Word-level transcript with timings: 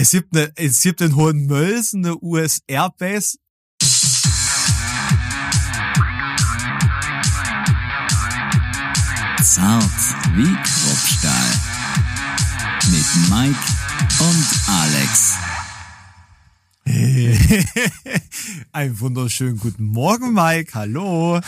Es 0.00 0.12
gibt, 0.12 0.32
eine, 0.36 0.52
es 0.54 0.80
gibt 0.80 1.00
in 1.00 1.16
Hohenmölsen 1.16 2.06
eine 2.06 2.16
US 2.22 2.60
Airbase. 2.68 3.36
Zart 9.42 9.82
wie 10.36 10.54
Kruppstahl. 10.54 11.50
Mit 12.92 13.06
Mike 13.28 13.58
und 14.20 14.46
Alex. 14.68 15.34
Einen 18.72 19.00
wunderschönen 19.00 19.58
guten 19.58 19.84
Morgen, 19.86 20.32
Mike. 20.32 20.74
Hallo. 20.74 21.40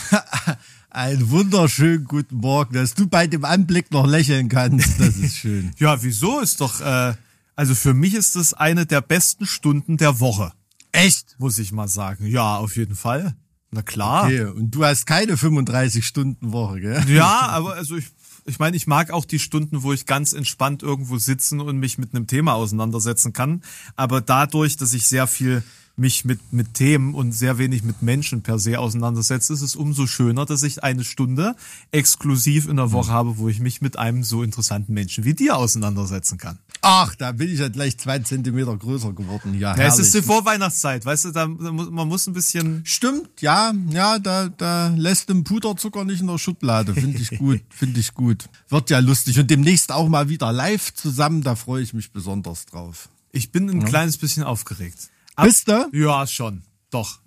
Einen 0.91 1.30
wunderschönen 1.30 2.05
guten 2.05 2.39
Morgen, 2.39 2.75
dass 2.75 2.95
du 2.95 3.07
bei 3.07 3.29
dem 3.29 3.45
Anblick 3.45 3.93
noch 3.93 4.09
lächeln 4.09 4.48
kannst. 4.48 4.98
Das 4.98 5.14
ist 5.19 5.37
schön. 5.37 5.71
Ja, 5.79 6.03
wieso 6.03 6.41
ist 6.41 6.61
doch, 6.61 6.80
äh, 6.80 7.14
also 7.57 7.75
für 7.75 7.95
mich 7.95 8.14
ist 8.14 8.37
es 8.37 8.55
eine 8.55 8.87
der 8.87 9.01
besten 9.01 9.46
Stunden 9.46 9.96
der 9.96 10.20
Woche. 10.20 10.52
Echt? 10.93 11.37
Muss 11.38 11.59
ich 11.59 11.73
mal 11.73 11.88
sagen. 11.88 12.27
Ja, 12.27 12.57
auf 12.57 12.77
jeden 12.77 12.97
Fall. 12.97 13.34
Na 13.70 13.83
klar. 13.83 14.24
Okay, 14.24 14.45
und 14.45 14.74
du 14.74 14.84
hast 14.84 15.07
keine 15.07 15.37
35 15.37 16.05
Stunden 16.05 16.52
Woche, 16.52 16.80
gell? 16.80 17.05
Ja, 17.09 17.41
aber 17.48 17.74
also 17.74 17.97
ich, 17.97 18.07
ich 18.45 18.59
meine, 18.59 18.77
ich 18.77 18.87
mag 18.87 19.10
auch 19.10 19.24
die 19.24 19.38
Stunden, 19.38 19.83
wo 19.83 19.93
ich 19.93 20.07
ganz 20.07 20.33
entspannt 20.33 20.83
irgendwo 20.83 21.19
sitzen 21.19 21.60
und 21.60 21.79
mich 21.79 21.98
mit 21.98 22.15
einem 22.15 22.27
Thema 22.27 22.55
auseinandersetzen 22.55 23.33
kann. 23.33 23.62
Aber 23.95 24.21
dadurch, 24.21 24.77
dass 24.77 24.93
ich 24.93 25.07
sehr 25.07 25.27
viel 25.27 25.62
mich 25.97 26.25
mit, 26.25 26.53
mit 26.53 26.75
Themen 26.75 27.15
und 27.15 27.33
sehr 27.33 27.59
wenig 27.59 27.83
mit 27.83 28.03
Menschen 28.03 28.43
per 28.43 28.59
se 28.59 28.79
auseinandersetze, 28.79 29.53
ist 29.53 29.61
es 29.61 29.77
umso 29.77 30.07
schöner, 30.07 30.47
dass 30.47 30.63
ich 30.63 30.83
eine 30.83 31.05
Stunde 31.05 31.55
exklusiv 31.93 32.69
in 32.69 32.77
der 32.77 32.93
Woche 32.93 33.13
habe, 33.13 33.39
wo 33.39 33.49
ich 33.49 33.61
mich 33.61 33.80
mit 33.80 33.99
einem 33.99 34.25
so 34.25 34.43
interessanten 34.43 34.95
Menschen 34.95 35.25
wie 35.25 35.35
dir 35.35 35.57
auseinandersetzen 35.57 36.39
kann. 36.39 36.59
Ach, 36.83 37.15
da 37.15 37.33
bin 37.33 37.53
ich 37.53 37.61
ja 37.61 37.69
gleich 37.69 37.99
zwei 37.99 38.19
Zentimeter 38.21 38.75
größer 38.77 39.13
geworden. 39.13 39.59
Ja, 39.59 39.77
Ja, 39.77 39.85
es 39.85 39.99
ist 39.99 40.15
die 40.15 40.23
Vorweihnachtszeit, 40.23 41.05
weißt 41.05 41.27
du, 41.27 41.30
da, 41.33 41.47
muss, 41.47 41.91
man 41.91 42.09
muss 42.09 42.27
ein 42.27 42.32
bisschen. 42.32 42.80
Stimmt, 42.85 43.43
ja, 43.43 43.73
ja, 43.91 44.19
da, 44.19 44.49
da 44.49 44.88
lässt 44.97 45.29
dem 45.29 45.45
Puderzucker 45.45 46.04
nicht 46.04 46.21
in 46.21 46.27
der 46.27 46.38
Schublade. 46.38 46.95
Finde 46.95 47.19
ich 47.19 47.30
gut, 47.38 47.60
finde 47.69 48.01
ich 48.01 48.15
gut. 48.15 48.49
Wird 48.71 48.88
ja 48.88 49.01
lustig. 49.01 49.38
Und 49.38 49.51
demnächst 49.51 49.93
auch 49.93 50.09
mal 50.09 50.29
wieder 50.29 50.52
live 50.52 50.95
zusammen, 50.95 51.43
da 51.43 51.54
freue 51.54 51.82
ich 51.82 51.93
mich 51.93 52.13
besonders 52.13 52.65
drauf. 52.66 53.10
Ich 53.32 53.52
bin 53.52 53.69
ein 53.69 53.85
kleines 53.85 54.16
bisschen 54.16 54.43
aufgeregt. 54.43 55.10
Ab- 55.41 55.46
Bist 55.46 55.69
du? 55.69 55.88
Ja, 55.93 56.27
schon. 56.27 56.63
Doch. 56.91 57.21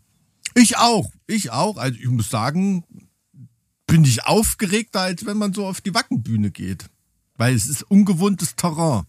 Ich 0.55 0.77
auch, 0.77 1.11
ich 1.27 1.51
auch. 1.51 1.77
Also 1.77 1.97
ich 1.99 2.07
muss 2.07 2.29
sagen, 2.29 2.83
bin 3.87 4.03
ich 4.03 4.25
aufgeregter, 4.25 5.01
als 5.01 5.25
wenn 5.25 5.37
man 5.37 5.53
so 5.53 5.65
auf 5.65 5.81
die 5.81 5.93
Wackenbühne 5.93 6.51
geht. 6.51 6.85
Weil 7.37 7.55
es 7.55 7.67
ist 7.67 7.83
ungewohntes 7.83 8.55
Terrain. 8.55 9.03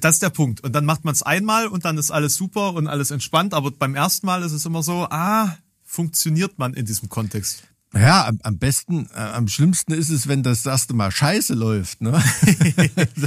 Das 0.00 0.16
ist 0.16 0.22
der 0.22 0.30
Punkt. 0.30 0.60
Und 0.62 0.72
dann 0.72 0.84
macht 0.84 1.04
man 1.04 1.12
es 1.12 1.22
einmal 1.22 1.66
und 1.66 1.84
dann 1.84 1.98
ist 1.98 2.10
alles 2.10 2.34
super 2.36 2.74
und 2.74 2.86
alles 2.86 3.10
entspannt. 3.10 3.54
Aber 3.54 3.70
beim 3.70 3.94
ersten 3.94 4.26
Mal 4.26 4.42
ist 4.42 4.52
es 4.52 4.64
immer 4.66 4.82
so, 4.82 5.06
ah, 5.10 5.56
funktioniert 5.84 6.58
man 6.58 6.74
in 6.74 6.86
diesem 6.86 7.08
Kontext. 7.08 7.64
Ja, 7.94 8.26
am, 8.26 8.38
am 8.42 8.58
besten, 8.58 9.06
äh, 9.14 9.18
am 9.18 9.48
schlimmsten 9.48 9.92
ist 9.92 10.08
es, 10.08 10.26
wenn 10.26 10.42
das 10.42 10.64
erste 10.64 10.94
Mal 10.94 11.10
scheiße 11.10 11.54
läuft. 11.54 12.00
Ne? 12.00 12.12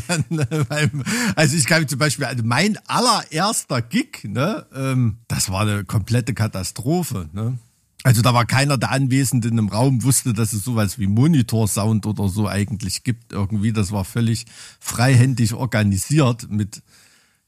Dann, 0.08 0.40
äh, 0.40 0.66
beim, 0.68 1.04
also 1.36 1.56
ich 1.56 1.66
kann 1.66 1.88
zum 1.88 2.00
Beispiel, 2.00 2.26
also 2.26 2.44
mein 2.44 2.78
allererster 2.88 3.82
Gig, 3.84 4.24
ne, 4.24 4.66
ähm, 4.74 5.18
das 5.28 5.52
war 5.52 5.62
eine 5.62 5.86
komplette 5.86 6.34
Katastrophe. 6.34 7.30
Ne? 7.32 7.60
Also 8.04 8.22
da 8.22 8.34
war 8.34 8.46
keiner 8.46 8.78
der 8.78 8.92
Anwesenden 8.92 9.58
im 9.58 9.70
Raum, 9.70 10.04
wusste, 10.04 10.34
dass 10.34 10.54
es 10.54 10.64
sowas 10.64 10.98
wie 10.98 11.08
Monitorsound 11.08 12.06
oder 12.08 12.28
so 12.28 12.48
eigentlich 12.48 13.04
gibt. 13.04 13.34
Irgendwie, 13.34 13.72
das 13.72 13.92
war 13.92 14.04
völlig 14.04 14.46
freihändig 14.80 15.54
organisiert 15.54 16.50
mit 16.50 16.82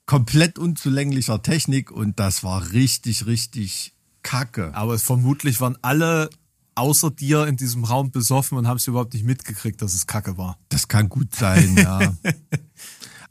komplett 0.06 0.58
unzulänglicher 0.58 1.42
Technik 1.42 1.92
und 1.92 2.20
das 2.20 2.44
war 2.44 2.72
richtig, 2.72 3.26
richtig 3.26 3.94
kacke. 4.24 4.72
Aber 4.74 4.94
es 4.94 5.04
vermutlich 5.04 5.62
waren 5.62 5.78
alle 5.82 6.30
außer 6.78 7.12
dir 7.12 7.48
in 7.48 7.58
diesem 7.58 7.84
Raum 7.84 8.12
besoffen 8.12 8.58
und 8.58 8.68
haben 8.68 8.78
es 8.78 8.88
überhaupt 8.88 9.14
nicht 9.14 9.26
mitgekriegt, 9.26 9.82
dass 9.82 9.94
es 9.94 10.08
Kacke 10.08 10.38
war. 10.38 10.58
Das 10.70 10.88
kann 10.88 11.10
gut 11.10 11.36
sein, 11.36 11.76
ja. 11.78 12.14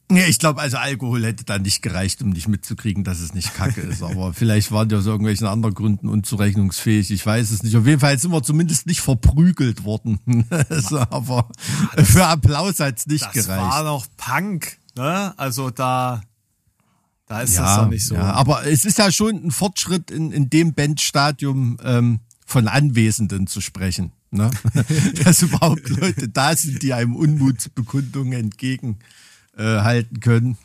Ja, 0.09 0.25
ich 0.27 0.39
glaube, 0.39 0.61
also 0.61 0.77
Alkohol 0.77 1.25
hätte 1.25 1.45
da 1.45 1.59
nicht 1.59 1.83
gereicht, 1.83 2.23
um 2.23 2.31
nicht 2.31 2.47
mitzukriegen, 2.47 3.03
dass 3.03 3.19
es 3.19 3.35
nicht 3.35 3.55
Kacke 3.55 3.81
ist. 3.81 4.05
Aber 4.05 4.33
vielleicht 4.35 4.71
waren 4.71 4.89
die 4.89 4.95
aus 4.95 5.05
irgendwelchen 5.07 5.49
anderen 5.49 5.75
Gründen 5.75 6.09
unzurechnungsfähig. 6.09 7.11
Ich 7.11 7.27
weiß 7.27 7.51
es 7.51 7.65
nicht. 7.65 7.77
Auf 7.77 7.87
jeden 7.87 7.99
Fall 7.99 8.17
sind 8.17 8.31
wir 8.31 8.41
zumindest 8.45 8.87
nicht 8.87 9.01
verprügelt 9.01 9.83
worden. 9.85 10.21
So, 10.71 10.99
aber 10.99 11.49
für 11.97 12.25
Applaus 12.27 12.79
hat's 12.79 13.07
nicht 13.07 13.25
Das 13.25 13.33
gereicht. 13.33 13.49
war 13.61 13.83
noch 13.83 14.07
Punk, 14.17 14.79
ne? 14.97 15.35
Also 15.37 15.71
da, 15.71 16.23
da 17.27 17.41
ist 17.41 17.59
das 17.59 17.77
doch 17.77 17.89
nicht 17.89 18.07
so. 18.07 18.15
Ja, 18.15 18.33
aber 18.35 18.65
es 18.65 18.85
ist 18.85 18.99
ja 18.99 19.11
schon 19.11 19.35
ein 19.47 19.51
Fortschritt 19.51 20.13
in, 20.13 20.31
in 20.31 20.49
dem 20.51 20.75
Bandstadium 20.75 21.79
ähm, 21.83 22.21
von 22.47 22.69
Anwesenden 22.69 23.47
zu 23.47 23.61
sprechen. 23.61 24.13
Ne? 24.31 24.51
Dass 25.25 25.43
überhaupt 25.43 25.89
Leute 25.91 26.29
da 26.29 26.57
sind, 26.57 26.83
die 26.83 26.95
einem 26.95 27.15
Unmutsbekundungen 27.15 28.33
entgegenhalten 28.33 30.17
äh, 30.17 30.21
können. 30.21 30.57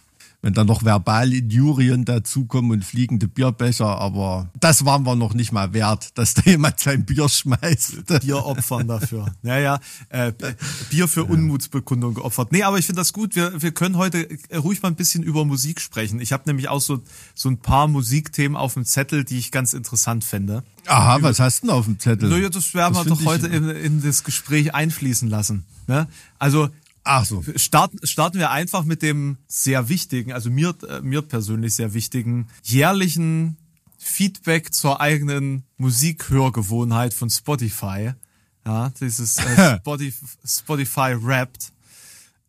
Wenn 0.43 0.53
dann 0.53 0.65
noch 0.65 0.83
verbale 0.83 1.35
Injurien 1.35 2.03
dazukommen 2.03 2.71
und 2.71 2.83
fliegende 2.83 3.27
Bierbecher, 3.27 3.99
aber 3.99 4.49
das 4.59 4.85
waren 4.85 5.03
wir 5.05 5.15
noch 5.15 5.35
nicht 5.35 5.51
mal 5.51 5.73
wert, 5.73 6.17
dass 6.17 6.33
da 6.33 6.41
jemand 6.45 6.79
sein 6.79 7.05
Bier 7.05 7.29
schmeißt. 7.29 8.21
Bier 8.21 8.43
opfern 8.43 8.87
dafür. 8.87 9.31
Naja, 9.43 9.79
äh, 10.09 10.33
Bier 10.89 11.07
für 11.07 11.25
Unmutsbekundung 11.25 12.15
geopfert. 12.15 12.51
Nee, 12.51 12.63
aber 12.63 12.79
ich 12.79 12.87
finde 12.87 13.01
das 13.01 13.13
gut. 13.13 13.35
Wir, 13.35 13.61
wir 13.61 13.71
können 13.71 13.97
heute 13.97 14.29
äh, 14.49 14.57
ruhig 14.57 14.81
mal 14.81 14.89
ein 14.89 14.95
bisschen 14.95 15.21
über 15.21 15.45
Musik 15.45 15.79
sprechen. 15.79 16.19
Ich 16.19 16.33
habe 16.33 16.43
nämlich 16.47 16.69
auch 16.69 16.81
so, 16.81 17.01
so 17.35 17.49
ein 17.49 17.57
paar 17.57 17.87
Musikthemen 17.87 18.57
auf 18.57 18.73
dem 18.73 18.85
Zettel, 18.85 19.23
die 19.23 19.37
ich 19.37 19.51
ganz 19.51 19.73
interessant 19.73 20.23
fände. 20.23 20.63
Aha, 20.87 21.21
was 21.21 21.39
hast 21.39 21.61
du 21.61 21.67
denn 21.67 21.75
auf 21.75 21.85
dem 21.85 21.99
Zettel? 21.99 22.29
Naja, 22.29 22.49
das 22.49 22.73
werden 22.73 22.95
wir 22.95 23.05
doch 23.05 23.23
heute 23.25 23.45
in, 23.47 23.69
in 23.69 24.01
das 24.01 24.23
Gespräch 24.23 24.73
einfließen 24.73 25.29
lassen. 25.29 25.65
Ne? 25.87 26.07
Also 26.39 26.69
Ach 27.03 27.25
so. 27.25 27.43
starten, 27.55 28.05
starten 28.05 28.39
wir 28.39 28.51
einfach 28.51 28.83
mit 28.83 29.01
dem 29.01 29.37
sehr 29.47 29.89
wichtigen, 29.89 30.33
also 30.33 30.49
mir, 30.49 30.75
äh, 30.87 31.01
mir 31.01 31.21
persönlich 31.21 31.75
sehr 31.75 31.93
wichtigen, 31.93 32.47
jährlichen 32.63 33.57
Feedback 33.97 34.73
zur 34.73 34.99
eigenen 35.01 35.63
Musikhörgewohnheit 35.77 37.13
von 37.13 37.29
Spotify. 37.29 38.11
Ja, 38.65 38.91
dieses 38.99 39.37
äh, 39.37 39.77
Spotify, 39.79 40.25
Spotify 40.45 41.15
Wrapped. 41.19 41.71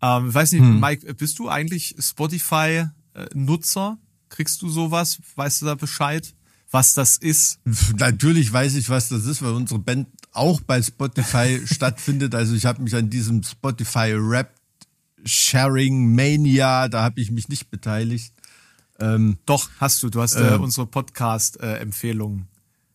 Ähm, 0.03 0.29
ich 0.29 0.35
weiß 0.35 0.53
nicht, 0.53 0.61
Hm. 0.63 0.81
Mike, 0.81 1.15
bist 1.15 1.39
du 1.39 1.49
eigentlich 1.49 1.95
Spotify-Nutzer? 1.99 3.99
Kriegst 4.29 4.61
du 4.63 4.69
sowas? 4.69 5.19
Weißt 5.37 5.63
du 5.63 5.67
da 5.67 5.75
Bescheid? 5.75 6.35
Was 6.71 6.95
das 6.95 7.17
ist? 7.19 7.59
Natürlich 7.97 8.51
weiß 8.53 8.75
ich, 8.77 8.89
was 8.89 9.09
das 9.11 9.27
ist, 9.27 9.43
weil 9.43 9.53
unsere 9.53 9.79
Band 9.79 10.09
auch 10.33 10.61
bei 10.61 10.83
Spotify 10.83 11.61
stattfindet. 11.67 12.35
Also 12.35 12.55
ich 12.55 12.67
habe 12.67 12.83
mich 12.83 12.95
an 12.95 13.11
diesem 13.11 13.43
Spotify 13.43 14.13
Rap 14.17 14.53
Sharing 15.25 16.15
Mania, 16.15 16.89
da 16.89 17.03
habe 17.05 17.21
ich 17.21 17.31
mich 17.31 17.49
nicht 17.49 17.71
beteiligt. 17.71 18.33
Doch, 19.47 19.69
hast 19.79 20.01
du. 20.05 20.11
Du 20.11 20.21
hast 20.21 20.37
äh, 20.37 20.57
unsere 20.61 20.87
Podcast-Empfehlungen 20.87 22.47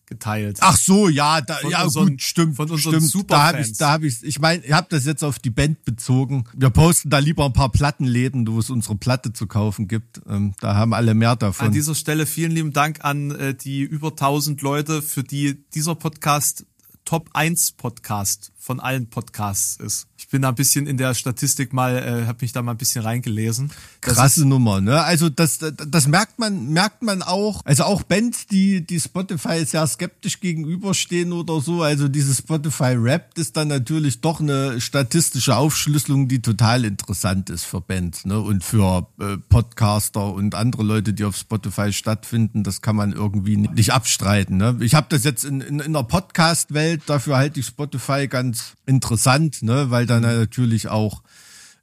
geteilt. 0.05 0.57
Ach 0.61 0.77
so, 0.77 1.09
ja, 1.09 1.41
da, 1.41 1.55
Von 1.55 1.71
ja 1.71 1.83
unseren- 1.83 2.09
gut, 2.11 2.21
stimmt, 2.21 2.55
von 2.55 2.69
unseren 2.71 3.01
stimmt. 3.01 3.29
Da 3.29 3.43
habe 3.47 3.59
ich, 3.59 3.67
Superfans. 3.67 3.77
da 3.77 3.91
habe 3.91 4.07
ich, 4.07 4.23
ich 4.23 4.39
meine, 4.39 4.63
ich 4.63 4.71
habe 4.71 4.87
das 4.89 5.05
jetzt 5.05 5.21
auf 5.23 5.37
die 5.39 5.49
Band 5.49 5.83
bezogen. 5.83 6.45
Wir 6.55 6.69
posten 6.69 7.09
da 7.09 7.19
lieber 7.19 7.45
ein 7.45 7.51
paar 7.53 7.71
Plattenläden, 7.71 8.47
wo 8.47 8.59
es 8.59 8.69
unsere 8.69 8.95
Platte 8.95 9.33
zu 9.33 9.47
kaufen 9.47 9.89
gibt. 9.89 10.21
Ähm, 10.29 10.53
da 10.61 10.75
haben 10.75 10.93
alle 10.93 11.13
mehr 11.13 11.35
davon. 11.35 11.67
An 11.67 11.73
dieser 11.73 11.93
Stelle 11.93 12.25
vielen 12.25 12.51
lieben 12.51 12.71
Dank 12.71 13.03
an 13.03 13.31
äh, 13.31 13.53
die 13.53 13.81
über 13.81 14.09
1000 14.09 14.61
Leute, 14.61 15.01
für 15.01 15.23
die 15.23 15.61
dieser 15.73 15.95
Podcast 15.95 16.65
Top 17.07 17.29
1 17.33 17.77
Podcast 17.77 18.51
von 18.67 18.81
allen 18.81 19.07
Podcasts 19.07 19.77
ist. 19.77 20.07
Ich 20.17 20.27
bin 20.27 20.41
da 20.41 20.49
ein 20.49 20.55
bisschen 20.55 20.87
in 20.87 20.97
der 20.97 21.13
Statistik 21.13 21.71
mal, 21.71 21.95
äh, 21.95 22.25
habe 22.27 22.39
mich 22.41 22.51
da 22.51 22.61
mal 22.61 22.71
ein 22.71 22.77
bisschen 22.77 23.01
reingelesen. 23.01 23.71
Das 24.01 24.15
Krasse 24.15 24.45
Nummer, 24.45 24.81
ne? 24.81 25.01
Also 25.01 25.29
das, 25.29 25.59
das 25.59 26.07
merkt 26.07 26.37
man, 26.37 26.73
merkt 26.73 27.01
man 27.01 27.21
auch. 27.21 27.61
Also 27.63 27.85
auch 27.85 28.03
Bands, 28.03 28.45
die, 28.47 28.85
die 28.85 28.99
Spotify 28.99 29.63
sehr 29.63 29.87
skeptisch 29.87 30.41
gegenüberstehen 30.41 31.31
oder 31.31 31.61
so. 31.61 31.81
Also 31.81 32.09
dieses 32.09 32.39
Spotify 32.39 32.95
Rap 32.97 33.37
ist 33.37 33.55
dann 33.55 33.69
natürlich 33.69 34.19
doch 34.19 34.41
eine 34.41 34.81
statistische 34.81 35.55
Aufschlüsselung, 35.55 36.27
die 36.27 36.41
total 36.41 36.83
interessant 36.83 37.49
ist 37.49 37.63
für 37.63 37.79
Bands, 37.79 38.25
ne? 38.25 38.37
Und 38.41 38.65
für 38.65 39.07
äh, 39.21 39.37
Podcaster 39.37 40.33
und 40.33 40.55
andere 40.55 40.83
Leute, 40.83 41.13
die 41.13 41.23
auf 41.23 41.37
Spotify 41.37 41.93
stattfinden. 41.93 42.65
Das 42.65 42.81
kann 42.81 42.97
man 42.97 43.13
irgendwie 43.13 43.55
nicht 43.55 43.93
abstreiten, 43.93 44.57
ne? 44.57 44.75
Ich 44.81 44.93
habe 44.93 45.07
das 45.07 45.23
jetzt 45.23 45.45
in, 45.45 45.61
in, 45.61 45.79
in 45.79 45.93
der 45.93 46.03
Podcast-Welt, 46.03 47.03
dafür 47.05 47.37
halte 47.37 47.61
ich 47.61 47.67
Spotify 47.67 48.27
ganz 48.27 48.56
interessant, 48.85 49.63
ne? 49.63 49.89
Weil 49.89 50.05
dann 50.05 50.21
natürlich 50.21 50.89
auch 50.89 51.23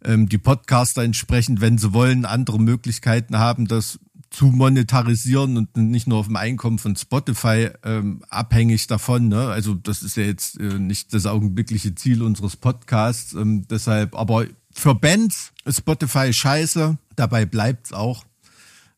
ähm, 0.04 0.28
die 0.28 0.38
Podcaster 0.38 1.02
entsprechend, 1.02 1.60
wenn 1.60 1.78
sie 1.78 1.92
wollen, 1.92 2.24
andere 2.24 2.58
Möglichkeiten 2.60 3.38
haben, 3.38 3.66
das 3.66 3.98
zu 4.30 4.46
monetarisieren 4.46 5.56
und 5.56 5.76
nicht 5.76 6.08
nur 6.08 6.18
auf 6.18 6.26
dem 6.26 6.36
Einkommen 6.36 6.78
von 6.78 6.96
Spotify 6.96 7.70
ähm, 7.84 8.22
abhängig 8.28 8.88
davon. 8.88 9.28
Ne? 9.28 9.48
Also 9.48 9.74
das 9.74 10.02
ist 10.02 10.16
ja 10.16 10.24
jetzt 10.24 10.58
äh, 10.58 10.78
nicht 10.78 11.14
das 11.14 11.26
augenblickliche 11.26 11.94
Ziel 11.94 12.20
unseres 12.20 12.56
Podcasts. 12.56 13.34
Ähm, 13.34 13.66
deshalb, 13.68 14.16
aber 14.16 14.46
für 14.72 14.96
Bands 14.96 15.52
ist 15.64 15.78
Spotify 15.78 16.32
scheiße. 16.32 16.98
Dabei 17.14 17.46
bleibt's 17.46 17.92
auch. 17.92 18.24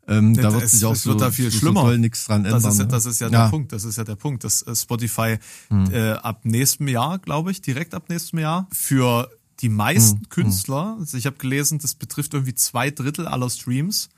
Ähm, 0.08 0.35
da 0.35 0.53
wird 0.53 0.62
es- 0.64 0.73
sich 0.73 0.85
auch 0.85 0.93
es 0.93 1.03
so, 1.03 1.11
wird 1.11 1.20
da 1.20 1.31
viel 1.32 1.50
so, 1.50 1.58
schlimmer. 1.58 1.82
so 1.91 1.97
nichts 1.97 2.26
dran 2.26 2.44
ändern. 2.44 2.62
Das 2.62 2.73
ist, 2.75 2.79
ja- 2.79 2.85
ne? 2.85 2.91
das 2.91 3.06
ist 3.06 3.20
ja, 3.20 3.29
Ja. 3.29 3.43
der 3.44 3.50
Punkt. 3.50 3.73
Das 3.73 3.85
ist 3.85 3.97
ja 3.97 4.05
der 4.05 4.14
Punkt, 4.17 4.44
dass 4.44 4.62
äh, 4.62 4.75
Spotify 4.76 5.38
Hm. 5.69 5.91
äh, 5.93 6.11
ab 6.12 6.41
nächstem 6.44 6.88
Jahr, 6.88 7.19
glaube 7.19 7.50
ich, 7.50 7.61
direkt 7.61 7.93
ab 7.94 8.08
nächstem 8.08 8.38
Jahr 8.38 8.69
für 8.73 9.29
die 9.61 9.69
meisten 9.69 10.19
Hm. 10.20 10.29
Künstler, 10.29 10.97
also 11.00 11.17
ich 11.17 11.26
habe 11.26 11.37
gelesen, 11.38 11.79
das 11.79 11.94
betrifft 11.94 12.35
irgendwie 12.35 12.55
zwei 12.55 12.91
Drittel 12.91 13.26
aller 13.26 13.49
Streams, 13.50 14.08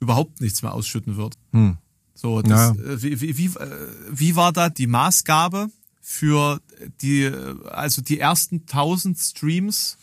überhaupt 0.00 0.40
nichts 0.40 0.62
mehr 0.62 0.72
ausschütten 0.72 1.16
wird. 1.16 1.34
So, 2.14 2.40
das, 2.40 2.70
Hm. 2.70 2.78
Ja. 2.86 2.92
äh, 2.92 3.02
wie, 3.02 3.20
wie, 3.20 3.36
wie, 3.36 3.46
äh, 3.46 3.88
wie 4.10 4.36
war 4.36 4.52
da 4.52 4.68
die 4.70 4.86
Maßgabe 4.86 5.68
für 6.00 6.60
die, 7.02 7.30
also 7.70 8.00
die 8.00 8.20
ersten 8.20 8.64
1000 8.66 9.18
Streams 9.18 9.98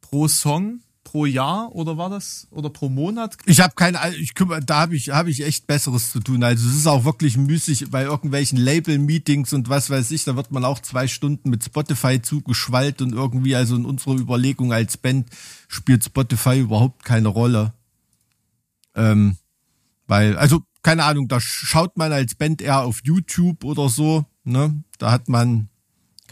pro 0.00 0.28
Song 0.28 0.80
pro 1.04 1.26
Jahr 1.26 1.74
oder 1.74 1.96
war 1.96 2.10
das 2.10 2.46
oder 2.50 2.70
pro 2.70 2.88
Monat? 2.88 3.36
Ich 3.46 3.60
habe 3.60 3.74
keine, 3.74 3.98
ich 4.16 4.34
kümmere, 4.34 4.60
da 4.60 4.80
habe 4.80 4.96
ich, 4.96 5.10
habe 5.10 5.30
ich 5.30 5.44
echt 5.44 5.66
Besseres 5.66 6.10
zu 6.10 6.20
tun. 6.20 6.42
Also 6.42 6.68
es 6.68 6.76
ist 6.76 6.86
auch 6.86 7.04
wirklich 7.04 7.36
müßig 7.36 7.90
bei 7.90 8.02
irgendwelchen 8.02 8.58
Label-Meetings 8.58 9.52
und 9.52 9.68
was 9.68 9.90
weiß 9.90 10.10
ich. 10.10 10.24
Da 10.24 10.36
wird 10.36 10.52
man 10.52 10.64
auch 10.64 10.78
zwei 10.80 11.06
Stunden 11.08 11.50
mit 11.50 11.64
Spotify 11.64 12.20
zugeschwallt 12.22 13.02
und 13.02 13.12
irgendwie, 13.12 13.54
also 13.56 13.76
in 13.76 13.84
unserer 13.84 14.14
Überlegung 14.14 14.72
als 14.72 14.96
Band 14.96 15.28
spielt 15.68 16.04
Spotify 16.04 16.60
überhaupt 16.60 17.04
keine 17.04 17.28
Rolle. 17.28 17.72
Ähm, 18.94 19.36
weil, 20.06 20.36
also 20.36 20.62
keine 20.82 21.04
Ahnung, 21.04 21.28
da 21.28 21.40
schaut 21.40 21.96
man 21.96 22.12
als 22.12 22.34
Band 22.34 22.60
eher 22.60 22.82
auf 22.82 23.00
YouTube 23.04 23.64
oder 23.64 23.88
so. 23.88 24.24
Ne, 24.44 24.82
da 24.98 25.12
hat 25.12 25.28
man 25.28 25.68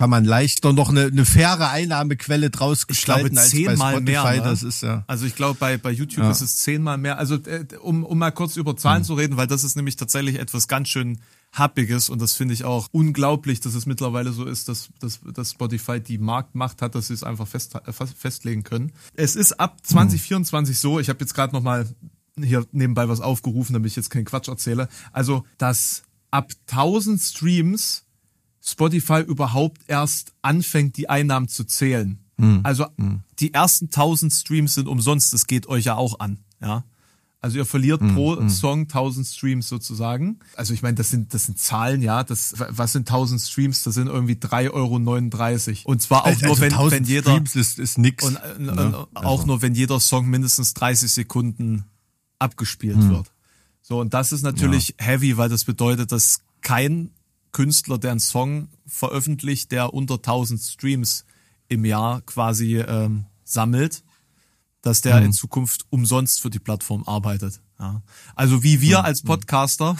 kann 0.00 0.08
man 0.08 0.24
leichter 0.24 0.72
noch 0.72 0.88
eine, 0.88 1.02
eine 1.08 1.26
faire 1.26 1.68
Einnahmequelle 1.70 2.48
draus 2.48 2.86
Ich 2.88 3.04
glaube 3.04 3.24
gestalten 3.24 3.36
als 3.38 3.50
bei 3.50 3.56
zehnmal 3.58 3.92
Spotify. 3.96 4.10
mehr. 4.10 4.32
Ne? 4.36 4.42
Das 4.42 4.62
ist 4.62 4.82
ja. 4.82 5.04
Also 5.06 5.26
ich 5.26 5.34
glaube 5.34 5.58
bei 5.60 5.76
bei 5.76 5.90
YouTube 5.90 6.24
Ja. 6.24 6.30
ist 6.30 6.40
es 6.40 6.56
zehnmal 6.56 6.96
mehr. 6.96 7.18
Also 7.18 7.34
äh, 7.34 7.66
um 7.82 8.02
um 8.04 8.16
mal 8.16 8.30
kurz 8.30 8.56
über 8.56 8.74
Zahlen 8.78 9.04
zu 9.04 9.12
reden, 9.12 9.36
weil 9.36 9.46
das 9.46 9.62
ist 9.62 9.76
nämlich 9.76 9.96
tatsächlich 9.96 10.38
etwas 10.38 10.68
ganz 10.68 10.88
schön 10.88 11.20
happiges 11.52 12.08
und 12.08 12.22
das 12.22 12.32
finde 12.32 12.54
ich 12.54 12.64
auch 12.64 12.86
unglaublich, 12.92 13.60
dass 13.60 13.74
es 13.74 13.84
mittlerweile 13.84 14.32
so 14.32 14.46
ist, 14.46 14.68
dass, 14.70 14.88
dass, 15.00 15.20
dass 15.34 15.50
Spotify 15.50 16.00
die 16.00 16.16
Marktmacht 16.16 16.80
hat, 16.80 16.94
dass 16.94 17.08
sie 17.08 17.14
es 17.14 17.22
einfach 17.22 17.46
fest, 17.46 17.74
fest- 17.90 18.14
festlegen 18.16 18.62
können. 18.62 18.92
Es 19.16 19.36
ist 19.36 19.60
ab 19.60 19.76
2024 19.82 20.78
so, 20.78 20.98
ich 20.98 21.10
habe 21.10 21.18
jetzt 21.20 21.34
gerade 21.34 21.52
noch 21.52 21.62
mal 21.62 21.86
hier 22.42 22.64
nebenbei 22.72 23.06
was 23.08 23.20
aufgerufen, 23.20 23.74
damit 23.74 23.90
ich 23.90 23.96
jetzt 23.96 24.08
keinen 24.08 24.24
Quatsch 24.24 24.48
erzähle. 24.48 24.88
Also, 25.12 25.44
dass 25.58 26.04
ab 26.30 26.52
1000 26.70 27.20
Streams 27.20 28.04
Spotify 28.62 29.20
überhaupt 29.20 29.80
erst 29.86 30.32
anfängt, 30.42 30.96
die 30.96 31.08
Einnahmen 31.08 31.48
zu 31.48 31.64
zählen. 31.64 32.18
Also 32.62 32.86
die 33.38 33.52
ersten 33.52 33.86
1000 33.86 34.32
Streams 34.32 34.74
sind 34.74 34.88
umsonst, 34.88 35.34
das 35.34 35.46
geht 35.46 35.66
euch 35.66 35.84
ja 35.84 35.96
auch 35.96 36.20
an, 36.20 36.38
ja. 36.62 36.84
Also 37.42 37.56
ihr 37.56 37.64
verliert 37.64 38.00
pro 38.14 38.48
Song 38.48 38.82
1000 38.82 39.26
Streams 39.26 39.68
sozusagen. 39.68 40.40
Also 40.56 40.74
ich 40.74 40.82
meine, 40.82 40.94
das 40.94 41.08
sind 41.08 41.32
das 41.32 41.46
sind 41.46 41.58
Zahlen, 41.58 42.02
ja. 42.02 42.22
Das 42.22 42.54
was 42.56 42.92
sind 42.92 43.08
1000 43.08 43.40
Streams? 43.40 43.82
Das 43.82 43.94
sind 43.94 44.08
irgendwie 44.08 44.34
3,39 44.34 44.70
Euro. 44.72 45.90
Und 45.90 46.02
zwar 46.02 46.22
auch 46.22 46.26
Also 46.26 46.46
nur 46.46 46.60
wenn, 46.60 46.72
1000 46.72 46.92
wenn 46.92 47.04
jeder 47.04 47.30
Streams 47.30 47.56
ist, 47.56 47.78
ist 47.78 47.98
nix. 47.98 48.24
und, 48.24 48.36
äh, 48.36 48.58
ne? 48.58 49.06
und 49.14 49.16
auch 49.16 49.46
nur 49.46 49.62
wenn 49.62 49.74
jeder 49.74 50.00
Song 50.00 50.28
mindestens 50.28 50.74
30 50.74 51.10
Sekunden 51.10 51.84
abgespielt 52.38 53.08
wird. 53.08 53.30
So, 53.82 54.00
und 54.00 54.14
das 54.14 54.32
ist 54.32 54.42
natürlich 54.42 54.94
heavy, 54.98 55.36
weil 55.36 55.48
das 55.48 55.64
bedeutet, 55.64 56.12
dass 56.12 56.40
kein 56.60 57.10
Künstler, 57.52 57.98
der 57.98 58.12
einen 58.12 58.20
Song 58.20 58.68
veröffentlicht, 58.86 59.72
der 59.72 59.94
unter 59.94 60.14
1000 60.14 60.60
Streams 60.60 61.24
im 61.68 61.84
Jahr 61.84 62.20
quasi 62.22 62.78
ähm, 62.78 63.26
sammelt, 63.44 64.02
dass 64.82 65.02
der 65.02 65.20
in 65.22 65.32
Zukunft 65.32 65.84
umsonst 65.90 66.40
für 66.40 66.50
die 66.50 66.58
Plattform 66.58 67.04
arbeitet. 67.06 67.60
Ja. 67.78 68.02
Also 68.34 68.62
wie 68.62 68.80
wir 68.80 69.04
als 69.04 69.22
Podcaster, 69.22 69.96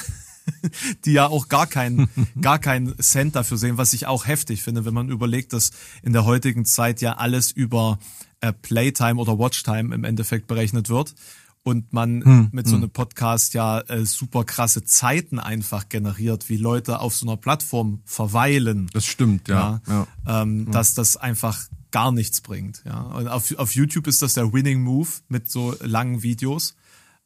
die 1.04 1.12
ja 1.12 1.26
auch 1.28 1.48
gar 1.48 1.66
keinen 1.66 2.08
gar 2.40 2.58
keinen 2.58 2.98
Cent 2.98 3.36
dafür 3.36 3.58
sehen, 3.58 3.78
was 3.78 3.92
ich 3.92 4.06
auch 4.06 4.26
heftig 4.26 4.62
finde, 4.62 4.84
wenn 4.84 4.94
man 4.94 5.10
überlegt, 5.10 5.52
dass 5.52 5.70
in 6.02 6.12
der 6.12 6.24
heutigen 6.24 6.64
Zeit 6.64 7.00
ja 7.00 7.16
alles 7.16 7.50
über 7.50 7.98
äh, 8.40 8.52
Playtime 8.52 9.20
oder 9.20 9.38
Watchtime 9.38 9.94
im 9.94 10.04
Endeffekt 10.04 10.46
berechnet 10.46 10.88
wird 10.88 11.14
und 11.62 11.92
man 11.92 12.48
mit 12.52 12.66
so 12.66 12.76
einem 12.76 12.90
Podcast 12.90 13.54
ja 13.54 13.80
äh, 13.80 14.04
super 14.06 14.44
krasse 14.44 14.84
Zeiten 14.84 15.38
einfach 15.38 15.88
generiert, 15.88 16.48
wie 16.48 16.56
Leute 16.56 17.00
auf 17.00 17.14
so 17.14 17.26
einer 17.26 17.36
Plattform 17.36 18.00
verweilen 18.04 18.88
Das 18.92 19.04
stimmt, 19.04 19.48
ja. 19.48 19.80
ja, 19.86 20.06
ja. 20.26 20.42
Ähm, 20.42 20.70
dass 20.70 20.94
das 20.94 21.16
einfach 21.16 21.68
gar 21.90 22.12
nichts 22.12 22.40
bringt. 22.40 22.82
Ja, 22.86 23.02
und 23.02 23.28
auf, 23.28 23.56
auf 23.58 23.74
YouTube 23.74 24.06
ist 24.06 24.22
das 24.22 24.34
der 24.34 24.52
Winning 24.52 24.82
Move 24.82 25.08
mit 25.28 25.50
so 25.50 25.74
langen 25.80 26.22
Videos. 26.22 26.76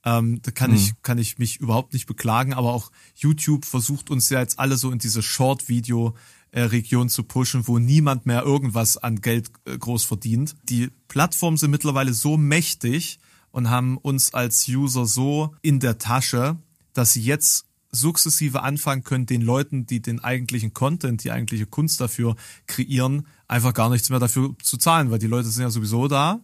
Ähm, 0.05 0.41
da 0.43 0.51
kann 0.51 0.75
ich 0.75 0.93
kann 1.03 1.19
ich 1.19 1.39
mich 1.39 1.61
überhaupt 1.61 1.93
nicht 1.95 2.07
beklagen, 2.07 2.53
aber 2.53 2.75
auch 2.75 2.91
YouTube 3.15 3.65
versucht 3.65 4.11
uns 4.11 4.29
ja 4.31 4.41
jetzt 4.41 4.59
alle 4.59 4.77
so 4.77 4.91
in 4.91 4.99
diese 4.99 5.23
Short-Video 5.23 6.15
äh, 6.51 6.63
Region 6.63 7.09
zu 7.09 7.23
pushen, 7.23 7.67
wo 7.67 7.79
niemand 7.79 8.27
mehr 8.27 8.43
irgendwas 8.43 8.97
an 8.97 9.21
Geld 9.21 9.51
äh, 9.65 9.79
groß 9.79 10.05
verdient. 10.05 10.57
Die 10.65 10.91
Plattformen 11.09 11.57
sind 11.57 11.71
mittlerweile 11.71 12.13
so 12.13 12.37
mächtig 12.37 13.19
und 13.55 13.71
haben 13.71 13.97
uns 13.99 14.35
als 14.35 14.67
User 14.69 15.06
so 15.06 15.55
in 15.62 15.79
der 15.79 15.99
Tasche, 15.99 16.56
dass 16.93 17.12
sie 17.12 17.23
jetzt 17.23 17.67
sukzessive 17.93 18.62
anfangen 18.65 19.05
können, 19.05 19.27
den 19.27 19.43
Leuten, 19.43 19.87
die 19.87 20.03
den 20.03 20.19
eigentlichen 20.19 20.75
Content, 20.75 21.23
die 21.23 21.31
eigentliche 21.31 21.65
Kunst 21.65 22.01
dafür 22.01 22.35
kreieren, 22.67 23.29
einfach 23.47 23.73
gar 23.73 23.91
nichts 23.91 24.11
mehr 24.11 24.19
dafür 24.19 24.56
zu 24.61 24.77
zahlen, 24.77 25.12
weil 25.12 25.21
die 25.21 25.29
Leute 25.29 25.49
sind 25.51 25.62
ja 25.62 25.71
sowieso 25.71 26.09
da. 26.09 26.41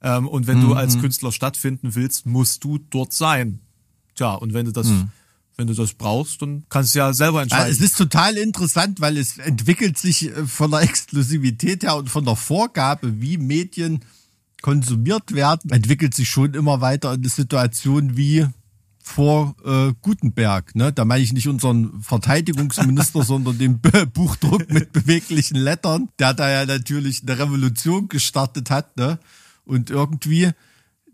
Ähm, 0.00 0.26
und 0.26 0.46
wenn 0.46 0.62
du 0.62 0.72
als 0.72 0.98
Künstler 0.98 1.30
stattfinden 1.30 1.94
willst, 1.94 2.24
musst 2.24 2.64
du 2.64 2.78
dort 2.78 3.12
sein. 3.12 3.60
Tja, 4.14 4.32
und 4.32 4.54
wenn 4.54 4.64
du 4.64 4.72
das, 4.72 4.88
wenn 5.58 5.66
du 5.66 5.74
das 5.74 5.92
brauchst, 5.92 6.40
dann 6.40 6.64
kannst 6.70 6.94
du 6.94 7.00
ja 7.00 7.12
selber 7.12 7.40
Ja, 7.40 7.42
entscheiden. 7.42 7.70
es 7.72 7.80
ist 7.82 7.98
total 7.98 8.38
interessant, 8.38 9.02
weil 9.02 9.18
es 9.18 9.36
entwickelt 9.36 9.98
sich 9.98 10.30
äh, 10.30 10.46
von 10.46 10.70
der 10.70 10.80
Exklusivität 10.80 11.82
her 11.82 11.96
und 11.96 12.08
von 12.08 12.24
der 12.24 12.36
Vorgabe, 12.36 13.20
wie 13.20 13.36
Medien 13.36 14.00
konsumiert 14.62 15.34
werden, 15.34 15.70
entwickelt 15.70 16.14
sich 16.14 16.28
schon 16.28 16.54
immer 16.54 16.80
weiter 16.80 17.12
in 17.14 17.20
eine 17.20 17.28
Situation 17.28 18.16
wie 18.16 18.46
vor 19.02 19.56
äh, 19.64 19.92
Gutenberg. 20.02 20.74
Ne? 20.74 20.92
Da 20.92 21.04
meine 21.04 21.22
ich 21.22 21.32
nicht 21.32 21.48
unseren 21.48 22.00
Verteidigungsminister, 22.02 23.22
sondern 23.24 23.58
den 23.58 23.80
B 23.80 24.04
Buchdruck 24.06 24.70
mit 24.70 24.92
beweglichen 24.92 25.56
Lettern, 25.56 26.08
der 26.18 26.34
da 26.34 26.50
ja 26.50 26.66
natürlich 26.66 27.22
eine 27.22 27.38
Revolution 27.38 28.08
gestartet 28.08 28.70
hat. 28.70 28.96
Ne? 28.96 29.18
Und 29.64 29.90
irgendwie 29.90 30.50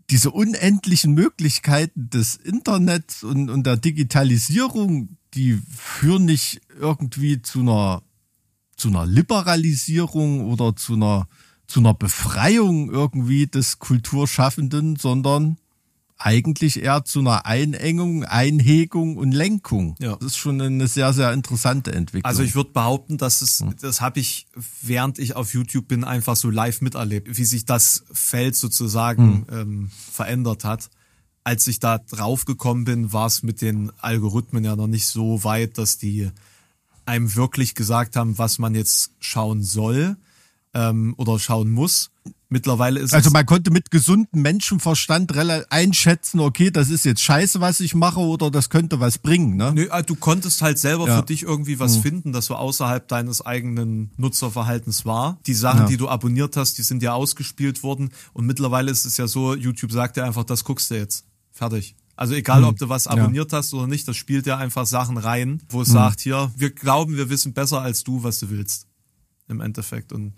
diese 0.09 0.31
unendlichen 0.31 1.13
Möglichkeiten 1.13 2.09
des 2.09 2.35
Internets 2.35 3.23
und, 3.23 3.49
und 3.49 3.65
der 3.65 3.77
Digitalisierung, 3.77 5.17
die 5.33 5.59
führen 5.69 6.25
nicht 6.25 6.61
irgendwie 6.79 7.41
zu 7.41 7.59
einer, 7.59 8.03
zu 8.77 8.89
einer 8.89 9.05
Liberalisierung 9.05 10.45
oder 10.45 10.75
zu 10.75 10.93
einer, 10.93 11.27
zu 11.67 11.81
einer 11.81 11.93
Befreiung 11.93 12.89
irgendwie 12.89 13.45
des 13.45 13.79
Kulturschaffenden, 13.79 14.95
sondern 14.95 15.57
eigentlich 16.19 16.81
eher 16.81 17.05
zu 17.05 17.19
einer 17.19 17.45
Einengung, 17.45 18.23
Einhegung 18.23 19.17
und 19.17 19.33
Lenkung. 19.33 19.95
Ja. 19.99 20.15
Das 20.15 20.27
ist 20.27 20.37
schon 20.37 20.59
eine 20.59 20.87
sehr, 20.87 21.13
sehr 21.13 21.31
interessante 21.31 21.91
Entwicklung. 21.91 22.25
Also 22.25 22.41
ich 22.41 22.55
würde 22.55 22.71
behaupten, 22.71 23.17
dass 23.17 23.41
es, 23.41 23.63
das 23.81 24.01
habe 24.01 24.19
ich, 24.19 24.47
während 24.81 25.19
ich 25.19 25.35
auf 25.35 25.53
YouTube 25.53 25.87
bin, 25.87 26.03
einfach 26.03 26.35
so 26.35 26.49
live 26.49 26.81
miterlebt, 26.81 27.37
wie 27.37 27.45
sich 27.45 27.65
das 27.65 28.03
Feld 28.11 28.55
sozusagen 28.55 29.45
ähm, 29.51 29.91
verändert 30.11 30.63
hat. 30.63 30.89
Als 31.43 31.67
ich 31.67 31.79
da 31.79 31.99
drauf 31.99 32.45
gekommen 32.45 32.85
bin, 32.85 33.13
war 33.13 33.27
es 33.27 33.43
mit 33.43 33.61
den 33.61 33.91
Algorithmen 33.99 34.65
ja 34.65 34.75
noch 34.75 34.87
nicht 34.87 35.05
so 35.05 35.43
weit, 35.43 35.77
dass 35.77 35.97
die 35.97 36.31
einem 37.05 37.35
wirklich 37.35 37.75
gesagt 37.75 38.15
haben, 38.15 38.37
was 38.37 38.57
man 38.57 38.73
jetzt 38.73 39.11
schauen 39.19 39.63
soll 39.63 40.17
ähm, 40.77 41.15
oder 41.17 41.39
schauen 41.39 41.71
muss. 41.71 42.11
Mittlerweile 42.49 43.01
ist 43.01 43.13
Also 43.13 43.29
man 43.31 43.45
konnte 43.45 43.71
mit 43.71 43.91
gesundem 43.91 44.41
Menschenverstand 44.41 45.33
einschätzen, 45.69 46.39
okay, 46.39 46.71
das 46.71 46.89
ist 46.89 47.03
jetzt 47.03 47.21
scheiße, 47.21 47.59
was 47.59 47.81
ich 47.81 47.93
mache, 47.93 48.19
oder 48.21 48.49
das 48.51 48.69
könnte 48.69 49.01
was 49.01 49.17
bringen, 49.17 49.57
ne? 49.57 49.73
Nö, 49.73 49.87
äh, 49.91 50.03
du 50.03 50.15
konntest 50.15 50.61
halt 50.61 50.79
selber 50.79 51.07
Ja. 51.07 51.17
für 51.17 51.25
dich 51.25 51.43
irgendwie 51.43 51.79
was 51.79 51.97
finden, 51.97 52.31
das 52.31 52.45
so 52.45 52.55
außerhalb 52.55 53.05
deines 53.07 53.45
eigenen 53.45 54.11
Nutzerverhaltens 54.15 55.03
war. 55.05 55.39
Die 55.45 55.53
Sachen, 55.53 55.81
Ja. 55.81 55.85
die 55.87 55.97
du 55.97 56.07
abonniert 56.07 56.55
hast, 56.55 56.77
die 56.77 56.83
sind 56.83 57.03
ja 57.03 57.13
ausgespielt 57.13 57.83
worden. 57.83 58.11
Und 58.33 58.45
mittlerweile 58.45 58.91
ist 58.91 59.05
es 59.05 59.17
ja 59.17 59.27
so, 59.27 59.53
YouTube 59.53 59.91
sagt 59.91 60.15
dir 60.15 60.23
einfach, 60.23 60.45
das 60.45 60.63
guckst 60.63 60.89
du 60.91 60.95
jetzt. 60.95 61.25
Fertig. 61.51 61.95
Also 62.15 62.33
egal, 62.33 62.63
ob 62.63 62.77
du 62.77 62.89
was 62.89 63.05
abonniert 63.07 63.53
hast 63.53 63.73
oder 63.73 63.87
nicht, 63.87 64.07
das 64.07 64.15
spielt 64.17 64.47
ja 64.47 64.57
einfach 64.57 64.87
Sachen 64.87 65.17
rein, 65.17 65.61
wo 65.69 65.81
es 65.83 65.89
sagt, 65.89 66.21
hier, 66.21 66.51
wir 66.57 66.71
glauben, 66.71 67.15
wir 67.15 67.29
wissen 67.29 67.53
besser 67.53 67.81
als 67.81 68.03
du, 68.03 68.23
was 68.23 68.39
du 68.39 68.49
willst. 68.49 68.86
Im 69.49 69.61
Endeffekt. 69.61 70.11
Und, 70.11 70.33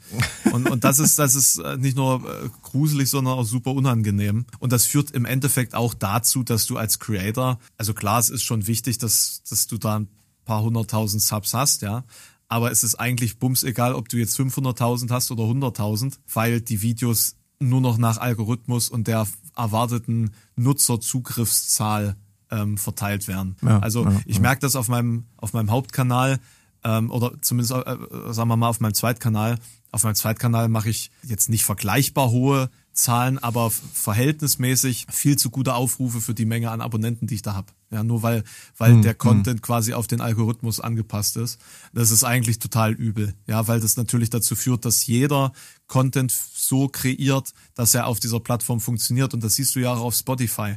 und, 0.52 0.70
und 0.70 0.84
das 0.84 1.00
ist, 1.00 1.18
das 1.18 1.34
ist 1.34 1.58
äh, 1.58 1.78
nicht 1.78 1.98
nur 1.98 2.24
äh, 2.24 2.50
gruselig, 2.62 3.10
sondern 3.10 3.40
auch 3.40 3.44
super 3.44 3.72
unangenehm. 3.72 4.46
Und 4.60 4.72
das 4.72 4.86
führt 4.86 5.12
im 5.12 5.26
Endeffekt 5.26 5.74
auch 5.74 5.96
dazu, 5.96 6.44
dass 6.44 6.68
du 6.68 6.78
als 6.78 7.00
Creator, 7.00 7.60
also 7.78 7.96
klar, 7.96 8.20
es 8.20 8.30
ist 8.30 8.44
schon 8.44 8.68
wichtig, 8.68 9.00
dass, 9.00 9.42
dass 9.50 9.66
du 9.66 9.80
da 9.80 10.00
ein 10.00 10.10
paar 10.46 10.62
hunderttausend 10.62 11.24
Subs 11.24 11.54
hast, 11.54 11.82
ja. 11.82 12.04
Aber 12.48 12.72
es 12.72 12.84
ist 12.84 12.96
eigentlich 12.96 13.38
bums 13.38 13.64
egal, 13.64 13.94
ob 13.94 14.10
du 14.10 14.18
jetzt 14.18 14.40
500.000 14.40 15.12
hast 15.12 15.32
oder 15.32 15.44
100.000, 15.44 16.18
weil 16.34 16.62
die 16.62 16.82
Videos 16.82 17.36
nur 17.60 17.82
noch 17.82 17.98
nach 17.98 18.18
Algorithmus 18.18 18.90
und 18.90 19.08
der 19.08 19.28
erwarteten 19.56 20.32
Nutzerzugriffszahl 20.56 22.16
ähm, 22.52 22.78
verteilt 22.78 23.28
werden. 23.28 23.56
Ja, 23.62 23.80
also 23.80 24.06
ja, 24.06 24.22
ich 24.26 24.38
ja. 24.38 24.42
merke 24.42 24.62
das 24.62 24.76
auf 24.76 24.88
meinem, 24.88 25.26
auf 25.38 25.54
meinem 25.54 25.72
Hauptkanal 25.72 26.40
ähm, 26.84 27.12
oder 27.12 27.34
zumindest, 27.42 27.72
äh, 27.72 28.34
sagen 28.34 28.50
wir 28.50 28.58
mal, 28.58 28.70
auf 28.70 28.80
meinem 28.80 28.94
Zweitkanal. 28.94 29.60
Auf 29.92 30.04
meinem 30.04 30.16
Zweitkanal 30.16 30.70
mache 30.70 30.90
ich 30.90 31.12
jetzt 31.24 31.50
nicht 31.50 31.66
vergleichbar 31.66 32.30
hohe 32.30 32.70
Zahlen, 32.94 33.40
aber 33.40 33.72
verhältnismäßig 33.72 35.08
viel 35.10 35.38
zu 35.38 35.50
gute 35.50 35.74
Aufrufe 35.74 36.22
für 36.22 36.34
die 36.34 36.46
Menge 36.46 36.70
an 36.70 36.82
Abonnenten, 36.82 37.28
die 37.28 37.36
ich 37.36 37.42
da 37.42 37.54
habe. 37.56 37.72
Ja, 37.92 38.04
nur 38.04 38.22
weil, 38.22 38.44
weil 38.78 38.94
Hm, 38.94 39.02
der 39.02 39.16
Content 39.16 39.62
quasi 39.62 39.94
auf 39.94 40.06
den 40.06 40.22
Algorithmus 40.22 40.80
angepasst 40.80 41.38
ist. 41.38 41.60
Das 41.94 42.12
ist 42.12 42.24
eigentlich 42.24 42.60
total 42.60 42.92
übel. 42.94 43.34
Ja, 43.48 43.68
weil 43.68 43.80
das 43.80 43.98
natürlich 43.98 44.30
dazu 44.30 44.56
führt, 44.56 44.86
dass 44.86 45.08
jeder 45.08 45.54
Content 45.88 46.32
so 46.32 46.88
kreiert, 46.88 47.54
dass 47.74 47.96
er 47.96 48.06
auf 48.06 48.20
dieser 48.20 48.40
Plattform 48.40 48.80
funktioniert. 48.80 49.34
Und 49.34 49.44
das 49.44 49.56
siehst 49.56 49.76
du 49.76 49.80
ja 49.80 49.94
auch 49.94 50.02
auf 50.02 50.14
Spotify. 50.14 50.76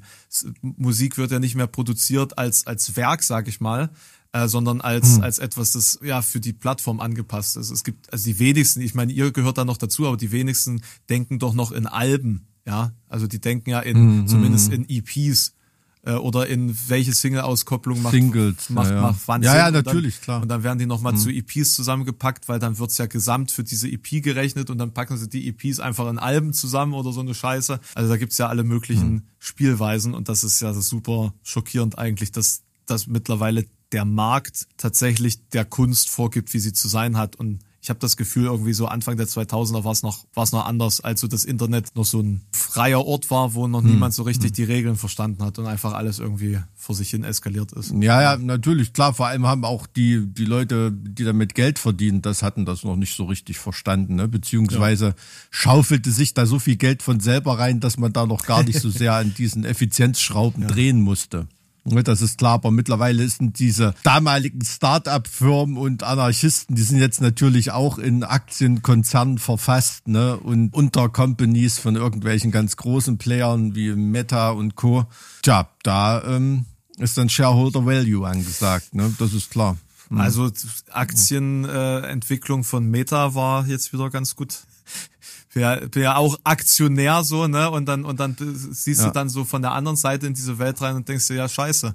Musik 0.63 1.19
wird 1.19 1.33
ja 1.33 1.39
nicht 1.39 1.55
mehr 1.55 1.67
produziert 1.67 2.39
als, 2.39 2.67
als 2.67 2.97
Werk, 2.97 3.23
sag 3.23 3.49
ich 3.49 3.61
mal, 3.61 3.91
äh, 4.33 4.49
sondern 4.49 4.81
als, 4.81 5.21
als 5.21 5.39
etwas, 5.39 5.73
das 5.73 5.99
ja 6.03 6.23
für 6.23 6.41
die 6.41 6.53
Plattform 6.53 7.01
angepasst 7.01 7.57
ist. 7.57 7.71
Es 7.71 7.85
gibt, 7.85 8.13
also 8.13 8.25
die 8.25 8.39
wenigsten, 8.39 8.81
ich 8.81 8.95
meine, 8.95 9.13
ihr 9.13 9.31
gehört 9.33 9.59
da 9.59 9.65
noch 9.65 9.77
dazu, 9.77 10.07
aber 10.07 10.17
die 10.17 10.33
wenigsten 10.33 10.83
denken 11.09 11.39
doch 11.39 11.55
noch 11.55 11.73
in 11.73 11.87
Alben, 11.87 12.47
ja. 12.67 12.93
Also 13.09 13.27
die 13.27 13.41
denken 13.41 13.71
ja 13.71 13.81
in, 13.81 14.27
zumindest 14.27 14.73
in 14.73 14.89
EPs 14.89 15.55
äh, 16.05 16.15
oder 16.15 16.47
in 16.47 16.77
welche 16.89 17.13
Single-Auskopplung 17.13 18.03
macht, 18.03 18.13
Singles, 18.13 18.71
macht, 18.71 18.91
ja, 18.91 18.97
ja. 18.97 19.01
macht 19.03 19.21
wann 19.27 19.43
Ja, 19.43 19.57
ja, 19.57 19.67
und 19.69 19.75
dann, 19.75 19.85
natürlich, 19.85 20.21
klar. 20.21 20.43
Und 20.43 20.49
dann 20.49 20.63
werden 20.63 20.79
die 20.79 20.87
nochmal 20.87 21.17
zu 21.17 21.31
EPs 21.31 21.75
zusammengepackt, 21.75 22.49
weil 22.49 22.59
dann 22.59 22.79
wird's 22.79 22.99
ja 22.99 23.07
gesamt 23.07 23.51
für 23.51 23.65
diese 23.65 23.89
EP 23.89 24.23
gerechnet 24.23 24.71
und 24.71 24.79
dann 24.79 24.93
packen 24.93 25.17
sie 25.17 25.29
die 25.29 25.49
EPs 25.49 25.81
einfach 25.81 26.09
in 26.09 26.19
Alben 26.19 26.53
zusammen 26.53 26.95
oder 26.95 27.13
so 27.13 27.21
eine 27.21 27.35
Scheiße. 27.35 27.81
Also 27.95 28.09
da 28.09 28.17
gibt's 28.17 28.39
ja 28.39 28.49
alle 28.49 28.65
möglichen 28.65 29.29
Spielweisen 29.39 30.15
und 30.15 30.29
das 30.29 30.43
ist 30.45 30.61
ja 30.61 30.73
super 30.75 31.35
schockierend 31.43 31.99
eigentlich, 31.99 32.33
dass, 32.33 32.63
dass 32.87 33.07
mittlerweile 33.07 33.65
der 33.93 34.05
Markt 34.05 34.67
tatsächlich 34.77 35.49
der 35.51 35.65
Kunst 35.65 36.09
vorgibt, 36.09 36.53
wie 36.55 36.59
sie 36.59 36.73
zu 36.73 36.89
sein 36.89 37.17
hat. 37.17 37.37
Und 37.37 37.61
ich 37.83 37.91
habe 37.91 37.99
das 37.99 38.17
Gefühl, 38.17 38.45
irgendwie 38.45 38.75
so 38.75 38.87
Anfang 38.87 39.17
der 39.17 39.27
2000er 39.27 39.83
war 39.83 39.91
es 39.91 40.05
noch, 40.05 40.25
noch 40.35 40.67
anders, 40.67 41.01
als 41.01 41.21
so 41.21 41.27
das 41.27 41.45
Internet 41.45 41.97
noch 41.97 42.05
so 42.05 42.21
ein 42.21 42.43
freier 42.53 43.05
Ort 43.05 43.29
war, 43.33 43.55
wo 43.55 43.67
noch 43.67 43.83
niemand 43.83 44.15
so 44.15 44.23
richtig 44.23 44.53
die 44.53 44.63
Regeln 44.63 44.95
verstanden 44.95 45.43
hat 45.45 45.59
und 45.59 45.67
einfach 45.67 45.93
alles 45.93 46.21
irgendwie 46.21 46.59
vor 46.77 46.95
sich 46.95 47.11
hin 47.11 47.25
eskaliert 47.25 47.73
ist. 47.73 47.93
Ja, 48.01 48.23
ja, 48.23 48.37
natürlich, 48.37 48.93
klar. 48.93 49.15
Vor 49.15 49.27
allem 49.27 49.49
haben 49.49 49.65
auch 49.65 49.89
die, 49.89 50.25
die 50.25 50.45
Leute, 50.45 50.93
die 50.93 51.25
damit 51.25 51.57
Geld 51.57 51.81
verdienen, 51.81 52.23
das 52.23 52.43
hatten 52.45 52.65
das 52.65 52.85
noch 52.85 52.97
nicht 52.97 53.17
so 53.17 53.25
richtig 53.25 53.59
verstanden, 53.59 54.15
ne? 54.15 54.29
Beziehungsweise 54.29 55.17
schaufelte 55.51 56.13
sich 56.13 56.35
da 56.35 56.47
so 56.47 56.61
viel 56.61 56.77
Geld 56.77 57.03
von 57.03 57.19
selber 57.19 57.59
rein, 57.59 57.81
dass 57.81 57.99
man 57.99 58.13
da 58.13 58.27
noch 58.27 58.47
gar 58.47 58.63
nicht 58.63 58.79
so 58.79 58.91
sehr 58.91 59.15
an 59.15 59.35
diesen 59.35 59.65
Effizienzschrauben 59.65 60.69
drehen 60.69 61.01
musste. 61.01 61.49
Ne, 61.85 62.03
Das 62.05 62.23
ist 62.23 62.39
klar, 62.39 62.55
aber 62.55 62.71
mittlerweile 62.71 63.29
sind 63.29 63.59
diese 63.59 63.95
damaligen 64.05 64.65
Start-up-Firmen 64.65 65.77
und 65.77 66.05
Anarchisten, 66.05 66.77
die 66.77 66.83
sind 66.83 66.99
jetzt 66.99 67.21
natürlich 67.21 67.73
auch 67.73 67.99
in 67.99 68.23
Aktienkonzernen 68.23 69.39
verfasst, 69.39 70.07
ne? 70.07 70.37
Und 70.37 70.73
unter 70.75 71.09
Companies 71.09 71.79
von 71.79 71.97
irgendwelchen 71.97 72.53
ganz 72.53 72.77
großen 72.77 73.19
Playern 73.19 73.75
wie 73.75 73.93
Meta 73.95 74.51
und 74.51 74.77
Co. 74.77 75.07
Tja, 75.43 75.69
da 75.83 76.23
ähm, 76.25 76.67
ist 76.99 77.19
dann 77.19 77.29
Shareholder 77.29 77.85
Value 77.85 78.27
angesagt, 78.27 78.95
ne? 78.95 79.13
Das 79.19 79.33
ist 79.33 79.51
klar. 79.51 79.77
Also 80.15 80.51
Aktienentwicklung 80.91 82.61
äh, 82.61 82.65
von 82.65 82.91
Meta 82.91 83.35
war 83.35 83.67
jetzt 83.67 83.93
wieder 83.93 84.11
ganz 84.11 84.37
gut. 84.37 84.61
Bin 85.55 85.63
ja, 85.63 85.77
bin 85.77 86.03
ja 86.03 86.17
auch 86.17 86.39
Aktionär 86.45 87.25
so, 87.25 87.47
ne? 87.47 87.71
Und 87.71 87.87
dann 87.87 88.05
und 88.05 88.19
dann 88.21 88.37
siehst 88.39 89.01
Ja. 89.03 89.09
du 89.09 89.13
dann 89.13 89.29
so 89.29 89.45
von 89.45 89.61
der 89.63 89.73
anderen 89.73 89.97
Seite 89.97 90.27
in 90.27 90.35
diese 90.35 90.59
Welt 90.59 90.81
rein 90.81 90.97
und 90.97 91.09
denkst 91.09 91.27
dir, 91.29 91.35
ja 91.35 91.49
scheiße. 91.49 91.95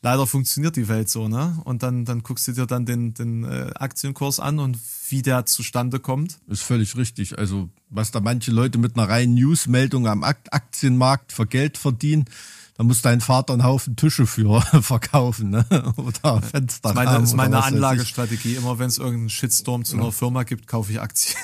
Leider 0.00 0.26
funktioniert 0.28 0.76
die 0.76 0.86
Welt 0.88 1.08
so, 1.08 1.26
ne? 1.28 1.60
Und 1.64 1.82
dann 1.82 2.04
dann 2.04 2.22
guckst 2.22 2.46
du 2.48 2.52
dir 2.52 2.66
dann 2.66 2.86
den 2.86 3.14
den 3.14 3.44
äh, 3.44 3.70
Aktienkurs 3.74 4.38
an 4.40 4.58
und 4.60 4.78
wie 5.10 5.22
der 5.22 5.44
zustande 5.46 5.98
kommt. 6.00 6.38
Ist 6.48 6.62
völlig 6.62 6.96
richtig. 6.96 7.36
Also, 7.38 7.68
was 7.88 8.10
da 8.12 8.20
manche 8.20 8.50
Leute 8.52 8.78
mit 8.78 8.96
einer 8.96 9.08
reinen 9.08 9.34
Newsmeldung 9.34 10.06
am 10.06 10.22
Ak- 10.22 10.48
Aktienmarkt 10.52 11.32
für 11.32 11.46
Geld 11.46 11.78
verdienen, 11.78 12.26
da 12.76 12.84
muss 12.84 13.02
dein 13.02 13.20
Vater 13.20 13.54
einen 13.54 13.64
Haufen 13.64 13.96
Tische 13.96 14.26
für 14.28 14.60
verkaufen, 14.82 15.50
ne? 15.50 15.64
Oder 15.96 16.42
Fenster. 16.42 16.92
Das 16.92 16.92
ist 16.92 16.94
meine, 17.04 17.24
ist 17.24 17.34
meine 17.34 17.64
Anlagestrategie. 17.64 18.54
Immer 18.54 18.78
wenn 18.78 18.86
es 18.88 18.98
irgendeinen 18.98 19.30
Shitstorm 19.30 19.84
zu 19.84 19.96
einer 19.96 20.12
Firma 20.12 20.44
gibt, 20.44 20.66
kaufe 20.68 20.92
ich 20.92 21.00
Aktien. 21.00 21.38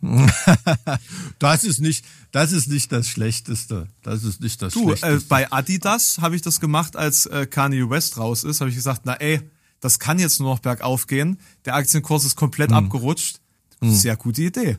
Das 1.38 1.64
ist 1.64 1.80
nicht, 1.80 2.04
das 2.32 2.52
ist 2.52 2.68
nicht 2.68 2.92
das 2.92 3.08
Schlechteste. 3.08 3.88
Das 4.02 4.24
ist 4.24 4.40
nicht 4.40 4.60
das 4.62 4.74
Du, 4.74 4.82
Schlechteste. 4.88 5.16
äh, 5.16 5.20
bei 5.28 5.50
Adidas 5.52 6.18
habe 6.18 6.36
ich 6.36 6.42
das 6.42 6.60
gemacht, 6.60 6.96
als 6.96 7.26
äh, 7.26 7.46
Kanye 7.46 7.88
West 7.88 8.18
raus 8.18 8.44
ist, 8.44 8.60
habe 8.60 8.70
ich 8.70 8.76
gesagt, 8.76 9.02
na 9.04 9.14
ey, 9.14 9.40
das 9.80 9.98
kann 9.98 10.18
jetzt 10.18 10.40
nur 10.40 10.52
noch 10.54 10.58
bergauf 10.60 11.06
gehen. 11.06 11.38
Der 11.64 11.74
Aktienkurs 11.74 12.24
ist 12.24 12.36
komplett 12.36 12.70
abgerutscht. 12.72 13.40
Sehr 13.80 14.16
gute 14.16 14.42
Idee. 14.42 14.76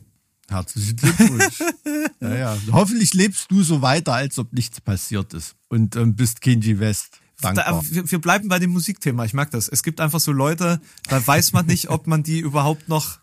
Herzlichen 0.48 0.96
Glückwunsch. 0.96 1.58
ja, 2.20 2.34
ja. 2.36 2.58
Hoffentlich 2.70 3.14
lebst 3.14 3.50
du 3.50 3.62
so 3.64 3.82
weiter, 3.82 4.12
als 4.14 4.38
ob 4.38 4.52
nichts 4.52 4.80
passiert 4.80 5.34
ist. 5.34 5.56
Und 5.68 5.96
ähm, 5.96 6.14
bist 6.14 6.40
Kenji 6.40 6.78
West. 6.78 7.18
Da, 7.40 7.80
wir, 7.90 8.08
wir 8.08 8.20
bleiben 8.20 8.46
bei 8.48 8.60
dem 8.60 8.70
Musikthema. 8.70 9.24
Ich 9.24 9.34
mag 9.34 9.50
das. 9.50 9.68
Es 9.68 9.82
gibt 9.82 10.00
einfach 10.00 10.20
so 10.20 10.30
Leute, 10.30 10.80
da 11.08 11.26
weiß 11.26 11.52
man 11.52 11.66
nicht, 11.66 11.88
ob 11.90 12.06
man 12.06 12.22
die 12.22 12.38
überhaupt 12.38 12.88
noch. 12.88 13.18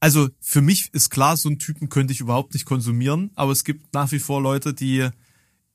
Also 0.00 0.30
für 0.40 0.62
mich 0.62 0.92
ist 0.94 1.10
klar, 1.10 1.36
so 1.36 1.48
einen 1.48 1.58
Typen 1.58 1.90
könnte 1.90 2.12
ich 2.12 2.20
überhaupt 2.20 2.54
nicht 2.54 2.64
konsumieren, 2.64 3.30
aber 3.34 3.52
es 3.52 3.64
gibt 3.64 3.92
nach 3.92 4.10
wie 4.12 4.18
vor 4.18 4.40
Leute, 4.40 4.72
die 4.72 5.08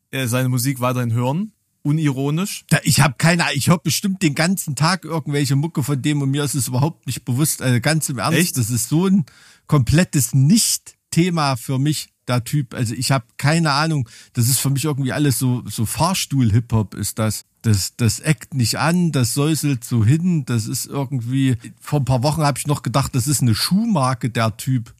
äh, 0.09 0.27
seine 0.27 0.49
Musik 0.49 0.79
weiterhin 0.79 1.13
hören, 1.13 1.51
unironisch. 1.83 2.65
Da, 2.69 2.79
ich 2.83 2.99
habe 3.01 3.15
keine 3.19 3.43
Ahnung, 3.43 3.55
ich 3.55 3.69
höre 3.69 3.77
bestimmt 3.77 4.23
den 4.23 4.33
ganzen 4.33 4.75
Tag 4.75 5.05
irgendwelche 5.05 5.55
Mucke 5.55 5.83
von 5.83 6.01
dem 6.01 6.23
und 6.23 6.31
mir 6.31 6.43
ist 6.43 6.55
es 6.55 6.67
überhaupt 6.67 7.05
nicht 7.05 7.23
bewusst. 7.23 7.61
Also 7.61 7.79
ganz 7.79 8.09
im 8.09 8.17
Ernst, 8.17 8.39
Echt? 8.39 8.57
das 8.57 8.71
ist 8.71 8.89
so 8.89 9.05
ein 9.05 9.25
komplettes 9.67 10.33
Nicht-Thema 10.33 11.55
für 11.55 11.77
mich, 11.77 12.09
der 12.27 12.43
Typ. 12.43 12.73
Also 12.73 12.95
ich 12.95 13.11
habe 13.11 13.25
keine 13.37 13.71
Ahnung, 13.71 14.09
das 14.33 14.49
ist 14.49 14.59
für 14.59 14.71
mich 14.71 14.85
irgendwie 14.85 15.13
alles 15.13 15.37
so, 15.37 15.63
so 15.67 15.85
Fahrstuhl-Hip-Hop 15.85 16.95
ist 16.95 17.19
das. 17.19 17.45
Das, 17.65 17.95
das 17.97 18.19
eckt 18.19 18.53
nicht 18.53 18.77
an, 18.77 19.11
das 19.11 19.33
säuselt 19.33 19.83
so 19.83 20.05
hin, 20.05 20.45
das 20.45 20.67
ist 20.67 20.85
irgendwie, 20.85 21.57
vor 21.81 21.99
ein 21.99 22.05
paar 22.05 22.21
Wochen 22.21 22.43
habe 22.43 22.59
ich 22.59 22.67
noch 22.67 22.83
gedacht, 22.83 23.15
das 23.15 23.25
ist 23.25 23.41
eine 23.41 23.55
Schuhmarke, 23.55 24.29
der 24.29 24.55
Typ. 24.55 24.93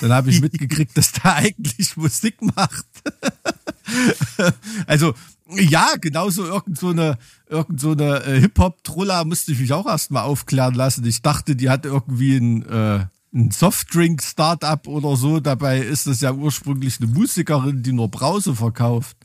Dann 0.00 0.10
habe 0.12 0.30
ich 0.30 0.40
mitgekriegt, 0.42 0.98
dass 0.98 1.12
der 1.12 1.36
eigentlich 1.36 1.96
Musik 1.96 2.42
macht. 2.42 2.86
Also, 4.86 5.12
ja, 5.50 5.94
genauso 6.00 6.44
irgend 6.46 6.78
so 6.78 6.88
eine, 6.90 7.18
irgend 7.48 7.78
so 7.78 7.90
eine 7.90 8.24
äh, 8.24 8.40
Hip-Hop-Trulla 8.40 9.24
musste 9.24 9.52
ich 9.52 9.58
mich 9.58 9.72
auch 9.72 9.86
erstmal 9.86 10.22
aufklären 10.22 10.74
lassen. 10.74 11.04
Ich 11.04 11.20
dachte, 11.20 11.56
die 11.56 11.68
hat 11.68 11.84
irgendwie 11.84 12.36
ein, 12.36 12.62
äh, 12.64 13.04
ein 13.34 13.50
Softdrink-Startup 13.50 14.86
oder 14.86 15.16
so. 15.16 15.40
Dabei 15.40 15.80
ist 15.80 16.06
das 16.06 16.20
ja 16.20 16.32
ursprünglich 16.32 17.00
eine 17.00 17.10
Musikerin, 17.10 17.82
die 17.82 17.92
nur 17.92 18.08
Brause 18.08 18.54
verkauft. 18.54 19.16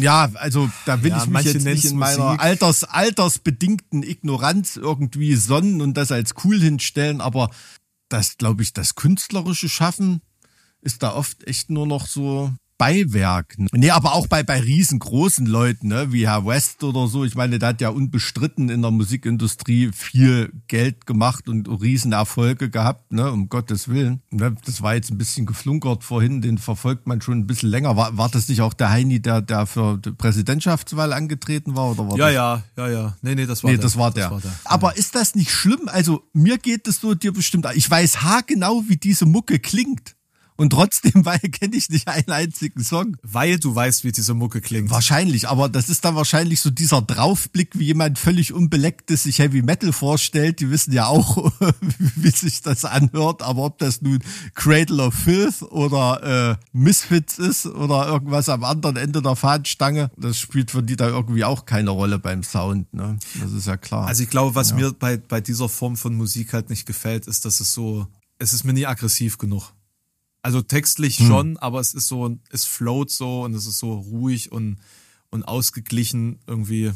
Ja, 0.00 0.30
also 0.34 0.70
da 0.86 1.02
will 1.02 1.10
Ja, 1.10 1.22
ich 1.22 1.28
mich 1.28 1.44
jetzt 1.44 1.64
nicht 1.64 1.84
in 1.84 1.96
meiner. 1.98 2.40
Alters, 2.40 2.84
altersbedingten 2.84 4.02
Ignoranz 4.02 4.76
irgendwie 4.76 5.34
sonnen 5.34 5.80
und 5.80 5.94
das 5.94 6.12
als 6.12 6.34
cool 6.44 6.60
hinstellen, 6.60 7.20
aber 7.20 7.50
das, 8.08 8.38
glaube 8.38 8.62
ich, 8.62 8.72
das 8.72 8.94
künstlerische 8.94 9.68
Schaffen 9.68 10.22
ist 10.80 11.02
da 11.02 11.14
oft 11.14 11.46
echt 11.46 11.70
nur 11.70 11.86
noch 11.86 12.06
so 12.06 12.52
Beiwerk. 12.78 13.58
Ne? 13.58 13.66
Nee, 13.72 13.90
aber 13.90 14.14
auch 14.14 14.28
bei, 14.28 14.42
bei 14.42 14.60
riesengroßen 14.60 15.46
Leuten, 15.46 15.88
ne? 15.88 16.12
wie 16.12 16.28
Herr 16.28 16.46
West 16.46 16.84
oder 16.84 17.08
so. 17.08 17.24
Ich 17.24 17.34
meine, 17.34 17.58
der 17.58 17.70
hat 17.70 17.80
ja 17.80 17.88
unbestritten 17.90 18.68
in 18.68 18.82
der 18.82 18.92
Musikindustrie 18.92 19.90
viel 19.92 20.52
Geld 20.68 21.04
gemacht 21.06 21.48
und 21.48 21.66
Riesenerfolge 21.68 22.70
gehabt, 22.70 23.12
ne? 23.12 23.30
um 23.30 23.48
Gottes 23.48 23.88
Willen. 23.88 24.22
Ne? 24.30 24.54
Das 24.64 24.80
war 24.80 24.94
jetzt 24.94 25.10
ein 25.10 25.18
bisschen 25.18 25.44
geflunkert 25.44 26.04
vorhin, 26.04 26.40
den 26.40 26.58
verfolgt 26.58 27.06
man 27.06 27.20
schon 27.20 27.38
ein 27.38 27.46
bisschen 27.46 27.68
länger. 27.68 27.96
War, 27.96 28.16
war 28.16 28.28
das 28.28 28.48
nicht 28.48 28.62
auch 28.62 28.74
der 28.74 28.90
Heini, 28.90 29.20
der, 29.20 29.42
der 29.42 29.66
für 29.66 29.98
die 29.98 30.12
Präsidentschaftswahl 30.12 31.12
angetreten 31.12 31.76
war? 31.76 31.90
Oder 31.90 32.08
war 32.08 32.16
Ja, 32.16 32.26
das 32.26 32.34
ja, 32.34 32.62
ja, 32.76 32.88
ja. 32.88 33.16
Nee, 33.22 33.34
nee, 33.34 33.46
das 33.46 33.64
war 33.64 33.70
Nee, 33.70 33.76
der. 33.76 33.82
das 33.82 33.98
war 33.98 34.12
der. 34.12 34.40
Aber 34.64 34.96
ist 34.96 35.16
das 35.16 35.34
nicht 35.34 35.50
schlimm? 35.50 35.82
Also 35.86 36.22
mir 36.32 36.58
geht 36.58 36.86
es 36.86 37.00
so, 37.00 37.14
dir 37.14 37.32
bestimmt. 37.32 37.66
Ich 37.74 37.90
weiß 37.90 38.22
haargenau, 38.22 38.84
wie 38.86 38.96
diese 38.96 39.26
Mucke 39.26 39.58
klingt. 39.58 40.14
Und 40.58 40.70
trotzdem 40.70 41.12
weil 41.24 41.38
kenne 41.38 41.76
ich 41.76 41.88
nicht 41.88 42.08
einen 42.08 42.30
einzigen 42.30 42.82
Song. 42.82 43.16
Weil 43.22 43.58
du 43.58 43.74
weißt, 43.74 44.02
wie 44.02 44.10
diese 44.10 44.34
Mucke 44.34 44.60
klingt. 44.60 44.90
Wahrscheinlich, 44.90 45.48
aber 45.48 45.68
das 45.68 45.88
ist 45.88 46.04
dann 46.04 46.16
wahrscheinlich 46.16 46.60
so 46.60 46.70
dieser 46.70 47.00
Draufblick, 47.00 47.78
wie 47.78 47.84
jemand 47.84 48.18
völlig 48.18 48.52
unbelecktes 48.52 49.22
sich 49.22 49.38
Heavy 49.38 49.62
Metal 49.62 49.92
vorstellt. 49.92 50.58
Die 50.58 50.70
wissen 50.70 50.92
ja 50.92 51.06
auch, 51.06 51.52
wie 52.16 52.30
sich 52.30 52.60
das 52.60 52.84
anhört, 52.84 53.40
aber 53.42 53.66
ob 53.66 53.78
das 53.78 54.02
nun 54.02 54.18
Cradle 54.56 55.04
of 55.04 55.14
Filth 55.14 55.62
oder 55.62 56.58
äh, 56.58 56.64
Misfits 56.72 57.38
ist 57.38 57.66
oder 57.66 58.08
irgendwas 58.08 58.48
am 58.48 58.64
anderen 58.64 58.96
Ende 58.96 59.22
der 59.22 59.36
Fahnenstange, 59.36 60.10
das 60.16 60.40
spielt 60.40 60.72
für 60.72 60.82
die 60.82 60.96
da 60.96 61.06
irgendwie 61.06 61.44
auch 61.44 61.66
keine 61.66 61.90
Rolle 61.90 62.18
beim 62.18 62.42
Sound. 62.42 62.92
Ne? 62.92 63.16
Das 63.40 63.52
ist 63.52 63.68
ja 63.68 63.76
klar. 63.76 64.08
Also 64.08 64.24
ich 64.24 64.30
glaube, 64.30 64.56
was 64.56 64.74
mir 64.74 64.92
bei, 64.92 65.18
bei 65.18 65.40
dieser 65.40 65.68
Form 65.68 65.96
von 65.96 66.16
Musik 66.16 66.52
halt 66.52 66.68
nicht 66.68 66.84
gefällt, 66.84 67.28
ist, 67.28 67.44
dass 67.44 67.60
es 67.60 67.72
so, 67.72 68.08
es 68.40 68.52
ist 68.52 68.64
mir 68.64 68.72
nie 68.72 68.86
aggressiv 68.86 69.38
genug. 69.38 69.72
Also 70.48 70.62
textlich 70.62 71.18
hm. 71.18 71.26
schon, 71.26 71.56
aber 71.58 71.78
es 71.78 71.92
ist 71.92 72.08
so, 72.08 72.38
es 72.48 72.64
float 72.64 73.10
so 73.10 73.42
und 73.42 73.52
es 73.52 73.66
ist 73.66 73.80
so 73.80 73.92
ruhig 73.92 74.50
und, 74.50 74.78
und 75.28 75.42
ausgeglichen 75.42 76.38
irgendwie. 76.46 76.90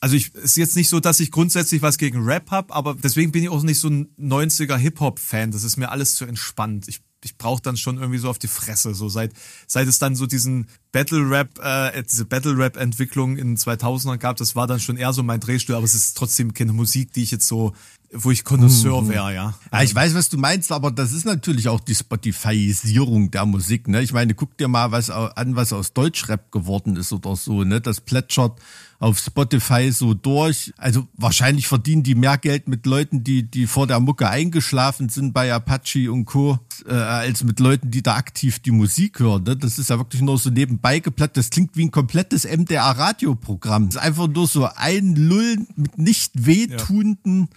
Also 0.00 0.14
ich 0.14 0.34
ist 0.34 0.58
jetzt 0.58 0.76
nicht 0.76 0.90
so, 0.90 1.00
dass 1.00 1.18
ich 1.18 1.30
grundsätzlich 1.30 1.80
was 1.80 1.96
gegen 1.96 2.22
Rap 2.22 2.50
hab, 2.50 2.70
aber 2.70 2.94
deswegen 2.94 3.32
bin 3.32 3.44
ich 3.44 3.48
auch 3.48 3.62
nicht 3.62 3.78
so 3.78 3.88
ein 3.88 4.14
90er 4.18 4.76
Hip-Hop-Fan. 4.76 5.52
Das 5.52 5.64
ist 5.64 5.78
mir 5.78 5.90
alles 5.90 6.16
zu 6.16 6.26
entspannt. 6.26 6.86
Ich 6.86 7.00
ich 7.24 7.38
brauche 7.38 7.62
dann 7.62 7.78
schon 7.78 7.96
irgendwie 7.96 8.18
so 8.18 8.28
auf 8.28 8.38
die 8.38 8.48
Fresse. 8.48 8.94
So 8.94 9.08
seit 9.08 9.32
seit 9.66 9.88
es 9.88 9.98
dann 9.98 10.14
so 10.14 10.26
diesen 10.26 10.66
Battle 10.90 11.30
Rap, 11.30 11.58
äh, 11.62 12.02
diese 12.02 12.26
Battle 12.26 12.58
Rap 12.58 12.76
Entwicklung 12.76 13.38
in 13.38 13.56
2000ern 13.56 14.18
gab, 14.18 14.36
das 14.36 14.54
war 14.54 14.66
dann 14.66 14.80
schon 14.80 14.98
eher 14.98 15.14
so 15.14 15.22
mein 15.22 15.40
Drehstuhl. 15.40 15.76
Aber 15.76 15.86
es 15.86 15.94
ist 15.94 16.14
trotzdem 16.14 16.52
keine 16.52 16.74
Musik, 16.74 17.14
die 17.14 17.22
ich 17.22 17.30
jetzt 17.30 17.46
so, 17.46 17.72
wo 18.14 18.30
ich 18.30 18.44
Connoisseur 18.44 19.02
mhm. 19.02 19.08
wäre, 19.08 19.34
ja. 19.34 19.54
ja. 19.72 19.82
Ich 19.82 19.94
weiß, 19.94 20.14
was 20.14 20.28
du 20.28 20.36
meinst, 20.36 20.70
aber 20.70 20.90
das 20.90 21.12
ist 21.12 21.24
natürlich 21.24 21.68
auch 21.68 21.80
die 21.80 21.94
Spotifyisierung 21.94 23.30
der 23.30 23.46
Musik. 23.46 23.88
Ne? 23.88 24.02
Ich 24.02 24.12
meine, 24.12 24.34
guck 24.34 24.56
dir 24.58 24.68
mal 24.68 24.92
was 24.92 25.08
an, 25.08 25.56
was 25.56 25.72
aus 25.72 25.94
Deutschrap 25.94 26.52
geworden 26.52 26.96
ist 26.96 27.12
oder 27.12 27.36
so. 27.36 27.64
Ne, 27.64 27.80
das 27.80 28.02
plätschert 28.02 28.60
auf 28.98 29.18
Spotify 29.18 29.90
so 29.90 30.12
durch. 30.12 30.74
Also 30.76 31.08
wahrscheinlich 31.14 31.66
verdienen 31.66 32.02
die 32.02 32.14
mehr 32.14 32.36
Geld 32.36 32.68
mit 32.68 32.84
Leuten, 32.84 33.24
die, 33.24 33.44
die 33.44 33.66
vor 33.66 33.86
der 33.86 33.98
Mucke 33.98 34.28
eingeschlafen 34.28 35.08
sind 35.08 35.32
bei 35.32 35.52
Apache 35.52 36.12
und 36.12 36.26
Co., 36.26 36.58
äh, 36.86 36.92
als 36.92 37.44
mit 37.44 37.60
Leuten, 37.60 37.90
die 37.90 38.02
da 38.02 38.16
aktiv 38.16 38.58
die 38.58 38.70
Musik 38.72 39.20
hören. 39.20 39.44
Ne? 39.44 39.56
Das 39.56 39.78
ist 39.78 39.88
ja 39.88 39.98
wirklich 39.98 40.20
nur 40.20 40.36
so 40.38 40.50
nebenbei 40.50 40.98
geplatzt. 40.98 41.38
Das 41.38 41.50
klingt 41.50 41.76
wie 41.76 41.84
ein 41.86 41.90
komplettes 41.90 42.44
MDR-Radioprogramm. 42.44 43.86
Das 43.86 43.96
ist 43.96 44.02
einfach 44.02 44.28
nur 44.28 44.46
so 44.46 44.68
ein 44.76 45.16
Lullen 45.16 45.66
mit 45.76 45.96
nicht 45.98 46.46
wehtuenden 46.46 47.48
ja. 47.50 47.56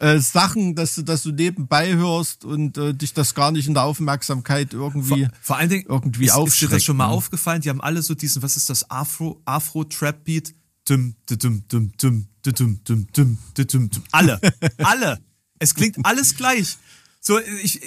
Äh, 0.00 0.18
Sachen, 0.18 0.74
dass 0.74 0.94
du, 0.94 1.02
dass 1.02 1.22
du 1.22 1.30
nebenbei 1.30 1.94
hörst 1.94 2.44
und 2.44 2.78
äh, 2.78 2.94
dich 2.94 3.12
das 3.12 3.34
gar 3.34 3.52
nicht 3.52 3.68
in 3.68 3.74
der 3.74 3.84
Aufmerksamkeit 3.84 4.72
irgendwie 4.72 5.26
vor, 5.26 5.32
vor 5.42 5.56
allen 5.58 5.68
Dingen 5.68 5.84
irgendwie 5.88 6.24
ist, 6.24 6.36
ist 6.36 6.60
dir 6.62 6.68
das 6.68 6.82
schon 6.82 6.96
mal 6.96 7.08
ne? 7.08 7.12
aufgefallen? 7.12 7.60
Die 7.60 7.68
haben 7.68 7.82
alle 7.82 8.02
so 8.02 8.14
diesen, 8.14 8.42
was 8.42 8.56
ist 8.56 8.70
das, 8.70 8.90
Afro, 8.90 9.40
Afro-Trap-Beat? 9.44 10.54
Dum, 10.88 11.14
dum, 11.26 11.38
dum, 11.38 11.62
dum, 11.68 11.92
dum, 12.00 12.26
dum, 12.42 12.80
dum, 12.82 13.06
dum, 13.12 13.38
dum, 13.54 13.90
dum. 13.90 14.02
Alle, 14.10 14.40
alle. 14.78 15.18
Es 15.58 15.74
klingt 15.74 15.98
alles 16.04 16.34
gleich. 16.34 16.78
So, 17.22 17.38
ich, 17.38 17.80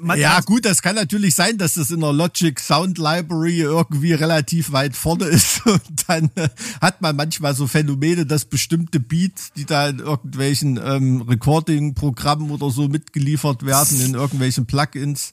man, 0.00 0.20
ja, 0.20 0.40
gut, 0.40 0.64
das 0.64 0.82
kann 0.82 0.94
natürlich 0.94 1.34
sein, 1.34 1.58
dass 1.58 1.74
das 1.74 1.90
in 1.90 1.98
der 1.98 2.12
Logic 2.12 2.58
Sound 2.60 2.96
Library 2.96 3.58
irgendwie 3.58 4.12
relativ 4.12 4.70
weit 4.70 4.94
vorne 4.94 5.24
ist 5.24 5.66
und 5.66 5.82
dann 6.06 6.30
äh, 6.36 6.48
hat 6.80 7.02
man 7.02 7.16
manchmal 7.16 7.56
so 7.56 7.66
Phänomene, 7.66 8.24
dass 8.24 8.44
bestimmte 8.44 9.00
Beats, 9.00 9.52
die 9.56 9.64
da 9.64 9.88
in 9.88 9.98
irgendwelchen 9.98 10.80
ähm, 10.82 11.22
Recording-Programmen 11.22 12.52
oder 12.52 12.70
so 12.70 12.86
mitgeliefert 12.86 13.66
werden, 13.66 14.00
in 14.00 14.14
irgendwelchen 14.14 14.64
Plugins, 14.66 15.32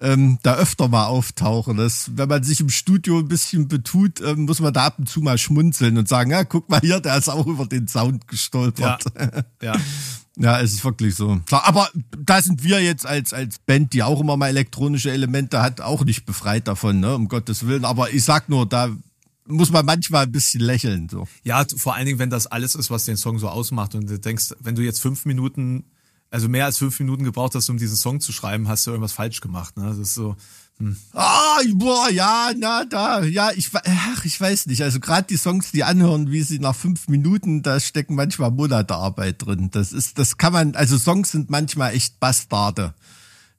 ähm, 0.00 0.38
da 0.42 0.56
öfter 0.56 0.88
mal 0.88 1.06
auftauchen. 1.06 1.76
Das, 1.76 2.10
wenn 2.16 2.28
man 2.28 2.42
sich 2.42 2.60
im 2.60 2.70
Studio 2.70 3.18
ein 3.18 3.28
bisschen 3.28 3.68
betut, 3.68 4.22
ähm, 4.22 4.46
muss 4.46 4.60
man 4.60 4.72
da 4.72 4.86
ab 4.86 4.98
und 4.98 5.10
zu 5.10 5.20
mal 5.20 5.36
schmunzeln 5.36 5.98
und 5.98 6.08
sagen, 6.08 6.30
ja, 6.30 6.44
guck 6.44 6.70
mal 6.70 6.80
hier, 6.80 7.00
der 7.00 7.18
ist 7.18 7.28
auch 7.28 7.46
über 7.46 7.66
den 7.66 7.86
Sound 7.86 8.26
gestolpert. 8.28 9.04
Ja, 9.14 9.74
ja. 9.74 9.76
ja 10.36 10.60
es 10.60 10.72
ist 10.72 10.84
wirklich 10.84 11.14
so. 11.14 11.40
Aber 11.50 11.88
da 12.16 12.40
sind 12.42 12.62
wir 12.64 12.82
jetzt 12.82 13.06
als, 13.06 13.32
als 13.32 13.58
Band, 13.58 13.92
die 13.92 14.02
auch 14.02 14.20
immer 14.20 14.36
mal 14.36 14.48
elektronische 14.48 15.10
Elemente 15.10 15.62
hat, 15.62 15.80
auch 15.80 16.04
nicht 16.04 16.26
befreit 16.26 16.68
davon, 16.68 17.00
ne, 17.00 17.14
um 17.14 17.28
Gottes 17.28 17.66
Willen. 17.66 17.84
Aber 17.84 18.12
ich 18.12 18.24
sag 18.24 18.48
nur, 18.48 18.66
da 18.66 18.90
muss 19.46 19.70
man 19.70 19.84
manchmal 19.84 20.24
ein 20.24 20.32
bisschen 20.32 20.60
lächeln. 20.60 21.08
So. 21.08 21.26
Ja, 21.42 21.64
vor 21.76 21.94
allen 21.94 22.06
Dingen, 22.06 22.18
wenn 22.18 22.30
das 22.30 22.46
alles 22.46 22.74
ist, 22.74 22.90
was 22.90 23.04
den 23.04 23.16
Song 23.16 23.38
so 23.38 23.48
ausmacht 23.48 23.94
und 23.94 24.08
du 24.08 24.18
denkst, 24.18 24.54
wenn 24.60 24.74
du 24.74 24.82
jetzt 24.82 25.00
fünf 25.00 25.24
Minuten 25.24 25.84
also 26.32 26.48
mehr 26.48 26.64
als 26.64 26.78
fünf 26.78 26.98
Minuten 26.98 27.24
gebraucht 27.24 27.54
hast, 27.54 27.68
um 27.68 27.76
diesen 27.76 27.96
Song 27.96 28.20
zu 28.20 28.32
schreiben, 28.32 28.66
hast 28.66 28.86
du 28.86 28.90
irgendwas 28.90 29.12
falsch 29.12 29.40
gemacht. 29.42 29.76
Ne? 29.76 29.84
Das 29.84 29.98
ist 29.98 30.14
so. 30.14 30.34
Hm. 30.82 30.96
Ah, 31.12 31.60
boah, 31.74 32.10
ja, 32.10 32.50
na, 32.58 32.84
da, 32.84 33.22
ja, 33.22 33.52
ich, 33.54 33.70
ach, 33.72 34.24
ich 34.24 34.40
weiß 34.40 34.66
nicht. 34.66 34.82
Also 34.82 34.98
gerade 34.98 35.28
die 35.28 35.36
Songs, 35.36 35.70
die 35.70 35.84
anhören, 35.84 36.32
wie 36.32 36.42
sie 36.42 36.58
nach 36.58 36.74
fünf 36.74 37.06
Minuten, 37.06 37.62
da 37.62 37.78
stecken 37.78 38.16
manchmal 38.16 38.50
Monate 38.50 38.96
Arbeit 38.96 39.46
drin. 39.46 39.70
Das 39.70 39.92
ist, 39.92 40.18
das 40.18 40.38
kann 40.38 40.52
man, 40.52 40.74
also 40.74 40.98
Songs 40.98 41.30
sind 41.30 41.50
manchmal 41.50 41.94
echt 41.94 42.18
Bastarde. 42.18 42.94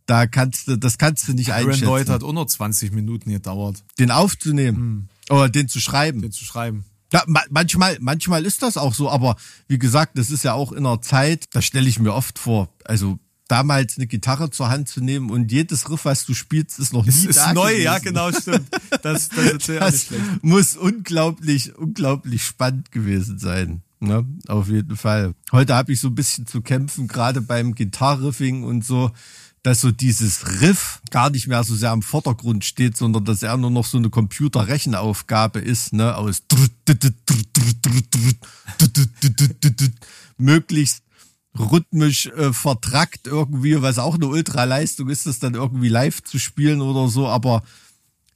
Da 0.06 0.28
kannst 0.28 0.68
du, 0.68 0.78
das 0.78 0.98
kannst 0.98 1.26
du 1.30 1.34
nicht 1.34 1.54
Aaron 1.54 1.68
einschätzen. 1.68 1.86
Lloyd 1.86 2.10
hat 2.10 2.24
unter 2.24 2.46
20 2.46 2.92
Minuten 2.92 3.32
gedauert. 3.32 3.86
Den 4.00 4.12
aufzunehmen. 4.12 4.78
Hm. 4.78 5.08
Oder 5.30 5.48
den 5.48 5.70
zu 5.70 5.80
schreiben. 5.80 6.22
Den 6.22 6.34
zu 6.34 6.44
schreiben. 6.44 6.84
Ja, 7.14 7.24
manchmal, 7.50 7.98
manchmal 8.02 8.44
ist 8.44 8.64
das 8.64 8.76
auch 8.76 8.94
so, 8.94 9.10
aber 9.10 9.38
wie 9.70 9.78
gesagt, 9.78 10.18
das 10.18 10.30
ist 10.30 10.44
ja 10.44 10.54
auch 10.54 10.74
in 10.74 10.86
einer 10.86 11.02
Zeit, 11.02 11.46
da 11.52 11.62
stelle 11.62 11.88
ich 11.88 12.00
mir 12.00 12.14
oft 12.14 12.38
vor, 12.38 12.70
also 12.84 13.20
damals 13.54 13.98
eine 13.98 14.08
Gitarre 14.08 14.50
zur 14.50 14.70
Hand 14.70 14.90
zu 14.90 15.00
nehmen 15.00 15.30
und 15.30 15.52
jedes 15.52 15.88
Riff, 15.92 16.06
was 16.06 16.26
du 16.26 16.34
spielst, 16.34 16.80
ist 16.80 16.92
noch 16.92 17.04
nie 17.04 17.10
es 17.10 17.24
ist 17.24 17.38
da 17.38 17.54
neu, 17.54 17.70
gewesen. 17.70 17.84
ja, 17.84 18.00
genau, 18.00 18.32
stimmt. 18.32 18.68
Das, 19.04 19.30
das, 19.30 19.68
das 19.68 20.08
muss 20.42 20.76
unglaublich, 20.76 21.78
unglaublich 21.78 22.44
spannend 22.44 22.92
gewesen 22.92 23.38
sein. 23.38 23.84
Ne? 24.00 24.26
Auf 24.48 24.70
jeden 24.70 24.98
Fall. 24.98 25.36
Heute 25.52 25.76
habe 25.76 25.94
ich 25.94 26.00
so 26.00 26.08
ein 26.08 26.16
bisschen 26.16 26.48
zu 26.48 26.62
kämpfen, 26.62 27.08
gerade 27.08 27.42
beim 27.42 27.76
Gitarriffing 27.76 28.64
und 28.64 28.84
so 28.84 29.12
dass 29.62 29.80
so 29.80 29.92
dieses 29.92 30.62
Riff 30.62 31.00
gar 31.10 31.30
nicht 31.30 31.48
mehr 31.48 31.64
so 31.64 31.74
sehr 31.74 31.94
im 31.94 32.02
Vordergrund 32.02 32.66
steht, 32.66 32.98
sondern 32.98 33.24
dass 33.24 33.44
er 33.44 33.56
nur 33.56 33.72
noch 33.72 33.86
so 33.86 33.98
eine 33.98 34.10
Computerrechenaufgabe 34.10 35.60
ist, 35.60 35.94
ne, 35.94 36.18
aus 36.18 36.44
möglichst 40.38 41.03
rhythmisch 41.58 42.28
äh, 42.28 42.54
vertrackt 42.54 43.28
irgendwie, 43.28 43.82
was 43.82 44.00
auch 44.00 44.16
eine 44.16 44.28
Ultraleistung 44.28 45.10
ist, 45.10 45.26
das 45.26 45.40
dann 45.40 45.54
irgendwie 45.54 45.90
live 45.90 46.24
zu 46.24 46.40
spielen 46.40 46.82
oder 46.82 47.08
so, 47.08 47.28
aber 47.28 47.64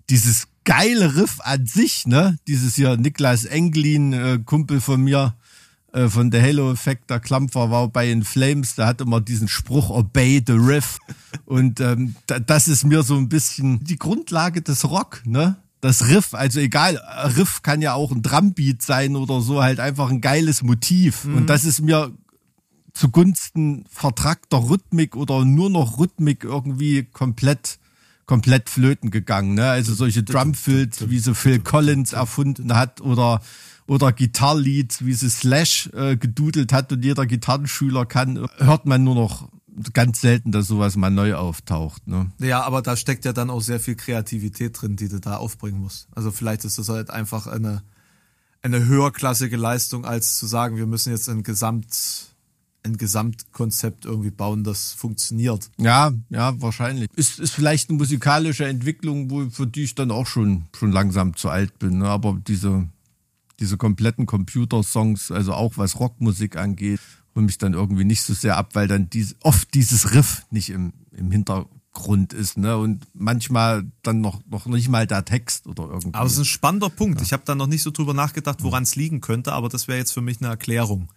dieses 0.10 0.48
geile 0.64 1.16
Riff 1.16 1.40
an 1.40 1.66
sich, 1.66 2.06
ne, 2.06 2.38
dieses 2.48 2.76
hier 2.76 2.98
Niklas 2.98 3.46
Englin, 3.46 4.14
äh, 4.14 4.40
Kumpel 4.44 4.82
von 4.82 5.02
mir, 5.02 5.36
äh, 5.94 6.10
von 6.10 6.30
der 6.30 6.44
Halo-Effekt, 6.44 7.10
der 7.10 7.20
Klampfer 7.20 7.72
war 7.72 7.88
bei 7.88 8.12
In 8.12 8.24
Flames, 8.24 8.76
der 8.76 8.88
hat 8.88 9.02
immer 9.02 9.22
diesen 9.22 9.48
Spruch 9.48 9.90
Obey 9.90 10.44
the 10.46 10.54
Riff. 10.54 11.00
Und 11.46 11.80
ähm, 11.80 12.16
das 12.28 12.68
ist 12.68 12.84
mir 12.84 13.04
so 13.04 13.16
ein 13.16 13.30
bisschen 13.30 13.84
die 13.84 13.98
Grundlage 13.98 14.62
des 14.62 14.90
Rock, 14.90 15.22
ne? 15.26 15.56
Das 15.80 16.08
Riff, 16.08 16.34
also 16.34 16.60
egal, 16.60 17.00
Riff 17.38 17.62
kann 17.62 17.82
ja 17.82 17.94
auch 17.94 18.12
ein 18.12 18.24
Drumbeat 18.24 18.82
sein 18.82 19.16
oder 19.16 19.42
so, 19.42 19.62
halt 19.62 19.80
einfach 19.80 20.10
ein 20.10 20.22
geiles 20.22 20.64
Motiv. 20.64 21.26
Mhm. 21.26 21.38
Und 21.38 21.50
das 21.50 21.66
ist 21.66 21.82
mir 21.82 22.12
zugunsten 22.98 23.86
vertrackter 23.90 24.70
Rhythmik 24.70 25.16
oder 25.16 25.46
nur 25.46 25.70
noch 25.70 26.00
Rhythmik 26.00 26.44
irgendwie 26.44 27.04
komplett 27.04 27.80
komplett 28.26 28.70
flöten 28.70 29.10
gegangen. 29.10 29.54
Ne? 29.54 29.70
Also 29.70 29.94
solche 29.94 30.22
Drumfills, 30.22 31.10
wie 31.10 31.20
so 31.20 31.34
Phil 31.34 31.60
Collins 31.60 32.14
erfunden 32.14 32.76
hat 32.76 33.00
oder 33.02 33.42
oder 33.88 34.12
Gitarrlied, 34.12 35.06
wie 35.06 35.14
sie 35.14 35.30
Slash 35.30 35.90
äh, 35.94 36.18
gedudelt 36.18 36.74
hat 36.74 36.92
und 36.92 37.06
jeder 37.06 37.26
Gitarrenschüler 37.26 38.06
kann, 38.06 38.46
hört 38.58 38.86
man 38.86 39.06
nur 39.06 39.16
noch 39.16 39.48
ganz 39.94 40.20
selten, 40.20 40.52
dass 40.52 40.68
sowas 40.68 40.98
mal 40.98 41.10
neu 41.10 41.36
auftaucht. 41.36 42.06
Ne? 42.06 42.30
Ja, 42.40 42.64
aber 42.64 42.82
da 42.82 42.98
steckt 42.98 43.24
ja 43.24 43.32
dann 43.32 43.50
auch 43.50 43.62
sehr 43.62 43.80
viel 43.80 43.96
Kreativität 43.96 44.82
drin, 44.82 44.98
die 44.98 45.08
du 45.08 45.22
da 45.22 45.38
aufbringen 45.38 45.80
musst. 45.80 46.10
Also 46.14 46.32
vielleicht 46.32 46.66
ist 46.66 46.78
das 46.78 46.90
halt 46.90 47.10
einfach 47.10 47.48
eine, 47.48 47.82
eine 48.62 48.86
höherklassige 48.86 49.56
Leistung, 49.56 50.04
als 50.04 50.36
zu 50.36 50.48
sagen, 50.48 50.76
wir 50.76 50.88
müssen 50.88 51.12
jetzt 51.12 51.30
ein 51.30 51.44
Gesamt 51.44 52.36
ein 52.84 52.98
Gesamtkonzept 52.98 54.06
irgendwie 54.06 54.32
bauen, 54.32 54.64
das 54.64 54.94
funktioniert. 54.94 55.70
Ja, 55.78 56.14
ja, 56.30 56.60
wahrscheinlich. 56.62 57.10
Ist, 57.16 57.40
ist 57.40 57.52
vielleicht 57.52 57.90
eine 57.90 57.98
musikalische 57.98 58.66
Entwicklung, 58.66 59.30
wo, 59.30 59.50
für 59.50 59.68
die 59.68 59.84
ich 59.84 59.96
dann 59.96 60.12
auch 60.12 60.28
schon, 60.28 60.66
schon 60.78 60.92
langsam 60.92 61.36
zu 61.36 61.50
alt 61.50 61.78
bin. 61.80 62.00
Ne? 62.00 62.08
Aber 62.08 62.40
diese, 62.48 62.88
diese 63.60 63.78
kompletten 63.78 64.26
Computersongs, 64.26 65.32
also 65.32 65.54
auch 65.54 65.78
was 65.78 66.00
Rockmusik 66.00 66.56
angeht, 66.56 67.02
holen 67.36 67.46
mich 67.46 67.58
dann 67.58 67.74
irgendwie 67.74 68.06
nicht 68.06 68.24
so 68.24 68.34
sehr 68.34 68.58
ab, 68.58 68.72
weil 68.74 68.88
dann 68.88 69.10
dies, 69.10 69.36
oft 69.42 69.74
dieses 69.74 70.14
Riff 70.14 70.46
nicht 70.50 70.70
im, 70.70 70.94
im 71.12 71.32
Hintergrund 71.32 72.34
ist, 72.34 72.58
ne? 72.58 72.78
Und 72.78 73.06
manchmal 73.14 73.86
dann 74.02 74.22
noch, 74.22 74.42
noch 74.48 74.66
nicht 74.68 74.90
mal 74.90 75.06
der 75.06 75.26
Text 75.26 75.68
oder 75.68 75.84
irgendwie. 75.84 76.14
Aber 76.14 76.26
es 76.26 76.34
ist 76.34 76.40
ein 76.40 76.46
spannender 76.46 76.90
Punkt. 76.90 77.20
Ja. 77.20 77.26
Ich 77.26 77.34
habe 77.34 77.44
da 77.46 77.54
noch 77.54 77.68
nicht 77.68 77.84
so 77.84 77.92
drüber 77.92 78.14
nachgedacht, 78.14 78.64
woran 78.64 78.84
es 78.84 78.96
liegen 78.96 79.22
könnte, 79.22 79.54
aber 79.54 79.70
das 79.70 79.88
wäre 79.88 79.98
jetzt 79.98 80.14
für 80.14 80.22
mich 80.22 80.40
eine 80.40 80.50
Erklärung 80.50 81.10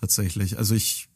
tatsächlich. 0.00 0.58
Also 0.58 0.74
ich 0.74 1.08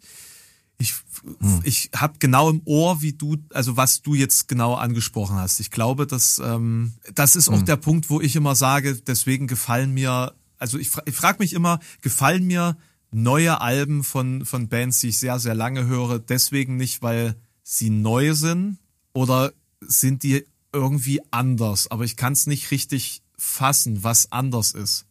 ich, 0.81 0.95
hm. 1.41 1.61
ich 1.65 1.91
habe 1.93 2.19
genau 2.21 2.51
im 2.51 2.63
Ohr, 2.65 3.03
wie 3.03 3.13
du, 3.13 3.37
also 3.53 3.77
was 3.77 4.01
du 4.03 4.15
jetzt 4.15 4.47
genau 4.47 4.75
angesprochen 4.75 5.35
hast. 5.35 5.59
Ich 5.59 5.73
glaube, 5.73 6.07
dass 6.07 6.39
ähm, 6.39 6.93
das 7.15 7.35
ist 7.35 7.49
auch 7.49 7.59
hm. 7.59 7.65
der 7.65 7.77
Punkt, 7.77 8.11
wo 8.11 8.21
ich 8.21 8.37
immer 8.37 8.55
sage, 8.55 8.95
deswegen 8.95 9.49
gefallen 9.49 9.93
mir 9.93 10.35
also 10.59 10.79
ich, 10.79 10.91
ich 11.07 11.15
frage 11.15 11.39
mich 11.39 11.53
immer, 11.53 11.79
gefallen 12.03 12.47
mir 12.47 12.77
neue 13.11 13.61
Alben 13.61 14.05
von, 14.05 14.45
von 14.45 14.69
Bands, 14.69 15.01
die 15.01 15.09
ich 15.09 15.19
sehr, 15.19 15.39
sehr 15.39 15.55
lange 15.55 15.87
höre, 15.87 16.19
deswegen 16.19 16.77
nicht, 16.77 17.03
weil 17.03 17.37
sie 17.63 17.91
neu 17.91 18.35
sind 18.35 18.79
oder 19.13 19.53
sind 19.81 20.23
die 20.23 20.45
irgendwie 20.73 21.21
anders, 21.31 21.91
aber 21.91 22.05
ich 22.05 22.17
kann 22.17 22.35
es 22.35 22.47
nicht 22.47 22.71
richtig 22.71 23.23
fassen, 23.39 24.03
was 24.03 24.33
anders 24.33 24.73
ist. 24.73 25.07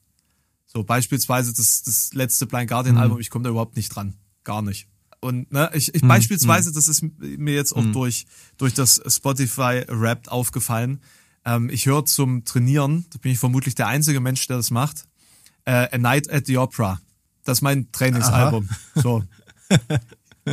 So 0.78 0.84
beispielsweise 0.84 1.56
das, 1.56 1.82
das 1.82 2.14
letzte 2.14 2.46
Blind 2.46 2.70
Guardian 2.70 2.98
Album, 2.98 3.18
mhm. 3.18 3.22
ich 3.22 3.32
komme 3.32 3.44
da 3.44 3.50
überhaupt 3.50 3.76
nicht 3.76 3.90
dran. 3.90 4.14
Gar 4.44 4.62
nicht. 4.62 4.88
Und 5.20 5.52
ne, 5.52 5.72
ich, 5.74 5.96
ich 5.96 6.04
beispielsweise, 6.04 6.72
das 6.72 6.88
ist 6.88 7.04
mir 7.18 7.56
jetzt 7.56 7.76
auch 7.76 7.84
durch, 7.94 8.28
durch 8.60 8.76
das 8.76 9.02
Spotify 9.08 9.84
Rap 9.88 10.28
aufgefallen. 10.28 11.02
Ähm, 11.46 11.72
ich 11.72 11.88
höre 11.88 12.06
zum 12.06 12.46
Trainieren, 12.46 13.08
da 13.10 13.18
bin 13.18 13.32
ich 13.32 13.40
vermutlich 13.40 13.74
der 13.74 13.88
einzige 13.88 14.20
Mensch, 14.20 14.46
der 14.46 14.58
das 14.58 14.70
macht, 14.70 15.08
äh, 15.66 15.88
A 15.92 15.98
Night 15.98 16.32
at 16.32 16.46
the 16.46 16.60
Opera. 16.60 17.02
Das 17.44 17.58
ist 17.58 17.62
mein 17.64 17.92
Trainingsalbum. 17.92 18.70
So. 18.94 19.24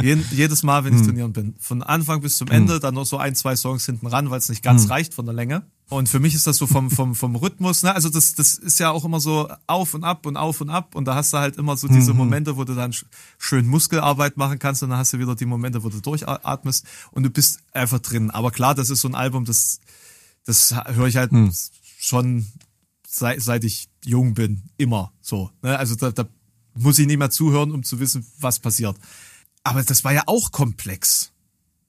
Jeden, 0.02 0.24
jedes 0.32 0.62
Mal, 0.62 0.84
wenn 0.84 0.94
ich 0.94 1.02
trainieren 1.06 1.32
bin. 1.32 1.54
Von 1.58 1.82
Anfang 1.82 2.20
bis 2.20 2.36
zum 2.38 2.48
Ende, 2.48 2.80
dann 2.80 2.94
noch 2.94 3.04
so 3.06 3.16
ein, 3.18 3.34
zwei 3.34 3.54
Songs 3.56 3.86
hinten 3.86 4.06
ran, 4.06 4.30
weil 4.30 4.38
es 4.38 4.48
nicht 4.48 4.62
ganz 4.62 4.88
reicht 4.90 5.14
von 5.14 5.24
der 5.26 5.34
Länge. 5.34 5.66
Und 5.90 6.08
für 6.08 6.18
mich 6.18 6.34
ist 6.34 6.46
das 6.46 6.56
so 6.56 6.66
vom, 6.66 6.90
vom, 6.90 7.14
vom 7.14 7.36
Rhythmus, 7.36 7.82
ne? 7.82 7.94
Also 7.94 8.08
das, 8.08 8.34
das 8.34 8.54
ist 8.54 8.80
ja 8.80 8.90
auch 8.90 9.04
immer 9.04 9.20
so 9.20 9.48
auf 9.66 9.92
und 9.94 10.02
ab 10.02 10.24
und 10.26 10.36
auf 10.38 10.60
und 10.62 10.70
ab. 10.70 10.94
Und 10.94 11.04
da 11.04 11.14
hast 11.14 11.32
du 11.32 11.36
halt 11.38 11.56
immer 11.56 11.76
so 11.76 11.88
diese 11.88 12.12
Momente, 12.14 12.56
wo 12.56 12.64
du 12.64 12.74
dann 12.74 12.92
sch- 12.92 13.04
schön 13.38 13.66
Muskelarbeit 13.68 14.36
machen 14.38 14.58
kannst 14.58 14.82
und 14.82 14.90
dann 14.90 14.98
hast 14.98 15.12
du 15.12 15.18
wieder 15.18 15.34
die 15.34 15.44
Momente, 15.44 15.82
wo 15.84 15.90
du 15.90 16.00
durchatmest 16.00 16.86
und 17.10 17.22
du 17.22 17.30
bist 17.30 17.60
einfach 17.72 17.98
drin. 17.98 18.30
Aber 18.30 18.50
klar, 18.50 18.74
das 18.74 18.88
ist 18.88 19.00
so 19.02 19.08
ein 19.08 19.14
Album, 19.14 19.44
das, 19.44 19.78
das 20.46 20.74
höre 20.86 21.06
ich 21.06 21.16
halt 21.16 21.32
schon 21.98 22.46
seit, 23.06 23.42
seit 23.42 23.62
ich 23.64 23.88
jung 24.04 24.34
bin, 24.34 24.62
immer 24.78 25.12
so. 25.20 25.50
Ne? 25.62 25.78
Also 25.78 25.94
da, 25.96 26.10
da 26.10 26.26
muss 26.76 26.98
ich 26.98 27.06
nicht 27.06 27.18
mehr 27.18 27.30
zuhören, 27.30 27.70
um 27.72 27.82
zu 27.84 28.00
wissen, 28.00 28.26
was 28.40 28.58
passiert. 28.58 28.96
Aber 29.64 29.82
das 29.82 30.04
war 30.04 30.12
ja 30.12 30.22
auch 30.26 30.52
komplex. 30.52 31.32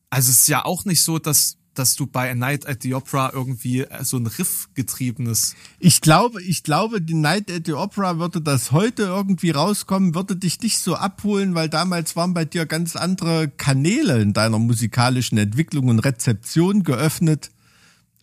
Also 0.09 0.31
es 0.31 0.41
ist 0.41 0.47
ja 0.47 0.63
auch 0.63 0.85
nicht 0.85 1.01
so, 1.01 1.19
dass, 1.19 1.57
dass 1.73 1.95
du 1.95 2.07
bei 2.07 2.31
A 2.31 2.35
Night 2.35 2.65
at 2.67 2.83
the 2.83 2.93
Opera 2.93 3.31
irgendwie 3.33 3.81
äh, 3.81 4.03
so 4.05 4.15
ein 4.15 4.27
Riff 4.27 4.69
getriebenes. 4.73 5.55
Ich 5.77 5.99
glaube, 5.99 6.41
ich 6.41 6.63
glaube, 6.63 7.01
die 7.01 7.13
Night 7.13 7.51
at 7.51 7.65
the 7.65 7.73
Opera 7.73 8.17
würde 8.17 8.39
das 8.39 8.71
heute 8.71 9.03
irgendwie 9.03 9.51
rauskommen, 9.51 10.15
würde 10.15 10.38
dich 10.38 10.61
nicht 10.61 10.79
so 10.79 10.95
abholen, 10.95 11.53
weil 11.53 11.67
damals 11.67 12.15
waren 12.15 12.33
bei 12.33 12.45
dir 12.45 12.65
ganz 12.65 12.95
andere 12.95 13.49
Kanäle 13.49 14.21
in 14.21 14.31
deiner 14.31 14.57
musikalischen 14.57 15.38
Entwicklung 15.38 15.89
und 15.89 15.99
Rezeption 15.99 16.83
geöffnet, 16.83 17.51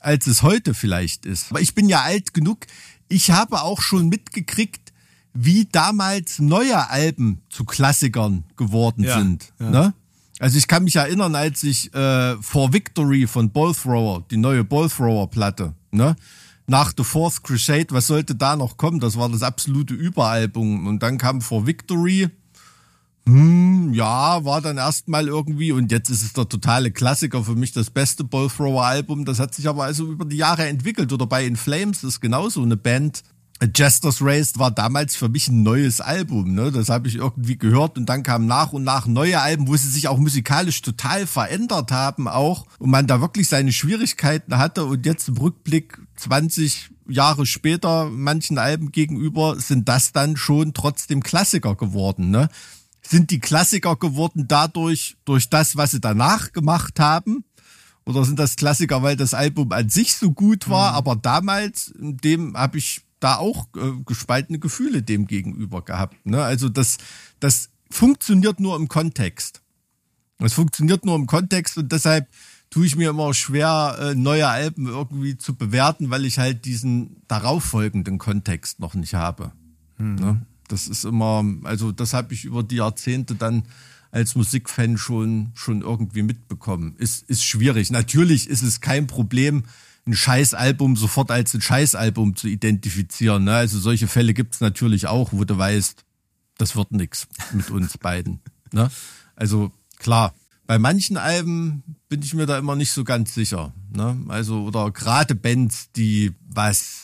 als 0.00 0.26
es 0.26 0.42
heute 0.42 0.72
vielleicht 0.72 1.26
ist. 1.26 1.50
Aber 1.50 1.60
ich 1.60 1.74
bin 1.74 1.90
ja 1.90 2.00
alt 2.00 2.32
genug. 2.32 2.66
Ich 3.08 3.30
habe 3.30 3.60
auch 3.60 3.82
schon 3.82 4.08
mitgekriegt, 4.08 4.81
wie 5.34 5.66
damals 5.70 6.38
neue 6.38 6.90
Alben 6.90 7.42
zu 7.48 7.64
Klassikern 7.64 8.44
geworden 8.56 9.04
Ja, 9.04 9.18
sind. 9.18 9.52
ja. 9.58 9.70
Ne? 9.70 9.94
Also 10.38 10.58
ich 10.58 10.66
kann 10.66 10.84
mich 10.84 10.96
erinnern, 10.96 11.34
als 11.36 11.62
ich 11.62 11.94
äh, 11.94 12.36
For 12.42 12.72
Victory 12.72 13.26
von 13.26 13.50
Ballthrower, 13.50 14.24
die 14.30 14.36
neue 14.36 14.64
Ballthrower-Platte, 14.64 15.72
ne? 15.92 16.16
nach 16.66 16.92
The 16.96 17.04
Fourth 17.04 17.42
Crusade, 17.42 17.88
was 17.90 18.06
sollte 18.06 18.34
da 18.34 18.56
noch 18.56 18.76
kommen? 18.76 18.98
Das 19.00 19.16
war 19.16 19.28
das 19.28 19.42
absolute 19.42 19.94
Überalbum. 19.94 20.86
Und 20.86 21.02
dann 21.02 21.18
kam 21.18 21.40
For 21.40 21.66
Victory. 21.66 22.28
Hm, 23.26 23.92
ja, 23.94 24.44
war 24.44 24.60
dann 24.60 24.78
erstmal 24.78 25.28
irgendwie, 25.28 25.70
und 25.70 25.92
jetzt 25.92 26.10
ist 26.10 26.22
es 26.22 26.32
der 26.32 26.48
totale 26.48 26.90
Klassiker 26.90 27.44
für 27.44 27.54
mich, 27.54 27.72
das 27.72 27.90
beste 27.90 28.24
Ballthrower-Album. 28.24 29.24
Das 29.24 29.38
hat 29.38 29.54
sich 29.54 29.68
aber 29.68 29.84
also 29.84 30.10
über 30.10 30.24
die 30.24 30.36
Jahre 30.38 30.66
entwickelt. 30.66 31.12
Oder 31.12 31.26
bei 31.26 31.44
In 31.46 31.56
Flames 31.56 32.02
ist 32.04 32.20
genauso 32.20 32.62
eine 32.62 32.76
Band. 32.76 33.22
Jester's 33.75 34.20
Race 34.20 34.59
war 34.59 34.70
damals 34.70 35.14
für 35.14 35.29
mich 35.29 35.48
ein 35.48 35.62
neues 35.62 36.01
Album, 36.01 36.53
ne? 36.53 36.72
Das 36.72 36.88
habe 36.88 37.07
ich 37.07 37.16
irgendwie 37.16 37.57
gehört 37.57 37.96
und 37.96 38.07
dann 38.07 38.22
kamen 38.22 38.46
nach 38.46 38.72
und 38.72 38.83
nach 38.83 39.07
neue 39.07 39.40
Alben, 39.40 39.68
wo 39.68 39.77
sie 39.77 39.88
sich 39.88 40.09
auch 40.09 40.18
musikalisch 40.18 40.83
total 40.83 41.27
verändert 41.27 41.92
haben 41.92 42.27
auch 42.27 42.66
und 42.79 42.90
man 42.90 43.07
da 43.07 43.20
wirklich 43.20 43.48
seine 43.48 43.72
Schwierigkeiten 43.72 44.59
hatte 44.59 44.85
und 44.85 45.07
jetzt 45.07 45.29
im 45.29 45.37
Rückblick 45.37 45.98
20 46.16 46.90
Jahre 47.09 47.46
später 47.46 48.11
manchen 48.11 48.59
Alben 48.59 48.90
gegenüber 48.90 49.59
sind 49.61 49.88
das 49.88 50.12
dann 50.12 50.37
schon 50.37 50.75
trotzdem 50.75 51.22
Klassiker 51.22 51.77
geworden, 51.77 52.31
ne? 52.31 52.48
Sind 53.03 53.31
die 53.31 53.40
Klassiker 53.40 53.96
geworden 53.96 54.46
dadurch 54.48 55.16
durch 55.25 55.51
das, 55.51 55.77
was 55.77 55.90
sie 55.90 56.01
danach 56.01 56.53
gemacht 56.53 56.98
haben? 57.01 57.44
Oder 58.05 58.25
sind 58.25 58.38
das 58.38 58.57
Klassiker, 58.57 59.03
weil 59.03 59.16
das 59.16 59.35
Album 59.35 59.70
an 59.70 59.88
sich 59.88 60.16
so 60.16 60.33
gut 60.33 60.68
war, 60.68 60.94
aber 60.94 61.14
damals, 61.14 61.92
dem 61.96 62.57
habe 62.57 62.79
ich 62.79 63.03
da 63.22 63.37
auch 63.37 63.68
äh, 63.76 64.02
gespaltene 64.04 64.58
Gefühle 64.58 65.02
dem 65.02 65.26
gegenüber 65.26 65.82
gehabt. 65.82 66.26
Ne? 66.26 66.42
Also 66.42 66.68
das, 66.68 66.98
das 67.40 67.70
funktioniert 67.90 68.58
nur 68.58 68.76
im 68.76 68.88
Kontext. 68.88 69.62
Es 70.38 70.54
funktioniert 70.54 71.04
nur 71.04 71.14
im 71.14 71.26
Kontext 71.26 71.78
und 71.78 71.92
deshalb 71.92 72.28
tue 72.68 72.87
ich 72.87 72.96
mir 72.96 73.11
immer 73.11 73.32
schwer, 73.32 73.96
äh, 74.00 74.14
neue 74.14 74.48
Alben 74.48 74.87
irgendwie 74.87 75.38
zu 75.38 75.54
bewerten, 75.54 76.11
weil 76.11 76.24
ich 76.24 76.38
halt 76.38 76.64
diesen 76.64 77.22
darauffolgenden 77.28 78.18
Kontext 78.18 78.80
noch 78.80 78.94
nicht 78.94 79.14
habe. 79.14 79.52
Ne? 79.98 80.46
Das 80.66 80.88
ist 80.88 81.04
immer, 81.04 81.44
also 81.64 81.92
das 81.92 82.14
habe 82.14 82.35
ich 82.35 82.44
über 82.44 82.62
die 82.62 82.76
Jahrzehnte 82.76 83.37
dann 83.37 83.64
als 84.11 84.35
Musikfan 84.35 84.98
schon, 84.98 85.52
schon 85.54 85.82
irgendwie 85.82 86.22
mitbekommen. 86.22 86.96
Ist, 86.98 87.28
ist 87.28 87.44
schwierig. 87.44 87.90
Natürlich 87.90 88.48
ist 88.48 88.62
es 88.62 88.80
kein 88.80 89.06
Problem, 89.06 89.64
ein 90.06 90.14
Scheißalbum 90.14 90.96
sofort 90.96 91.30
als 91.30 91.54
ein 91.54 91.60
Scheißalbum 91.60 92.36
zu 92.36 92.48
identifizieren. 92.48 93.44
Ne? 93.44 93.54
Also 93.54 93.78
solche 93.78 94.08
Fälle 94.08 94.34
gibt's 94.34 94.60
natürlich 94.60 95.06
auch, 95.06 95.32
wo 95.32 95.44
du 95.44 95.56
weißt, 95.56 96.04
das 96.58 96.76
wird 96.76 96.92
nix 96.92 97.28
mit 97.52 97.70
uns 97.70 97.98
beiden. 97.98 98.40
Ne? 98.74 98.90
Also 99.36 99.70
klar, 99.98 100.32
bei 100.66 100.78
manchen 100.78 101.18
Alben 101.18 101.82
bin 102.08 102.22
ich 102.22 102.32
mir 102.32 102.46
da 102.46 102.56
immer 102.56 102.74
nicht 102.74 102.92
so 102.92 103.04
ganz 103.04 103.34
sicher. 103.34 103.74
Ne? 103.94 104.18
Also, 104.28 104.62
oder 104.62 104.90
gerade 104.90 105.34
Bands, 105.34 105.92
die 105.92 106.32
was 106.48 107.01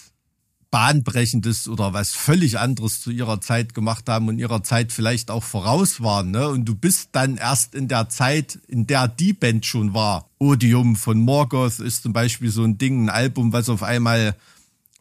bahnbrechendes 0.70 1.68
oder 1.68 1.92
was 1.92 2.10
völlig 2.10 2.58
anderes 2.58 3.00
zu 3.00 3.10
ihrer 3.10 3.40
Zeit 3.40 3.74
gemacht 3.74 4.08
haben 4.08 4.28
und 4.28 4.38
ihrer 4.38 4.62
Zeit 4.62 4.92
vielleicht 4.92 5.30
auch 5.30 5.42
voraus 5.42 6.02
waren. 6.02 6.30
Ne? 6.30 6.48
Und 6.48 6.66
du 6.66 6.74
bist 6.74 7.10
dann 7.12 7.36
erst 7.36 7.74
in 7.74 7.88
der 7.88 8.08
Zeit, 8.08 8.58
in 8.68 8.86
der 8.86 9.08
die 9.08 9.32
Band 9.32 9.64
schon 9.64 9.94
war. 9.94 10.28
Odium 10.38 10.96
von 10.96 11.20
Morgoth 11.20 11.80
ist 11.80 12.02
zum 12.02 12.12
Beispiel 12.12 12.50
so 12.50 12.64
ein 12.64 12.76
Ding, 12.76 13.06
ein 13.06 13.10
Album, 13.10 13.52
was 13.52 13.68
auf 13.68 13.82
einmal 13.82 14.36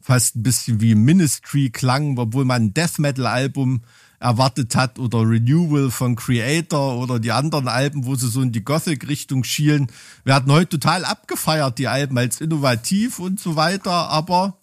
fast 0.01 0.38
ein 0.38 0.43
bisschen 0.43 0.80
wie 0.80 0.95
Ministry 0.95 1.69
klang, 1.69 2.17
obwohl 2.17 2.45
man 2.45 2.63
ein 2.63 2.73
Death 2.73 2.97
Metal 2.97 3.27
Album 3.27 3.82
erwartet 4.19 4.75
hat 4.75 4.99
oder 4.99 5.19
Renewal 5.19 5.91
von 5.91 6.15
Creator 6.15 6.97
oder 6.97 7.19
die 7.19 7.32
anderen 7.32 7.67
Alben, 7.67 8.06
wo 8.06 8.15
sie 8.15 8.30
so 8.30 8.41
in 8.41 8.51
die 8.51 8.63
Gothic-Richtung 8.63 9.43
schielen, 9.43 9.88
werden 10.23 10.51
heute 10.51 10.80
total 10.80 11.06
abgefeiert, 11.06 11.77
die 11.77 11.88
Alben 11.88 12.17
als 12.17 12.41
innovativ 12.41 13.19
und 13.19 13.39
so 13.39 13.56
weiter, 13.56 14.10
aber 14.10 14.58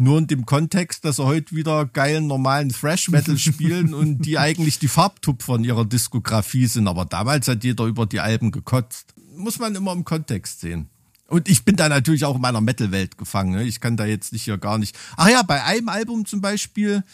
nur 0.00 0.18
in 0.18 0.26
dem 0.26 0.46
Kontext, 0.46 1.04
dass 1.04 1.16
sie 1.16 1.24
heute 1.24 1.54
wieder 1.54 1.86
geilen, 1.86 2.26
normalen 2.26 2.68
Thrash-Metal 2.68 3.36
spielen 3.38 3.94
und 3.94 4.24
die 4.24 4.38
eigentlich 4.38 4.78
die 4.78 4.88
Farbtupfer 4.88 5.56
in 5.56 5.64
ihrer 5.64 5.84
Diskografie 5.84 6.66
sind. 6.66 6.86
Aber 6.86 7.04
damals 7.04 7.48
hat 7.48 7.64
jeder 7.64 7.84
über 7.84 8.06
die 8.06 8.20
Alben 8.20 8.50
gekotzt. 8.52 9.14
Muss 9.36 9.58
man 9.58 9.74
immer 9.74 9.92
im 9.92 10.04
Kontext 10.04 10.60
sehen. 10.60 10.88
Und 11.26 11.48
ich 11.48 11.64
bin 11.64 11.76
da 11.76 11.88
natürlich 11.88 12.24
auch 12.24 12.36
in 12.36 12.40
meiner 12.40 12.60
Metal-Welt 12.60 13.18
gefangen. 13.18 13.52
Ne? 13.52 13.64
Ich 13.64 13.80
kann 13.80 13.96
da 13.96 14.06
jetzt 14.06 14.32
nicht 14.32 14.44
hier 14.44 14.56
gar 14.56 14.78
nicht. 14.78 14.96
Ach 15.16 15.28
ja, 15.28 15.42
bei 15.42 15.62
einem 15.62 15.88
Album 15.88 16.24
zum 16.24 16.40
Beispiel, 16.40 17.04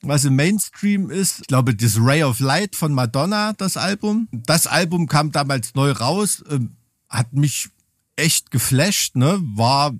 was 0.00 0.24
im 0.24 0.34
Mainstream 0.34 1.10
ist, 1.10 1.40
ich 1.42 1.46
glaube, 1.46 1.74
das 1.74 1.96
Ray 1.98 2.24
of 2.24 2.40
Light 2.40 2.74
von 2.74 2.92
Madonna, 2.92 3.52
das 3.52 3.76
Album. 3.76 4.28
Das 4.32 4.66
Album 4.66 5.06
kam 5.06 5.30
damals 5.30 5.74
neu 5.74 5.92
raus, 5.92 6.42
ähm, 6.50 6.72
hat 7.08 7.32
mich 7.32 7.68
echt 8.16 8.50
geflasht, 8.50 9.14
ne? 9.14 9.40
War 9.54 9.94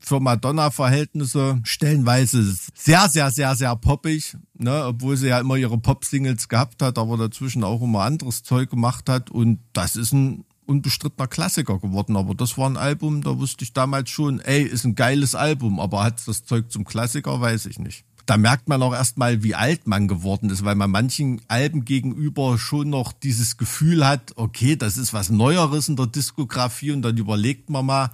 für 0.00 0.20
Madonna-Verhältnisse 0.20 1.60
stellenweise 1.64 2.42
sehr, 2.74 3.08
sehr, 3.08 3.30
sehr, 3.30 3.54
sehr 3.54 3.76
poppig, 3.76 4.36
ne? 4.58 4.84
obwohl 4.86 5.16
sie 5.16 5.28
ja 5.28 5.40
immer 5.40 5.56
ihre 5.56 5.78
Pop-Singles 5.78 6.48
gehabt 6.48 6.82
hat, 6.82 6.98
aber 6.98 7.16
dazwischen 7.16 7.64
auch 7.64 7.82
immer 7.82 8.02
anderes 8.02 8.42
Zeug 8.42 8.70
gemacht 8.70 9.08
hat. 9.08 9.30
Und 9.30 9.60
das 9.72 9.96
ist 9.96 10.12
ein 10.12 10.44
unbestrittener 10.70 11.26
Klassiker 11.26 11.78
geworden. 11.78 12.16
Aber 12.16 12.34
das 12.34 12.56
war 12.56 12.70
ein 12.70 12.76
Album, 12.76 13.22
da 13.22 13.38
wusste 13.38 13.64
ich 13.64 13.72
damals 13.72 14.08
schon, 14.08 14.40
ey, 14.40 14.62
ist 14.62 14.84
ein 14.84 14.94
geiles 14.94 15.34
Album, 15.34 15.80
aber 15.80 16.04
hat 16.04 16.26
das 16.26 16.44
Zeug 16.44 16.70
zum 16.70 16.84
Klassiker, 16.84 17.40
weiß 17.40 17.66
ich 17.66 17.78
nicht. 17.78 18.04
Da 18.26 18.36
merkt 18.36 18.68
man 18.68 18.80
auch 18.82 18.94
erstmal, 18.94 19.42
wie 19.42 19.56
alt 19.56 19.88
man 19.88 20.06
geworden 20.06 20.50
ist, 20.50 20.64
weil 20.64 20.76
man 20.76 20.90
manchen 20.90 21.40
Alben 21.48 21.84
gegenüber 21.84 22.58
schon 22.58 22.88
noch 22.88 23.12
dieses 23.12 23.56
Gefühl 23.56 24.06
hat, 24.06 24.32
okay, 24.36 24.76
das 24.76 24.96
ist 24.96 25.12
was 25.12 25.30
Neueres 25.30 25.88
in 25.88 25.96
der 25.96 26.06
Diskografie 26.06 26.92
und 26.92 27.02
dann 27.02 27.16
überlegt 27.16 27.70
man 27.70 27.86
mal, 27.86 28.10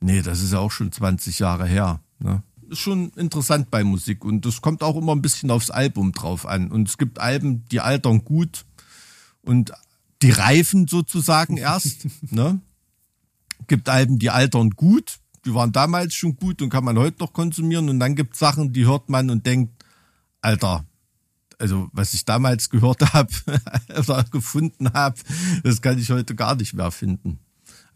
nee, 0.00 0.22
das 0.22 0.42
ist 0.42 0.52
ja 0.52 0.58
auch 0.58 0.70
schon 0.70 0.92
20 0.92 1.38
Jahre 1.38 1.66
her. 1.66 2.00
Ne? 2.18 2.42
Ist 2.68 2.78
schon 2.80 3.10
interessant 3.16 3.70
bei 3.70 3.84
Musik 3.84 4.24
und 4.24 4.44
das 4.44 4.60
kommt 4.60 4.82
auch 4.82 4.96
immer 4.96 5.14
ein 5.14 5.22
bisschen 5.22 5.50
aufs 5.50 5.70
Album 5.70 6.12
drauf 6.12 6.46
an. 6.46 6.70
Und 6.70 6.88
es 6.88 6.98
gibt 6.98 7.18
Alben, 7.18 7.64
die 7.70 7.80
altern 7.80 8.24
gut 8.24 8.64
und 9.42 9.72
die 10.22 10.30
reifen 10.30 10.86
sozusagen 10.86 11.56
erst. 11.58 12.06
ne? 12.32 12.60
Gibt 13.66 13.88
Alben, 13.88 14.18
die 14.18 14.30
altern 14.30 14.70
gut, 14.70 15.18
die 15.44 15.54
waren 15.54 15.72
damals 15.72 16.14
schon 16.14 16.36
gut 16.36 16.62
und 16.62 16.70
kann 16.70 16.84
man 16.84 16.98
heute 16.98 17.18
noch 17.20 17.32
konsumieren. 17.32 17.88
Und 17.88 18.00
dann 18.00 18.14
gibt 18.14 18.34
es 18.34 18.38
Sachen, 18.40 18.72
die 18.72 18.86
hört 18.86 19.08
man 19.08 19.30
und 19.30 19.46
denkt, 19.46 19.84
Alter, 20.40 20.84
also 21.58 21.88
was 21.92 22.14
ich 22.14 22.24
damals 22.24 22.70
gehört 22.70 23.00
habe 23.12 23.32
oder 23.96 24.24
gefunden 24.24 24.92
habe, 24.92 25.18
das 25.62 25.82
kann 25.82 25.98
ich 25.98 26.10
heute 26.10 26.34
gar 26.34 26.54
nicht 26.54 26.74
mehr 26.74 26.90
finden. 26.90 27.40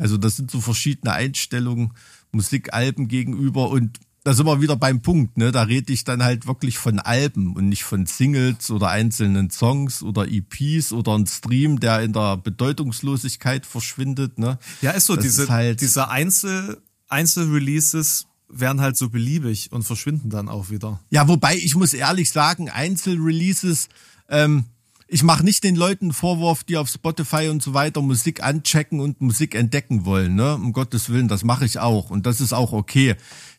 Also 0.03 0.17
das 0.17 0.37
sind 0.37 0.51
so 0.51 0.61
verschiedene 0.61 1.13
Einstellungen 1.13 1.93
Musikalben 2.33 3.09
gegenüber 3.09 3.71
und 3.71 4.01
da 4.25 4.35
sind 4.35 4.47
wir 4.47 4.61
wieder 4.61 4.77
beim 4.77 5.03
Punkt, 5.03 5.37
ne? 5.37 5.51
Da 5.53 5.63
rede 5.63 5.93
ich 5.93 6.05
dann 6.05 6.23
halt 6.23 6.47
wirklich 6.47 6.79
von 6.79 6.99
Alben 7.01 7.55
und 7.57 7.69
nicht 7.69 7.83
von 7.85 8.07
Singles 8.07 8.71
oder 8.71 8.89
einzelnen 8.89 9.51
Songs 9.51 10.03
oder 10.03 10.29
EPs 10.29 10.93
oder 10.93 11.17
ein 11.19 11.27
Stream, 11.27 11.81
der 11.81 12.03
in 12.03 12.13
der 12.13 12.37
Bedeutungslosigkeit 12.37 13.67
verschwindet, 13.67 14.39
ne? 14.39 14.59
Ja, 14.81 14.93
ist 14.93 15.07
so, 15.07 15.15
Das 15.17 15.25
diese, 15.25 15.43
ist 15.45 15.51
halt- 15.51 15.81
diese 15.81 16.09
Einzel, 16.09 16.81
Einzelreleases 17.09 18.27
werden 18.49 18.81
halt 18.81 18.97
so 18.97 19.09
beliebig 19.09 19.71
und 19.73 19.83
verschwinden 19.83 20.31
dann 20.31 20.49
auch 20.49 20.71
wieder. 20.71 21.01
Ja, 21.11 21.27
wobei 21.27 21.57
ich 21.57 21.75
muss 21.75 21.95
ehrlich 21.95 22.31
sagen, 22.31 22.69
Einzelreleases, 22.71 23.89
ähm, 24.29 24.65
ich 25.13 25.23
mache 25.23 25.45
nicht 25.45 25.63
den 25.63 25.77
Leuten 25.77 26.15
Vorwurf, 26.15 26.65
die 26.65 26.79
auf 26.79 26.89
Spotify 26.89 27.49
und 27.49 27.63
so 27.63 27.75
weiter 27.75 28.01
Musik 28.01 28.43
anchecken 28.43 28.99
und 28.99 29.21
Musik 29.21 29.55
entdecken 29.55 30.07
wollen, 30.07 30.35
ne? 30.35 30.55
Um 30.55 30.73
Gottes 30.73 31.11
Willen, 31.11 31.29
das 31.29 31.45
mache 31.45 31.67
ich 31.67 31.79
auch 31.79 32.09
und 32.09 32.25
das 32.25 32.41
ist 32.41 32.55
auch 32.55 32.73
okay. 32.73 33.17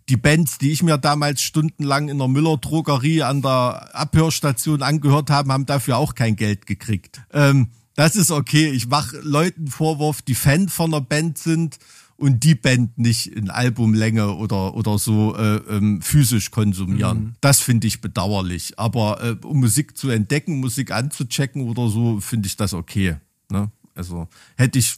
Die 0.10 0.18
Bands, 0.18 0.58
die 0.58 0.72
ich 0.72 0.82
mir 0.82 0.98
damals 0.98 1.44
stundenlang 1.44 2.10
in 2.10 2.18
der 2.18 2.28
Müller-Drogerie 2.28 3.22
an 3.22 3.44
der 3.44 3.92
Abhörstation 3.94 4.82
angehört 4.82 5.30
habe, 5.30 5.54
haben 5.54 5.68
dafür 5.68 5.98
auch 5.98 6.16
kein 6.16 6.36
Geld 6.36 6.66
gekriegt. 6.66 7.22
Ähm, 7.32 7.70
das 7.96 8.16
ist 8.16 8.32
okay. 8.32 8.72
Ich 8.72 8.88
mache 8.88 9.20
Leuten 9.22 9.68
Vorwurf, 9.68 10.24
die 10.24 10.36
Fan 10.36 10.70
von 10.70 10.92
einer 10.92 11.02
Band 11.02 11.38
sind 11.38 11.78
und 12.24 12.44
die 12.44 12.56
Band 12.56 12.98
nicht 12.98 13.28
in 13.28 13.50
Albumlänge 13.50 14.34
oder 14.36 14.74
oder 14.76 14.98
so 14.98 15.36
äh, 15.36 15.58
ähm, 15.70 16.02
physisch 16.02 16.52
konsumieren. 16.52 17.36
Das 17.42 17.60
finde 17.60 17.88
ich 17.88 18.02
bedauerlich. 18.02 18.80
Aber 18.80 19.22
äh, 19.24 19.36
um 19.46 19.60
Musik 19.60 19.98
zu 19.98 20.10
entdecken, 20.10 20.60
Musik 20.60 20.92
anzuchecken 20.92 21.62
oder 21.70 21.90
so, 21.90 22.20
finde 22.22 22.48
ich 22.48 22.56
das 22.58 22.74
okay. 22.74 23.18
Ne? 23.52 23.70
Also 23.96 24.28
hätte 24.56 24.80
ich 24.80 24.96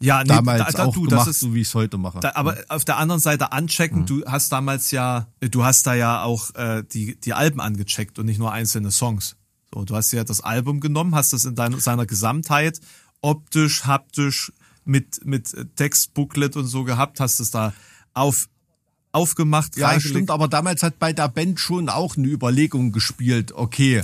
Ja, 0.00 0.22
nee, 0.22 0.28
damals 0.28 0.64
da- 0.66 0.70
da- 0.72 0.84
auch 0.84 0.94
du, 0.94 1.04
das 1.06 1.10
gemacht, 1.10 1.28
ist- 1.30 1.40
so 1.40 1.54
wie 1.54 1.60
ich 1.62 1.68
es 1.68 1.74
heute 1.74 1.98
mache. 1.98 2.20
Da, 2.20 2.32
aber 2.34 2.56
auf 2.68 2.84
der 2.84 2.98
anderen 2.98 3.20
Seite 3.20 3.50
anchecken, 3.52 4.06
du 4.06 4.24
hast 4.26 4.52
damals 4.52 4.90
ja, 4.92 5.26
du 5.40 5.64
hast 5.64 5.86
da 5.86 5.94
ja 5.94 6.22
auch 6.22 6.54
äh, 6.54 6.84
die, 6.92 7.18
die 7.20 7.32
Alben 7.32 7.60
angecheckt 7.60 8.18
und 8.18 8.26
nicht 8.26 8.38
nur 8.38 8.52
einzelne 8.52 8.90
Songs. 8.92 9.34
So, 9.74 9.84
du 9.84 9.96
hast 9.96 10.12
ja 10.12 10.22
das 10.24 10.40
Album 10.40 10.80
genommen, 10.80 11.14
hast 11.14 11.32
das 11.32 11.44
in 11.44 11.54
deiner, 11.56 11.80
seiner 11.80 12.06
Gesamtheit 12.06 12.80
optisch, 13.20 13.84
haptisch, 13.84 14.52
mit, 14.88 15.24
mit 15.24 15.54
Textbooklet 15.76 16.56
und 16.56 16.66
so 16.66 16.82
gehabt, 16.84 17.20
hast 17.20 17.38
es 17.40 17.50
da 17.50 17.72
auf, 18.14 18.48
aufgemacht, 19.12 19.76
Ja, 19.76 19.88
reingelegt. 19.88 20.10
stimmt, 20.10 20.30
aber 20.30 20.48
damals 20.48 20.82
hat 20.82 20.98
bei 20.98 21.12
der 21.12 21.28
Band 21.28 21.60
schon 21.60 21.88
auch 21.88 22.16
eine 22.16 22.26
Überlegung 22.26 22.90
gespielt, 22.92 23.52
okay, 23.52 24.02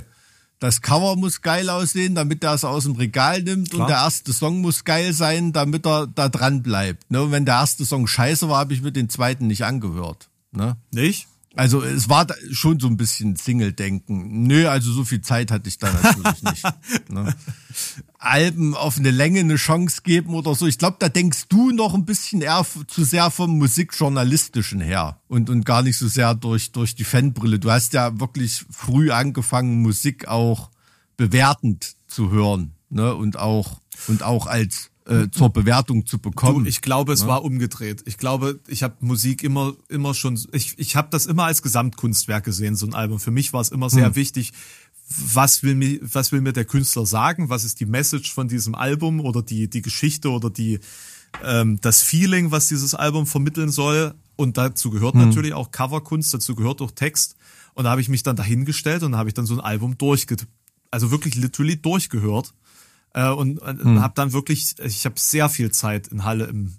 das 0.59 0.81
Cover 0.81 1.15
muss 1.17 1.41
geil 1.41 1.69
aussehen, 1.69 2.15
damit 2.15 2.43
er 2.43 2.53
es 2.53 2.63
aus 2.63 2.83
dem 2.85 2.93
Regal 2.95 3.41
nimmt 3.43 3.71
Klar. 3.71 3.81
und 3.81 3.89
der 3.89 3.97
erste 3.97 4.31
Song 4.31 4.61
muss 4.61 4.85
geil 4.85 5.11
sein, 5.11 5.51
damit 5.51 5.85
er 5.85 6.07
da 6.07 6.29
dran 6.29 6.63
bleibt. 6.63 7.11
Ne? 7.11 7.21
Und 7.23 7.31
wenn 7.31 7.45
der 7.45 7.55
erste 7.55 7.83
Song 7.85 8.07
scheiße 8.07 8.47
war, 8.47 8.59
habe 8.59 8.73
ich 8.73 8.81
mir 8.81 8.93
den 8.93 9.09
zweiten 9.09 9.47
nicht 9.47 9.65
angehört. 9.65 10.29
Ne? 10.53 10.77
Nicht? 10.91 11.27
Also 11.55 11.81
es 11.81 12.09
war 12.09 12.27
schon 12.51 12.79
so 12.79 12.87
ein 12.87 12.97
bisschen 12.97 13.35
Single-Denken. 13.35 14.43
Nö, 14.43 14.67
also 14.67 14.91
so 14.91 15.05
viel 15.05 15.21
Zeit 15.21 15.51
hatte 15.51 15.69
ich 15.69 15.77
da 15.77 15.91
natürlich 15.91 16.43
nicht. 16.43 16.63
Ne? 17.09 17.33
Alben 18.17 18.73
auf 18.73 18.97
eine 18.97 19.11
Länge 19.11 19.41
eine 19.41 19.55
Chance 19.55 20.01
geben 20.03 20.33
oder 20.33 20.55
so. 20.55 20.65
Ich 20.65 20.77
glaube, 20.77 20.97
da 20.99 21.09
denkst 21.09 21.47
du 21.49 21.71
noch 21.71 21.93
ein 21.93 22.05
bisschen 22.05 22.41
eher 22.41 22.65
zu 22.87 23.03
sehr 23.03 23.31
vom 23.31 23.57
Musikjournalistischen 23.57 24.81
her 24.81 25.19
und, 25.27 25.49
und 25.49 25.65
gar 25.65 25.81
nicht 25.83 25.97
so 25.97 26.07
sehr 26.07 26.33
durch, 26.35 26.71
durch 26.71 26.95
die 26.95 27.03
Fanbrille. 27.03 27.59
Du 27.59 27.69
hast 27.69 27.93
ja 27.93 28.19
wirklich 28.19 28.65
früh 28.69 29.11
angefangen, 29.11 29.81
Musik 29.81 30.27
auch 30.27 30.71
bewertend 31.17 31.95
zu 32.07 32.31
hören 32.31 32.73
ne? 32.89 33.13
und, 33.13 33.37
auch, 33.37 33.81
und 34.07 34.23
auch 34.23 34.47
als 34.47 34.89
äh, 35.05 35.29
zur 35.29 35.49
Bewertung 35.49 36.05
zu 36.05 36.19
bekommen. 36.19 36.63
Du, 36.63 36.69
ich 36.69 36.81
glaube, 36.81 37.13
es 37.13 37.27
war 37.27 37.43
umgedreht. 37.43 38.03
Ich 38.05 38.17
glaube, 38.17 38.59
ich 38.67 38.83
habe 38.83 38.95
Musik 39.01 39.43
immer, 39.43 39.73
immer 39.87 40.13
schon, 40.13 40.39
ich, 40.51 40.77
ich 40.77 40.95
habe 40.95 41.09
das 41.11 41.25
immer 41.25 41.45
als 41.45 41.61
Gesamtkunstwerk 41.61 42.43
gesehen, 42.43 42.75
so 42.75 42.87
ein 42.87 42.93
Album. 42.93 43.19
Für 43.19 43.31
mich 43.31 43.53
war 43.53 43.61
es 43.61 43.69
immer 43.69 43.89
sehr 43.89 44.15
wichtig, 44.15 44.51
was 45.07 45.61
will 45.61 45.75
mir, 45.75 45.99
was 46.01 46.31
will 46.31 46.41
mir 46.41 46.53
der 46.53 46.65
Künstler 46.65 47.05
sagen? 47.05 47.49
Was 47.49 47.63
ist 47.63 47.79
die 47.79 47.85
Message 47.85 48.33
von 48.33 48.47
diesem 48.47 48.73
Album 48.73 49.19
oder 49.19 49.43
die, 49.43 49.69
die 49.69 49.81
Geschichte 49.81 50.29
oder 50.29 50.49
die, 50.49 50.79
ähm, 51.43 51.79
das 51.81 52.01
Feeling, 52.01 52.51
was 52.51 52.67
dieses 52.67 52.95
Album 52.95 53.27
vermitteln 53.27 53.69
soll? 53.69 54.15
Und 54.35 54.57
dazu 54.57 54.89
gehört 54.89 55.15
natürlich 55.15 55.53
auch 55.53 55.71
Coverkunst, 55.71 56.33
dazu 56.33 56.55
gehört 56.55 56.81
auch 56.81 56.91
Text. 56.91 57.35
Und 57.73 57.85
da 57.85 57.91
habe 57.91 58.01
ich 58.01 58.09
mich 58.09 58.23
dann 58.23 58.35
dahingestellt 58.35 59.03
und 59.03 59.13
da 59.13 59.17
habe 59.19 59.29
ich 59.29 59.33
dann 59.33 59.45
so 59.45 59.53
ein 59.53 59.59
Album 59.59 59.97
durchge, 59.97 60.37
also 60.91 61.11
wirklich 61.11 61.35
literally 61.35 61.77
durchgehört. 61.77 62.53
Äh, 63.15 63.29
und 63.29 63.59
und 63.59 63.83
Hm. 63.83 64.01
habe 64.01 64.13
dann 64.15 64.33
wirklich, 64.33 64.75
ich 64.83 65.05
habe 65.05 65.15
sehr 65.17 65.47
viel 65.49 65.71
Zeit 65.71 66.07
in 66.09 66.23
Halle 66.25 66.45
im 66.45 66.73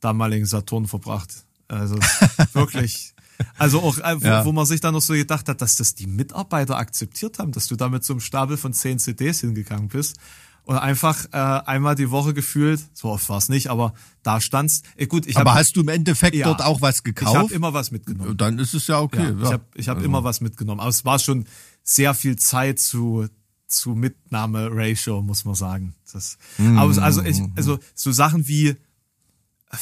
damaligen 0.00 0.46
Saturn 0.46 0.86
verbracht. 0.88 1.44
Also 1.68 1.96
wirklich. 2.54 3.14
Also 3.58 3.80
auch, 3.82 3.98
äh, 3.98 4.20
wo, 4.20 4.24
Ja. 4.26 4.44
wo 4.44 4.52
man 4.52 4.66
sich 4.66 4.80
dann 4.80 4.94
noch 4.94 5.00
so 5.02 5.12
gedacht 5.14 5.48
hat, 5.48 5.60
dass 5.62 5.76
das 5.76 5.94
die 5.94 6.06
Mitarbeiter 6.06 6.76
akzeptiert 6.78 7.38
haben, 7.38 7.52
dass 7.52 7.66
du 7.66 7.76
da 7.76 7.88
mit 7.88 8.04
so 8.04 8.12
einem 8.14 8.20
Stapel 8.20 8.56
von 8.56 8.72
zehn 8.72 8.98
CDs 8.98 9.40
hingegangen 9.40 9.88
bist 9.88 10.16
und 10.64 10.76
einfach 10.76 11.26
äh, 11.32 11.36
einmal 11.36 11.94
die 11.96 12.10
Woche 12.10 12.34
gefühlt, 12.34 12.80
so 12.94 13.08
oft 13.08 13.28
war 13.28 13.38
es 13.38 13.48
nicht, 13.48 13.68
aber 13.68 13.94
da 14.22 14.40
standst. 14.40 14.84
Äh, 14.96 15.06
gut, 15.08 15.26
ich 15.26 15.36
Aber 15.36 15.50
hab, 15.52 15.58
hast 15.58 15.76
du 15.76 15.80
im 15.80 15.88
Endeffekt 15.88 16.36
Ja. 16.36 16.46
dort 16.46 16.62
auch 16.62 16.80
was 16.80 16.96
ich 16.96 16.98
habe 17.00 17.12
gekauft? 17.14 17.50
immer 17.52 17.74
was 17.74 17.90
mitgenommen. 17.90 18.36
Dann 18.36 18.58
ist 18.58 18.72
es 18.74 18.86
ja 18.86 18.98
okay. 19.00 19.22
Ja, 19.24 19.30
ja. 19.30 19.42
Ich 19.44 19.52
habe 19.52 19.64
ich 19.74 19.88
hab 19.88 20.02
immer 20.02 20.24
was 20.24 20.40
mitgenommen. 20.40 20.80
Aber 20.80 20.90
es 20.90 21.04
war 21.04 21.18
schon 21.18 21.46
sehr 21.82 22.14
viel 22.14 22.36
Zeit 22.36 22.78
zu, 22.78 23.26
zu 23.72 23.90
Mitnahme-Ratio, 23.94 25.22
muss 25.22 25.44
man 25.44 25.54
sagen. 25.54 25.94
Das, 26.12 26.38
aber 26.58 26.90
es- 26.90 26.98
also, 26.98 27.22
ich, 27.22 27.40
also 27.56 27.78
so 27.94 28.12
Sachen 28.12 28.46
wie, 28.48 28.76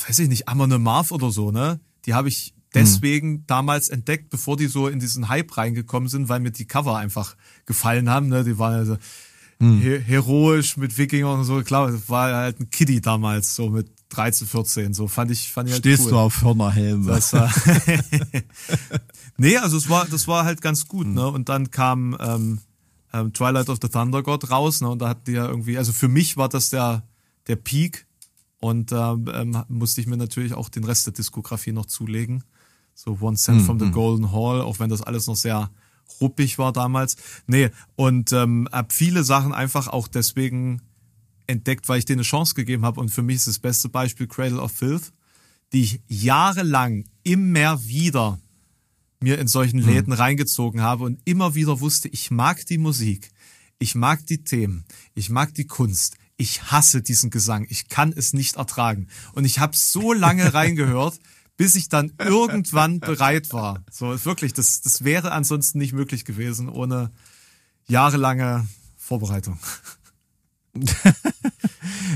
weiß 0.06 0.18
ich 0.20 0.28
nicht, 0.28 0.48
Amon 0.48 0.82
Marv 0.82 1.10
oder 1.12 1.30
so, 1.30 1.50
ne? 1.50 1.80
Die 2.06 2.14
habe 2.14 2.28
ich 2.28 2.54
deswegen 2.72 3.46
damals 3.46 3.88
entdeckt, 3.88 4.30
bevor 4.30 4.56
die 4.56 4.68
so 4.68 4.86
in 4.88 5.00
diesen 5.00 5.28
Hype 5.28 5.56
reingekommen 5.56 6.08
sind, 6.08 6.28
weil 6.28 6.40
mir 6.40 6.52
die 6.52 6.66
Cover 6.66 6.96
einfach 6.96 7.36
gefallen 7.66 8.08
haben. 8.08 8.28
Ne? 8.28 8.44
Die 8.44 8.58
waren 8.58 8.74
also 8.74 8.96
he 9.58 9.98
heroisch 9.98 10.76
mit 10.78 10.96
Wikingern 10.96 11.40
und 11.40 11.44
so. 11.44 11.60
Klar, 11.62 11.90
das 11.90 12.08
war 12.08 12.32
halt 12.34 12.60
ein 12.60 12.70
Kiddie 12.70 13.00
damals, 13.02 13.54
so 13.56 13.68
mit 13.68 13.90
13, 14.10 14.46
14. 14.46 14.94
So 14.94 15.06
fand 15.08 15.30
ich, 15.32 15.50
fand 15.52 15.68
ich 15.68 15.74
halt 15.74 15.82
Stehst 15.82 16.04
cool. 16.04 16.10
du 16.12 16.18
auf 16.18 16.42
Hörnerhelme? 16.42 17.06
Das 17.10 17.32
war 17.34 17.52
nee, 19.36 19.56
also 19.58 19.76
es 19.76 19.88
war, 19.88 20.06
das 20.06 20.26
war 20.28 20.44
halt 20.44 20.60
ganz 20.62 20.86
gut, 20.88 21.06
ne? 21.06 21.26
Und 21.26 21.48
dann 21.48 21.70
kam 21.70 22.16
ähm, 22.20 22.58
ähm, 23.12 23.32
Twilight 23.32 23.68
of 23.68 23.78
the 23.82 23.88
Thunder 23.88 24.22
God 24.22 24.50
raus, 24.50 24.80
ne? 24.80 24.88
Und 24.88 25.00
da 25.00 25.08
hat 25.08 25.26
die 25.26 25.32
ja 25.32 25.46
irgendwie, 25.46 25.78
also 25.78 25.92
für 25.92 26.08
mich 26.08 26.36
war 26.36 26.48
das 26.48 26.70
der, 26.70 27.02
der 27.46 27.56
Peak. 27.56 28.06
Und 28.60 28.92
ähm, 28.92 29.30
ähm, 29.32 29.64
musste 29.68 30.02
ich 30.02 30.06
mir 30.06 30.18
natürlich 30.18 30.52
auch 30.52 30.68
den 30.68 30.84
Rest 30.84 31.06
der 31.06 31.14
Diskografie 31.14 31.72
noch 31.72 31.86
zulegen. 31.86 32.44
So 32.94 33.16
One 33.20 33.36
Cent 33.36 33.62
from 33.62 33.80
the 33.80 33.90
Golden 33.90 34.32
Hall, 34.32 34.60
auch 34.60 34.78
wenn 34.78 34.90
das 34.90 35.00
alles 35.00 35.26
noch 35.26 35.36
sehr 35.36 35.70
ruppig 36.20 36.58
war 36.58 36.72
damals. 36.72 37.16
Nee, 37.46 37.70
und 37.96 38.32
ähm, 38.32 38.68
hab 38.70 38.92
viele 38.92 39.24
Sachen 39.24 39.54
einfach 39.54 39.88
auch 39.88 40.08
deswegen 40.08 40.82
entdeckt, 41.46 41.88
weil 41.88 41.98
ich 41.98 42.04
denen 42.04 42.20
eine 42.20 42.24
Chance 42.24 42.54
gegeben 42.54 42.84
habe. 42.84 43.00
Und 43.00 43.10
für 43.10 43.22
mich 43.22 43.36
ist 43.36 43.48
das 43.48 43.58
beste 43.58 43.88
Beispiel 43.88 44.26
Cradle 44.26 44.60
of 44.60 44.72
Filth, 44.72 45.12
die 45.72 45.82
ich 45.82 46.00
jahrelang 46.08 47.04
immer 47.22 47.82
wieder 47.84 48.38
mir 49.20 49.38
in 49.38 49.48
solchen 49.48 49.78
Läden 49.78 50.12
reingezogen 50.12 50.80
habe 50.80 51.04
und 51.04 51.20
immer 51.24 51.54
wieder 51.54 51.80
wusste, 51.80 52.08
ich 52.08 52.30
mag 52.30 52.64
die 52.66 52.78
Musik, 52.78 53.30
ich 53.78 53.94
mag 53.94 54.26
die 54.26 54.44
Themen, 54.44 54.84
ich 55.14 55.28
mag 55.28 55.54
die 55.54 55.66
Kunst, 55.66 56.16
ich 56.36 56.70
hasse 56.72 57.02
diesen 57.02 57.30
Gesang, 57.30 57.66
ich 57.68 57.88
kann 57.88 58.14
es 58.16 58.32
nicht 58.32 58.56
ertragen. 58.56 59.08
Und 59.34 59.44
ich 59.44 59.58
habe 59.58 59.76
so 59.76 60.14
lange 60.14 60.54
reingehört, 60.54 61.20
bis 61.58 61.74
ich 61.74 61.90
dann 61.90 62.12
irgendwann 62.18 63.00
bereit 63.00 63.52
war. 63.52 63.84
So 63.90 64.24
wirklich, 64.24 64.54
das, 64.54 64.80
das 64.80 65.04
wäre 65.04 65.32
ansonsten 65.32 65.78
nicht 65.78 65.92
möglich 65.92 66.24
gewesen 66.24 66.70
ohne 66.70 67.10
jahrelange 67.86 68.66
Vorbereitung. 68.96 69.58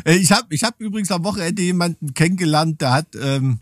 Ich 0.06 0.32
habe 0.32 0.54
ich 0.54 0.64
hab 0.64 0.78
übrigens 0.80 1.10
am 1.10 1.24
Wochenende 1.24 1.62
jemanden 1.62 2.12
kennengelernt, 2.12 2.80
der 2.82 2.92
hat, 2.92 3.16
ähm, 3.16 3.60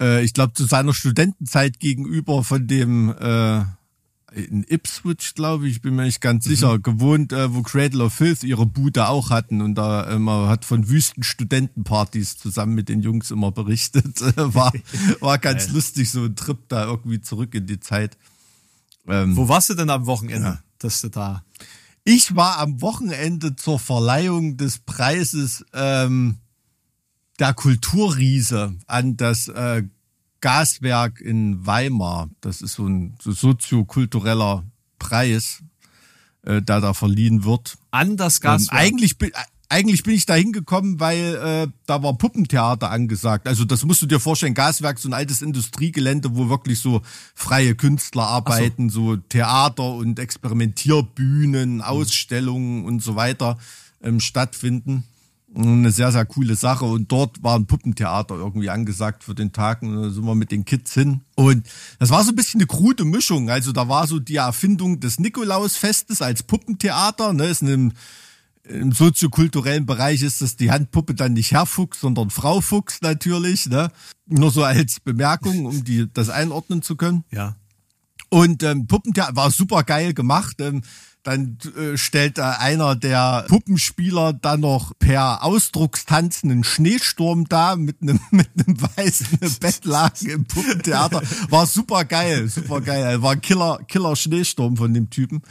äh, 0.00 0.22
ich 0.24 0.32
glaube, 0.32 0.52
zu 0.52 0.66
seiner 0.66 0.94
Studentenzeit 0.94 1.80
gegenüber 1.80 2.44
von 2.44 2.66
dem 2.66 3.14
äh, 3.18 3.64
in 4.32 4.64
Ipswich, 4.68 5.34
glaube 5.34 5.68
ich, 5.68 5.80
bin 5.80 5.96
mir 5.96 6.04
nicht 6.04 6.20
ganz 6.20 6.44
sicher, 6.44 6.78
gewohnt, 6.78 7.32
äh, 7.32 7.54
wo 7.54 7.62
Cradle 7.62 8.04
of 8.04 8.12
Filth 8.12 8.44
ihre 8.44 8.66
Bude 8.66 9.08
auch 9.08 9.30
hatten 9.30 9.62
und 9.62 9.74
da 9.74 10.02
immer 10.10 10.48
hat 10.48 10.64
von 10.64 10.88
wüsten 10.88 11.22
Studentenpartys 11.22 12.36
zusammen 12.36 12.74
mit 12.74 12.88
den 12.88 13.00
Jungs 13.00 13.30
immer 13.30 13.52
berichtet. 13.52 14.20
war 14.36 14.72
war 15.20 15.38
ganz 15.38 15.70
lustig, 15.70 16.10
so 16.10 16.24
ein 16.24 16.36
Trip 16.36 16.58
da 16.68 16.84
irgendwie 16.84 17.20
zurück 17.20 17.54
in 17.54 17.66
die 17.66 17.80
Zeit. 17.80 18.18
Ähm, 19.06 19.36
Wo 19.36 19.48
warst 19.48 19.70
du 19.70 19.74
denn 19.74 19.90
am 19.90 20.06
Wochenende, 20.06 20.58
dass 20.78 21.00
du 21.00 21.08
da 21.08 21.42
Ich 22.04 22.36
war 22.36 22.58
am 22.58 22.82
Wochenende 22.82 23.56
zur 23.56 23.78
Verleihung 23.78 24.58
des 24.58 24.78
Preises 24.78 25.64
ähm, 25.72 26.36
der 27.38 27.54
Kulturriese 27.54 28.74
an 28.86 29.16
das 29.16 29.48
äh, 29.48 29.82
Gaswerk 30.40 31.20
in 31.20 31.66
Weimar. 31.66 32.30
Das 32.40 32.60
ist 32.60 32.74
so 32.74 32.86
ein 32.86 33.16
so 33.20 33.32
soziokultureller 33.32 34.64
Preis, 34.98 35.62
äh, 36.42 36.62
der 36.62 36.80
da 36.80 36.94
verliehen 36.94 37.44
wird. 37.44 37.78
an 37.90 38.16
das 38.16 38.36
Ähm, 38.36 38.42
Gas 38.42 38.68
eigentlich, 38.70 39.18
bin, 39.18 39.30
eigentlich 39.68 40.02
bin 40.02 40.14
ich 40.14 40.26
da 40.26 40.34
hingekommen, 40.34 41.00
weil 41.00 41.34
äh, 41.34 41.72
da 41.86 42.02
war 42.02 42.16
Puppentheater 42.16 42.90
angesagt. 42.90 43.46
Also 43.46 43.64
das 43.64 43.84
musst 43.84 44.02
du 44.02 44.06
dir 44.06 44.20
vorstellen, 44.20 44.54
Gaswerk, 44.54 44.98
so 44.98 45.08
ein 45.08 45.14
altes 45.14 45.42
Industriegelände, 45.42 46.36
wo 46.36 46.48
wirklich 46.48 46.80
so 46.80 47.02
freie 47.34 47.74
Künstler 47.74 48.26
arbeiten, 48.26 48.90
so. 48.90 49.14
so. 49.14 49.16
Theater 49.16 49.94
und 49.94 50.18
Experimentierbühnen, 50.18 51.82
Ausstellungen 51.82 52.84
und 52.84 53.02
so 53.02 53.16
weiter 53.16 53.58
ähm, 54.02 54.20
stattfinden. 54.20 55.04
Eine 55.54 55.90
sehr, 55.90 56.12
sehr 56.12 56.26
coole 56.26 56.56
Sache. 56.56 56.84
Und 56.84 57.10
dort 57.10 57.42
war 57.42 57.56
ein 57.56 57.66
Puppentheater 57.66 58.34
irgendwie 58.34 58.70
angesagt 58.70 59.24
für 59.24 59.34
den 59.34 59.52
Tag. 59.52 59.82
Und 59.82 60.02
da 60.02 60.10
sind 60.10 60.24
wir 60.24 60.34
mit 60.34 60.52
den 60.52 60.64
Kids 60.64 60.92
hin. 60.92 61.22
Und 61.36 61.66
das 61.98 62.10
war 62.10 62.22
so 62.22 62.30
ein 62.30 62.36
bisschen 62.36 62.60
eine 62.60 62.66
krude 62.66 63.04
Mischung. 63.04 63.48
Also 63.50 63.72
da 63.72 63.88
war 63.88 64.06
so 64.06 64.18
die 64.18 64.36
Erfindung 64.36 65.00
des 65.00 65.18
Nikolausfestes 65.18 66.20
als 66.22 66.42
Puppentheater. 66.42 67.32
Ne, 67.32 67.46
ist 67.46 67.62
eine 67.62 67.92
im 68.68 68.92
soziokulturellen 68.92 69.86
Bereich 69.86 70.22
ist 70.22 70.42
das 70.42 70.56
die 70.56 70.70
Handpuppe 70.70 71.14
dann 71.14 71.32
nicht 71.32 71.52
Herr 71.52 71.66
Fuchs, 71.66 72.00
sondern 72.00 72.30
Frau 72.30 72.60
Fuchs 72.60 73.00
natürlich. 73.00 73.66
Ne? 73.66 73.90
Nur 74.26 74.50
so 74.50 74.62
als 74.62 75.00
Bemerkung, 75.00 75.66
um 75.66 75.84
die 75.84 76.06
das 76.12 76.28
einordnen 76.28 76.82
zu 76.82 76.96
können. 76.96 77.24
Ja. 77.30 77.56
Und 78.28 78.62
ähm, 78.62 78.86
Puppentheater 78.86 79.36
war 79.36 79.50
super 79.50 79.84
geil 79.84 80.12
gemacht. 80.12 80.60
Ähm, 80.60 80.82
dann 81.22 81.58
äh, 81.76 81.96
stellt 81.96 82.38
äh, 82.38 82.42
einer 82.42 82.96
der 82.96 83.44
Puppenspieler 83.48 84.32
dann 84.32 84.60
noch 84.60 84.92
per 84.98 85.44
Ausdruckstanz 85.44 86.44
einen 86.44 86.64
Schneesturm 86.64 87.48
da 87.48 87.76
mit 87.76 88.00
einem 88.02 88.20
mit 88.30 88.48
einem 88.56 88.80
weißen 88.80 89.38
Bettlaken 89.60 90.30
im 90.30 90.44
Puppentheater. 90.44 91.22
War 91.50 91.66
super 91.66 92.04
geil, 92.04 92.48
super 92.48 92.80
geil. 92.80 93.22
War 93.22 93.32
ein 93.32 93.40
Killer 93.40 93.80
Killer 93.88 94.16
Schneesturm 94.16 94.76
von 94.76 94.94
dem 94.94 95.10
Typen. 95.10 95.42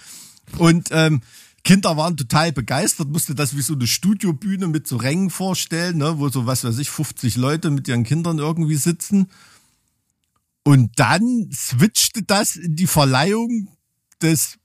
Und 0.57 0.89
ähm, 0.91 1.21
Kinder 1.63 1.97
waren 1.97 2.15
total 2.15 2.53
begeistert, 2.53 3.09
musste 3.09 3.35
das 3.35 3.57
wie 3.57 3.61
so 3.61 3.73
eine 3.73 3.87
Studiobühne 3.87 4.67
mit 4.67 4.87
so 4.87 4.95
Rängen 4.95 5.29
vorstellen, 5.29 5.97
ne, 5.97 6.17
wo 6.17 6.29
so, 6.29 6.45
was 6.45 6.63
weiß 6.63 6.77
ich, 6.77 6.89
50 6.89 7.35
Leute 7.35 7.71
mit 7.71 7.89
ihren 7.89 8.05
Kindern 8.05 8.39
irgendwie 8.39 8.77
sitzen. 8.77 9.27
Und 10.63 10.91
dann 10.95 11.49
switchte 11.53 12.23
das 12.23 12.55
in 12.55 12.77
die 12.77 12.87
Verleihung 12.87 13.67
des 14.21 14.57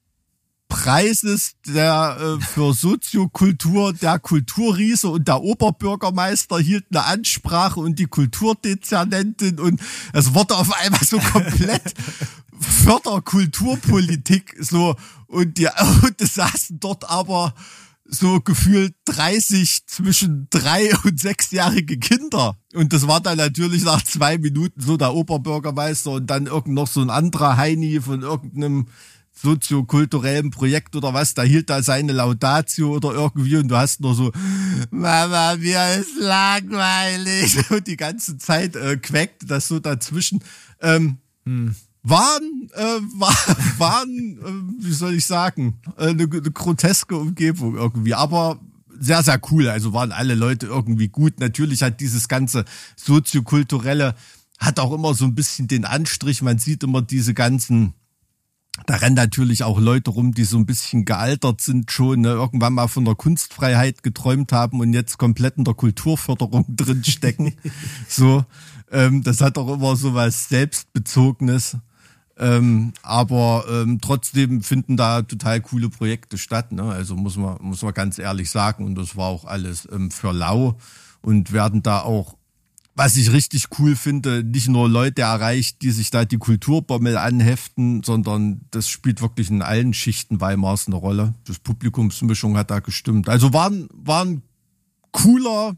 Preises 0.73 1.53
der 1.67 2.17
äh, 2.19 2.41
für 2.43 2.73
Soziokultur 2.73 3.93
der 3.93 4.19
Kulturriese 4.19 5.11
und 5.11 5.29
der 5.29 5.43
Oberbürgermeister 5.43 6.59
hielt 6.59 6.87
eine 6.91 7.05
Ansprache 7.05 7.79
und 7.79 7.99
die 7.99 8.07
Kulturdezernentin 8.07 9.61
und 9.61 9.83
es 10.15 10.33
wurde 10.33 10.57
auf 10.57 10.75
einmal 10.75 11.05
so 11.05 11.19
komplett 11.19 11.95
Förderkulturpolitik 12.59 14.57
so 14.61 14.97
und 15.27 15.59
die 15.59 15.69
und 16.03 16.21
es 16.21 16.37
saßen 16.37 16.81
dort 16.81 17.09
aber 17.09 17.55
so 18.07 18.41
gefühlt 18.41 18.95
30 19.05 19.87
zwischen 19.87 20.47
drei 20.49 20.91
und 21.05 21.21
sechsjährige 21.21 21.99
Kinder. 21.99 22.57
Und 22.75 22.93
das 22.93 23.07
war 23.07 23.21
dann 23.21 23.39
natürlich 23.39 23.85
nach 23.85 24.03
zwei 24.03 24.39
Minuten 24.39 24.81
so 24.81 24.97
der 24.97 25.15
Oberbürgermeister 25.15 26.13
und 26.13 26.29
dann 26.29 26.47
irgend 26.47 26.75
noch 26.75 26.89
so 26.89 27.01
ein 27.01 27.11
anderer 27.11 27.57
Heini 27.57 28.01
von 28.01 28.23
irgendeinem 28.23 28.87
soziokulturellen 29.35 30.51
Projekt 30.51 30.95
oder 30.95 31.15
was, 31.15 31.35
da 31.35 31.43
hielt 31.43 31.71
da 31.71 31.83
seine 31.83 32.13
Laudatio 32.13 32.95
oder 32.95 33.13
irgendwie 33.13 33.57
und 33.57 33.69
du 33.69 33.77
hast 33.77 34.01
nur 34.01 34.15
so, 34.15 34.33
Mama, 34.91 35.57
mir 35.57 35.95
ist 35.99 36.17
langweilig 36.19 37.59
und 37.71 37.87
die 37.87 37.97
ganze 37.97 38.39
Zeit 38.39 38.77
äh, 38.77 38.97
quäkt 38.97 39.51
das 39.51 39.69
so 39.69 39.81
dazwischen. 39.81 40.43
Ähm, 40.81 41.19
hm 41.45 41.75
waren, 42.03 42.69
äh, 42.75 43.01
war, 43.17 43.35
waren, 43.79 44.39
äh, 44.39 44.85
wie 44.85 44.93
soll 44.93 45.15
ich 45.15 45.27
sagen, 45.27 45.79
äh, 45.97 46.09
eine, 46.09 46.25
eine 46.25 46.51
groteske 46.51 47.17
Umgebung 47.17 47.77
irgendwie, 47.77 48.15
aber 48.15 48.61
sehr, 48.99 49.23
sehr 49.23 49.41
cool. 49.51 49.69
Also 49.69 49.93
waren 49.93 50.13
alle 50.13 50.35
Leute 50.35 50.67
irgendwie 50.67 51.09
gut. 51.09 51.41
Natürlich 51.41 51.83
hat 51.83 52.01
dieses 52.01 52.29
ganze 52.29 52.65
soziokulturelle, 52.97 54.15
hat 54.59 54.79
auch 54.79 54.93
immer 54.93 55.15
so 55.15 55.25
ein 55.25 55.35
bisschen 55.35 55.67
den 55.67 55.85
Anstrich. 55.85 56.43
Man 56.43 56.59
sieht 56.59 56.85
immer 56.85 57.03
diese 57.03 57.35
ganzen, 57.35 57.95
da 58.87 58.97
rennen 58.97 59.17
natürlich 59.17 59.65
auch 59.65 59.79
Leute 59.79 60.11
rum, 60.11 60.33
die 60.33 60.45
so 60.45 60.57
ein 60.57 60.67
bisschen 60.67 61.05
gealtert 61.05 61.61
sind 61.61 61.91
schon, 61.91 62.23
ne, 62.23 62.31
irgendwann 62.31 62.75
mal 62.75 62.89
von 62.89 63.05
der 63.05 63.15
Kunstfreiheit 63.15 64.03
geträumt 64.03 64.53
haben 64.53 64.81
und 64.81 64.93
jetzt 64.93 65.19
komplett 65.19 65.57
in 65.59 65.65
der 65.65 65.75
Kulturförderung 65.75 66.65
drin 66.77 67.05
stecken. 67.05 67.55
so, 68.09 68.45
ähm, 68.91 69.23
das 69.23 69.41
hat 69.41 69.59
auch 69.59 69.73
immer 69.73 69.97
so 69.97 70.15
was 70.15 70.49
Selbstbezogenes. 70.49 71.77
Ähm, 72.39 72.93
aber 73.03 73.67
ähm, 73.71 74.01
trotzdem 74.01 74.63
finden 74.63 74.97
da 74.97 75.23
total 75.23 75.61
coole 75.61 75.91
Projekte 75.91 76.39
statt. 76.39 76.73
Ne? 76.73 76.83
Also 76.85 77.15
muss 77.15 77.37
man, 77.37 77.59
muss 77.61 77.83
man 77.83 77.93
ganz 77.93 78.19
ehrlich 78.19 78.51
sagen. 78.51 78.85
Und 78.85 78.95
das 78.95 79.17
war 79.17 79.27
auch 79.27 79.45
alles 79.45 79.87
ähm, 79.93 80.11
für 80.11 80.33
lau 80.33 80.79
und 81.21 81.53
werden 81.53 81.83
da 81.83 82.01
auch, 82.01 82.37
was 82.95 83.17
ich 83.17 83.33
richtig 83.33 83.67
cool 83.79 83.97
finde, 83.97 84.45
nicht 84.45 84.69
nur 84.69 84.89
Leute 84.89 85.23
erreicht, 85.23 85.81
die 85.83 85.91
sich 85.91 86.11
da 86.11 86.25
die 86.25 86.39
Kulturbommel 86.39 87.17
anheften, 87.17 88.03
sondern 88.03 88.63
das 88.71 88.89
spielt 88.89 89.23
wirklich 89.23 89.51
in 89.51 89.63
allen 89.63 89.95
Schichten 89.95 90.41
Weimars 90.41 90.87
eine 90.87 90.97
Rolle. 90.97 91.35
Das 91.45 91.59
Publikumsmischung 91.59 92.57
hat 92.57 92.71
da 92.71 92.81
gestimmt. 92.81 93.29
Also 93.29 93.53
war, 93.53 93.71
war 93.95 94.27
ein 94.27 94.43
cooler, 95.11 95.75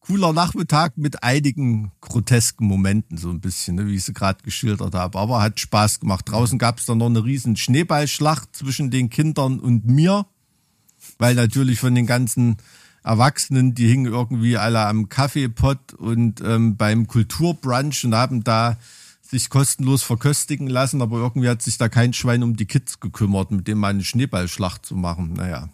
cooler 0.00 0.32
Nachmittag 0.32 0.98
mit 0.98 1.22
einigen 1.22 1.92
grotesken 2.00 2.66
Momenten, 2.66 3.18
so 3.18 3.30
ein 3.30 3.40
bisschen, 3.40 3.76
ne, 3.76 3.86
wie 3.86 3.94
ich 3.94 4.04
sie 4.04 4.12
gerade 4.12 4.42
geschildert 4.42 4.96
habe. 4.96 5.18
Aber 5.20 5.40
hat 5.40 5.60
Spaß 5.60 6.00
gemacht. 6.00 6.28
Draußen 6.28 6.58
gab 6.58 6.78
es 6.78 6.86
dann 6.86 6.98
noch 6.98 7.06
eine 7.06 7.24
riesen 7.24 7.54
Schneeballschlacht 7.54 8.56
zwischen 8.56 8.90
den 8.90 9.10
Kindern 9.10 9.60
und 9.60 9.86
mir, 9.86 10.26
weil 11.18 11.36
natürlich 11.36 11.78
von 11.78 11.94
den 11.94 12.06
ganzen 12.06 12.56
Erwachsenen, 13.04 13.74
die 13.74 13.88
hingen 13.88 14.12
irgendwie 14.12 14.56
alle 14.56 14.86
am 14.86 15.08
Kaffeepott 15.08 15.94
und 15.94 16.40
ähm, 16.40 16.76
beim 16.76 17.06
Kulturbrunch 17.06 18.04
und 18.04 18.14
haben 18.14 18.44
da 18.44 18.76
sich 19.22 19.48
kostenlos 19.48 20.02
verköstigen 20.02 20.66
lassen, 20.66 21.02
aber 21.02 21.18
irgendwie 21.18 21.48
hat 21.48 21.62
sich 21.62 21.78
da 21.78 21.88
kein 21.88 22.12
Schwein 22.12 22.42
um 22.42 22.56
die 22.56 22.66
Kids 22.66 23.00
gekümmert, 23.00 23.50
mit 23.50 23.66
dem 23.66 23.78
mal 23.78 23.88
eine 23.88 24.04
Schneeballschlacht 24.04 24.84
zu 24.84 24.94
machen. 24.94 25.32
Naja, 25.32 25.70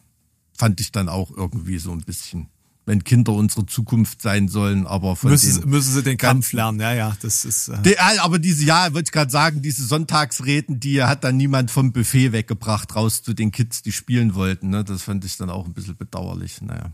fand 0.57 0.81
ich 0.81 0.93
dann 0.93 1.09
auch 1.09 1.31
irgendwie 1.37 1.79
so 1.79 1.93
ein 1.93 2.03
bisschen 2.03 2.49
wenn 2.88 3.05
Kinder 3.05 3.35
unsere 3.35 3.67
Zukunft 3.67 4.23
sein 4.23 4.49
sollen, 4.49 4.87
aber 4.87 5.14
von 5.14 5.31
müssen, 5.31 5.61
den 5.61 5.69
müssen 5.69 5.93
sie 5.93 6.03
den 6.03 6.17
Kampf 6.17 6.55
lernen, 6.55 6.81
ja, 6.81 6.95
ja, 6.95 7.17
das 7.21 7.45
ist. 7.45 7.69
Äh 7.69 7.83
die, 7.83 7.99
aber 7.99 8.38
diese, 8.38 8.64
ja, 8.64 8.95
wollte 8.95 9.09
ich 9.09 9.12
gerade 9.12 9.31
sagen, 9.31 9.61
diese 9.61 9.85
Sonntagsreden, 9.85 10.81
die 10.81 11.03
hat 11.03 11.23
dann 11.23 11.37
niemand 11.37 11.71
vom 11.71 11.93
Buffet 11.93 12.33
weggebracht, 12.33 12.97
raus 12.97 13.23
zu 13.23 13.35
den 13.35 13.53
Kids, 13.53 13.83
die 13.83 13.93
spielen 13.93 14.35
wollten. 14.35 14.71
Ne? 14.71 14.85
Das 14.85 15.03
fand 15.03 15.23
ich 15.27 15.37
dann 15.37 15.51
auch 15.51 15.67
ein 15.67 15.75
bisschen 15.75 15.99
bedauerlich. 15.99 16.62
Naja. 16.62 16.91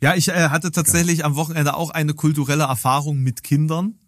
Ja, 0.00 0.14
ich 0.14 0.28
äh, 0.28 0.48
hatte 0.48 0.70
tatsächlich 0.72 1.20
ja. 1.20 1.24
am 1.24 1.36
Wochenende 1.36 1.74
auch 1.74 1.90
eine 1.90 2.14
kulturelle 2.14 2.64
Erfahrung 2.64 3.20
mit 3.20 3.42
Kindern. 3.42 3.98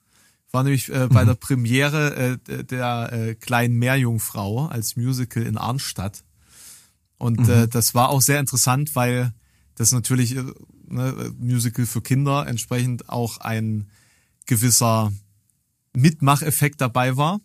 War 0.53 0.63
nämlich 0.63 0.89
äh, 0.89 1.09
bei 1.09 1.23
mhm. 1.23 1.29
der 1.29 1.35
Premiere 1.35 2.39
äh, 2.49 2.65
der 2.65 3.13
äh, 3.13 3.35
kleinen 3.35 3.77
Meerjungfrau 3.79 4.67
als 4.67 4.97
Musical 4.97 5.43
in 5.43 5.57
Arnstadt. 5.57 6.23
Und 7.19 7.41
mhm. 7.41 7.51
äh, 7.51 7.69
das 7.69 7.95
war 7.95 8.11
auch 8.11 8.21
sehr 8.21 8.41
interessant, 8.41 8.95
weil 8.95 9.33
das 9.75 9.93
natürlich 9.93 10.37
äh, 10.37 10.45
ne, 10.89 11.35
Musical 11.39 11.87
für 11.87 12.03
Kinder, 12.03 12.47
entsprechend 12.47 13.09
auch 13.09 13.39
ein 13.39 13.91
gewisser 14.47 15.13
Mitmacheffekt 15.95 16.81
dabei 16.81 17.17
war. 17.17 17.41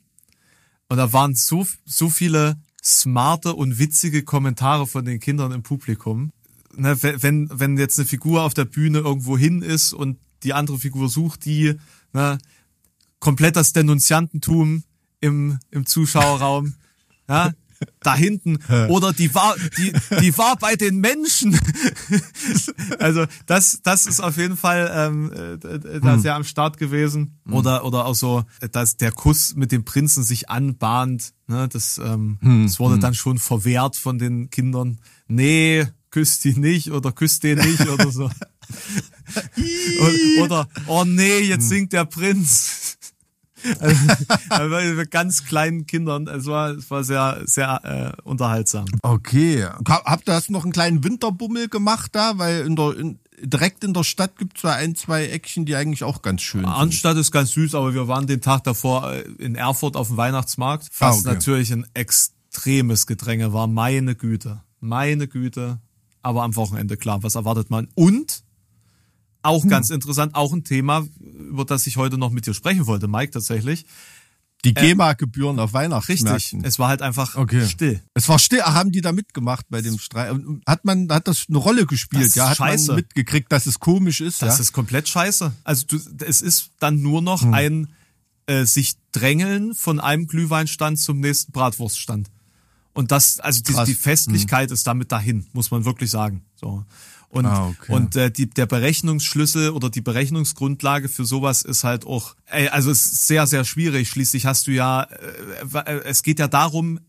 Und 0.90 0.98
da 0.98 1.14
waren 1.14 1.36
so, 1.36 1.66
so 1.86 2.10
viele 2.10 2.58
smarte 2.84 3.54
und 3.54 3.80
witzige 3.80 4.24
Kommentare 4.24 4.88
von 4.88 5.06
den 5.06 5.20
Kindern 5.20 5.52
im 5.52 5.64
Publikum. 5.64 6.32
Ne, 6.76 6.98
wenn, 7.02 7.50
wenn 7.52 7.78
jetzt 7.78 8.00
eine 8.00 8.08
Figur 8.08 8.44
auf 8.44 8.54
der 8.54 8.66
Bühne 8.66 9.00
irgendwo 9.00 9.38
hin 9.38 9.62
ist 9.62 9.94
und 9.94 10.18
die 10.44 10.54
andere 10.54 10.80
Figur 10.80 11.10
sucht 11.10 11.46
die, 11.46 11.76
ne, 12.14 12.38
komplett 13.20 13.56
das 13.56 13.74
Denunziantentum 13.74 14.84
im, 15.20 15.60
im 15.70 15.86
Zuschauerraum. 15.86 16.76
Ja, 17.30 17.54
da 18.02 18.16
hinten 18.16 18.60
oder 18.90 19.14
die 19.14 19.34
war 19.34 19.56
die 19.78 19.94
die 20.20 20.38
war 20.38 20.56
bei 20.58 20.76
den 20.76 21.00
Menschen 21.00 21.60
also 23.00 23.26
das 23.46 23.82
das 23.84 24.06
ist 24.06 24.20
auf 24.20 24.38
jeden 24.38 24.58
Fall 24.58 24.92
ähm, 24.94 25.32
äh, 25.32 26.00
da 26.00 26.14
hm. 26.14 26.20
sehr 26.20 26.36
am 26.36 26.44
Start 26.44 26.78
gewesen 26.78 27.40
hm. 27.46 27.54
oder 27.54 27.86
oder 27.86 28.06
auch 28.06 28.16
so 28.16 28.44
dass 28.72 28.98
der 28.98 29.12
Kuss 29.12 29.56
mit 29.56 29.72
dem 29.72 29.86
Prinzen 29.86 30.24
sich 30.24 30.50
anbahnt 30.50 31.34
ne 31.48 31.68
das 31.68 32.00
ähm, 32.04 32.38
hm. 32.42 32.68
das 32.68 32.80
wurde 32.80 33.00
dann 33.00 33.14
schon 33.14 33.38
verwehrt 33.38 33.96
von 33.96 34.20
den 34.20 34.50
Kindern 34.50 35.00
nee 35.28 35.88
küsst 36.12 36.44
die 36.44 36.58
nicht 36.58 36.92
oder 36.92 37.12
küsst 37.12 37.44
den 37.44 37.58
nicht 37.58 37.88
oder 37.88 38.12
so 38.12 38.26
oder 40.42 40.68
oh 40.88 41.04
nee 41.06 41.40
jetzt 41.40 41.64
hm. 41.64 41.70
singt 41.70 41.94
der 41.94 42.06
Prinz 42.06 42.98
also, 44.50 44.96
mit 44.96 45.12
ganz 45.12 45.46
kleinen 45.46 45.86
Kindern. 45.86 46.28
Es 46.28 46.46
war, 46.46 46.72
es 46.72 46.90
war 46.90 47.04
sehr, 47.04 47.42
sehr 47.46 48.16
äh, 48.18 48.22
unterhaltsam. 48.24 48.86
Okay. 49.02 49.68
Habt 49.88 50.28
ihr 50.28 50.34
hast 50.34 50.50
noch 50.50 50.64
einen 50.64 50.74
kleinen 50.74 51.04
Winterbummel 51.04 51.68
gemacht 51.68 52.12
da? 52.14 52.38
Weil 52.38 52.66
in 52.66 52.76
der, 52.76 52.98
in, 52.98 53.20
direkt 53.42 53.84
in 53.84 53.94
der 53.94 54.04
Stadt 54.04 54.38
gibt 54.38 54.58
es 54.58 54.64
da 54.64 54.74
ein, 54.74 54.96
zwei 54.96 55.28
Eckchen, 55.28 55.66
die 55.66 55.76
eigentlich 55.76 56.04
auch 56.04 56.22
ganz 56.22 56.42
schön 56.42 56.62
sind. 56.62 56.70
Arnstadt 56.70 57.18
ist 57.18 57.32
ganz 57.32 57.52
süß, 57.52 57.76
aber 57.76 57.94
wir 57.94 58.08
waren 58.08 58.28
den 58.28 58.42
Tag 58.42 58.64
davor 58.64 59.12
äh, 59.12 59.22
in 59.40 59.56
Erfurt 59.56 59.96
auf 59.96 60.08
dem 60.08 60.18
Weihnachtsmarkt, 60.18 60.90
was 61.00 61.18
ah, 61.18 61.20
okay. 61.20 61.34
natürlich 61.34 61.72
ein 61.72 61.86
extremes 61.94 63.08
Gedränge 63.08 63.54
war. 63.54 63.68
Meine 63.68 64.16
Güte. 64.16 64.62
Meine 64.80 65.28
Güte. 65.28 65.80
Aber 66.22 66.44
am 66.44 66.56
Wochenende, 66.56 66.98
klar, 66.98 67.24
was 67.24 67.36
erwartet 67.36 67.70
man? 67.70 67.88
Und 67.96 68.44
auch 69.44 69.68
ganz 69.68 69.90
interessant, 69.90 70.36
auch 70.36 70.54
ein 70.54 70.64
Thema, 70.64 71.08
über 71.20 71.66
das 71.66 71.88
ich 71.88 71.98
heute 71.98 72.18
noch 72.18 72.30
mit 72.30 72.46
dir 72.46 72.54
sprechen 72.54 72.86
wollte, 72.86 73.08
Mike, 73.08 73.32
tatsächlich. 73.32 73.86
Die 74.64 74.76
GEMA-Gebühren 74.76 75.58
auf 75.60 75.74
Weihnachtsmärkten. 75.74 76.34
Richtig. 76.36 76.60
Es 76.64 76.78
war 76.78 76.90
halt 76.90 77.02
einfach 77.02 77.36
Okay. 77.36 77.68
still. 77.68 78.00
Es 78.14 78.30
war 78.30 78.38
still. 78.38 78.62
Ach, 78.64 78.76
haben 78.76 78.92
die 78.92 79.02
da 79.02 79.12
mitgemacht 79.12 79.66
bei 79.72 79.82
dem 79.82 79.98
Streit? 79.98 80.36
Hat 80.68 80.86
man, 80.86 81.12
hat 81.12 81.28
das 81.28 81.46
eine 81.50 81.58
Rolle 81.58 81.88
gespielt? 81.88 82.22
Das 82.22 82.28
ist 82.30 82.36
ja, 82.36 82.50
hat 82.52 82.58
scheiße. 82.58 82.88
man 82.88 82.98
mitgekriegt, 82.98 83.52
dass 83.52 83.66
es 83.66 83.80
komisch 83.80 84.22
ist? 84.22 84.44
Das 84.44 84.58
ja? 84.58 84.62
ist 84.62 84.72
komplett 84.74 85.10
scheiße. 85.10 85.52
Also 85.64 85.86
du, 85.88 86.00
es 86.24 86.44
ist 86.44 86.70
dann 86.80 87.02
nur 87.02 87.24
noch 87.24 87.42
Hm. 87.42 87.54
ein 87.56 87.88
äh, 88.46 88.66
sich 88.66 88.94
drängeln 89.12 89.74
von 89.74 90.00
einem 90.00 90.28
Glühweinstand 90.28 91.00
zum 91.00 91.20
nächsten 91.20 91.52
Bratwurststand. 91.52 92.30
Und 92.94 93.12
das, 93.12 93.40
also 93.40 93.62
die, 93.62 93.74
die 93.86 93.94
Festlichkeit 93.94 94.72
ist 94.72 94.86
damit 94.86 95.12
dahin, 95.12 95.46
muss 95.54 95.72
man 95.72 95.86
wirklich 95.86 96.12
sagen. 96.12 96.44
So. 96.56 96.84
Und, 97.30 97.46
Ah, 97.46 97.68
okay. 97.68 97.94
und 97.94 98.16
äh, 98.18 98.30
die, 98.30 98.50
der 98.50 98.66
Berechnungsschlüssel 98.66 99.70
oder 99.70 99.90
die 99.90 100.02
Berechnungsgrundlage 100.02 101.08
für 101.08 101.24
sowas 101.24 101.62
ist 101.62 101.86
halt 101.86 102.06
auch, 102.06 102.36
ey, 102.48 102.68
also 102.68 102.92
es 102.92 103.06
ist 103.06 103.28
sehr, 103.28 103.48
sehr 103.48 103.64
schwierig. 103.64 104.10
Schließlich 104.10 104.46
hast 104.46 104.68
du 104.68 104.72
ja, 104.72 105.04
äh, 105.04 105.78
äh, 105.78 106.02
es 106.04 106.24
geht 106.24 106.40
ja 106.40 106.50
darum, 106.50 107.00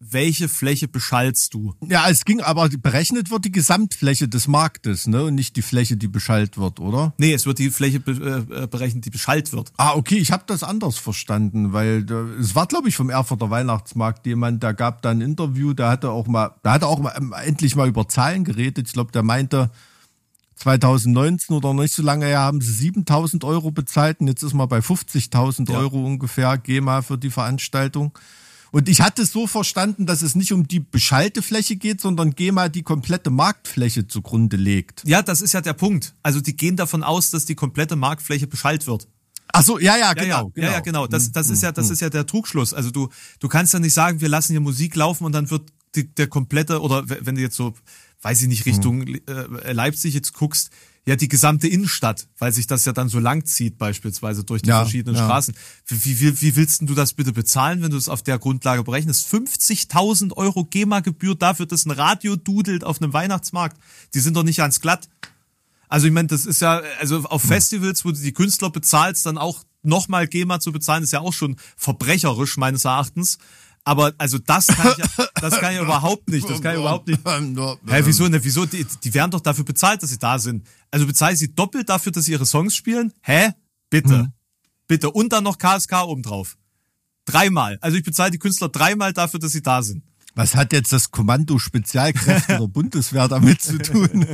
welche 0.00 0.48
Fläche 0.48 0.88
beschallst 0.88 1.52
du. 1.52 1.74
Ja, 1.86 2.08
es 2.08 2.24
ging, 2.24 2.40
aber 2.40 2.70
berechnet 2.70 3.30
wird 3.30 3.44
die 3.44 3.52
Gesamtfläche 3.52 4.28
des 4.28 4.48
Marktes, 4.48 5.06
ne? 5.06 5.24
Und 5.24 5.34
nicht 5.34 5.56
die 5.56 5.62
Fläche, 5.62 5.98
die 5.98 6.08
beschallt 6.08 6.56
wird, 6.56 6.80
oder? 6.80 7.12
Nee, 7.18 7.34
es 7.34 7.44
wird 7.44 7.58
die 7.58 7.70
Fläche 7.70 8.00
be 8.00 8.46
äh, 8.50 8.66
berechnet, 8.66 9.04
die 9.04 9.10
beschallt 9.10 9.52
wird. 9.52 9.70
Ah, 9.76 9.92
okay, 9.94 10.16
ich 10.16 10.32
habe 10.32 10.44
das 10.46 10.62
anders 10.62 10.96
verstanden, 10.96 11.74
weil 11.74 12.02
da, 12.04 12.24
es 12.40 12.54
war, 12.54 12.66
glaube 12.66 12.88
ich, 12.88 12.96
vom 12.96 13.10
Erfurter 13.10 13.50
Weihnachtsmarkt 13.50 14.24
jemand, 14.26 14.62
der 14.62 14.72
gab 14.72 15.02
da 15.02 15.10
ein 15.10 15.20
Interview, 15.20 15.74
der 15.74 15.90
hatte 15.90 16.10
auch 16.10 16.26
mal, 16.26 16.54
der 16.64 16.72
hatte 16.72 16.86
auch 16.86 16.98
mal 16.98 17.12
ähm, 17.16 17.34
endlich 17.44 17.76
mal 17.76 17.86
über 17.86 18.08
Zahlen 18.08 18.44
geredet. 18.44 18.86
Ich 18.88 18.94
glaube, 18.94 19.12
der 19.12 19.22
meinte, 19.22 19.70
2019 20.56 21.54
oder 21.56 21.74
nicht 21.74 21.94
so 21.94 22.02
lange 22.02 22.26
her 22.26 22.40
haben 22.40 22.60
sie 22.60 22.72
7000 22.72 23.44
Euro 23.44 23.70
bezahlt 23.70 24.20
und 24.20 24.28
jetzt 24.28 24.42
ist 24.42 24.54
man 24.54 24.68
bei 24.68 24.78
50.000 24.78 25.70
Ja. 25.70 25.78
Euro 25.78 26.04
ungefähr 26.04 26.56
GEMA 26.58 27.02
für 27.02 27.18
die 27.18 27.30
Veranstaltung. 27.30 28.12
Und 28.72 28.88
ich 28.88 29.00
hatte 29.00 29.22
es 29.22 29.32
so 29.32 29.46
verstanden, 29.46 30.06
dass 30.06 30.22
es 30.22 30.34
nicht 30.34 30.52
um 30.52 30.66
die 30.66 30.80
beschallte 30.80 31.42
Fläche 31.42 31.76
geht, 31.76 32.00
sondern 32.00 32.34
GEMA 32.34 32.68
die 32.68 32.82
komplette 32.82 33.30
Marktfläche 33.30 34.06
zugrunde 34.06 34.56
legt. 34.56 35.02
Ja, 35.04 35.22
das 35.22 35.42
ist 35.42 35.52
ja 35.52 35.60
der 35.60 35.72
Punkt. 35.72 36.14
Also 36.22 36.40
die 36.40 36.56
gehen 36.56 36.76
davon 36.76 37.02
aus, 37.02 37.30
dass 37.30 37.44
die 37.44 37.54
komplette 37.54 37.96
Marktfläche 37.96 38.46
beschallt 38.46 38.86
wird. 38.86 39.08
Ach 39.52 39.62
so, 39.62 39.78
ja, 39.78 39.96
ja, 39.96 40.08
Ja, 40.08 40.12
genau, 40.14 40.24
ja, 40.24 40.42
genau. 40.54 40.66
ja, 40.66 40.72
ja, 40.72 40.80
genau. 40.80 41.06
Das, 41.06 41.32
das 41.32 41.50
ist 41.50 41.62
ja, 41.62 41.72
das 41.72 41.90
ist 41.90 42.00
ja 42.00 42.10
der 42.10 42.26
Trugschluss. 42.26 42.72
Also 42.72 42.90
du, 42.90 43.08
du 43.40 43.48
kannst 43.48 43.72
ja 43.72 43.80
nicht 43.80 43.94
sagen, 43.94 44.20
wir 44.20 44.28
lassen 44.28 44.52
hier 44.52 44.60
Musik 44.60 44.94
laufen 44.94 45.24
und 45.24 45.32
dann 45.32 45.50
wird 45.50 45.72
die, 45.96 46.06
der 46.14 46.28
komplette 46.28 46.80
oder 46.80 47.08
wenn 47.08 47.34
du 47.34 47.40
jetzt 47.40 47.56
so, 47.56 47.74
weiß 48.22 48.42
ich 48.42 48.48
nicht, 48.48 48.66
Richtung 48.66 49.06
äh, 49.06 49.72
Leipzig 49.72 50.14
jetzt 50.14 50.34
guckst, 50.34 50.70
ja 51.06 51.16
die 51.16 51.28
gesamte 51.28 51.66
Innenstadt, 51.66 52.28
weil 52.38 52.52
sich 52.52 52.66
das 52.66 52.84
ja 52.84 52.92
dann 52.92 53.08
so 53.08 53.18
lang 53.18 53.44
zieht 53.46 53.78
beispielsweise 53.78 54.44
durch 54.44 54.62
die 54.62 54.68
Ja, 54.68 54.82
verschiedenen 54.82 55.16
ja. 55.16 55.24
Straßen. 55.24 55.54
Wie, 55.86 56.20
wie, 56.20 56.40
wie 56.40 56.56
willst 56.56 56.80
denn 56.80 56.86
du 56.86 56.94
das 56.94 57.14
bitte 57.14 57.32
bezahlen, 57.32 57.82
wenn 57.82 57.90
du 57.90 57.96
es 57.96 58.08
auf 58.08 58.22
der 58.22 58.38
Grundlage 58.38 58.84
berechnest? 58.84 59.32
50.000 59.32 60.36
Euro 60.36 60.64
GEMA-Gebühr 60.64 61.34
dafür, 61.34 61.66
dass 61.66 61.86
ein 61.86 61.90
Radio 61.90 62.36
dudelt 62.36 62.84
auf 62.84 63.00
einem 63.00 63.12
Weihnachtsmarkt. 63.12 63.78
Die 64.14 64.20
sind 64.20 64.36
doch 64.36 64.44
nicht 64.44 64.60
ans 64.60 64.80
Glatt. 64.80 65.08
Also 65.88 66.06
ich 66.06 66.12
meine, 66.12 66.28
das 66.28 66.46
ist 66.46 66.60
ja, 66.60 66.82
also 67.00 67.24
auf 67.24 67.42
Festivals, 67.42 68.04
wo 68.04 68.12
du 68.12 68.20
die 68.20 68.32
Künstler 68.32 68.70
bezahlst, 68.70 69.26
dann 69.26 69.38
auch 69.38 69.64
nochmal 69.82 70.28
GEMA 70.28 70.60
zu 70.60 70.70
bezahlen, 70.70 71.02
ist 71.02 71.12
ja 71.12 71.20
auch 71.20 71.32
schon 71.32 71.56
verbrecherisch 71.76 72.56
meines 72.58 72.84
Erachtens. 72.84 73.38
Aber 73.84 74.12
also 74.18 74.38
das 74.38 74.66
kann 74.66 74.92
ich, 74.92 74.98
ja- 74.98 75.26
das 75.40 75.58
kann 75.58 75.74
ich 75.74 75.80
überhaupt 75.80 76.28
nicht. 76.28 76.48
Das 76.48 76.60
kann 76.60 76.74
ich 76.74 76.80
überhaupt 76.80 77.08
nicht. 77.08 77.20
Hä, 77.26 78.02
wieso? 78.04 78.28
Ne, 78.28 78.42
wieso? 78.44 78.66
Die, 78.66 78.84
die 78.84 79.14
werden 79.14 79.30
doch 79.30 79.40
dafür 79.40 79.64
bezahlt, 79.64 80.02
dass 80.02 80.10
sie 80.10 80.18
da 80.18 80.38
sind. 80.38 80.66
Also 80.90 81.06
bezahle 81.06 81.32
ich 81.32 81.38
sie 81.38 81.54
doppelt 81.54 81.88
dafür, 81.88 82.12
dass 82.12 82.24
sie 82.26 82.32
ihre 82.32 82.46
Songs 82.46 82.76
spielen? 82.76 83.12
Hä? 83.22 83.50
Bitte. 83.88 84.32
Bitte. 84.86 85.10
Und 85.10 85.32
dann 85.32 85.44
noch 85.44 85.58
KSK 85.58 86.04
obendrauf. 86.04 86.56
Dreimal. 87.24 87.78
Also 87.80 87.96
ich 87.96 88.04
bezahle 88.04 88.30
die 88.30 88.38
Künstler 88.38 88.68
dreimal 88.68 89.12
dafür, 89.12 89.40
dass 89.40 89.52
sie 89.52 89.62
da 89.62 89.82
sind. 89.82 90.02
Was 90.34 90.54
hat 90.54 90.72
jetzt 90.72 90.92
das 90.92 91.10
Kommando 91.10 91.58
Spezialkräfte 91.58 92.58
der 92.58 92.66
Bundeswehr 92.68 93.26
damit 93.28 93.60
zu 93.62 93.78
tun? 93.78 94.08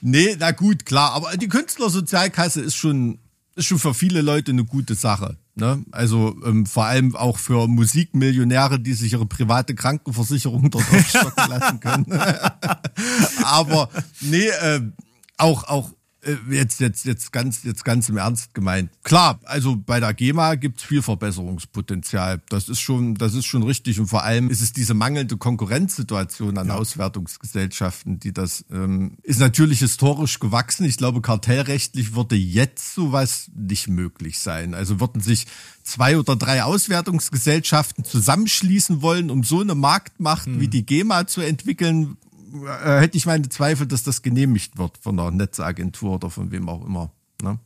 nee, 0.00 0.36
na 0.38 0.50
gut, 0.52 0.86
klar. 0.86 1.12
Aber 1.12 1.36
die 1.36 1.48
Künstlersozialkasse 1.48 2.60
ist 2.62 2.76
schon, 2.76 3.18
ist 3.54 3.66
schon 3.66 3.78
für 3.78 3.94
viele 3.94 4.22
Leute 4.22 4.52
eine 4.52 4.64
gute 4.64 4.94
Sache. 4.94 5.36
Ne? 5.58 5.82
Also 5.90 6.36
ähm, 6.44 6.66
vor 6.66 6.84
allem 6.84 7.16
auch 7.16 7.38
für 7.38 7.66
Musikmillionäre, 7.66 8.78
die 8.78 8.92
sich 8.92 9.14
ihre 9.14 9.24
private 9.24 9.74
Krankenversicherung 9.74 10.70
dort 10.70 10.84
aufstocken 10.92 11.48
lassen 11.48 11.80
können. 11.80 12.06
Aber 13.42 13.88
nee, 14.20 14.48
äh, 14.48 14.82
auch, 15.38 15.64
auch 15.64 15.95
jetzt, 16.50 16.80
jetzt, 16.80 17.04
jetzt 17.04 17.32
ganz, 17.32 17.64
jetzt 17.64 17.84
ganz 17.84 18.08
im 18.08 18.16
Ernst 18.16 18.54
gemeint. 18.54 18.90
Klar, 19.02 19.40
also 19.44 19.76
bei 19.76 20.00
der 20.00 20.14
GEMA 20.14 20.54
gibt's 20.56 20.82
viel 20.82 21.02
Verbesserungspotenzial. 21.02 22.42
Das 22.48 22.68
ist 22.68 22.80
schon, 22.80 23.14
das 23.14 23.34
ist 23.34 23.46
schon 23.46 23.62
richtig. 23.62 24.00
Und 24.00 24.06
vor 24.06 24.24
allem 24.24 24.50
ist 24.50 24.60
es 24.60 24.72
diese 24.72 24.94
mangelnde 24.94 25.36
Konkurrenzsituation 25.36 26.58
an 26.58 26.70
Auswertungsgesellschaften, 26.70 28.18
die 28.20 28.32
das 28.32 28.64
ähm, 28.70 29.18
ist 29.22 29.40
natürlich 29.40 29.80
historisch 29.80 30.38
gewachsen. 30.38 30.84
Ich 30.84 30.96
glaube, 30.96 31.20
kartellrechtlich 31.20 32.14
würde 32.14 32.36
jetzt 32.36 32.94
sowas 32.94 33.50
nicht 33.54 33.88
möglich 33.88 34.38
sein. 34.38 34.74
Also 34.74 35.00
würden 35.00 35.20
sich 35.20 35.46
zwei 35.82 36.18
oder 36.18 36.36
drei 36.36 36.64
Auswertungsgesellschaften 36.64 38.04
zusammenschließen 38.04 39.02
wollen, 39.02 39.30
um 39.30 39.44
so 39.44 39.60
eine 39.60 39.74
Marktmacht 39.74 40.46
wie 40.46 40.68
die 40.68 40.84
GEMA 40.84 41.26
zu 41.26 41.40
entwickeln, 41.40 42.16
äh, 42.64 43.00
hätte 43.00 43.16
ich 43.16 43.26
meine 43.26 43.48
Zweifel, 43.48 43.86
dass 43.86 44.02
das 44.02 44.22
genehmigt 44.22 44.78
wird 44.78 44.98
von 44.98 45.16
der 45.16 45.30
Netzagentur 45.30 46.14
oder 46.14 46.30
von 46.30 46.50
wem 46.50 46.68
auch 46.68 46.84
immer. 46.84 47.10
Ne? 47.42 47.58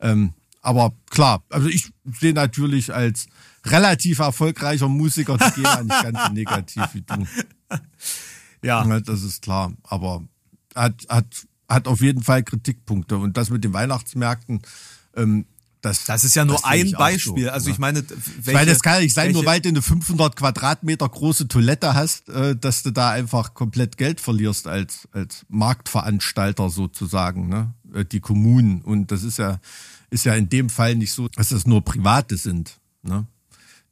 Ähm, 0.00 0.32
aber 0.62 0.92
klar, 1.08 1.42
also 1.48 1.68
ich 1.68 1.90
sehe 2.04 2.34
natürlich 2.34 2.92
als 2.94 3.26
relativ 3.64 4.18
erfolgreicher 4.18 4.88
Musiker 4.88 5.38
die 5.38 5.62
GEMA 5.62 5.82
nicht 5.82 6.02
ganz 6.02 6.18
so 6.26 6.32
negativ 6.32 6.84
wie 6.92 7.02
du. 7.02 7.26
Ja. 8.62 8.84
Ja, 8.84 9.00
das 9.00 9.22
ist 9.22 9.40
klar. 9.40 9.72
Aber 9.84 10.22
hat, 10.74 11.06
hat, 11.08 11.46
hat 11.66 11.88
auf 11.88 12.02
jeden 12.02 12.22
Fall 12.22 12.42
Kritikpunkte. 12.42 13.16
Und 13.16 13.38
das 13.38 13.48
mit 13.48 13.64
den 13.64 13.72
Weihnachtsmärkten, 13.72 14.60
ähm, 15.16 15.46
das, 15.82 16.04
Das 16.04 16.24
ist 16.24 16.34
ja 16.34 16.44
nur 16.44 16.64
ein 16.66 16.92
Beispiel. 16.92 17.44
so, 17.46 17.50
also 17.50 17.70
ich 17.70 17.78
meine, 17.78 18.02
Weil 18.08 18.54
welche- 18.54 18.66
das 18.66 18.80
kann 18.82 18.94
ja 18.94 19.00
nicht 19.00 19.14
sein, 19.14 19.32
nur 19.32 19.42
welche- 19.44 19.46
weil 19.50 19.60
du 19.60 19.68
eine 19.70 19.82
500 19.82 20.36
Quadratmeter 20.36 21.08
große 21.08 21.48
Toilette 21.48 21.94
hast, 21.94 22.28
äh, 22.28 22.54
dass 22.56 22.82
du 22.82 22.90
da 22.90 23.10
einfach 23.10 23.54
komplett 23.54 23.96
Geld 23.96 24.20
verlierst 24.20 24.66
als, 24.66 25.08
als 25.12 25.46
Marktveranstalter 25.48 26.70
sozusagen, 26.70 27.48
ne? 27.48 27.72
Äh, 27.94 28.04
Die 28.04 28.20
Kommunen. 28.20 28.82
Und 28.82 29.10
das 29.10 29.22
ist 29.22 29.38
ja, 29.38 29.60
ist 30.10 30.24
ja 30.24 30.34
in 30.34 30.48
dem 30.48 30.68
Fall 30.70 30.94
nicht 30.96 31.12
so, 31.12 31.28
dass 31.28 31.48
das 31.50 31.66
nur 31.66 31.82
Private 31.84 32.36
sind, 32.36 32.78
ne? 33.02 33.26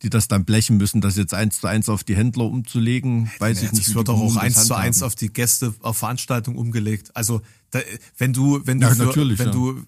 Die 0.03 0.11
das 0.11 0.29
dann 0.29 0.45
blechen 0.45 0.77
müssen, 0.77 1.01
das 1.01 1.17
jetzt 1.17 1.35
eins 1.35 1.61
zu 1.61 1.67
eins 1.67 1.89
auf 1.89 2.05
die 2.05 2.15
Händler 2.15 2.45
umzulegen, 2.45 3.31
weiß 3.41 3.63
ich 3.63 3.73
nicht. 3.73 3.89
wie 3.89 3.95
wird 3.97 4.07
doch 4.09 4.21
auch 4.21 4.37
eins 4.37 4.65
zu 4.67 4.75
eins 4.75 5.03
auf 5.03 5.17
die 5.17 5.33
Gäste 5.33 5.75
auf 5.81 5.99
Veranstaltungen 5.99 6.57
umgelegt. 6.57 7.11
Also 7.17 7.43
da, 7.73 7.81
wenn 8.17 8.33
du, 8.33 8.61
wenn 8.65 8.79
du, 8.81 8.87
Ja, 8.87 8.95
für, 8.95 9.39
wenn 9.39 9.47
ja. 9.47 9.53
du, 9.53 9.73
äh, 9.73 9.83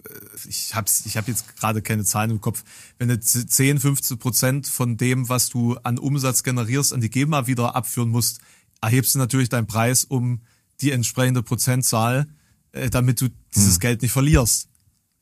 ich 0.49 0.75
hab's, 0.75 1.07
ich 1.07 1.17
habe 1.17 1.31
jetzt 1.31 1.57
gerade 1.57 1.81
keine 1.81 2.05
Zahlen 2.05 2.33
im 2.33 2.41
Kopf, 2.41 2.65
wenn 2.99 3.09
du 3.09 3.21
10, 3.21 3.79
15 3.79 4.19
Prozent 4.19 4.67
von 4.67 4.97
dem, 4.97 5.29
was 5.29 5.49
du 5.49 5.77
an 5.85 5.97
Umsatz 5.99 6.43
generierst, 6.43 6.93
an 6.93 7.01
die 7.01 7.09
GEMA 7.11 7.47
wieder 7.47 7.77
abführen 7.77 8.09
musst, 8.11 8.41
erhebst 8.83 9.15
du 9.15 9.19
natürlich 9.21 9.49
deinen 9.49 9.69
Preis 9.69 10.03
um 10.05 10.41
die 10.81 10.91
entsprechende 10.91 11.43
Prozentzahl, 11.45 12.27
äh, 12.73 12.91
damit 12.91 13.21
du 13.21 13.29
dieses 13.55 13.79
Geld 13.79 14.03
nicht 14.03 14.13
verlierst. 14.13 14.67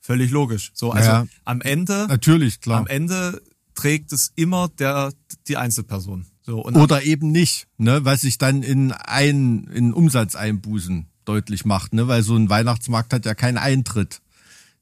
Völlig 0.01 0.31
logisch. 0.31 0.71
So, 0.75 0.93
also 0.93 1.11
Hm. 1.11 1.15
Ja. 1.17 1.27
am 1.45 1.61
Ende, 1.61 2.07
Natürlich, 2.09 2.61
klar. 2.63 2.79
am 2.79 2.87
Ende 2.87 3.43
trägt 3.79 4.13
es 4.13 4.33
immer 4.35 4.69
der 4.69 5.13
die 5.47 5.57
Einzelperson. 5.57 6.27
So 6.43 6.65
Oder 6.65 7.05
eben 7.05 7.31
nicht, 7.31 7.69
ne, 7.77 8.05
was 8.05 8.23
sich 8.23 8.39
dann 8.39 8.65
in 8.65 8.91
ein 8.91 9.69
in 9.73 9.93
Umsatzeinbußen 9.93 11.07
deutlich 11.25 11.65
macht, 11.65 11.93
ne, 11.93 12.09
weil 12.09 12.25
so 12.25 12.35
ein 12.35 12.51
Weihnachtsmarkt 12.51 13.13
hat 13.13 13.25
ja 13.25 13.35
keinen 13.35 13.59
Eintritt. 13.59 14.21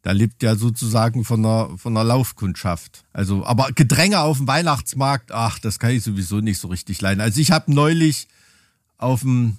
Da 0.00 0.12
lebt 0.12 0.42
ja 0.42 0.56
sozusagen 0.56 1.24
von 1.24 1.42
der 1.42 1.70
von 1.76 1.92
der 1.94 2.04
Laufkundschaft. 2.04 3.04
Also, 3.12 3.44
aber 3.44 3.70
Gedränge 3.74 4.20
auf 4.20 4.38
dem 4.38 4.46
Weihnachtsmarkt, 4.46 5.30
ach, 5.30 5.58
das 5.58 5.78
kann 5.78 5.90
ich 5.90 6.02
sowieso 6.02 6.40
nicht 6.40 6.58
so 6.58 6.68
richtig 6.68 7.02
leiden. 7.02 7.20
Also 7.20 7.40
ich 7.40 7.50
habe 7.50 7.74
neulich 7.74 8.28
auf 8.96 9.20
dem 9.20 9.58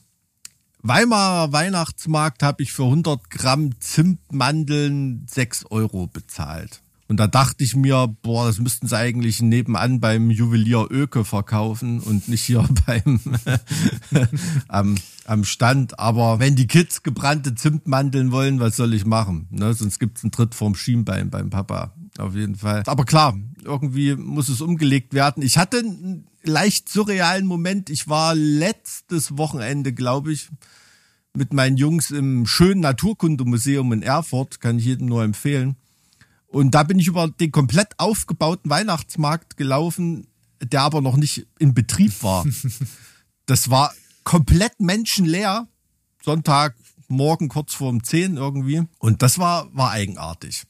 Weimarer 0.81 1.51
Weihnachtsmarkt 1.51 2.41
habe 2.41 2.63
ich 2.63 2.71
für 2.71 2.85
100 2.85 3.29
Gramm 3.29 3.79
Zimtmandeln 3.79 5.27
6 5.29 5.65
Euro 5.65 6.07
bezahlt. 6.07 6.81
Und 7.09 7.17
da 7.17 7.27
dachte 7.27 7.63
ich 7.63 7.75
mir, 7.75 8.13
boah, 8.21 8.47
das 8.47 8.59
müssten 8.59 8.87
sie 8.87 8.97
eigentlich 8.97 9.41
nebenan 9.41 10.01
beim 10.01 10.29
Juwelier 10.29 10.87
Öke 10.89 11.23
verkaufen 11.23 11.99
und 12.01 12.27
nicht 12.27 12.43
hier 12.43 12.67
beim 12.85 13.21
am, 14.67 14.95
am 15.25 15.45
Stand. 15.45 15.99
Aber 15.99 16.39
wenn 16.39 16.55
die 16.55 16.67
Kids 16.67 17.03
gebrannte 17.03 17.55
Zimtmandeln 17.55 18.31
wollen, 18.31 18.59
was 18.59 18.75
soll 18.75 18.93
ich 18.93 19.05
machen? 19.05 19.47
Ne? 19.51 19.73
Sonst 19.73 19.99
gibt's 19.99 20.23
einen 20.23 20.31
Tritt 20.31 20.53
vorm 20.53 20.75
Schienbein 20.75 21.29
beim 21.29 21.49
Papa. 21.49 21.93
auf 22.17 22.35
jeden 22.35 22.55
Fall. 22.55 22.83
Aber 22.87 23.05
klar, 23.05 23.37
irgendwie 23.63 24.15
muss 24.15 24.49
es 24.49 24.59
umgelegt 24.59 25.13
werden. 25.13 25.43
Ich 25.43 25.57
hatte 25.57 25.79
einen 25.79 26.27
leicht 26.43 26.89
surrealen 26.89 27.45
Moment. 27.45 27.89
Ich 27.89 28.09
war 28.09 28.35
letztes 28.35 29.37
Wochenende, 29.37 29.93
glaube 29.93 30.33
ich, 30.33 30.49
mit 31.33 31.53
meinen 31.53 31.77
Jungs 31.77 32.11
im 32.11 32.45
schönen 32.45 32.81
Naturkundemuseum 32.81 33.93
in 33.93 34.01
Erfurt. 34.01 34.59
Kann 34.59 34.79
ich 34.79 34.85
jedem 34.85 35.07
nur 35.07 35.23
empfehlen. 35.23 35.77
Und 36.57 36.71
da 36.71 36.81
bin 36.81 36.97
ich 36.97 37.05
über 37.05 37.27
den 37.27 37.51
komplett 37.51 37.89
aufgebauten 37.99 38.71
Weihnachtsmarkt 38.71 39.57
gelaufen, 39.57 40.25
der 40.59 40.81
aber 40.81 41.01
noch 41.01 41.15
nicht 41.15 41.45
in 41.59 41.75
Betrieb 41.75 42.23
war. 42.23 42.45
Das 43.45 43.69
war 43.69 43.93
komplett 44.25 44.77
menschenleer. 44.81 45.69
Sonntag, 46.21 46.75
morgen 47.07 47.47
kurz 47.47 47.73
vor 47.73 47.87
um 47.87 48.03
10 48.03 48.35
irgendwie. 48.35 48.83
Und 48.99 49.21
das 49.21 49.39
war, 49.39 49.73
war 49.73 49.91
eigenartig. 49.91 50.63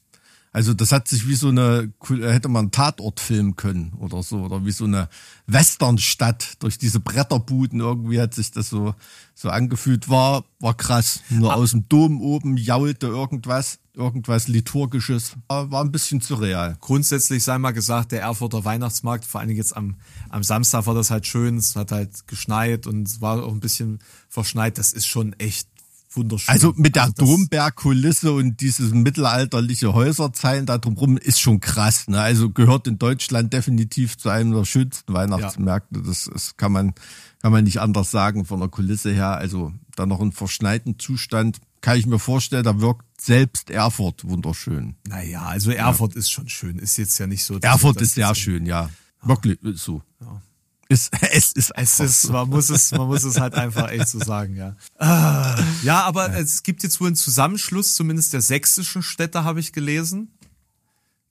Also 0.52 0.74
das 0.74 0.92
hat 0.92 1.08
sich 1.08 1.28
wie 1.28 1.34
so 1.34 1.48
eine, 1.48 1.92
hätte 2.08 2.48
man 2.48 2.66
einen 2.66 2.70
Tatort 2.70 3.20
filmen 3.20 3.56
können 3.56 3.92
oder 3.98 4.22
so, 4.22 4.38
oder 4.38 4.64
wie 4.64 4.72
so 4.72 4.84
eine 4.84 5.08
Westernstadt 5.46 6.54
durch 6.60 6.78
diese 6.78 7.00
Bretterbuden 7.00 7.80
irgendwie 7.80 8.20
hat 8.20 8.34
sich 8.34 8.50
das 8.50 8.68
so, 8.68 8.94
so 9.34 9.50
angefühlt. 9.50 10.08
War, 10.08 10.44
war 10.58 10.74
krass. 10.74 11.20
Nur 11.28 11.54
aus 11.54 11.72
dem 11.72 11.88
Dom 11.88 12.20
oben 12.20 12.56
jaulte 12.56 13.06
irgendwas, 13.06 13.78
irgendwas 13.94 14.48
Liturgisches. 14.48 15.36
War, 15.48 15.70
war 15.70 15.84
ein 15.84 15.92
bisschen 15.92 16.20
surreal. 16.20 16.76
Grundsätzlich 16.80 17.44
sei 17.44 17.58
mal 17.58 17.72
gesagt, 17.72 18.12
der 18.12 18.22
Erfurter 18.22 18.64
Weihnachtsmarkt, 18.64 19.24
vor 19.26 19.40
allen 19.40 19.48
Dingen 19.48 19.58
jetzt 19.58 19.76
am, 19.76 19.96
am 20.30 20.42
Samstag 20.42 20.86
war 20.86 20.94
das 20.94 21.10
halt 21.10 21.26
schön, 21.26 21.58
es 21.58 21.76
hat 21.76 21.92
halt 21.92 22.26
geschneit 22.26 22.86
und 22.86 23.06
es 23.06 23.20
war 23.20 23.42
auch 23.42 23.52
ein 23.52 23.60
bisschen 23.60 23.98
verschneit. 24.28 24.78
Das 24.78 24.92
ist 24.92 25.06
schon 25.06 25.34
echt 25.34 25.68
wunderschön. 26.10 26.52
Also 26.52 26.72
mit 26.76 26.96
der 26.96 27.04
also 27.04 27.14
Dombergkulisse 27.16 28.32
und 28.32 28.60
dieses 28.60 28.92
mittelalterliche 28.92 29.92
Häuserzeilen 29.92 30.66
da 30.66 30.78
drumherum 30.78 31.16
ist 31.16 31.40
schon 31.40 31.60
krass. 31.60 32.08
Ne? 32.08 32.20
Also 32.20 32.50
gehört 32.50 32.86
in 32.86 32.98
Deutschland 32.98 33.52
definitiv 33.52 34.16
zu 34.18 34.28
einem 34.28 34.52
der 34.52 34.64
schönsten 34.64 35.12
Weihnachtsmärkte. 35.12 36.00
Ja. 36.00 36.06
Das, 36.06 36.30
das 36.32 36.56
kann 36.56 36.72
man 36.72 36.94
kann 37.40 37.52
man 37.52 37.64
nicht 37.64 37.80
anders 37.80 38.10
sagen 38.10 38.44
von 38.44 38.60
der 38.60 38.68
Kulisse 38.68 39.12
her. 39.12 39.36
Also 39.36 39.72
da 39.96 40.06
noch 40.06 40.20
einen 40.20 40.32
verschneiten 40.32 40.98
Zustand 40.98 41.58
kann 41.80 41.96
ich 41.96 42.06
mir 42.06 42.18
vorstellen, 42.18 42.64
da 42.64 42.80
wirkt 42.80 43.04
selbst 43.20 43.70
Erfurt 43.70 44.28
wunderschön. 44.28 44.96
Naja, 45.08 45.42
also 45.42 45.70
Erfurt 45.70 46.14
ja. 46.14 46.18
ist 46.18 46.30
schon 46.30 46.48
schön. 46.48 46.78
Ist 46.78 46.98
jetzt 46.98 47.18
ja 47.18 47.26
nicht 47.26 47.44
so. 47.44 47.58
Erfurt 47.58 48.00
ist 48.00 48.14
sehr 48.14 48.34
schön, 48.34 48.66
ja. 48.66 48.90
Wirklich 49.22 49.58
so. 49.74 50.02
Ja. 50.20 50.42
Es, 50.88 51.10
es 51.32 51.52
ist, 51.52 51.72
es 51.76 52.00
ist, 52.00 52.30
man 52.30 52.48
muss 52.48 52.70
es, 52.70 52.92
man 52.92 53.06
muss 53.06 53.24
es 53.24 53.38
halt 53.38 53.54
einfach 53.54 53.90
echt 53.90 54.08
so 54.08 54.18
sagen, 54.18 54.56
ja. 54.56 54.74
Ah, 54.98 55.62
ja, 55.82 56.02
aber 56.02 56.30
ja. 56.30 56.38
es 56.38 56.62
gibt 56.62 56.82
jetzt 56.82 57.00
wohl 57.00 57.08
einen 57.08 57.16
Zusammenschluss, 57.16 57.94
zumindest 57.94 58.32
der 58.32 58.40
sächsischen 58.40 59.02
Städte 59.02 59.44
habe 59.44 59.60
ich 59.60 59.72
gelesen, 59.72 60.32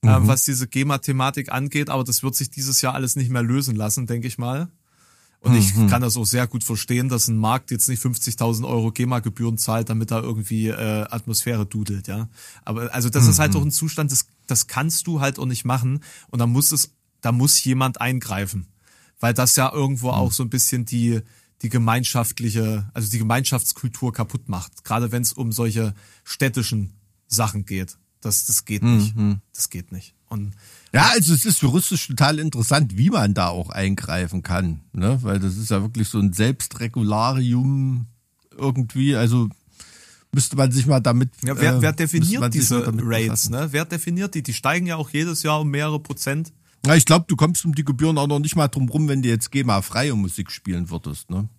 äh, 0.03 0.19
mhm. 0.19 0.25
äh, 0.25 0.27
was 0.27 0.45
diese 0.45 0.67
GEMA-Thematik 0.67 1.51
angeht, 1.51 1.89
aber 1.89 2.03
das 2.03 2.21
wird 2.21 2.35
sich 2.35 2.51
dieses 2.51 2.81
Jahr 2.81 2.93
alles 2.93 3.15
nicht 3.15 3.31
mehr 3.31 3.43
lösen 3.43 3.75
lassen, 3.75 4.05
denke 4.05 4.27
ich 4.27 4.37
mal. 4.37 4.69
Und 5.39 5.51
mhm. 5.51 5.59
ich 5.59 5.73
kann 5.89 6.01
das 6.01 6.17
auch 6.17 6.25
sehr 6.25 6.47
gut 6.47 6.63
verstehen, 6.63 7.09
dass 7.09 7.27
ein 7.27 7.37
Markt 7.37 7.69
jetzt 7.69 7.87
nicht 7.87 8.03
50.000 8.03 8.67
Euro 8.67 8.91
GEMA-Gebühren 8.91 9.57
zahlt, 9.57 9.89
damit 9.89 10.09
da 10.09 10.19
irgendwie 10.19 10.67
äh, 10.67 11.05
Atmosphäre 11.09 11.65
dudelt, 11.65 12.07
ja. 12.07 12.27
Aber 12.63 12.93
also 12.93 13.09
das 13.09 13.25
mhm. 13.25 13.29
ist 13.31 13.39
halt 13.39 13.55
doch 13.55 13.63
ein 13.63 13.71
Zustand, 13.71 14.11
das, 14.11 14.27
das 14.45 14.67
kannst 14.67 15.07
du 15.07 15.19
halt 15.19 15.39
auch 15.39 15.45
nicht 15.45 15.65
machen 15.65 16.03
und 16.29 16.39
da 16.39 16.47
muss 16.47 16.71
es, 16.71 16.91
da 17.21 17.31
muss 17.31 17.63
jemand 17.63 18.01
eingreifen 18.01 18.67
weil 19.19 19.33
das 19.33 19.55
ja 19.55 19.71
irgendwo 19.71 20.09
auch 20.09 20.31
so 20.31 20.43
ein 20.43 20.49
bisschen 20.49 20.85
die, 20.85 21.21
die 21.61 21.69
gemeinschaftliche, 21.69 22.89
also 22.93 23.09
die 23.09 23.19
Gemeinschaftskultur 23.19 24.13
kaputt 24.13 24.47
macht. 24.49 24.83
Gerade 24.83 25.11
wenn 25.11 25.21
es 25.21 25.33
um 25.33 25.51
solche 25.51 25.93
städtischen 26.23 26.93
Sachen 27.27 27.65
geht. 27.65 27.97
Das, 28.21 28.45
das 28.45 28.65
geht 28.65 28.83
nicht. 28.83 29.15
Mhm. 29.15 29.41
Das 29.53 29.69
geht 29.69 29.91
nicht. 29.91 30.13
Und 30.27 30.53
ja, 30.93 31.09
also 31.13 31.33
es 31.33 31.45
ist 31.45 31.61
juristisch 31.61 32.07
total 32.07 32.39
interessant, 32.39 32.97
wie 32.97 33.09
man 33.09 33.33
da 33.33 33.47
auch 33.49 33.69
eingreifen 33.69 34.43
kann, 34.43 34.81
ne? 34.91 35.19
Weil 35.21 35.39
das 35.39 35.57
ist 35.57 35.69
ja 35.69 35.81
wirklich 35.81 36.07
so 36.07 36.19
ein 36.19 36.33
Selbstregularium 36.33 38.07
irgendwie. 38.57 39.15
Also 39.15 39.49
müsste 40.31 40.55
man 40.55 40.71
sich 40.71 40.85
mal 40.85 40.99
damit. 40.99 41.29
Ja, 41.43 41.59
wer, 41.59 41.81
wer 41.81 41.89
äh, 41.91 41.95
definiert 41.95 42.53
diese 42.53 42.83
Rates? 42.85 43.49
Ne? 43.49 43.67
Wer 43.71 43.85
definiert 43.85 44.35
die? 44.35 44.43
Die 44.43 44.53
steigen 44.53 44.87
ja 44.87 44.95
auch 44.95 45.09
jedes 45.09 45.43
Jahr 45.43 45.61
um 45.61 45.69
mehrere 45.69 45.99
Prozent. 45.99 46.51
Ja, 46.87 46.95
ich 46.95 47.05
glaube, 47.05 47.25
du 47.27 47.35
kommst 47.35 47.65
um 47.65 47.75
die 47.75 47.83
Gebühren 47.83 48.17
auch 48.17 48.27
noch 48.27 48.39
nicht 48.39 48.55
mal 48.55 48.67
drum 48.67 48.87
rum, 48.89 49.07
wenn 49.07 49.21
du 49.21 49.29
jetzt 49.29 49.51
GEMA-freie 49.51 50.15
Musik 50.15 50.51
spielen 50.51 50.89
würdest, 50.89 51.29
ne? 51.29 51.49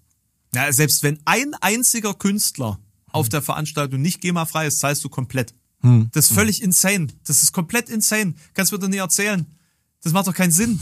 Ja, 0.54 0.72
selbst 0.72 1.02
wenn 1.02 1.18
ein 1.26 1.52
einziger 1.60 2.14
Künstler 2.14 2.78
auf 3.12 3.26
hm. 3.26 3.30
der 3.30 3.42
Veranstaltung 3.42 4.00
nicht 4.00 4.22
GEMA-frei 4.22 4.66
ist, 4.66 4.78
zahlst 4.78 5.04
du 5.04 5.10
komplett. 5.10 5.54
Hm. 5.80 6.08
Das 6.12 6.30
ist 6.30 6.34
völlig 6.34 6.58
hm. 6.58 6.66
insane. 6.66 7.06
Das 7.26 7.42
ist 7.42 7.52
komplett 7.52 7.90
insane. 7.90 8.34
Kannst 8.54 8.72
du 8.72 8.76
mir 8.76 8.80
doch 8.80 8.88
nicht 8.88 8.98
erzählen. 8.98 9.46
Das 10.02 10.12
macht 10.12 10.26
doch 10.26 10.34
keinen 10.34 10.52
Sinn. 10.52 10.80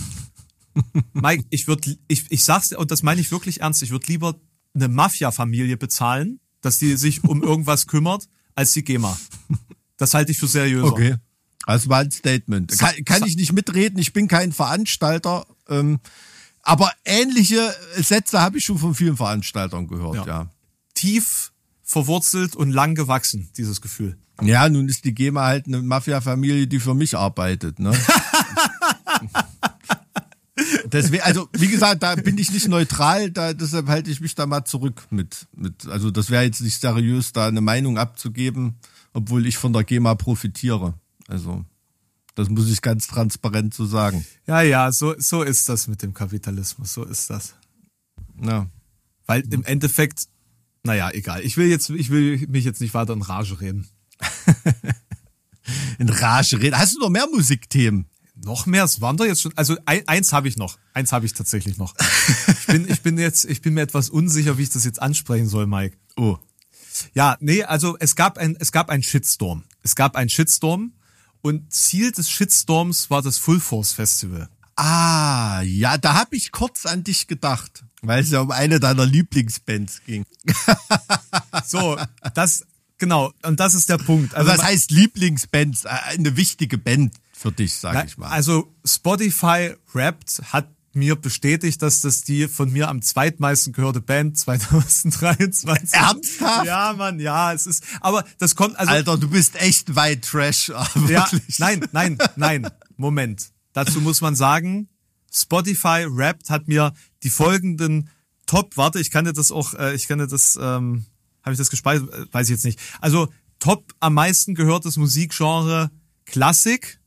Mike, 1.13 1.45
ich 1.51 1.67
würde, 1.67 1.97
ich, 2.07 2.27
ich 2.31 2.45
sag's 2.45 2.69
dir, 2.69 2.79
und 2.79 2.91
das 2.91 3.03
meine 3.03 3.21
ich 3.21 3.33
wirklich 3.33 3.63
ernst, 3.63 3.83
ich 3.83 3.91
würde 3.91 4.07
lieber 4.07 4.39
eine 4.75 4.89
Mafia-Familie 4.89 5.77
bezahlen, 5.77 6.39
dass 6.61 6.79
die 6.79 6.97
sich 6.97 7.25
um 7.25 7.43
irgendwas 7.43 7.87
kümmert, 7.87 8.29
als 8.55 8.73
die 8.73 8.85
GEMA. 8.85 9.19
Das 9.97 10.15
halte 10.15 10.31
ich 10.31 10.39
für 10.39 10.47
seriöser. 10.47 10.87
Okay. 10.87 11.17
Das 11.67 11.89
war 11.89 11.99
ein 12.01 12.11
Statement. 12.11 12.79
Kann, 12.79 13.05
kann 13.05 13.25
ich 13.25 13.37
nicht 13.37 13.53
mitreden, 13.53 13.99
ich 13.99 14.13
bin 14.13 14.29
kein 14.29 14.53
Veranstalter. 14.53 15.47
Ähm, 15.69 15.99
aber 16.63 16.93
ähnliche 17.05 17.75
Sätze 17.97 18.41
habe 18.41 18.59
ich 18.59 18.65
schon 18.65 18.79
von 18.79 18.95
vielen 18.95 19.17
Veranstaltern 19.17 19.89
gehört, 19.89 20.15
ja. 20.15 20.27
ja. 20.27 20.51
Tief 20.95 21.53
verwurzelt 21.83 22.57
und 22.57 22.71
lang 22.71 22.95
gewachsen, 22.95 23.51
dieses 23.57 23.81
Gefühl. 23.81 24.17
Ja, 24.43 24.69
nun 24.69 24.89
ist 24.89 25.05
die 25.05 25.15
GEMA 25.15 25.45
halt 25.45 25.67
eine 25.67 25.83
Mafia-Familie, 25.83 26.67
die 26.67 26.81
für 26.81 26.95
mich 26.95 27.17
arbeitet, 27.17 27.79
ne? 27.79 27.93
Deswegen, 30.87 31.23
also 31.23 31.49
wie 31.53 31.69
gesagt, 31.69 32.03
da 32.03 32.15
bin 32.17 32.39
ich 32.39 32.51
nicht 32.51 32.69
neutral, 32.69 33.31
da, 33.31 33.53
deshalb 33.53 33.89
halte 33.89 34.11
ich 34.11 34.21
mich 34.21 34.35
da 34.35 34.47
mal 34.47 34.65
zurück 34.65 35.07
mit. 35.11 35.47
mit 35.55 35.87
also 35.87 36.11
das 36.11 36.31
wäre 36.31 36.45
jetzt 36.45 36.63
nicht 36.63 36.81
seriös, 36.81 37.33
da 37.33 37.47
eine 37.49 37.61
Meinung 37.61 37.99
abzugeben, 37.99 38.77
obwohl 39.13 39.47
ich 39.47 39.57
von 39.57 39.73
der 39.73 39.85
GEMA 39.85 40.15
profitiere. 40.15 40.95
Also, 41.29 41.65
das 42.35 42.49
muss 42.49 42.69
ich 42.69 42.83
ganz 42.83 43.07
transparent 43.07 43.75
so 43.75 43.87
sagen. 43.87 44.25
Ja, 44.47 44.61
ja, 44.63 44.93
so, 44.93 45.15
so 45.19 45.43
ist 45.43 45.69
das 45.69 45.89
mit 45.89 46.03
dem 46.03 46.15
Kapitalismus, 46.15 46.93
so 46.93 47.05
ist 47.05 47.31
das. 47.31 47.55
Ja. 48.41 48.69
Weil 49.27 49.41
im 49.53 49.65
Endeffekt, 49.65 50.29
naja, 50.83 51.11
egal. 51.11 51.43
Ich 51.43 51.57
will 51.57 51.69
jetzt, 51.69 51.91
ich 51.91 52.11
will 52.11 52.47
mich 52.49 52.65
jetzt 52.65 52.81
nicht 52.81 52.95
weiter 52.95 53.15
in 53.15 53.23
Rage 53.23 53.61
reden. 53.61 53.89
in 55.99 56.09
Rage 56.09 56.61
reden. 56.61 56.79
Hast 56.79 56.95
du 56.95 57.01
noch 57.01 57.11
mehr 57.11 57.27
Musikthemen? 57.27 58.07
Noch 58.37 58.67
mehr, 58.67 58.85
es 58.85 59.01
waren 59.01 59.17
doch 59.17 59.25
jetzt 59.25 59.41
schon. 59.41 59.57
Also 59.57 59.77
ein, 59.87 60.07
eins 60.07 60.33
habe 60.33 60.47
ich 60.47 60.59
noch. 60.59 60.79
Eins 60.93 61.13
habe 61.13 61.25
ich 61.25 61.33
tatsächlich 61.33 61.79
noch. 61.79 61.95
ich 62.49 62.67
bin, 62.67 62.89
ich 62.89 63.01
bin 63.01 63.19
jetzt, 63.19 63.47
ich 63.47 63.63
bin 63.63 63.75
mir 63.75 63.81
etwas 63.81 64.11
unsicher, 64.11 64.59
wie 64.59 64.63
ich 64.63 64.71
das 64.71 64.85
jetzt 64.85 65.01
ansprechen 65.01 65.49
soll, 65.49 65.67
Mike. 65.67 65.97
Oh. 66.17 66.37
Ja, 67.15 67.37
nee, 67.41 67.65
also 67.65 67.97
es 67.99 68.15
gab 68.15 68.37
ein, 68.37 68.57
es 68.61 68.73
gab 68.73 68.91
ein 68.91 69.03
Shitstorm. 69.03 69.65
Es 69.83 69.97
gab 69.97 70.17
ein 70.17 70.29
Shitstorm 70.29 70.93
und 71.47 71.73
Ziel 71.73 72.11
des 72.11 72.29
Shitstorms 72.29 73.09
war 73.09 73.23
das 73.23 73.39
Full 73.39 73.61
Force 73.61 73.93
Festival. 73.93 74.49
Ah, 74.75 75.63
ja, 75.63 75.97
da 75.97 76.15
habe 76.15 76.35
ich 76.37 76.51
kurz 76.51 76.87
an 76.87 77.05
dich 77.05 77.29
gedacht, 77.29 77.85
weil 78.03 78.23
es 78.23 78.31
ja 78.31 78.41
um 78.41 78.51
eine 78.51 78.81
deiner 78.81 79.07
Lieblingsbands 79.07 80.03
ging. 80.05 80.25
so, 81.65 81.97
das 82.35 82.67
genau, 82.99 83.33
und 83.43 83.61
das 83.61 83.75
ist 83.75 83.89
der 83.89 83.99
Punkt. 83.99 84.35
Also 84.35 84.51
was 84.51 84.63
heißt 84.63 84.91
Lieblingsbands? 84.91 85.85
Äh, 85.85 85.89
eine 85.89 86.37
wichtige 86.37 86.79
Band 86.79 87.15
für 87.33 87.53
dich, 87.53 87.75
sag 87.75 88.07
ich 88.07 88.19
mal. 88.19 88.29
Also 88.29 88.75
Spotify 88.85 89.75
Wrapped 89.93 90.43
hat 90.53 90.69
mir 90.97 91.15
bestätigt, 91.15 91.81
dass 91.83 92.01
das 92.01 92.23
die 92.23 92.49
von 92.49 92.73
mir 92.73 92.89
am 92.89 93.03
zweitmeisten 93.03 93.73
gehörte 93.73 94.01
Band 94.01 94.37
2023. 94.39 95.93
Ernsthaft? 95.93 96.67
Ja, 96.67 96.95
Mann, 96.97 97.21
ja, 97.21 97.53
es 97.53 97.67
ist, 97.67 97.85
aber 98.01 98.25
das 98.39 98.57
kommt, 98.57 98.79
also. 98.79 98.91
Alter, 98.91 99.19
du 99.19 99.29
bist 99.29 99.57
echt 99.57 99.95
weit 99.95 100.25
Trash, 100.25 100.69
ja, 101.09 101.29
nein, 101.59 101.87
nein, 101.93 102.19
nein, 102.37 102.69
Moment. 102.97 103.51
Dazu 103.73 104.01
muss 104.01 104.21
man 104.21 104.35
sagen, 104.35 104.89
Spotify 105.33 106.07
Wrapped 106.09 106.51
hat 106.51 106.67
mir 106.67 106.95
die 107.23 107.31
folgenden 107.31 108.09
Top, 108.47 108.77
warte, 108.77 109.01
ich 109.01 109.11
kann 109.11 109.25
dir 109.25 109.33
das 109.33 109.53
auch, 109.53 109.75
äh, 109.75 109.95
ich 109.95 110.09
kann 110.09 110.19
dir 110.19 110.27
das, 110.27 110.57
ähm, 110.61 111.05
habe 111.43 111.53
ich 111.53 111.59
das 111.59 111.69
gespeichert, 111.69 112.13
äh, 112.13 112.33
weiß 112.33 112.49
ich 112.49 112.53
jetzt 112.53 112.65
nicht. 112.65 112.81
Also 113.01 113.29
Top 113.59 113.93
am 114.01 114.15
meisten 114.15 114.55
gehörtes 114.55 114.97
Musikgenre 114.97 115.91
Klassik, 116.25 117.01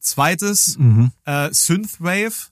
zweites 0.00 0.78
mhm. 0.78 1.12
äh, 1.24 1.52
Synthwave, 1.52 2.50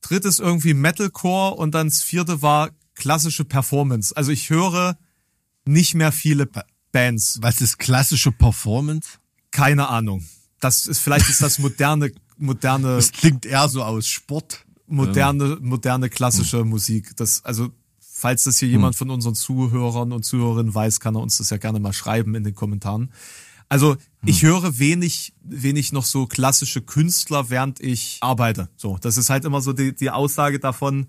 drittes 0.00 0.38
irgendwie 0.38 0.74
Metalcore 0.74 1.54
und 1.56 1.74
dann 1.74 1.88
das 1.88 2.02
vierte 2.02 2.42
war 2.42 2.70
klassische 2.94 3.44
Performance. 3.44 4.16
Also 4.16 4.32
ich 4.32 4.50
höre 4.50 4.98
nicht 5.64 5.94
mehr 5.94 6.12
viele 6.12 6.48
Bands. 6.92 7.38
Was 7.42 7.60
ist 7.60 7.78
klassische 7.78 8.32
Performance? 8.32 9.18
Keine 9.50 9.88
Ahnung. 9.88 10.24
Das 10.60 10.86
ist 10.86 10.98
vielleicht 10.98 11.28
ist 11.28 11.42
das 11.42 11.58
moderne 11.58 12.12
moderne. 12.36 12.96
Das 12.96 13.12
klingt 13.12 13.46
eher 13.46 13.68
so 13.68 13.82
aus 13.82 14.06
Sport. 14.06 14.64
Moderne 14.86 15.58
moderne 15.60 16.10
klassische 16.10 16.60
hm. 16.60 16.68
Musik. 16.68 17.16
Das 17.16 17.44
also 17.44 17.70
falls 18.00 18.44
das 18.44 18.58
hier 18.58 18.68
hm. 18.68 18.72
jemand 18.72 18.96
von 18.96 19.10
unseren 19.10 19.34
Zuhörern 19.34 20.12
und 20.12 20.24
Zuhörerinnen 20.24 20.74
weiß, 20.74 21.00
kann 21.00 21.14
er 21.14 21.22
uns 21.22 21.38
das 21.38 21.50
ja 21.50 21.56
gerne 21.56 21.80
mal 21.80 21.92
schreiben 21.92 22.34
in 22.34 22.44
den 22.44 22.54
Kommentaren. 22.54 23.12
Also 23.70 23.96
ich 24.26 24.42
höre 24.42 24.78
wenig, 24.78 25.32
wenig 25.42 25.92
noch 25.92 26.04
so 26.04 26.26
klassische 26.26 26.82
Künstler, 26.82 27.48
während 27.50 27.80
ich 27.80 28.18
arbeite. 28.20 28.68
So, 28.76 28.98
das 29.00 29.16
ist 29.16 29.30
halt 29.30 29.44
immer 29.44 29.62
so 29.62 29.72
die, 29.72 29.94
die 29.94 30.10
Aussage 30.10 30.58
davon, 30.58 31.06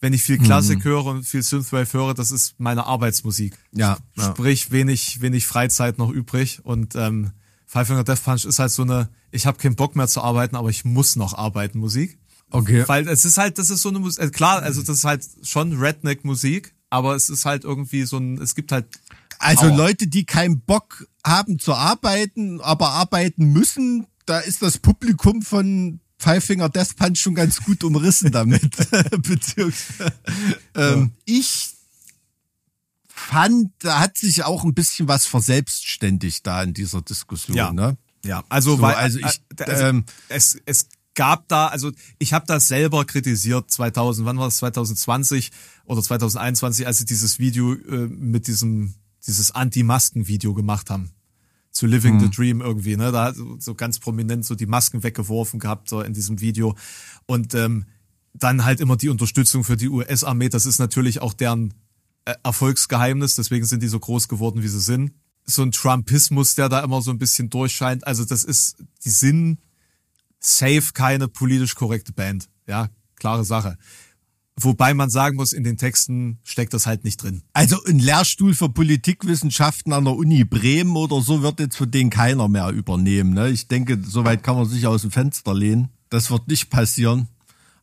wenn 0.00 0.12
ich 0.12 0.22
viel 0.22 0.38
Klassik 0.38 0.84
höre 0.84 1.06
und 1.06 1.24
viel 1.24 1.42
Synthwave 1.42 1.92
höre, 1.92 2.14
das 2.14 2.30
ist 2.30 2.54
meine 2.58 2.86
Arbeitsmusik. 2.86 3.58
Ja, 3.72 3.98
ja. 4.16 4.24
Sprich, 4.30 4.70
wenig, 4.70 5.20
wenig 5.20 5.46
Freizeit 5.46 5.98
noch 5.98 6.10
übrig. 6.10 6.60
Und 6.62 6.94
ähm, 6.94 7.32
Five 7.66 7.88
Finger 7.88 8.04
Death 8.04 8.22
Punch 8.22 8.44
ist 8.44 8.60
halt 8.60 8.70
so 8.70 8.82
eine, 8.82 9.08
ich 9.32 9.46
habe 9.46 9.58
keinen 9.58 9.74
Bock 9.74 9.96
mehr 9.96 10.06
zu 10.06 10.22
arbeiten, 10.22 10.54
aber 10.54 10.70
ich 10.70 10.84
muss 10.84 11.16
noch 11.16 11.34
arbeiten 11.34 11.80
Musik. 11.80 12.18
Okay. 12.50 12.84
Weil 12.86 13.08
es 13.08 13.24
ist 13.24 13.38
halt, 13.38 13.58
das 13.58 13.70
ist 13.70 13.82
so 13.82 13.88
eine 13.88 13.98
Musik, 13.98 14.22
äh, 14.22 14.30
klar, 14.30 14.62
also 14.62 14.80
das 14.82 14.98
ist 14.98 15.04
halt 15.04 15.26
schon 15.42 15.72
Redneck-Musik, 15.72 16.74
aber 16.90 17.16
es 17.16 17.28
ist 17.28 17.44
halt 17.44 17.64
irgendwie 17.64 18.04
so 18.04 18.18
ein, 18.18 18.40
es 18.40 18.54
gibt 18.54 18.70
halt 18.72 18.86
Also 19.38 19.68
Power. 19.68 19.76
Leute, 19.76 20.06
die 20.06 20.24
keinen 20.24 20.60
Bock 20.60 21.06
haben 21.24 21.58
zu 21.58 21.74
arbeiten, 21.74 22.60
aber 22.60 22.90
arbeiten 22.90 23.52
müssen, 23.52 24.06
da 24.26 24.38
ist 24.38 24.62
das 24.62 24.78
Publikum 24.78 25.42
von 25.42 26.00
Five 26.18 26.44
Finger 26.44 26.68
Death 26.68 26.96
Punch 26.96 27.20
schon 27.20 27.34
ganz 27.34 27.62
gut 27.62 27.84
umrissen 27.84 28.32
damit. 28.32 28.76
Beziehungsweise 29.22 30.12
ähm, 30.74 31.12
ich 31.24 31.70
fand, 33.06 33.72
da 33.78 34.00
hat 34.00 34.16
sich 34.16 34.44
auch 34.44 34.64
ein 34.64 34.74
bisschen 34.74 35.08
was 35.08 35.26
verselbstständigt 35.26 36.46
da 36.46 36.62
in 36.62 36.74
dieser 36.74 37.02
Diskussion. 37.02 37.56
Ja. 37.56 37.72
Ne? 37.72 37.96
Ja, 38.24 38.44
also, 38.48 38.76
So, 38.76 38.82
weil, 38.82 38.94
also 38.94 39.18
ich, 39.18 39.40
also 39.60 39.84
ähm, 39.84 40.04
es, 40.28 40.60
es 40.66 40.88
gab 41.14 41.48
da, 41.48 41.66
also 41.66 41.90
ich 42.18 42.32
habe 42.32 42.46
das 42.46 42.68
selber 42.68 43.04
kritisiert 43.04 43.70
2000, 43.70 44.26
wann 44.26 44.38
war 44.38 44.46
das 44.46 44.58
2020 44.58 45.50
oder 45.84 46.02
2021, 46.02 46.86
als 46.86 46.98
sie 46.98 47.04
dieses 47.04 47.38
Video 47.38 47.74
äh, 47.74 48.08
mit 48.08 48.46
diesem 48.46 48.94
dieses 49.26 49.50
Anti-Masken-Video 49.50 50.54
gemacht 50.54 50.90
haben 50.90 51.10
zu 51.70 51.86
Living 51.86 52.18
the 52.18 52.28
Dream 52.28 52.60
irgendwie, 52.60 52.96
ne? 52.96 53.12
Da 53.12 53.26
hat 53.26 53.36
so, 53.36 53.56
so 53.60 53.74
ganz 53.74 53.98
prominent 54.00 54.44
so 54.44 54.54
die 54.54 54.66
Masken 54.66 55.02
weggeworfen 55.02 55.60
gehabt 55.60 55.88
so 55.88 56.00
in 56.00 56.12
diesem 56.12 56.40
Video 56.40 56.76
und 57.26 57.54
ähm, 57.54 57.86
dann 58.34 58.64
halt 58.64 58.80
immer 58.80 58.96
die 58.96 59.08
Unterstützung 59.08 59.64
für 59.64 59.76
die 59.76 59.88
US-Armee. 59.88 60.48
Das 60.48 60.66
ist 60.66 60.78
natürlich 60.78 61.20
auch 61.20 61.34
deren 61.34 61.74
äh, 62.24 62.34
Erfolgsgeheimnis, 62.42 63.36
deswegen 63.36 63.64
sind 63.64 63.82
die 63.82 63.88
so 63.88 64.00
groß 64.00 64.28
geworden, 64.28 64.62
wie 64.62 64.68
sie 64.68 64.80
sind. 64.80 65.12
So 65.44 65.62
ein 65.62 65.72
Trumpismus, 65.72 66.56
der 66.56 66.68
da 66.68 66.80
immer 66.80 67.00
so 67.00 67.10
ein 67.10 67.18
bisschen 67.18 67.48
durchscheint. 67.48 68.06
Also 68.06 68.24
das 68.24 68.44
ist, 68.44 68.76
die 69.04 69.10
sind 69.10 69.58
safe 70.40 70.92
keine 70.94 71.28
politisch 71.28 71.74
korrekte 71.74 72.12
Band. 72.12 72.48
Ja, 72.66 72.90
klare 73.16 73.44
Sache. 73.44 73.78
Wobei 74.60 74.94
man 74.94 75.08
sagen 75.08 75.36
muss, 75.36 75.52
in 75.52 75.62
den 75.62 75.76
Texten 75.76 76.38
steckt 76.42 76.74
das 76.74 76.86
halt 76.86 77.04
nicht 77.04 77.22
drin. 77.22 77.42
Also 77.52 77.82
ein 77.84 77.98
Lehrstuhl 77.98 78.54
für 78.54 78.68
Politikwissenschaften 78.68 79.92
an 79.92 80.04
der 80.04 80.16
Uni 80.16 80.44
Bremen 80.44 80.96
oder 80.96 81.20
so 81.20 81.42
wird 81.42 81.60
jetzt 81.60 81.76
von 81.76 81.90
denen 81.90 82.10
keiner 82.10 82.48
mehr 82.48 82.70
übernehmen. 82.70 83.34
Ne? 83.34 83.50
Ich 83.50 83.68
denke, 83.68 84.00
soweit 84.04 84.42
kann 84.42 84.56
man 84.56 84.66
sich 84.68 84.86
aus 84.86 85.02
dem 85.02 85.10
Fenster 85.10 85.54
lehnen. 85.54 85.88
Das 86.10 86.30
wird 86.30 86.48
nicht 86.48 86.70
passieren. 86.70 87.28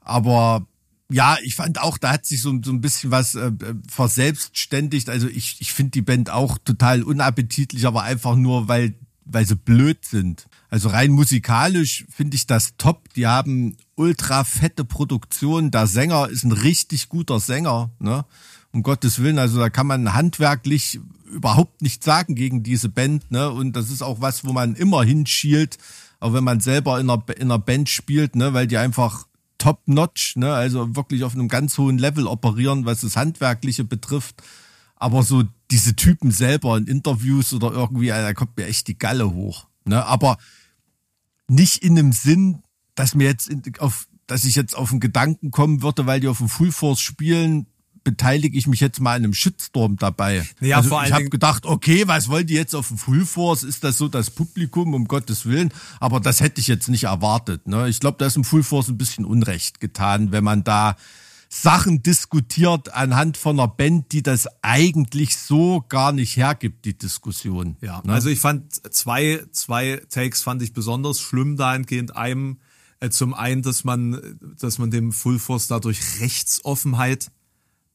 Aber 0.01 0.67
ja, 1.09 1.37
ich 1.43 1.55
fand 1.55 1.79
auch, 1.79 1.97
da 1.97 2.11
hat 2.13 2.25
sich 2.25 2.41
so, 2.41 2.53
so 2.63 2.71
ein 2.71 2.81
bisschen 2.81 3.11
was 3.11 3.35
äh, 3.35 3.51
verselbstständigt. 3.89 5.09
Also 5.09 5.27
ich, 5.27 5.57
ich 5.59 5.71
finde 5.71 5.91
die 5.91 6.01
Band 6.01 6.29
auch 6.29 6.57
total 6.57 7.03
unappetitlich, 7.03 7.85
aber 7.85 8.03
einfach 8.03 8.35
nur, 8.35 8.67
weil, 8.67 8.95
weil 9.23 9.45
sie 9.45 9.55
blöd 9.55 10.03
sind. 10.03 10.47
Also 10.69 10.89
rein 10.89 11.11
musikalisch 11.11 12.05
finde 12.09 12.35
ich 12.35 12.47
das 12.47 12.75
top. 12.77 13.13
Die 13.13 13.27
haben 13.27 13.77
ultra 13.95 14.43
fette 14.43 14.85
Produktion. 14.85 15.71
Der 15.71 15.87
Sänger 15.87 16.29
ist 16.29 16.43
ein 16.43 16.51
richtig 16.51 17.09
guter 17.09 17.39
Sänger, 17.39 17.91
ne? 17.99 18.25
Um 18.71 18.83
Gottes 18.83 19.19
Willen. 19.21 19.39
Also 19.39 19.59
da 19.59 19.69
kann 19.69 19.87
man 19.87 20.13
handwerklich 20.13 20.99
überhaupt 21.31 21.81
nichts 21.81 22.05
sagen 22.05 22.35
gegen 22.35 22.63
diese 22.63 22.89
Band, 22.89 23.31
ne? 23.31 23.49
Und 23.49 23.75
das 23.75 23.89
ist 23.89 24.01
auch 24.01 24.21
was, 24.21 24.45
wo 24.45 24.53
man 24.53 24.75
immer 24.75 25.03
hinschielt, 25.03 25.77
auch 26.19 26.33
wenn 26.33 26.43
man 26.43 26.59
selber 26.59 26.99
in 26.99 27.09
einer, 27.09 27.23
in 27.37 27.43
einer 27.43 27.59
Band 27.59 27.89
spielt, 27.89 28.35
ne? 28.35 28.53
Weil 28.53 28.67
die 28.67 28.77
einfach 28.77 29.27
top-notch, 29.57 30.35
ne? 30.35 30.53
Also 30.53 30.95
wirklich 30.95 31.23
auf 31.23 31.33
einem 31.33 31.47
ganz 31.47 31.77
hohen 31.77 31.97
Level 31.97 32.27
operieren, 32.27 32.85
was 32.85 33.01
das 33.01 33.15
Handwerkliche 33.15 33.83
betrifft. 33.83 34.41
Aber 34.97 35.23
so 35.23 35.43
diese 35.71 35.95
Typen 35.95 36.31
selber 36.31 36.77
in 36.77 36.87
Interviews 36.87 37.53
oder 37.53 37.71
irgendwie, 37.71 38.07
da 38.07 38.33
kommt 38.33 38.57
mir 38.57 38.65
echt 38.65 38.87
die 38.87 38.97
Galle 38.97 39.31
hoch. 39.33 39.67
Ne? 39.85 40.05
Aber 40.05 40.37
nicht 41.47 41.83
in 41.83 41.95
dem 41.95 42.11
Sinn, 42.11 42.63
dass 42.95 43.15
mir 43.15 43.27
jetzt 43.27 43.51
auf, 43.79 44.07
dass 44.27 44.43
ich 44.43 44.55
jetzt 44.55 44.75
auf 44.75 44.91
einen 44.91 44.99
Gedanken 44.99 45.51
kommen 45.51 45.81
würde, 45.81 46.05
weil 46.05 46.19
die 46.19 46.27
auf 46.27 46.39
dem 46.39 46.49
Full 46.49 46.71
Force 46.71 47.01
spielen, 47.01 47.67
beteilige 48.03 48.57
ich 48.57 48.67
mich 48.67 48.79
jetzt 48.79 49.01
mal 49.01 49.15
an 49.15 49.23
einem 49.23 49.33
Shitstorm 49.33 49.97
dabei. 49.97 50.47
Ja, 50.61 50.77
also 50.77 51.01
ich 51.01 51.11
habe 51.11 51.29
gedacht, 51.29 51.65
okay, 51.65 52.07
was 52.07 52.29
wollen 52.29 52.47
die 52.47 52.53
jetzt 52.53 52.75
auf 52.75 52.87
dem 52.87 52.97
Full 52.97 53.25
Force? 53.25 53.63
Ist 53.63 53.83
das 53.83 53.97
so 53.97 54.07
das 54.07 54.29
Publikum, 54.29 54.93
um 54.93 55.07
Gottes 55.07 55.45
Willen? 55.45 55.73
Aber 55.99 56.19
das 56.19 56.39
hätte 56.39 56.61
ich 56.61 56.67
jetzt 56.67 56.87
nicht 56.87 57.05
erwartet. 57.05 57.67
Ne? 57.67 57.89
Ich 57.89 57.99
glaube, 57.99 58.17
da 58.19 58.27
ist 58.27 58.37
im 58.37 58.43
Full 58.43 58.63
Force 58.63 58.87
ein 58.87 58.97
bisschen 58.97 59.25
Unrecht 59.25 59.79
getan, 59.79 60.31
wenn 60.31 60.43
man 60.43 60.63
da 60.63 60.95
Sachen 61.49 62.03
diskutiert 62.03 62.93
anhand 62.93 63.37
von 63.37 63.59
einer 63.59 63.67
Band, 63.67 64.11
die 64.11 64.21
das 64.21 64.47
eigentlich 64.61 65.37
so 65.37 65.83
gar 65.87 66.11
nicht 66.11 66.37
hergibt, 66.37 66.85
die 66.85 66.97
Diskussion. 66.97 67.77
Ja, 67.81 68.01
ne? 68.05 68.13
also 68.13 68.29
ich 68.29 68.39
fand 68.39 68.73
zwei, 68.93 69.43
zwei 69.51 70.01
Takes 70.09 70.43
fand 70.43 70.61
ich 70.61 70.73
besonders 70.73 71.19
schlimm 71.19 71.57
dahingehend. 71.57 72.15
Einem 72.15 72.57
zum 73.09 73.33
einen, 73.33 73.61
dass 73.61 73.83
man, 73.83 74.37
dass 74.59 74.77
man 74.77 74.91
dem 74.91 75.11
Full 75.11 75.39
Force 75.39 75.67
dadurch 75.67 76.21
Rechtsoffenheit 76.21 77.31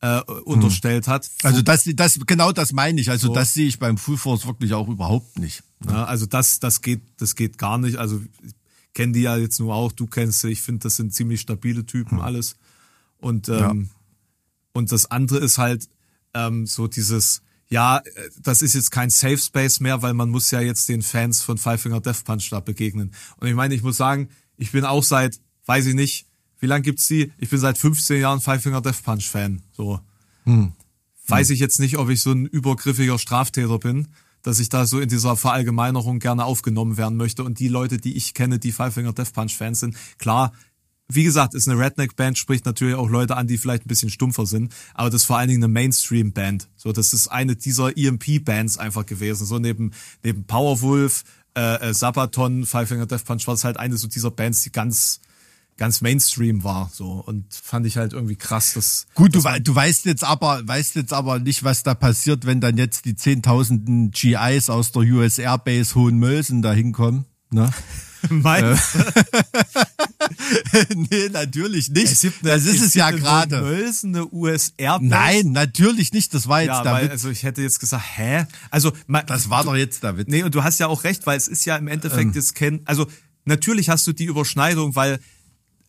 äh, 0.00 0.20
unterstellt 0.20 1.08
hat. 1.08 1.30
Also 1.42 1.62
das, 1.62 1.84
das, 1.94 2.18
genau 2.26 2.52
das 2.52 2.72
meine 2.72 3.00
ich. 3.00 3.10
Also 3.10 3.28
So. 3.28 3.34
das 3.34 3.54
sehe 3.54 3.66
ich 3.66 3.78
beim 3.78 3.98
Full 3.98 4.16
Force 4.16 4.46
wirklich 4.46 4.72
auch 4.74 4.88
überhaupt 4.88 5.38
nicht. 5.38 5.62
Ja, 5.86 6.04
also 6.04 6.26
das, 6.26 6.60
das 6.60 6.82
geht, 6.82 7.02
das 7.18 7.36
geht 7.36 7.58
gar 7.58 7.78
nicht. 7.78 7.96
Also 7.96 8.20
ich 8.42 8.54
kenne 8.94 9.12
die 9.12 9.20
ja 9.20 9.36
jetzt 9.36 9.60
nur 9.60 9.74
auch, 9.74 9.92
du 9.92 10.06
kennst 10.06 10.40
sie. 10.40 10.48
Ich 10.50 10.62
finde, 10.62 10.80
das 10.84 10.96
sind 10.96 11.14
ziemlich 11.14 11.40
stabile 11.40 11.84
Typen 11.84 12.20
alles. 12.20 12.56
Und 13.18 13.48
ähm, 13.48 13.90
und 14.72 14.92
das 14.92 15.10
andere 15.10 15.38
ist 15.38 15.58
halt 15.58 15.88
ähm, 16.34 16.66
so 16.66 16.86
dieses, 16.86 17.42
ja, 17.68 17.98
äh, 17.98 18.30
das 18.42 18.62
ist 18.62 18.74
jetzt 18.74 18.90
kein 18.90 19.10
Safe 19.10 19.38
Space 19.38 19.80
mehr, 19.80 20.02
weil 20.02 20.14
man 20.14 20.30
muss 20.30 20.50
ja 20.50 20.60
jetzt 20.60 20.88
den 20.88 21.02
Fans 21.02 21.42
von 21.42 21.58
Five 21.58 21.82
Finger 21.82 22.00
Death 22.00 22.24
Punch 22.24 22.50
da 22.50 22.60
begegnen. 22.60 23.12
Und 23.38 23.48
ich 23.48 23.54
meine, 23.54 23.74
ich 23.74 23.82
muss 23.82 23.96
sagen, 23.96 24.28
ich 24.60 24.72
bin 24.72 24.84
auch 24.84 25.02
seit, 25.02 25.40
weiß 25.66 25.86
ich 25.86 25.94
nicht, 25.94 26.26
wie 26.58 26.66
lange 26.66 26.82
gibt's 26.82 27.08
die? 27.08 27.32
Ich 27.38 27.48
bin 27.48 27.58
seit 27.58 27.78
15 27.78 28.20
Jahren 28.20 28.40
Five 28.40 28.62
Finger 28.62 28.82
Death 28.82 29.02
Punch 29.02 29.24
Fan. 29.28 29.62
So 29.72 30.00
weiß 31.26 31.50
ich 31.50 31.60
jetzt 31.60 31.80
nicht, 31.80 31.96
ob 31.96 32.10
ich 32.10 32.20
so 32.20 32.32
ein 32.32 32.46
übergriffiger 32.46 33.18
Straftäter 33.18 33.78
bin, 33.78 34.08
dass 34.42 34.60
ich 34.60 34.68
da 34.68 34.86
so 34.86 35.00
in 35.00 35.08
dieser 35.08 35.36
Verallgemeinerung 35.36 36.18
gerne 36.18 36.44
aufgenommen 36.44 36.96
werden 36.96 37.16
möchte. 37.16 37.44
Und 37.44 37.58
die 37.58 37.68
Leute, 37.68 37.98
die 37.98 38.16
ich 38.16 38.34
kenne, 38.34 38.58
die 38.58 38.72
Five 38.72 38.94
Finger 38.94 39.12
Death 39.12 39.32
Punch 39.32 39.56
Fans 39.56 39.80
sind, 39.80 39.96
klar, 40.18 40.52
wie 41.12 41.24
gesagt, 41.24 41.54
ist 41.54 41.68
eine 41.68 41.80
Redneck-Band, 41.80 42.38
spricht 42.38 42.66
natürlich 42.66 42.94
auch 42.94 43.08
Leute 43.08 43.36
an, 43.36 43.48
die 43.48 43.58
vielleicht 43.58 43.84
ein 43.84 43.88
bisschen 43.88 44.10
stumpfer 44.10 44.46
sind, 44.46 44.72
aber 44.94 45.10
das 45.10 45.22
ist 45.22 45.26
vor 45.26 45.38
allen 45.38 45.48
Dingen 45.48 45.64
eine 45.64 45.72
Mainstream-Band. 45.72 46.68
So, 46.76 46.92
das 46.92 47.12
ist 47.12 47.26
eine 47.28 47.56
dieser 47.56 47.96
EMP-Bands 47.96 48.78
einfach 48.78 49.06
gewesen. 49.06 49.44
So 49.44 49.58
neben, 49.58 49.90
neben 50.22 50.44
Powerwolf, 50.44 51.24
äh, 51.56 51.90
äh, 51.90 51.94
Sabaton, 51.94 52.66
Five 52.66 52.88
Finger 52.88 53.06
Death 53.06 53.24
Punch 53.24 53.46
war 53.46 53.54
es 53.54 53.64
halt 53.64 53.78
eine 53.78 53.96
so 53.96 54.08
dieser 54.08 54.30
Bands, 54.30 54.62
die 54.62 54.72
ganz, 54.72 55.20
ganz 55.76 56.00
Mainstream 56.00 56.64
war. 56.64 56.90
So, 56.92 57.22
und 57.26 57.52
fand 57.52 57.86
ich 57.86 57.96
halt 57.96 58.12
irgendwie 58.12 58.36
krass, 58.36 58.74
dass, 58.74 59.06
Gut, 59.14 59.34
du, 59.34 59.40
du 59.40 59.74
weißt 59.74 60.04
jetzt 60.06 60.24
aber, 60.24 60.66
weißt 60.66 60.96
jetzt 60.96 61.12
aber 61.12 61.38
nicht, 61.38 61.64
was 61.64 61.82
da 61.82 61.94
passiert, 61.94 62.46
wenn 62.46 62.60
dann 62.60 62.76
jetzt 62.76 63.04
die 63.04 63.16
zehntausenden 63.16 64.10
GIs 64.10 64.70
aus 64.70 64.92
der 64.92 65.02
US 65.02 65.38
Airbase 65.38 65.94
Hohenmölsen 65.94 66.62
da 66.62 66.72
hinkommen. 66.72 67.24
Ne? 67.50 67.70
mein, 68.28 68.78
nee, 70.94 71.28
natürlich 71.30 71.88
nicht. 71.90 72.12
Es 72.12 72.20
gibt 72.20 72.44
das 72.46 72.64
ist 72.64 72.82
es 72.82 72.94
ja 72.94 73.10
gerade. 73.10 73.60
Mölsen 73.60 74.14
eine 74.14 74.26
US 74.32 74.72
Airbase. 74.76 75.04
Nein, 75.08 75.52
natürlich 75.52 76.12
nicht. 76.12 76.34
Das 76.34 76.48
war 76.48 76.60
jetzt 76.62 76.68
ja, 76.68 76.82
der 76.82 76.92
weil, 76.92 77.10
also 77.10 77.30
ich 77.30 77.42
hätte 77.42 77.62
jetzt 77.62 77.80
gesagt, 77.80 78.04
hä? 78.16 78.46
Also 78.70 78.92
ma- 79.06 79.22
Das 79.22 79.50
war 79.50 79.64
doch 79.64 79.76
jetzt 79.76 80.02
Witz. 80.02 80.28
Nee, 80.28 80.42
und 80.42 80.54
du 80.54 80.62
hast 80.64 80.78
ja 80.78 80.86
auch 80.86 81.04
recht, 81.04 81.26
weil 81.26 81.36
es 81.38 81.48
ist 81.48 81.64
ja 81.64 81.76
im 81.76 81.88
Ähm. 81.88 81.94
Endeffekt 81.94 82.34
jetzt 82.34 82.54
kein, 82.54 82.80
also 82.84 83.06
natürlich 83.44 83.88
hast 83.88 84.06
du 84.06 84.12
die 84.12 84.24
Überschneidung, 84.24 84.94
weil 84.96 85.20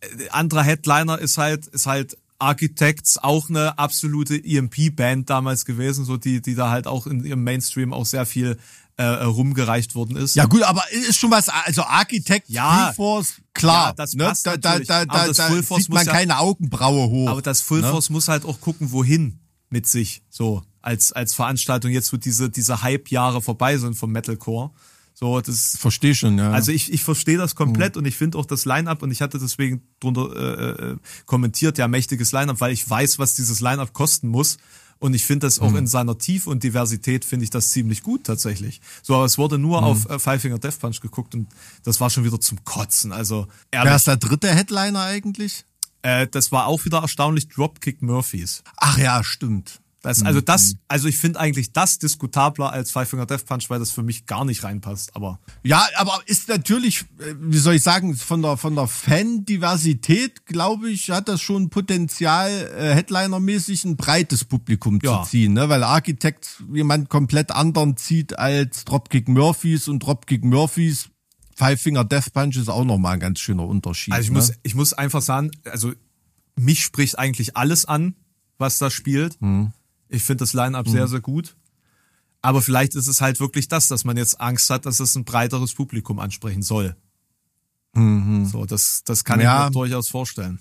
äh, 0.01 0.29
anderer 0.29 0.63
Headliner 0.63 1.19
ist 1.19 1.37
halt 1.37 1.67
ist 1.67 1.85
halt 1.85 2.17
Architects 2.39 3.17
auch 3.19 3.49
eine 3.49 3.77
absolute 3.77 4.35
EMP-Band 4.43 5.29
damals 5.29 5.63
gewesen, 5.65 6.05
so 6.05 6.17
die 6.17 6.41
die 6.41 6.55
da 6.55 6.71
halt 6.71 6.87
auch 6.87 7.05
in 7.07 7.23
ihrem 7.23 7.43
Mainstream 7.43 7.93
auch 7.93 8.05
sehr 8.05 8.25
viel 8.25 8.57
äh, 9.01 9.23
rumgereicht 9.23 9.95
worden 9.95 10.15
ist. 10.17 10.35
Ja 10.35 10.45
gut, 10.45 10.63
aber 10.63 10.83
ist 10.91 11.17
schon 11.17 11.31
was, 11.31 11.49
also 11.49 11.83
Architekt, 11.83 12.49
Ja. 12.49 12.87
Full 12.87 12.95
Force, 12.95 13.33
klar. 13.53 13.87
Ja, 13.89 13.93
das 13.93 14.13
ne? 14.13 14.25
passt 14.25 14.45
da, 14.47 14.57
da, 14.57 14.79
da, 14.79 15.01
Aber 15.01 15.05
da, 15.07 15.27
das 15.27 15.37
da 15.37 15.47
Full 15.47 15.63
Force 15.63 15.83
sieht 15.83 15.93
man 15.93 16.05
ja- 16.05 16.11
keine 16.11 16.37
Augenbraue 16.39 17.09
hoch. 17.09 17.29
Aber 17.29 17.41
das 17.41 17.61
Full 17.61 17.81
ne? 17.81 17.89
Force 17.89 18.09
muss 18.09 18.27
halt 18.27 18.45
auch 18.45 18.59
gucken, 18.61 18.91
wohin 18.91 19.39
mit 19.69 19.87
sich, 19.87 20.21
so 20.29 20.63
als 20.81 21.11
als 21.13 21.33
Veranstaltung 21.33 21.91
jetzt, 21.91 22.11
wo 22.11 22.17
diese 22.17 22.49
diese 22.49 22.81
Hype-Jahre 22.81 23.41
vorbei 23.41 23.77
sind 23.77 23.95
vom 23.95 24.11
Metalcore. 24.11 24.71
So, 25.13 25.39
das 25.39 25.77
Verstehe 25.77 26.15
schon, 26.15 26.37
ja. 26.39 26.51
Also 26.51 26.71
ich, 26.71 26.91
ich 26.91 27.03
verstehe 27.03 27.37
das 27.37 27.53
Mhm. 27.53 27.57
komplett 27.57 27.95
und 27.97 28.05
ich 28.05 28.15
finde 28.15 28.37
auch 28.39 28.45
das 28.45 28.65
Line-Up 28.65 29.03
und 29.03 29.11
ich 29.11 29.21
hatte 29.21 29.37
deswegen 29.37 29.81
drunter 29.99 30.35
äh, 30.35 30.91
äh, 30.93 30.97
kommentiert, 31.25 31.77
ja, 31.77 31.87
mächtiges 31.87 32.31
Line-Up, 32.31 32.59
weil 32.59 32.71
ich 32.73 32.89
weiß, 32.89 33.19
was 33.19 33.35
dieses 33.35 33.59
Line-Up 33.59 33.93
kosten 33.93 34.29
muss. 34.29 34.57
Und 35.01 35.15
ich 35.15 35.25
finde 35.25 35.47
das 35.47 35.57
auch 35.57 35.73
in 35.73 35.87
seiner 35.87 36.19
Tiefe 36.19 36.47
und 36.51 36.61
Diversität 36.61 37.25
finde 37.25 37.43
ich 37.43 37.49
das 37.49 37.71
ziemlich 37.71 38.03
gut 38.03 38.23
tatsächlich. 38.23 38.81
So, 39.01 39.15
aber 39.15 39.25
es 39.25 39.39
wurde 39.39 39.57
nur 39.57 39.81
auf 39.81 40.07
äh, 40.07 40.19
Five 40.19 40.43
Finger 40.43 40.59
Death 40.59 40.79
Punch 40.79 41.01
geguckt 41.01 41.33
und 41.33 41.47
das 41.83 41.99
war 41.99 42.11
schon 42.11 42.23
wieder 42.23 42.39
zum 42.39 42.63
Kotzen. 42.63 43.11
Also 43.11 43.47
Wer 43.71 43.79
ehrlich, 43.79 43.95
ist 43.95 44.05
der 44.05 44.17
dritte 44.17 44.53
Headliner 44.53 45.01
eigentlich? 45.01 45.65
äh, 46.03 46.27
das 46.27 46.51
war 46.51 46.67
auch 46.67 46.85
wieder 46.85 46.99
erstaunlich 46.99 47.47
Dropkick 47.47 48.01
Murphys. 48.01 48.63
Ach 48.77 48.97
ja, 48.97 49.23
stimmt. 49.23 49.80
Das, 50.03 50.23
also 50.23 50.41
das, 50.41 50.73
also 50.87 51.07
ich 51.07 51.17
finde 51.17 51.39
eigentlich 51.39 51.73
das 51.73 51.99
diskutabler 51.99 52.71
als 52.71 52.89
Five 52.89 53.07
Finger 53.07 53.27
Death 53.27 53.45
Punch, 53.45 53.69
weil 53.69 53.77
das 53.77 53.91
für 53.91 54.01
mich 54.01 54.25
gar 54.25 54.45
nicht 54.45 54.63
reinpasst. 54.63 55.15
Aber 55.15 55.39
Ja, 55.61 55.87
aber 55.95 56.19
ist 56.25 56.47
natürlich, 56.47 57.01
äh, 57.19 57.35
wie 57.39 57.59
soll 57.59 57.75
ich 57.75 57.83
sagen, 57.83 58.15
von 58.15 58.41
der 58.41 58.57
von 58.57 58.73
der 58.75 58.87
Fan-Diversität, 58.87 60.47
glaube 60.47 60.89
ich, 60.89 61.11
hat 61.11 61.27
das 61.27 61.39
schon 61.41 61.69
Potenzial, 61.69 62.49
äh, 62.75 62.95
Headliner-mäßig 62.95 63.85
ein 63.85 63.95
breites 63.95 64.43
Publikum 64.43 64.99
Ja. 65.03 65.21
zu 65.23 65.29
ziehen, 65.29 65.53
ne? 65.53 65.69
Weil 65.69 65.83
Architect 65.83 66.63
jemand 66.73 67.09
komplett 67.09 67.51
anderen 67.51 67.95
zieht 67.95 68.39
als 68.39 68.85
Dropkick 68.85 69.27
Murphys 69.27 69.87
und 69.87 69.99
Dropkick 69.99 70.43
Murphys 70.43 71.09
Five 71.55 71.79
Finger 71.79 72.03
Death 72.05 72.33
Punch 72.33 72.55
ist 72.55 72.69
auch 72.69 72.85
nochmal 72.85 73.13
ein 73.13 73.19
ganz 73.19 73.39
schöner 73.39 73.67
Unterschied. 73.67 74.13
also 74.15 74.23
ich 74.23 74.31
ne? 74.31 74.35
muss, 74.35 74.51
ich 74.63 74.73
muss 74.73 74.93
einfach 74.93 75.21
sagen, 75.21 75.51
also 75.65 75.93
mich 76.55 76.81
spricht 76.81 77.19
eigentlich 77.19 77.55
alles 77.55 77.85
an, 77.85 78.15
was 78.57 78.79
da 78.79 78.89
spielt. 78.89 79.39
Hm. 79.41 79.73
Ich 80.11 80.23
finde 80.23 80.43
das 80.43 80.53
Line-Up 80.53 80.87
sehr, 80.87 81.07
sehr 81.07 81.21
gut. 81.21 81.55
Aber 82.41 82.61
vielleicht 82.61 82.95
ist 82.95 83.07
es 83.07 83.21
halt 83.21 83.39
wirklich 83.39 83.67
das, 83.67 83.87
dass 83.87 84.03
man 84.03 84.17
jetzt 84.17 84.41
Angst 84.41 84.69
hat, 84.69 84.85
dass 84.85 84.99
es 84.99 85.15
ein 85.15 85.23
breiteres 85.25 85.73
Publikum 85.73 86.19
ansprechen 86.19 86.61
soll. 86.63 86.95
So, 87.93 88.65
das, 88.65 89.03
das 89.05 89.23
kann 89.25 89.39
Mhm. 89.39 89.43
Ja. 89.43 89.59
ich 89.59 89.69
mir 89.69 89.71
durchaus 89.73 90.09
vorstellen. 90.09 90.59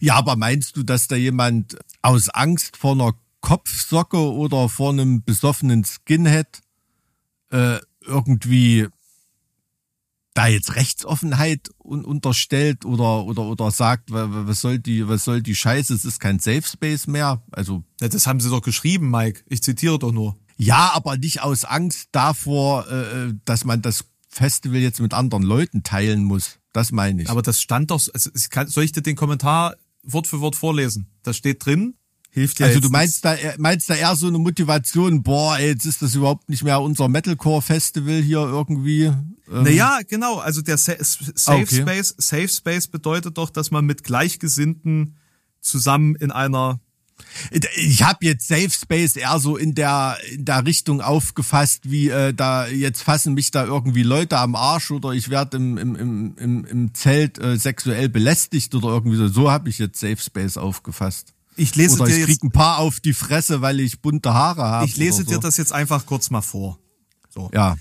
Ja, 0.00 0.16
aber 0.16 0.36
meinst 0.36 0.76
du, 0.76 0.82
dass 0.82 1.08
da 1.08 1.16
jemand 1.16 1.76
aus 2.02 2.28
Angst 2.30 2.76
vor 2.76 2.92
einer 2.92 3.12
Kopfsocke 3.40 4.18
oder 4.18 4.68
vor 4.68 4.90
einem 4.90 5.22
besoffenen 5.22 5.84
Skinhead 5.84 6.62
äh, 7.50 7.78
irgendwie 8.00 8.88
da 10.34 10.48
jetzt 10.48 10.74
Rechtsoffenheit 10.74 11.70
un 11.78 12.04
unterstellt 12.04 12.84
oder 12.84 13.24
oder 13.24 13.42
oder 13.42 13.70
sagt, 13.70 14.10
wa- 14.10 14.28
wa- 14.30 14.46
was 14.46 14.60
soll 14.60 14.78
die 14.80 15.06
was 15.08 15.24
soll 15.24 15.42
die 15.42 15.54
Scheiße, 15.54 15.94
es 15.94 16.04
ist 16.04 16.18
kein 16.20 16.38
Safe 16.40 16.62
Space 16.62 17.06
mehr. 17.06 17.42
Also 17.52 17.84
Ja, 18.00 18.08
das 18.08 18.26
haben 18.26 18.40
sie 18.40 18.50
doch 18.50 18.62
geschrieben, 18.62 19.10
Mike. 19.10 19.42
Ich 19.48 19.62
zitiere 19.62 19.98
doch 19.98 20.12
nur. 20.12 20.36
ja, 20.56 20.90
aber 20.94 21.16
nicht 21.16 21.42
aus 21.42 21.64
Angst 21.64 22.08
davor, 22.12 22.86
äh, 22.90 23.28
äh, 23.28 23.34
dass 23.44 23.64
man 23.64 23.80
das 23.82 24.04
Festival 24.28 24.78
jetzt 24.80 25.00
mit 25.00 25.14
anderen 25.14 25.44
Leuten 25.44 25.82
teilen 25.84 26.24
muss. 26.24 26.58
Das 26.72 26.90
meine 26.90 27.22
ich. 27.22 27.30
Aber 27.30 27.42
das 27.42 27.60
stand 27.62 27.92
doch, 27.92 28.00
also 28.12 28.30
ich 28.34 28.50
kann, 28.50 28.66
soll 28.66 28.82
ich 28.82 28.90
dir 28.92 29.02
den 29.02 29.14
Kommentar 29.14 29.76
Wort 30.02 30.26
für 30.26 30.40
Wort 30.40 30.56
vorlesen? 30.56 31.06
Da 31.22 31.32
steht 31.32 31.64
drin, 31.64 31.94
hilft 32.34 32.60
ja 32.60 32.66
Also 32.66 32.80
du 32.80 32.88
meinst 32.90 33.24
da, 33.24 33.34
eher- 33.34 33.54
meinst 33.58 33.88
da 33.88 33.94
eher 33.94 34.14
so 34.16 34.26
eine 34.26 34.38
Motivation, 34.38 35.22
boah, 35.22 35.56
ey, 35.56 35.68
jetzt 35.68 35.86
ist 35.86 36.02
das 36.02 36.14
überhaupt 36.14 36.48
nicht 36.50 36.62
mehr 36.64 36.80
unser 36.80 37.08
Metalcore-Festival 37.08 38.20
hier 38.20 38.38
irgendwie. 38.40 39.04
Ähm, 39.04 39.24
Naja, 39.48 40.00
genau. 40.08 40.38
Also 40.38 40.60
der 40.60 40.76
Sa 40.76 40.94
Safe 40.98 41.34
Ah, 41.46 41.54
okay. 41.62 41.80
Space, 41.82 42.14
Safe 42.18 42.48
Space 42.48 42.86
bedeutet 42.88 43.38
doch, 43.38 43.50
dass 43.50 43.70
man 43.70 43.84
mit 43.86 44.02
Gleichgesinnten 44.04 45.16
zusammen 45.60 46.16
in 46.16 46.30
einer 46.32 46.80
Ich 47.76 48.02
habe 48.02 48.26
jetzt 48.26 48.48
Safe 48.48 48.70
Space 48.70 49.14
eher 49.16 49.38
so 49.38 49.56
in 49.56 49.74
der, 49.76 50.16
in 50.32 50.44
der 50.44 50.66
Richtung 50.66 51.00
aufgefasst, 51.00 51.88
wie 51.90 52.08
äh, 52.08 52.34
da 52.34 52.66
jetzt 52.66 53.02
fassen 53.02 53.34
mich 53.34 53.50
da 53.52 53.64
irgendwie 53.64 54.02
Leute 54.02 54.38
am 54.38 54.56
Arsch 54.56 54.90
oder 54.90 55.10
ich 55.10 55.30
werde 55.30 55.56
im, 55.58 55.78
im, 55.78 55.94
im, 55.94 56.34
im, 56.38 56.64
im 56.64 56.94
Zelt 56.94 57.38
äh, 57.38 57.56
sexuell 57.56 58.08
belästigt 58.08 58.74
oder 58.74 58.88
irgendwie 58.88 59.16
so. 59.16 59.28
So 59.28 59.50
habe 59.52 59.68
ich 59.68 59.78
jetzt 59.78 60.00
Safe 60.00 60.16
Space 60.16 60.56
aufgefasst. 60.56 61.33
Ich 61.56 61.74
lese 61.74 61.94
oder 61.94 62.06
dir 62.06 62.12
ich 62.12 62.18
jetzt, 62.18 62.26
krieg 62.26 62.44
ein 62.44 62.50
paar 62.50 62.78
auf 62.78 63.00
die 63.00 63.14
Fresse, 63.14 63.60
weil 63.60 63.80
ich 63.80 64.00
bunte 64.00 64.34
Haare 64.34 64.62
habe. 64.62 64.86
ich 64.86 64.96
lese 64.96 65.22
oder 65.22 65.30
dir 65.30 65.34
so. 65.34 65.40
das 65.40 65.56
jetzt 65.56 65.72
einfach 65.72 66.06
kurz 66.06 66.30
mal 66.30 66.42
vor. 66.42 66.78
So. 67.30 67.50
Ja. 67.52 67.76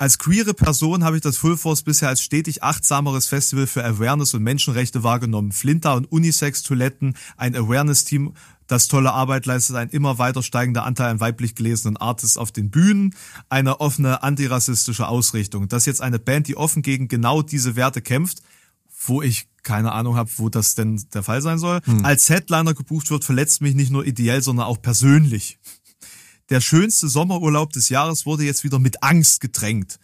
Als 0.00 0.18
queere 0.18 0.54
Person 0.54 1.02
habe 1.02 1.16
ich 1.16 1.22
das 1.22 1.38
Full 1.38 1.56
Force 1.56 1.82
bisher 1.82 2.08
als 2.08 2.22
stetig 2.22 2.62
achtsameres 2.62 3.26
Festival 3.26 3.66
für 3.66 3.84
Awareness 3.84 4.32
und 4.32 4.44
Menschenrechte 4.44 5.02
wahrgenommen. 5.02 5.50
Flinter 5.50 5.96
und 5.96 6.10
Unisex-Toiletten, 6.12 7.14
ein 7.36 7.56
Awareness-Team, 7.56 8.34
das 8.68 8.86
tolle 8.86 9.12
Arbeit 9.12 9.46
leistet, 9.46 9.74
ein 9.74 9.88
immer 9.88 10.18
weiter 10.18 10.44
steigender 10.44 10.84
Anteil 10.84 11.10
an 11.10 11.18
weiblich 11.18 11.56
gelesenen 11.56 11.96
Artists 11.96 12.36
auf 12.36 12.52
den 12.52 12.70
Bühnen, 12.70 13.12
eine 13.48 13.80
offene 13.80 14.22
antirassistische 14.22 15.08
Ausrichtung. 15.08 15.66
Das 15.66 15.84
jetzt 15.86 16.00
eine 16.00 16.20
Band, 16.20 16.46
die 16.46 16.56
offen 16.56 16.82
gegen 16.82 17.08
genau 17.08 17.42
diese 17.42 17.74
Werte 17.74 18.00
kämpft, 18.00 18.42
wo 19.04 19.20
ich 19.20 19.48
keine 19.62 19.92
Ahnung 19.92 20.16
habe, 20.16 20.30
wo 20.36 20.48
das 20.48 20.74
denn 20.74 21.02
der 21.12 21.22
Fall 21.22 21.42
sein 21.42 21.58
soll, 21.58 21.80
als 22.02 22.28
Headliner 22.28 22.74
gebucht 22.74 23.10
wird, 23.10 23.24
verletzt 23.24 23.60
mich 23.60 23.74
nicht 23.74 23.90
nur 23.90 24.06
ideell, 24.06 24.42
sondern 24.42 24.66
auch 24.66 24.80
persönlich. 24.80 25.58
Der 26.50 26.60
schönste 26.60 27.08
Sommerurlaub 27.08 27.72
des 27.72 27.90
Jahres 27.90 28.24
wurde 28.24 28.44
jetzt 28.44 28.64
wieder 28.64 28.78
mit 28.78 29.02
Angst 29.02 29.40
gedrängt. 29.40 29.98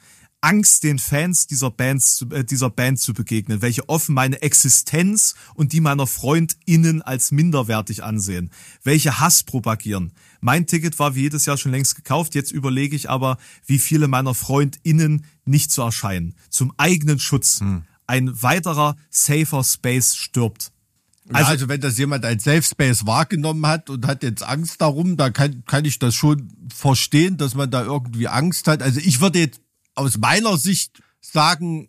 Angst, 0.45 0.83
den 0.83 0.99
Fans 0.99 1.47
dieser, 1.47 1.71
Bands, 1.71 2.27
äh, 2.31 2.45
dieser 2.45 2.69
Band 2.69 3.01
zu 3.01 3.15
begegnen, 3.15 3.63
welche 3.63 3.89
offen 3.89 4.15
meine 4.15 4.43
Existenz 4.43 5.35
und 5.55 5.73
die 5.73 5.81
meiner 5.81 6.07
FreundInnen 6.07 7.01
als 7.01 7.33
minderwertig 7.33 8.05
ansehen, 8.05 8.51
welche 8.83 9.21
Hass 9.21 9.43
propagieren. 9.43 10.13
Mein 10.43 10.67
Ticket 10.67 10.99
war 10.99 11.15
wie 11.15 11.23
jedes 11.23 11.47
Jahr 11.47 11.57
schon 11.57 11.73
längst 11.73 11.97
gekauft, 11.97 12.35
jetzt 12.35 12.53
überlege 12.53 12.95
ich 12.95 13.09
aber, 13.09 13.39
wie 13.65 13.79
viele 13.79 14.07
meiner 14.07 14.35
FreundInnen 14.35 15.25
nicht 15.47 15.73
zu 15.73 15.81
erscheinen. 15.81 16.35
Zum 16.51 16.75
eigenen 16.77 17.19
Schutz. 17.19 17.63
Ein 18.07 18.43
weiterer 18.43 18.97
safer 19.11 19.65
Space 19.65 20.15
stirbt. 20.17 20.73
Also, 21.29 21.41
ja, 21.41 21.49
also 21.49 21.69
wenn 21.69 21.81
das 21.81 21.97
jemand 21.97 22.25
als 22.25 22.45
Safe 22.45 22.63
Space 22.63 23.07
wahrgenommen 23.07 23.67
hat 23.67 23.89
und 23.89 24.07
hat 24.07 24.23
jetzt 24.23 24.43
Angst 24.43 24.81
darum, 24.83 25.17
da 25.17 25.31
kann, 25.31 25.65
kann 25.65 25.87
ich 25.87 25.99
das 25.99 26.15
schon 26.15 26.53
verstehen, 26.75 27.39
dass 27.39 27.55
man 27.55 27.71
da 27.71 27.83
irgendwie 27.83 28.29
Angst 28.29 28.69
hat. 28.69 28.83
Also 28.83 29.01
ich 29.01 29.21
würde 29.21 29.39
jetzt 29.39 29.61
aus 29.95 30.19
meiner 30.19 30.59
Sicht 30.59 31.03
sagen, 31.23 31.89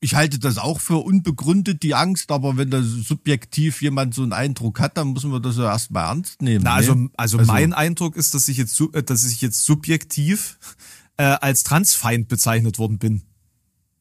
ich 0.00 0.14
halte 0.14 0.38
das 0.38 0.56
auch 0.56 0.80
für 0.80 0.96
unbegründet, 0.96 1.82
die 1.82 1.94
Angst, 1.94 2.32
aber 2.32 2.56
wenn 2.56 2.70
da 2.70 2.82
subjektiv 2.82 3.82
jemand 3.82 4.14
so 4.14 4.22
einen 4.22 4.32
Eindruck 4.32 4.80
hat, 4.80 4.96
dann 4.96 5.12
müssen 5.12 5.30
wir 5.30 5.40
das 5.40 5.58
ja 5.58 5.64
erstmal 5.64 6.06
ernst 6.06 6.40
nehmen. 6.40 6.64
Na, 6.64 6.70
ne? 6.70 6.76
also, 6.76 7.08
also, 7.18 7.38
mein 7.38 7.74
Eindruck 7.74 8.16
ist, 8.16 8.34
dass 8.34 8.48
ich 8.48 8.56
jetzt, 8.56 8.80
äh, 8.94 9.02
dass 9.02 9.30
ich 9.30 9.42
jetzt 9.42 9.62
subjektiv 9.64 10.58
äh, 11.18 11.24
als 11.24 11.64
Transfeind 11.64 12.28
bezeichnet 12.28 12.78
worden 12.78 12.98
bin. 12.98 13.22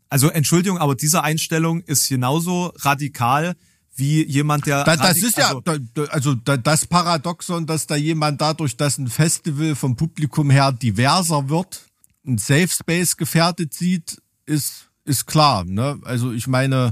Also 0.09 0.29
Entschuldigung, 0.29 0.79
aber 0.79 0.95
diese 0.95 1.23
Einstellung 1.23 1.81
ist 1.81 2.09
genauso 2.09 2.73
radikal 2.77 3.55
wie 3.95 4.25
jemand, 4.25 4.65
der. 4.65 4.83
Da, 4.83 4.95
das 4.95 5.17
ist 5.17 5.37
ja, 5.37 5.49
also, 5.49 6.07
also 6.09 6.35
da, 6.35 6.57
das 6.57 6.87
Paradoxon, 6.87 7.67
dass 7.67 7.85
da 7.85 7.95
jemand 7.95 8.41
dadurch, 8.41 8.77
dass 8.77 8.97
ein 8.97 9.07
Festival 9.07 9.75
vom 9.75 9.95
Publikum 9.95 10.49
her 10.49 10.71
diverser 10.71 11.49
wird, 11.49 11.81
ein 12.25 12.37
Safe 12.37 12.69
Space 12.69 13.17
gefährdet 13.17 13.73
sieht, 13.73 14.21
ist, 14.45 14.87
ist 15.05 15.27
klar. 15.27 15.65
Ne? 15.65 15.99
Also 16.03 16.31
ich 16.31 16.47
meine, 16.47 16.91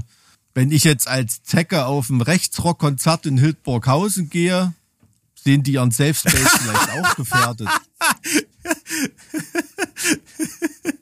wenn 0.54 0.70
ich 0.70 0.84
jetzt 0.84 1.08
als 1.08 1.42
Zecke 1.42 1.86
auf 1.86 2.10
ein 2.10 2.20
Rechtsrock-Konzert 2.20 3.26
in 3.26 3.38
Hildburghausen 3.38 4.30
gehe, 4.30 4.74
sehen 5.34 5.62
die 5.62 5.72
ihren 5.72 5.90
Safe 5.90 6.14
Space 6.14 6.58
vielleicht 6.60 6.90
auch 6.90 7.16
gefährdet. 7.16 7.68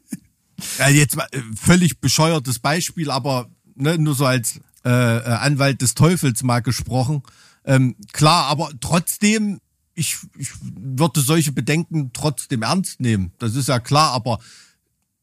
Ja, 0.78 0.88
jetzt 0.88 1.16
mal, 1.16 1.26
äh, 1.32 1.40
völlig 1.54 2.00
bescheuertes 2.00 2.58
Beispiel, 2.58 3.10
aber 3.10 3.48
ne, 3.74 3.98
nur 3.98 4.14
so 4.14 4.26
als 4.26 4.60
äh, 4.84 4.90
äh, 4.90 5.22
Anwalt 5.22 5.82
des 5.82 5.94
Teufels 5.94 6.42
mal 6.42 6.60
gesprochen. 6.60 7.22
Ähm, 7.64 7.96
klar, 8.12 8.46
aber 8.46 8.70
trotzdem, 8.80 9.60
ich, 9.94 10.16
ich 10.38 10.50
würde 10.62 11.20
solche 11.20 11.52
Bedenken 11.52 12.10
trotzdem 12.12 12.62
ernst 12.62 13.00
nehmen. 13.00 13.32
Das 13.38 13.56
ist 13.56 13.68
ja 13.68 13.80
klar, 13.80 14.12
aber 14.12 14.38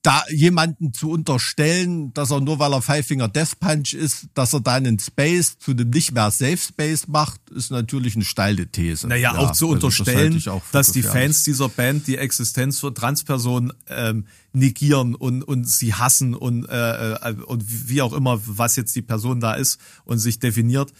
da 0.03 0.21
jemanden 0.29 0.93
zu 0.93 1.09
unterstellen, 1.09 2.13
dass 2.13 2.29
er 2.29 2.41
nur 2.41 2.59
weil 2.59 2.73
er 2.73 2.81
Five 2.81 3.07
Finger 3.07 3.29
Death 3.29 3.57
Punch 3.59 3.93
ist, 3.93 4.27
dass 4.33 4.53
er 4.53 4.59
dann 4.59 4.85
einen 4.85 4.99
Space 4.99 5.57
zu 5.57 5.71
einem 5.71 5.89
nicht 5.89 6.11
mehr 6.11 6.29
Safe 6.29 6.57
Space 6.57 7.07
macht, 7.07 7.39
ist 7.51 7.71
natürlich 7.71 8.15
eine 8.15 8.25
steile 8.25 8.67
These. 8.67 9.07
naja, 9.07 9.31
auch 9.37 9.53
zu 9.53 9.71
also 9.71 9.75
das 9.87 9.99
unterstellen, 9.99 10.41
für 10.41 10.61
dass 10.73 10.91
die 10.91 11.01
gefährlich. 11.01 11.23
Fans 11.27 11.43
dieser 11.45 11.69
Band 11.69 12.07
die 12.07 12.17
Existenz 12.17 12.79
von 12.79 12.93
Transpersonen 12.93 13.71
ähm, 13.87 14.27
negieren 14.51 15.15
und, 15.15 15.41
und 15.41 15.67
sie 15.69 15.93
hassen 15.93 16.35
und, 16.35 16.65
äh, 16.67 17.13
äh, 17.13 17.35
und 17.45 17.63
wie 17.89 18.01
auch 18.01 18.11
immer, 18.13 18.41
was 18.45 18.75
jetzt 18.75 18.93
die 18.97 19.01
Person 19.01 19.39
da 19.39 19.53
ist 19.53 19.79
und 20.03 20.19
sich 20.19 20.37
definiert, 20.37 20.91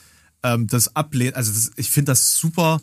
ähm, 0.44 0.68
das 0.68 0.96
ablehnen. 0.96 1.36
Also 1.36 1.52
das, 1.52 1.72
ich 1.76 1.92
finde 1.92 2.14
das 2.14 2.36
super 2.36 2.82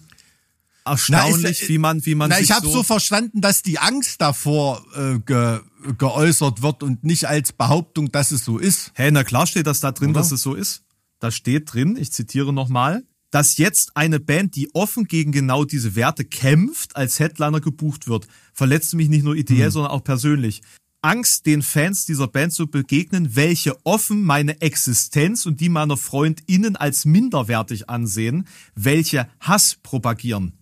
erstaunlich, 0.85 1.43
Na, 1.43 1.49
ist- 1.49 1.69
wie 1.69 1.79
man, 1.79 2.05
wie 2.05 2.15
man 2.15 2.31
Na, 2.31 2.41
ich 2.41 2.51
habe 2.51 2.67
so, 2.67 2.73
so 2.73 2.83
verstanden, 2.83 3.41
dass 3.41 3.63
die 3.63 3.79
Angst 3.79 4.21
davor 4.21 4.85
äh, 4.97 5.19
ge, 5.21 5.61
geäußert 5.99 6.63
wird 6.63 6.83
und 6.83 7.05
nicht 7.05 7.27
als 7.27 7.53
Behauptung, 7.53 8.11
dass 8.13 8.31
es 8.31 8.45
so 8.45 8.59
ist. 8.59 8.93
Hey, 8.95 9.11
na 9.11 9.25
klar 9.25 9.47
steht 9.47 9.67
das 9.67 9.81
da 9.81 9.93
drin, 9.93 10.11
Oder? 10.11 10.21
dass 10.21 10.33
es 10.33 10.43
so 10.43 10.55
ist. 10.55 10.83
Da 11.19 11.31
steht 11.31 11.73
drin, 11.73 11.97
ich 11.99 12.13
zitiere 12.13 12.53
nochmal, 12.53 13.05
dass 13.31 13.59
jetzt 13.59 13.97
eine 13.97 14.19
Band, 14.21 14.57
die 14.57 14.75
offen 14.75 15.05
gegen 15.05 15.33
genau 15.33 15.65
diese 15.65 15.95
Werte 15.95 16.25
kämpft, 16.25 16.97
als 16.97 17.21
Headliner 17.21 17.61
gebucht 17.61 18.09
wird, 18.09 18.27
verletzt 18.53 18.95
mich 18.95 19.09
nicht 19.09 19.23
nur 19.25 19.37
ideell, 19.37 19.67
Hm. 19.67 19.73
sondern 19.73 19.93
auch 19.93 20.03
persönlich. 20.05 20.63
Angst, 21.03 21.47
den 21.47 21.63
Fans 21.63 22.05
dieser 22.05 22.29
Band 22.29 22.53
zu 22.53 22.67
begegnen, 22.67 23.35
welche 23.35 23.75
offen 23.87 24.23
meine 24.23 24.61
Existenz 24.61 25.47
und 25.47 25.61
die 25.61 25.71
meiner 25.71 25.97
FreundInnen 25.97 26.77
als 26.77 27.07
minderwertig 27.07 27.89
ansehen, 27.89 28.47
welche 28.75 29.27
Hass 29.41 29.77
propagieren. 29.83 30.60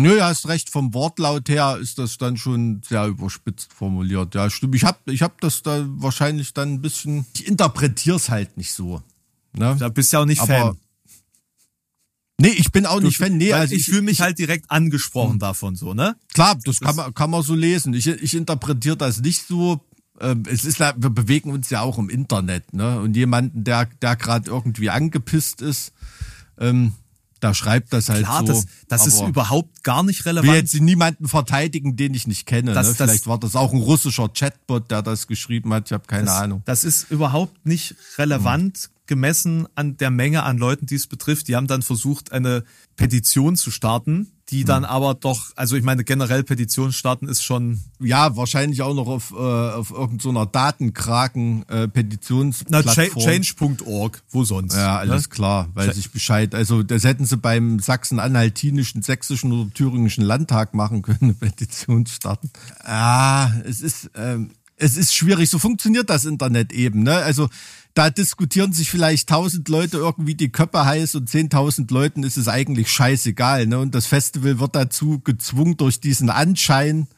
Nö, 0.00 0.16
ja, 0.18 0.28
hast 0.28 0.46
recht. 0.48 0.70
Vom 0.70 0.94
Wortlaut 0.94 1.48
her 1.48 1.78
ist 1.80 1.98
das 1.98 2.18
dann 2.18 2.36
schon 2.36 2.80
sehr 2.88 3.06
überspitzt 3.06 3.72
formuliert. 3.72 4.34
Ja, 4.34 4.48
stimmt. 4.50 4.74
Ich 4.74 4.84
habe 4.84 4.98
ich 5.12 5.22
hab 5.22 5.40
das 5.40 5.62
da 5.62 5.84
wahrscheinlich 5.88 6.54
dann 6.54 6.74
ein 6.74 6.82
bisschen. 6.82 7.26
Ich 7.34 7.46
interpretiere 7.46 8.16
es 8.16 8.28
halt 8.28 8.56
nicht 8.56 8.72
so. 8.72 9.02
Ne? 9.56 9.76
Da 9.78 9.88
bist 9.88 10.12
du 10.12 10.16
ja 10.16 10.22
auch 10.22 10.26
nicht 10.26 10.40
Aber- 10.40 10.54
Fan. 10.54 10.76
Nee, 12.40 12.50
ich 12.50 12.70
bin 12.70 12.86
auch 12.86 13.00
nicht 13.00 13.16
Fan. 13.16 13.36
Nee, 13.36 13.52
also 13.52 13.74
ich 13.74 13.84
fühle 13.86 14.02
mich 14.02 14.20
halt 14.20 14.38
direkt 14.38 14.70
angesprochen 14.70 15.40
davon, 15.40 15.74
so, 15.74 15.92
ne? 15.92 16.14
Klar, 16.32 16.56
das 16.64 16.78
kann 16.78 16.94
man, 16.94 17.12
kann 17.12 17.30
man 17.30 17.42
so 17.42 17.54
lesen. 17.56 17.94
Ich, 17.94 18.06
ich 18.06 18.34
interpretiere 18.34 18.96
das 18.96 19.20
nicht 19.20 19.44
so. 19.44 19.80
Ähm, 20.20 20.44
Es 20.48 20.64
ist, 20.64 20.78
ja- 20.78 20.94
wir 20.96 21.10
bewegen 21.10 21.50
uns 21.50 21.68
ja 21.70 21.80
auch 21.80 21.98
im 21.98 22.08
Internet, 22.08 22.72
ne? 22.72 23.00
Und 23.00 23.16
jemanden, 23.16 23.64
der, 23.64 23.86
der 24.02 24.14
gerade 24.14 24.48
irgendwie 24.50 24.88
angepisst 24.90 25.62
ist, 25.62 25.92
ähm, 26.60 26.92
da 27.40 27.54
schreibt 27.54 27.92
das 27.92 28.08
halt 28.08 28.24
Klar, 28.24 28.40
so. 28.40 28.52
das, 28.52 28.66
das 28.88 29.06
ist 29.06 29.20
überhaupt 29.20 29.82
gar 29.84 30.02
nicht 30.02 30.20
Ich 30.20 30.24
will 30.26 30.38
relevant. 30.38 30.56
jetzt 30.56 30.74
niemanden 30.80 31.28
verteidigen, 31.28 31.96
den 31.96 32.14
ich 32.14 32.26
nicht 32.26 32.46
kenne. 32.46 32.72
Das- 32.74 32.86
ne? 32.88 32.94
das- 32.98 33.06
Vielleicht 33.10 33.26
war 33.26 33.38
das 33.38 33.54
auch 33.56 33.72
ein 33.72 33.80
russischer 33.80 34.28
Chatbot, 34.28 34.90
der 34.90 35.02
das 35.02 35.26
geschrieben 35.26 35.72
hat. 35.72 35.86
Ich 35.86 35.92
habe 35.92 36.04
keine 36.06 36.30
Ahnung. 36.32 36.62
Das 36.64 36.84
ist 36.84 37.10
überhaupt 37.10 37.64
nicht 37.66 37.94
relevant 38.18 38.90
gemessen 39.06 39.66
an 39.74 39.96
der 39.96 40.10
Menge 40.10 40.42
an 40.42 40.58
Leuten, 40.58 40.84
die 40.86 40.94
es 40.96 41.06
betrifft. 41.06 41.48
Die 41.48 41.56
haben 41.56 41.66
dann 41.66 41.82
versucht, 41.82 42.32
eine 42.32 42.64
Petition 42.98 43.56
zu 43.56 43.70
starten, 43.70 44.26
die 44.50 44.64
dann 44.64 44.84
aber 44.84 45.14
doch, 45.14 45.52
also 45.56 45.76
ich 45.76 45.84
meine, 45.84 46.02
generell 46.04 46.42
Petition 46.42 46.90
starten 46.92 47.28
ist 47.28 47.44
schon, 47.44 47.80
Ja, 48.00 48.36
wahrscheinlich 48.36 48.82
auch 48.82 48.92
noch 48.94 49.06
auf, 49.06 49.30
äh, 49.30 49.36
auf 49.36 49.90
irgendeiner 49.92 50.46
Datenkraken 50.46 51.62
äh, 51.68 51.80
na, 51.82 51.86
Petitionsplattform. 51.86 52.94
cha- 52.94 53.20
change.org, 53.20 54.22
wo 54.30 54.42
sonst? 54.44 54.74
Ja, 54.74 54.98
alles 54.98 55.22
ne? 55.24 55.28
klar, 55.28 55.68
weiß 55.74 55.96
ich 55.96 56.10
Bescheid. 56.10 56.54
Also 56.54 56.82
das 56.82 57.04
hätten 57.04 57.24
sie 57.24 57.36
beim 57.36 57.78
sachsen-anhaltinischen, 57.78 59.02
sächsischen 59.02 59.52
oder 59.52 59.70
thüringischen 59.72 60.24
Landtag 60.24 60.74
machen 60.74 61.02
können, 61.02 61.18
eine 61.22 61.34
Petition 61.38 62.04
starten. 62.06 62.50
Ah, 62.84 63.50
es 63.64 63.80
ist, 63.80 64.10
ähm, 64.16 64.50
es 64.76 64.96
ist 64.96 65.14
schwierig. 65.14 65.50
So 65.50 65.58
funktioniert 65.58 66.10
das 66.10 66.24
Internet 66.24 66.72
eben. 66.72 67.02
Ne? 67.04 67.14
Also 67.16 67.48
da 67.98 68.10
diskutieren 68.10 68.72
sich 68.72 68.90
vielleicht 68.90 69.28
tausend 69.28 69.68
Leute 69.68 69.96
irgendwie 69.96 70.36
die 70.36 70.50
Köpfe 70.50 70.84
heiß 70.84 71.16
und 71.16 71.28
zehntausend 71.28 71.90
Leuten 71.90 72.22
ist 72.22 72.36
es 72.36 72.46
eigentlich 72.46 72.92
scheißegal. 72.92 73.66
Ne? 73.66 73.80
Und 73.80 73.92
das 73.92 74.06
Festival 74.06 74.60
wird 74.60 74.76
dazu 74.76 75.18
gezwungen 75.18 75.76
durch 75.76 76.00
diesen 76.00 76.30
Anschein, 76.30 77.08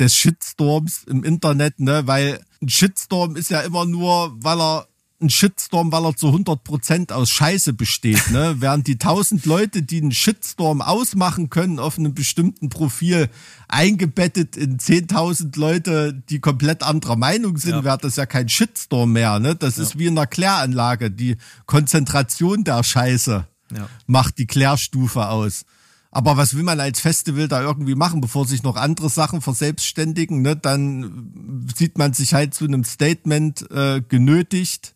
des 0.00 0.16
Shitstorms 0.16 1.04
im 1.04 1.22
Internet, 1.22 1.78
ne, 1.78 2.06
weil 2.06 2.40
ein 2.62 2.68
Shitstorm 2.70 3.36
ist 3.36 3.50
ja 3.50 3.60
immer 3.60 3.84
nur, 3.84 4.34
weil 4.42 4.58
er 4.58 4.88
ein 5.22 5.30
Shitstorm, 5.30 5.92
weil 5.92 6.04
er 6.04 6.16
zu 6.16 6.28
100% 6.28 7.12
aus 7.12 7.30
Scheiße 7.30 7.72
besteht, 7.74 8.30
ne? 8.30 8.56
Während 8.60 8.86
die 8.86 8.96
tausend 8.98 9.44
Leute, 9.46 9.82
die 9.82 10.00
einen 10.00 10.12
Shitstorm 10.12 10.80
ausmachen 10.82 11.50
können 11.50 11.78
auf 11.78 11.98
einem 11.98 12.14
bestimmten 12.14 12.68
Profil, 12.70 13.28
eingebettet 13.68 14.56
in 14.56 14.78
10.000 14.78 15.58
Leute, 15.58 16.22
die 16.28 16.40
komplett 16.40 16.82
anderer 16.82 17.16
Meinung 17.16 17.56
sind, 17.58 17.72
Ja. 17.72 17.84
wäre 17.84 17.98
das 17.98 18.16
ja 18.16 18.26
kein 18.26 18.48
Shitstorm 18.48 19.12
mehr, 19.12 19.38
ne? 19.38 19.54
Das 19.54 19.78
ist 19.78 19.98
wie 19.98 20.06
in 20.06 20.16
einer 20.18 20.26
Kläranlage. 20.26 21.10
Die 21.10 21.36
Konzentration 21.66 22.64
der 22.64 22.82
Scheiße 22.82 23.46
Ja. 23.74 23.88
macht 24.06 24.38
die 24.38 24.46
Klärstufe 24.46 25.28
aus. 25.28 25.64
Aber 26.12 26.36
was 26.36 26.56
will 26.56 26.64
man 26.64 26.80
als 26.80 26.98
Festival 26.98 27.46
da 27.46 27.62
irgendwie 27.62 27.94
machen, 27.94 28.20
bevor 28.20 28.44
sich 28.44 28.64
noch 28.64 28.74
andere 28.76 29.08
Sachen 29.08 29.40
verselbstständigen? 29.40 30.42
Ne? 30.42 30.56
Dann 30.56 31.66
sieht 31.76 31.98
man 31.98 32.12
sich 32.14 32.34
halt 32.34 32.52
zu 32.52 32.64
einem 32.64 32.82
Statement 32.82 33.70
äh, 33.70 34.00
genötigt. 34.08 34.94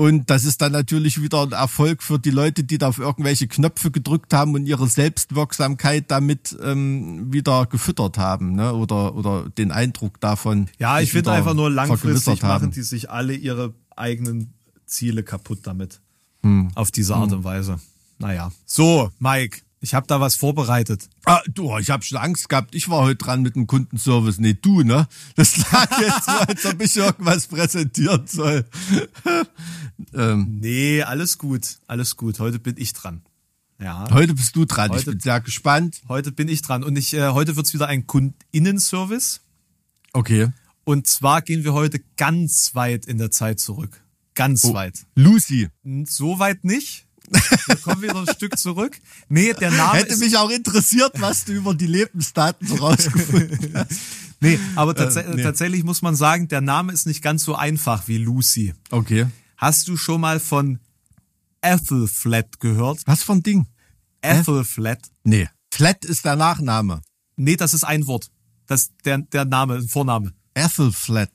Und 0.00 0.30
das 0.30 0.44
ist 0.44 0.62
dann 0.62 0.72
natürlich 0.72 1.20
wieder 1.20 1.42
ein 1.42 1.52
Erfolg 1.52 2.02
für 2.02 2.18
die 2.18 2.30
Leute, 2.30 2.64
die 2.64 2.78
da 2.78 2.88
auf 2.88 2.98
irgendwelche 2.98 3.48
Knöpfe 3.48 3.90
gedrückt 3.90 4.32
haben 4.32 4.54
und 4.54 4.64
ihre 4.64 4.86
Selbstwirksamkeit 4.86 6.10
damit 6.10 6.56
ähm, 6.62 7.30
wieder 7.30 7.66
gefüttert 7.66 8.16
haben, 8.16 8.54
ne? 8.54 8.72
Oder 8.72 9.14
oder 9.14 9.50
den 9.50 9.70
Eindruck 9.70 10.18
davon. 10.18 10.68
Ja, 10.78 11.00
ich 11.00 11.12
finde 11.12 11.32
einfach 11.32 11.52
nur 11.52 11.68
langfristig 11.68 12.42
machen 12.42 12.70
die 12.70 12.80
sich 12.80 13.10
alle 13.10 13.34
ihre 13.34 13.74
eigenen 13.94 14.54
Ziele 14.86 15.22
kaputt 15.22 15.58
damit. 15.64 16.00
Hm. 16.44 16.70
Auf 16.74 16.90
diese 16.90 17.14
Art 17.14 17.32
und 17.32 17.44
Weise. 17.44 17.78
Naja. 18.18 18.52
So, 18.64 19.10
Mike, 19.18 19.58
ich 19.80 19.94
habe 19.94 20.06
da 20.06 20.20
was 20.20 20.36
vorbereitet. 20.36 21.08
Ah, 21.24 21.40
du, 21.48 21.76
ich 21.78 21.88
habe 21.90 22.02
schon 22.04 22.18
Angst 22.18 22.48
gehabt. 22.48 22.74
Ich 22.74 22.88
war 22.90 23.00
heute 23.02 23.16
dran 23.16 23.42
mit 23.42 23.56
dem 23.56 23.66
Kundenservice. 23.66 24.38
Nee, 24.38 24.54
du, 24.60 24.82
ne? 24.82 25.08
Das 25.36 25.56
lag 25.72 25.90
jetzt 26.00 26.24
so, 26.26 26.32
als 26.32 26.66
ob 26.66 26.80
ich 26.82 26.96
irgendwas 26.96 27.46
präsentieren 27.46 28.26
soll. 28.26 28.64
ähm, 30.14 30.58
Nee, 30.60 31.02
alles 31.02 31.38
gut, 31.38 31.78
alles 31.86 32.16
gut. 32.16 32.38
Heute 32.40 32.58
bin 32.58 32.74
ich 32.76 32.92
dran. 32.92 33.22
Ja. 33.82 34.08
heute 34.10 34.34
bist 34.34 34.54
du 34.56 34.66
dran. 34.66 34.90
ich 34.90 34.98
Heute- 34.98 35.12
bin 35.12 35.20
sehr 35.20 35.40
gespannt. 35.40 36.02
Heute 36.08 36.32
bin 36.32 36.48
ich 36.48 36.60
dran 36.60 36.84
und 36.84 36.96
ich, 36.96 37.14
äh, 37.14 37.28
heute 37.30 37.56
wird's 37.56 37.72
wieder 37.72 37.86
ein 37.88 38.06
Kundinnenservice. 38.06 39.40
Okay. 40.12 40.48
Und 40.84 41.06
zwar 41.06 41.40
gehen 41.40 41.64
wir 41.64 41.72
heute 41.72 42.00
ganz 42.18 42.74
weit 42.74 43.06
in 43.06 43.16
der 43.16 43.30
Zeit 43.30 43.58
zurück. 43.60 44.02
Ganz 44.34 44.64
Oh. 44.64 44.74
weit. 44.74 45.06
Lucy. 45.14 45.68
So 46.04 46.38
weit 46.38 46.64
nicht. 46.64 47.06
Wir 47.66 47.76
kommen 47.76 48.02
wieder 48.02 48.16
ein 48.16 48.34
Stück 48.34 48.58
zurück. 48.58 48.98
Nee, 49.28 49.52
der 49.52 49.70
Name 49.70 49.98
Hätte 49.98 50.16
mich 50.16 50.36
auch 50.36 50.50
interessiert, 50.50 51.12
was 51.20 51.44
du 51.44 51.52
über 51.52 51.74
die 51.74 51.86
Lebensdaten 51.86 52.66
so 52.66 52.76
rausgefunden 52.76 53.72
hast. 53.74 54.00
nee, 54.40 54.58
aber 54.74 54.94
tats 54.94 55.16
Äh, 55.16 55.24
nee. 55.34 55.42
tatsächlich 55.42 55.84
muss 55.84 56.02
man 56.02 56.16
sagen, 56.16 56.48
der 56.48 56.60
Name 56.60 56.92
ist 56.92 57.06
nicht 57.06 57.22
ganz 57.22 57.44
so 57.44 57.54
einfach 57.54 58.08
wie 58.08 58.18
Lucy. 58.18 58.74
Okay. 58.90 59.26
Hast 59.56 59.88
du 59.88 59.96
schon 59.96 60.20
mal 60.20 60.40
von 60.40 60.80
Ethelflatt 61.62 62.60
gehört? 62.60 63.00
Was 63.06 63.22
für 63.22 63.32
ein 63.32 63.42
Ding? 63.42 63.66
Ethelflatt? 64.22 65.00
Nee. 65.24 65.48
Flat 65.72 66.04
ist 66.04 66.24
der 66.24 66.36
Nachname. 66.36 67.00
Nee, 67.36 67.56
das 67.56 67.74
ist 67.74 67.84
ein 67.84 68.06
Wort. 68.06 68.30
Das 68.66 68.90
der 69.04 69.18
der 69.18 69.44
Name, 69.44 69.82
Vorname. 69.82 70.32
Ethel 70.54 70.90
Flat. 70.92 71.30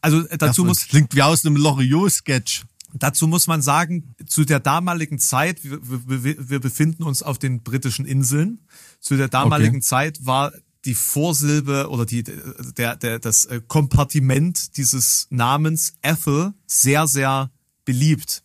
Also 0.00 0.26
äh, 0.28 0.36
dazu 0.36 0.64
muss 0.64 0.86
klingt 0.86 1.14
wie 1.14 1.22
aus 1.22 1.44
einem 1.44 1.56
Loriot-Sketch. 1.56 2.64
Dazu 2.96 3.26
muss 3.26 3.46
man 3.46 3.60
sagen, 3.60 4.14
zu 4.26 4.44
der 4.44 4.60
damaligen 4.60 5.18
Zeit, 5.18 5.64
wir, 5.64 5.80
wir, 5.82 6.48
wir 6.48 6.60
befinden 6.60 7.02
uns 7.02 7.22
auf 7.22 7.38
den 7.38 7.62
britischen 7.62 8.06
Inseln, 8.06 8.60
zu 9.00 9.16
der 9.16 9.28
damaligen 9.28 9.76
Okay. 9.76 9.84
Zeit 9.84 10.24
war 10.24 10.52
die 10.84 10.94
Vorsilbe 10.94 11.88
oder 11.90 12.06
die, 12.06 12.22
der, 12.22 12.96
der, 12.96 13.18
das 13.18 13.46
äh, 13.46 13.60
Kompartiment 13.66 14.76
dieses 14.76 15.26
Namens 15.30 15.94
Ethel 16.02 16.52
sehr, 16.66 17.06
sehr 17.06 17.50
beliebt. 17.84 18.42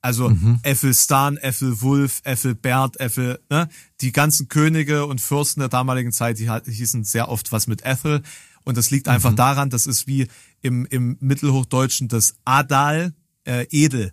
Also 0.00 0.30
Mhm. 0.30 0.60
Ethelstan, 0.64 1.36
Ethelwulf, 1.36 2.20
Ethelbert, 2.24 3.00
Ethel, 3.00 3.40
ne? 3.50 3.68
die 4.00 4.12
ganzen 4.12 4.48
Könige 4.48 5.06
und 5.06 5.20
Fürsten 5.20 5.60
der 5.60 5.68
damaligen 5.68 6.12
Zeit, 6.12 6.38
die 6.38 6.48
hießen 6.66 7.04
sehr 7.04 7.28
oft 7.28 7.52
was 7.52 7.66
mit 7.66 7.84
Ethel. 7.84 8.22
Und 8.64 8.76
das 8.76 8.90
liegt 8.90 9.06
Mhm. 9.06 9.12
einfach 9.12 9.34
daran, 9.34 9.70
das 9.70 9.86
ist 9.86 10.06
wie 10.06 10.26
im, 10.60 10.86
im 10.86 11.16
Mittelhochdeutschen 11.20 12.08
das 12.08 12.34
Adal, 12.44 13.14
äh, 13.44 13.66
edel. 13.70 14.12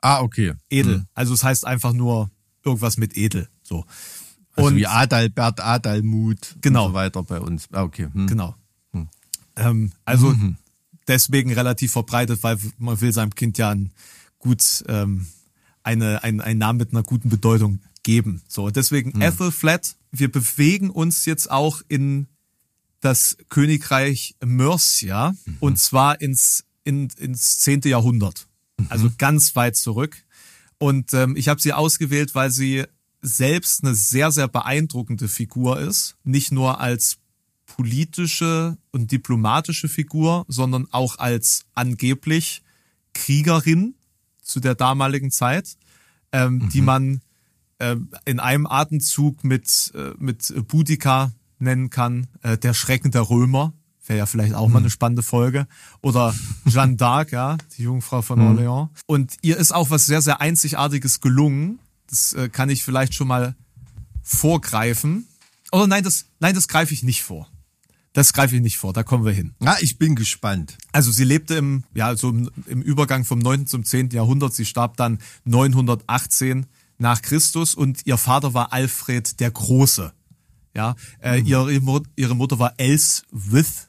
Ah, 0.00 0.20
okay. 0.20 0.54
Edel. 0.68 1.06
Also 1.14 1.34
es 1.34 1.42
heißt 1.42 1.66
einfach 1.66 1.92
nur 1.92 2.30
irgendwas 2.64 2.96
mit 2.96 3.16
edel. 3.16 3.48
So. 3.62 3.86
Also 4.52 4.68
und 4.68 4.76
wie 4.76 4.86
Adalbert, 4.86 5.60
Adalmut 5.60 6.56
Genau. 6.60 6.86
und 6.86 6.90
so 6.90 6.94
weiter 6.94 7.22
bei 7.22 7.40
uns. 7.40 7.68
Ah, 7.72 7.82
okay. 7.82 8.08
Hm. 8.12 8.26
genau. 8.26 8.54
Ähm, 9.56 9.92
also 10.04 10.34
deswegen 11.06 11.52
relativ 11.52 11.92
verbreitet, 11.92 12.42
weil 12.42 12.58
man 12.78 13.00
will 13.00 13.12
seinem 13.12 13.34
Kind 13.34 13.56
ja 13.58 13.70
ein 13.70 13.92
gut 14.38 14.84
ähm, 14.88 15.26
eine, 15.82 16.24
ein, 16.24 16.40
einen 16.40 16.58
Namen 16.58 16.78
mit 16.78 16.92
einer 16.92 17.02
guten 17.02 17.28
Bedeutung 17.28 17.80
geben. 18.02 18.42
So, 18.48 18.70
deswegen 18.70 19.20
Ethelflatt. 19.20 19.96
Wir 20.10 20.30
bewegen 20.30 20.90
uns 20.90 21.24
jetzt 21.24 21.50
auch 21.50 21.82
in 21.88 22.26
das 23.00 23.36
Königreich 23.48 24.34
Mercia 24.44 25.34
und 25.60 25.78
zwar 25.78 26.20
ins, 26.20 26.64
in, 26.84 27.08
ins 27.18 27.58
zehnte 27.58 27.88
Jahrhundert. 27.88 28.46
Also 28.88 29.10
ganz 29.18 29.56
weit 29.56 29.76
zurück. 29.76 30.16
Und 30.78 31.14
ähm, 31.14 31.36
ich 31.36 31.48
habe 31.48 31.60
sie 31.60 31.72
ausgewählt, 31.72 32.34
weil 32.34 32.50
sie 32.50 32.84
selbst 33.22 33.82
eine 33.82 33.94
sehr, 33.94 34.30
sehr 34.30 34.48
beeindruckende 34.48 35.28
Figur 35.28 35.80
ist. 35.80 36.16
Nicht 36.24 36.52
nur 36.52 36.80
als 36.80 37.18
politische 37.66 38.76
und 38.90 39.10
diplomatische 39.10 39.88
Figur, 39.88 40.44
sondern 40.48 40.86
auch 40.90 41.18
als 41.18 41.64
angeblich 41.74 42.62
Kriegerin 43.14 43.94
zu 44.42 44.60
der 44.60 44.74
damaligen 44.74 45.30
Zeit, 45.30 45.76
ähm, 46.32 46.68
die 46.68 46.82
man 46.82 47.22
ähm, 47.80 48.10
in 48.24 48.40
einem 48.40 48.66
Atemzug 48.66 49.42
mit, 49.42 49.92
äh, 49.94 50.12
mit 50.18 50.52
Boudica 50.68 51.32
nennen 51.58 51.90
kann, 51.90 52.26
äh, 52.42 52.58
der 52.58 52.74
Schrecken 52.74 53.10
der 53.10 53.22
Römer, 53.22 53.72
wäre 54.06 54.18
ja 54.18 54.26
vielleicht 54.26 54.54
auch 54.54 54.68
mal 54.68 54.78
eine 54.80 54.90
spannende 54.90 55.22
Folge, 55.22 55.66
oder 56.02 56.34
Jeanne 56.66 56.94
d'Arc, 56.98 57.32
ja, 57.32 57.56
die 57.76 57.82
Jungfrau 57.84 58.22
von 58.22 58.38
Orléans. 58.40 58.88
Und 59.06 59.36
ihr 59.42 59.56
ist 59.56 59.72
auch 59.72 59.90
was 59.90 60.06
sehr, 60.06 60.20
sehr 60.22 60.40
Einzigartiges 60.40 61.20
gelungen. 61.20 61.78
Das 62.08 62.32
äh, 62.34 62.48
kann 62.48 62.68
ich 62.70 62.84
vielleicht 62.84 63.14
schon 63.14 63.28
mal 63.28 63.54
vorgreifen. 64.22 65.26
Oder 65.72 65.86
nein, 65.86 66.04
das, 66.04 66.26
nein, 66.40 66.54
das 66.54 66.68
greife 66.68 66.94
ich 66.94 67.02
nicht 67.02 67.22
vor. 67.22 67.48
Das 68.12 68.32
greife 68.32 68.54
ich 68.54 68.62
nicht 68.62 68.78
vor, 68.78 68.92
da 68.92 69.02
kommen 69.02 69.24
wir 69.24 69.32
hin. 69.32 69.54
Ja, 69.60 69.76
ich 69.80 69.98
bin 69.98 70.14
gespannt. 70.14 70.78
Also 70.92 71.10
sie 71.10 71.24
lebte 71.24 71.54
im, 71.56 71.82
ja, 71.94 72.16
so 72.16 72.28
im, 72.30 72.48
im 72.66 72.80
Übergang 72.80 73.24
vom 73.24 73.40
9. 73.40 73.66
zum 73.66 73.84
10. 73.84 74.10
Jahrhundert. 74.10 74.54
Sie 74.54 74.64
starb 74.66 74.96
dann 74.96 75.18
918 75.44 76.66
nach 76.98 77.22
Christus 77.22 77.74
und 77.74 78.06
ihr 78.06 78.16
Vater 78.16 78.54
war 78.54 78.72
Alfred 78.72 79.40
der 79.40 79.50
Große. 79.50 80.12
Ja, 80.76 80.94
äh, 81.20 81.40
Mhm. 81.40 81.46
ihre, 81.46 82.02
ihre 82.16 82.36
Mutter 82.36 82.58
war 82.60 82.74
Elswith. 82.76 83.88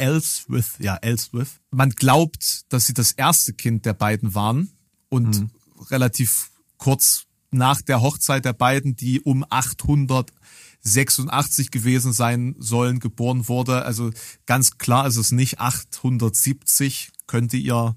Elswith, 0.00 0.72
ja, 0.78 0.96
Elswith. 0.96 1.60
Man 1.70 1.90
glaubt, 1.90 2.64
dass 2.72 2.86
sie 2.86 2.94
das 2.94 3.12
erste 3.12 3.52
Kind 3.52 3.86
der 3.86 3.94
beiden 3.94 4.34
waren 4.34 4.70
und 5.08 5.40
Mhm. 5.40 5.50
relativ 5.90 6.50
kurz 6.78 7.26
nach 7.50 7.80
der 7.82 8.00
Hochzeit 8.00 8.44
der 8.44 8.52
beiden, 8.52 8.94
die 8.96 9.20
um 9.20 9.44
886 9.48 11.70
gewesen 11.70 12.12
sein 12.12 12.54
sollen, 12.58 12.98
geboren 13.00 13.48
wurde. 13.48 13.84
Also 13.84 14.10
ganz 14.46 14.78
klar 14.78 15.06
ist 15.06 15.16
es 15.16 15.32
nicht 15.32 15.60
870, 15.60 17.10
könnte 17.26 17.56
ihr 17.56 17.96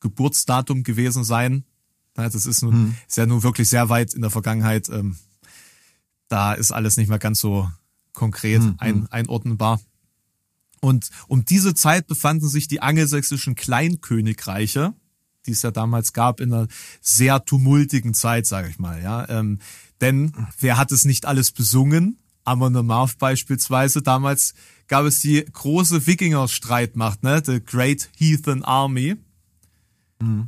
Geburtsdatum 0.00 0.82
gewesen 0.84 1.24
sein. 1.24 1.64
Das 2.14 2.34
ist, 2.46 2.62
nun, 2.62 2.96
ist 3.08 3.16
ja 3.16 3.26
nun 3.26 3.42
wirklich 3.42 3.68
sehr 3.68 3.88
weit 3.88 4.14
in 4.14 4.20
der 4.22 4.30
Vergangenheit. 4.30 4.88
Ähm, 4.88 5.16
da 6.28 6.52
ist 6.54 6.70
alles 6.72 6.96
nicht 6.96 7.08
mehr 7.08 7.18
ganz 7.18 7.40
so 7.40 7.68
konkret 8.12 8.62
ein, 8.78 9.08
einordnenbar. 9.10 9.80
Und 10.84 11.08
um 11.28 11.46
diese 11.46 11.72
Zeit 11.72 12.06
befanden 12.08 12.46
sich 12.46 12.68
die 12.68 12.82
angelsächsischen 12.82 13.54
Kleinkönigreiche, 13.54 14.92
die 15.46 15.52
es 15.52 15.62
ja 15.62 15.70
damals 15.70 16.12
gab, 16.12 16.40
in 16.40 16.52
einer 16.52 16.68
sehr 17.00 17.42
tumultigen 17.42 18.12
Zeit, 18.12 18.44
sage 18.44 18.68
ich 18.68 18.78
mal. 18.78 19.02
Ja, 19.02 19.26
ähm, 19.30 19.60
denn 20.02 20.32
wer 20.60 20.76
hat 20.76 20.92
es 20.92 21.06
nicht 21.06 21.24
alles 21.24 21.52
besungen? 21.52 22.18
Amon 22.44 22.76
Amarth 22.76 23.16
beispielsweise. 23.18 24.02
Damals 24.02 24.52
gab 24.86 25.06
es 25.06 25.20
die 25.20 25.42
große 25.50 26.06
Wikinger-Streitmacht, 26.06 27.22
ne? 27.22 27.42
The 27.42 27.64
Great 27.64 28.10
Heathen 28.18 28.62
Army. 28.62 29.16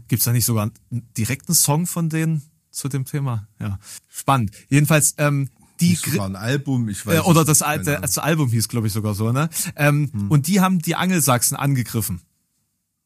Gibt's 0.08 0.26
da 0.26 0.32
nicht 0.32 0.44
sogar 0.44 0.70
einen 0.90 1.08
direkten 1.16 1.54
Song 1.54 1.86
von 1.86 2.10
denen 2.10 2.42
zu 2.70 2.90
dem 2.90 3.06
Thema? 3.06 3.48
Ja, 3.58 3.78
spannend. 4.10 4.50
Jedenfalls 4.68 5.14
ähm, 5.16 5.48
die 5.80 5.90
Nicht 5.90 6.04
sogar 6.04 6.26
ein 6.26 6.36
Album, 6.36 6.88
ich 6.88 7.04
weiß 7.06 7.16
äh, 7.16 7.20
oder 7.20 7.44
das 7.44 7.62
alte 7.62 7.98
das 8.00 8.18
Album 8.18 8.50
hieß, 8.50 8.68
glaube 8.68 8.86
ich, 8.86 8.92
sogar 8.92 9.14
so, 9.14 9.32
ne? 9.32 9.48
Ähm, 9.76 10.10
Und 10.28 10.46
die 10.46 10.60
haben 10.60 10.80
die 10.80 10.94
Angelsachsen 10.94 11.56
angegriffen. 11.56 12.20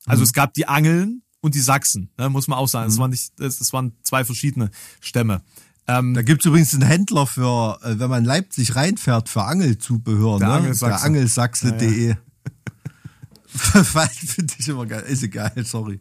Also 0.07 0.23
es 0.23 0.33
gab 0.33 0.55
die 0.55 0.67
Angeln 0.67 1.23
und 1.41 1.55
die 1.55 1.61
Sachsen, 1.61 2.11
ne? 2.19 2.29
muss 2.31 2.49
man 2.49 2.59
auch 2.59 2.69
sagen. 2.69 2.89
Es 2.89 2.99
waren 2.99 3.11
nicht, 3.11 3.39
es 3.41 3.73
waren 3.73 3.93
zwei 4.03 4.25
verschiedene 4.25 4.71
Stämme. 5.01 5.43
Ähm, 5.87 6.15
Da 6.15 6.23
gibt's 6.23 6.45
übrigens 6.45 6.73
einen 6.75 6.83
Händler 6.83 7.27
für, 7.27 7.79
äh, 7.83 7.99
wenn 7.99 8.11
man 8.11 8.25
Leipzig 8.25 8.77
reinfährt, 8.77 9.29
für 9.29 9.45
Angelzubehör, 9.45 10.39
Der 10.39 10.49
ne? 10.49 10.55
Angelsachse. 10.55 10.97
Der 10.99 11.03
Angelsachse.de. 11.05 12.17
Finde 13.51 14.55
ich 14.59 14.69
immer 14.69 14.87
geil. 14.87 15.05
Ist 15.09 15.23
egal, 15.23 15.53
sorry. 15.65 16.01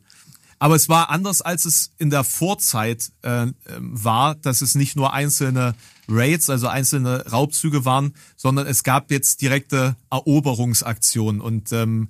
Aber 0.60 0.76
es 0.76 0.90
war 0.90 1.10
anders, 1.10 1.42
als 1.42 1.66
es 1.66 1.92
in 1.98 2.10
der 2.10 2.24
Vorzeit 2.24 3.12
äh, 3.22 3.44
ähm, 3.44 3.54
war, 3.80 4.36
dass 4.36 4.62
es 4.62 4.76
nicht 4.76 4.96
nur 4.96 5.14
einzelne 5.14 5.74
Raids, 6.10 6.50
also 6.50 6.68
einzelne 6.68 7.26
Raubzüge 7.28 7.86
waren, 7.86 8.14
sondern 8.36 8.68
es 8.68 8.84
gab 8.84 9.12
jetzt 9.12 9.42
direkte 9.42 9.96
Eroberungsaktionen 10.10 11.42
und 11.42 11.72
ähm, 11.72 12.10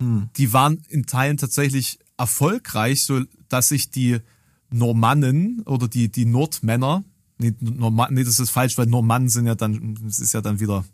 die 0.00 0.52
waren 0.52 0.82
in 0.88 1.06
Teilen 1.06 1.36
tatsächlich 1.36 1.98
erfolgreich, 2.16 3.04
so 3.04 3.22
dass 3.48 3.68
sich 3.68 3.90
die 3.90 4.18
Normannen 4.70 5.62
oder 5.62 5.88
die 5.88 6.10
die 6.10 6.24
Nordmänner, 6.24 7.04
nee, 7.38 7.54
Norma, 7.60 8.08
nee, 8.10 8.24
das 8.24 8.38
ist 8.38 8.50
falsch, 8.50 8.78
weil 8.78 8.86
Normannen 8.86 9.28
sind 9.28 9.46
ja 9.46 9.54
dann, 9.54 9.98
das 10.04 10.18
ist 10.20 10.34
ja 10.34 10.40
dann 10.40 10.60
wieder 10.60 10.84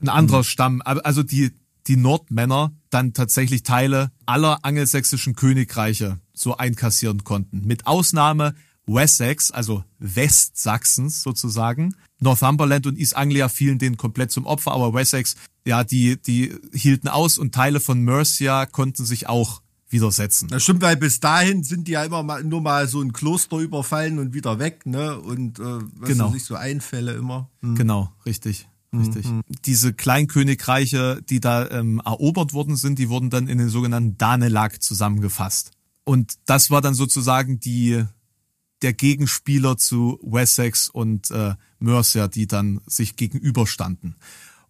ein 0.00 0.08
anderer 0.08 0.42
Stamm. 0.42 0.82
Aber 0.82 1.04
Also 1.06 1.22
die, 1.22 1.52
die 1.86 1.96
Nordmänner 1.96 2.72
dann 2.90 3.12
tatsächlich 3.12 3.62
Teile 3.62 4.10
aller 4.26 4.64
angelsächsischen 4.64 5.36
Königreiche 5.36 6.18
so 6.32 6.56
einkassieren 6.56 7.24
konnten. 7.24 7.66
Mit 7.66 7.86
Ausnahme 7.86 8.54
Wessex, 8.86 9.50
also 9.50 9.84
Westsachsens 9.98 11.22
sozusagen. 11.22 11.94
Northumberland 12.20 12.86
und 12.86 12.98
East 12.98 13.16
Anglia 13.16 13.48
fielen 13.48 13.78
denen 13.78 13.96
komplett 13.96 14.30
zum 14.30 14.46
Opfer, 14.46 14.72
aber 14.72 14.94
Wessex, 14.94 15.36
ja, 15.66 15.84
die, 15.84 16.20
die 16.20 16.54
hielten 16.72 17.08
aus 17.08 17.38
und 17.38 17.54
Teile 17.54 17.80
von 17.80 18.00
Mercia 18.02 18.66
konnten 18.66 19.04
sich 19.04 19.28
auch 19.28 19.62
widersetzen. 19.88 20.48
Das 20.48 20.62
stimmt, 20.62 20.82
weil 20.82 20.96
bis 20.96 21.20
dahin 21.20 21.62
sind 21.62 21.86
die 21.88 21.92
ja 21.92 22.04
immer 22.04 22.22
mal, 22.22 22.42
nur 22.42 22.60
mal 22.60 22.88
so 22.88 23.00
ein 23.00 23.12
Kloster 23.12 23.58
überfallen 23.58 24.18
und 24.18 24.34
wieder 24.34 24.58
weg, 24.58 24.86
ne? 24.86 25.18
Und 25.18 25.58
äh, 25.58 25.62
was 25.62 26.08
Genau. 26.08 26.28
weiß 26.30 26.36
ich, 26.36 26.44
so 26.44 26.56
Einfälle 26.56 27.12
immer. 27.12 27.48
Hm. 27.62 27.74
Genau, 27.76 28.10
richtig. 28.26 28.68
Richtig. 28.96 29.26
Diese 29.64 29.92
Kleinkönigreiche, 29.92 31.20
die 31.28 31.40
da 31.40 31.68
ähm, 31.70 32.00
erobert 32.04 32.52
worden 32.52 32.76
sind, 32.76 32.98
die 32.98 33.08
wurden 33.08 33.28
dann 33.28 33.48
in 33.48 33.58
den 33.58 33.68
sogenannten 33.68 34.16
Danelag 34.18 34.80
zusammengefasst. 34.82 35.72
Und 36.04 36.34
das 36.46 36.70
war 36.70 36.80
dann 36.80 36.94
sozusagen 36.94 37.58
die 37.58 38.04
der 38.82 38.92
Gegenspieler 38.92 39.76
zu 39.76 40.18
Wessex 40.22 40.88
und 40.88 41.30
äh, 41.30 41.54
Mercia, 41.78 42.28
die 42.28 42.46
dann 42.46 42.80
sich 42.86 43.16
gegenüberstanden. 43.16 44.16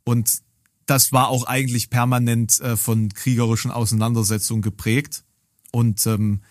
Und 0.05 0.43
das 0.87 1.13
war 1.13 1.29
auch 1.29 1.47
eigentlich 1.47 1.91
permanent 1.91 2.61
äh, 2.61 2.77
von 2.77 3.09
kriegerischen 3.09 3.71
Auseinandersetzungen 3.71 4.63
geprägt 4.63 5.25
und 5.73 6.07
ähm, 6.07 6.43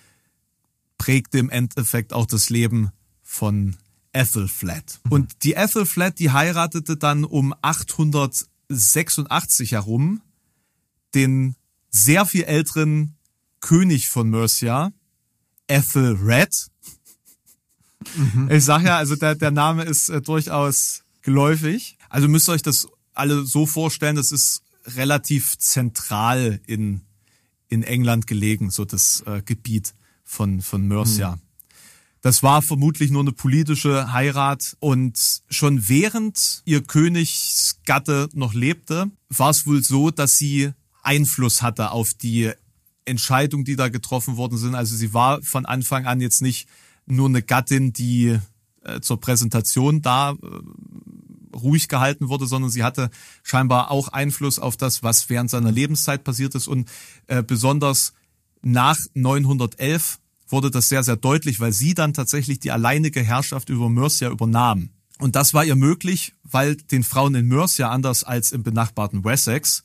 prägte 0.98 1.38
im 1.38 1.50
Endeffekt 1.50 2.14
auch 2.14 2.26
das 2.26 2.50
Leben 2.50 2.92
von 3.22 3.76
Ethelflaed. 4.14 5.02
Und 5.10 5.44
die 5.44 5.54
Ethelflaed, 5.54 6.20
die 6.20 6.32
heiratete 6.32 6.98
dann 6.98 7.26
um 7.26 7.54
886 7.62 9.72
herum 9.72 10.22
den 11.14 11.56
sehr 11.90 12.26
viel 12.26 12.44
älteren 12.44 13.16
König 13.60 14.10
von 14.10 14.30
Mercia, 14.30 14.92
Ethelred. 15.68 16.68
Ich 18.50 18.64
sag 18.64 18.84
ja, 18.84 18.98
also 18.98 19.16
der, 19.16 19.36
der 19.36 19.52
Name 19.52 19.84
ist 19.84 20.10
äh, 20.10 20.22
durchaus 20.22 21.04
geläufig. 21.22 21.98
Also 22.10 22.28
müsst 22.28 22.50
ihr 22.50 22.54
euch 22.54 22.62
das 22.62 22.88
alle 23.14 23.46
so 23.46 23.66
vorstellen, 23.66 24.16
das 24.16 24.32
ist 24.32 24.64
relativ 24.86 25.58
zentral 25.58 26.60
in, 26.68 27.02
in 27.70 27.84
England 27.84 28.28
gelegen, 28.28 28.70
so 28.70 28.86
das 28.86 29.24
äh, 29.26 29.42
Gebiet 29.42 29.94
von, 30.24 30.62
von 30.62 30.88
Mercia. 30.88 31.38
Das 32.22 32.42
war 32.42 32.62
vermutlich 32.62 33.12
nur 33.12 33.22
eine 33.22 33.34
politische 33.34 34.14
Heirat 34.14 34.78
und 34.80 35.42
schon 35.50 35.90
während 35.90 36.62
ihr 36.64 36.82
Königsgatte 36.82 38.30
noch 38.34 38.54
lebte, 38.54 39.12
war 39.30 39.50
es 39.50 39.68
wohl 39.68 39.84
so, 39.84 40.10
dass 40.10 40.38
sie 40.38 40.72
Einfluss 41.02 41.62
hatte 41.62 41.92
auf 41.92 42.14
die 42.14 42.52
Entscheidungen, 43.04 43.66
die 43.66 43.76
da 43.76 43.90
getroffen 43.90 44.38
worden 44.38 44.58
sind. 44.58 44.74
Also 44.74 44.96
sie 44.96 45.14
war 45.14 45.42
von 45.42 45.66
Anfang 45.66 46.06
an 46.06 46.22
jetzt 46.22 46.42
nicht 46.42 46.70
nur 47.06 47.28
eine 47.28 47.42
Gattin, 47.42 47.94
die 47.94 48.38
äh, 48.84 49.00
zur 49.02 49.20
Präsentation 49.20 50.02
da 50.02 50.32
äh, 50.32 50.36
ruhig 51.56 51.88
gehalten 51.88 52.30
wurde, 52.30 52.48
sondern 52.48 52.72
sie 52.72 52.84
hatte 52.84 53.10
scheinbar 53.44 53.92
auch 53.92 54.10
Einfluss 54.10 54.60
auf 54.60 54.78
das, 54.78 55.04
was 55.04 55.30
während 55.30 55.50
seiner 55.50 55.72
Lebenszeit 55.72 56.24
passiert 56.24 56.56
ist 56.56 56.68
und 56.68 56.90
äh, 57.28 57.44
besonders 57.44 58.14
nach 58.62 58.98
911 59.14 60.20
wurde 60.48 60.72
das 60.72 60.90
sehr, 60.90 61.04
sehr 61.04 61.18
deutlich, 61.18 61.60
weil 61.60 61.74
sie 61.74 61.94
dann 61.94 62.14
tatsächlich 62.14 62.60
die 62.60 62.72
alleinige 62.72 63.22
Herrschaft 63.22 63.70
über 63.70 63.90
Mercia 63.90 64.30
übernahm. 64.30 64.90
Und 65.20 65.36
das 65.36 65.54
war 65.54 65.64
ihr 65.64 65.76
möglich, 65.76 66.34
weil 66.44 66.76
den 66.76 67.04
Frauen 67.04 67.36
in 67.36 67.48
Mercia, 67.48 67.90
anders 67.90 68.24
als 68.24 68.52
im 68.52 68.64
benachbarten 68.64 69.24
Wessex, 69.24 69.84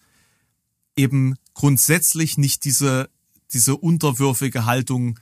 eben 0.97 1.37
grundsätzlich 1.55 2.39
nicht 2.39 2.65
diese, 2.65 3.09
diese 3.53 3.77
unterwürfige 3.77 4.67
Haltung 4.67 5.19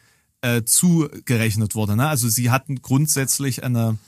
äh, 0.47 0.65
zugerechnet 0.65 1.75
wurde. 1.75 1.97
Ne? 1.97 2.09
Also 2.09 2.29
sie 2.29 2.51
hatten 2.51 2.81
grundsätzlich 2.81 3.65
eine 3.65 3.99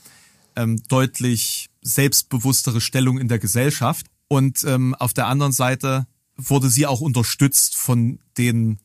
ähm, 0.55 0.81
deutlich 0.87 1.69
selbstbewusstere 1.81 2.79
Stellung 2.79 3.19
in 3.19 3.27
der 3.27 3.39
Gesellschaft. 3.39 4.05
Und 4.29 4.63
ähm, 4.63 4.95
auf 4.95 5.13
der 5.13 5.27
anderen 5.27 5.51
Seite 5.51 6.07
wurde 6.37 6.69
sie 6.69 6.85
auch 6.85 7.01
unterstützt 7.01 7.75
von 7.75 8.19
den 8.37 8.79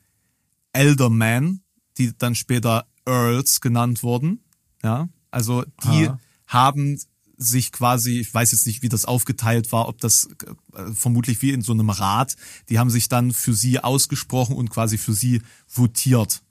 Eldermen, 0.72 1.62
die 1.96 2.16
dann 2.18 2.34
später 2.34 2.86
Earls 3.06 3.60
genannt 3.60 4.02
wurden. 4.02 4.42
Ja, 4.82 5.08
also 5.30 5.64
die 5.84 6.08
Aha. 6.08 6.18
haben 6.48 6.98
sich 7.36 7.70
quasi, 7.72 8.20
ich 8.20 8.32
weiß 8.32 8.52
jetzt 8.52 8.66
nicht, 8.66 8.82
wie 8.82 8.88
das 8.88 9.04
aufgeteilt 9.04 9.70
war, 9.70 9.88
ob 9.88 10.00
das 10.00 10.28
äh, 10.72 10.92
vermutlich 10.92 11.42
wie 11.42 11.52
in 11.52 11.62
so 11.62 11.72
einem 11.72 11.90
Rat, 11.90 12.36
die 12.68 12.78
haben 12.78 12.90
sich 12.90 13.08
dann 13.08 13.32
für 13.32 13.54
sie 13.54 13.78
ausgesprochen 13.78 14.56
und 14.56 14.70
quasi 14.70 14.98
für 14.98 15.12
sie 15.12 15.42
votiert. 15.68 16.43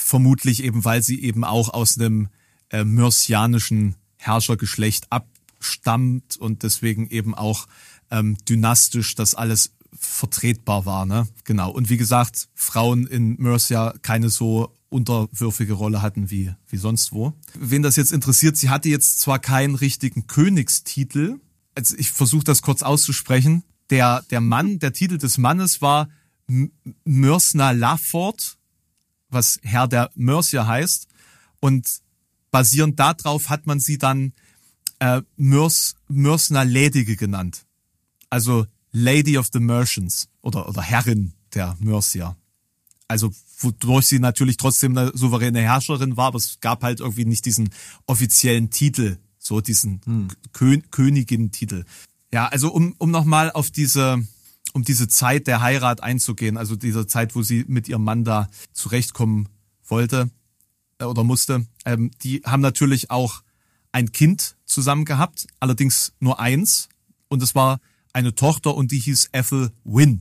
Vermutlich 0.00 0.62
eben, 0.62 0.84
weil 0.84 1.02
sie 1.02 1.20
eben 1.20 1.42
auch 1.42 1.70
aus 1.70 1.98
einem 1.98 2.28
äh, 2.70 2.84
mörsianischen 2.84 3.96
Herrschergeschlecht 4.16 5.08
abstammt 5.10 6.36
und 6.36 6.62
deswegen 6.62 7.08
eben 7.10 7.34
auch 7.34 7.66
ähm, 8.10 8.36
dynastisch 8.48 9.16
das 9.16 9.34
alles 9.34 9.72
vertretbar 9.98 10.86
war, 10.86 11.04
ne? 11.04 11.26
Genau. 11.44 11.70
Und 11.72 11.90
wie 11.90 11.96
gesagt, 11.96 12.48
Frauen 12.54 13.06
in 13.08 13.36
Mercia 13.38 13.92
keine 14.02 14.28
so 14.30 14.72
unterwürfige 14.88 15.72
Rolle 15.72 16.00
hatten 16.00 16.30
wie, 16.30 16.54
wie 16.68 16.76
sonst 16.76 17.12
wo. 17.12 17.32
Wen 17.58 17.82
das 17.82 17.96
jetzt 17.96 18.12
interessiert, 18.12 18.56
sie 18.56 18.70
hatte 18.70 18.88
jetzt 18.88 19.18
zwar 19.18 19.40
keinen 19.40 19.74
richtigen 19.74 20.28
Königstitel, 20.28 21.40
also 21.74 21.96
ich 21.98 22.12
versuche 22.12 22.44
das 22.44 22.62
kurz 22.62 22.82
auszusprechen. 22.82 23.64
Der, 23.90 24.22
der 24.30 24.40
Mann, 24.40 24.78
der 24.78 24.92
Titel 24.92 25.18
des 25.18 25.38
Mannes 25.38 25.82
war 25.82 26.08
M- 26.48 26.70
Myrsna 27.04 27.72
Lafford, 27.72 28.57
was 29.30 29.58
Herr 29.62 29.88
der 29.88 30.10
Mercia 30.14 30.66
heißt. 30.66 31.06
Und 31.60 32.00
basierend 32.50 32.98
darauf 32.98 33.48
hat 33.48 33.66
man 33.66 33.80
sie 33.80 33.98
dann 33.98 34.32
äh, 35.00 35.22
Myrs, 35.36 35.94
Myrsna 36.08 36.62
Ledige 36.62 37.16
genannt. 37.16 37.66
Also 38.30 38.66
Lady 38.92 39.38
of 39.38 39.48
the 39.52 39.60
Merchants 39.60 40.28
oder, 40.40 40.68
oder 40.68 40.82
Herrin 40.82 41.32
der 41.54 41.76
Mercia. 41.80 42.36
Also 43.06 43.32
wodurch 43.60 44.06
sie 44.06 44.18
natürlich 44.18 44.56
trotzdem 44.56 44.96
eine 44.96 45.16
souveräne 45.16 45.60
Herrscherin 45.60 46.16
war, 46.16 46.26
aber 46.26 46.36
es 46.36 46.60
gab 46.60 46.82
halt 46.82 47.00
irgendwie 47.00 47.24
nicht 47.24 47.46
diesen 47.46 47.70
offiziellen 48.06 48.70
Titel, 48.70 49.18
so 49.38 49.60
diesen 49.60 50.00
hm. 50.04 50.28
Kö 50.52 50.78
Königin-Titel. 50.90 51.84
Ja, 52.32 52.46
also 52.46 52.70
um, 52.70 52.94
um 52.98 53.10
nochmal 53.10 53.50
auf 53.50 53.70
diese, 53.70 54.22
um 54.74 54.82
diese 54.82 55.08
Zeit 55.08 55.46
der 55.46 55.60
Heirat 55.60 56.02
einzugehen, 56.02 56.56
also 56.56 56.76
diese 56.76 57.06
Zeit, 57.06 57.34
wo 57.34 57.42
sie 57.42 57.64
mit 57.68 57.88
ihrem 57.88 58.04
Mann 58.04 58.24
da 58.24 58.48
zurechtkommen 58.72 59.48
wollte 59.84 60.30
äh, 60.98 61.04
oder 61.04 61.24
musste, 61.24 61.66
ähm, 61.84 62.10
die 62.22 62.42
haben 62.44 62.60
natürlich 62.60 63.10
auch 63.10 63.42
ein 63.92 64.12
Kind 64.12 64.56
zusammen 64.64 65.04
gehabt, 65.04 65.46
allerdings 65.60 66.12
nur 66.20 66.40
eins. 66.40 66.88
Und 67.28 67.42
es 67.42 67.54
war 67.54 67.80
eine 68.12 68.34
Tochter 68.34 68.74
und 68.74 68.92
die 68.92 68.98
hieß 68.98 69.30
Ethel 69.32 69.70
Wynne. 69.84 70.20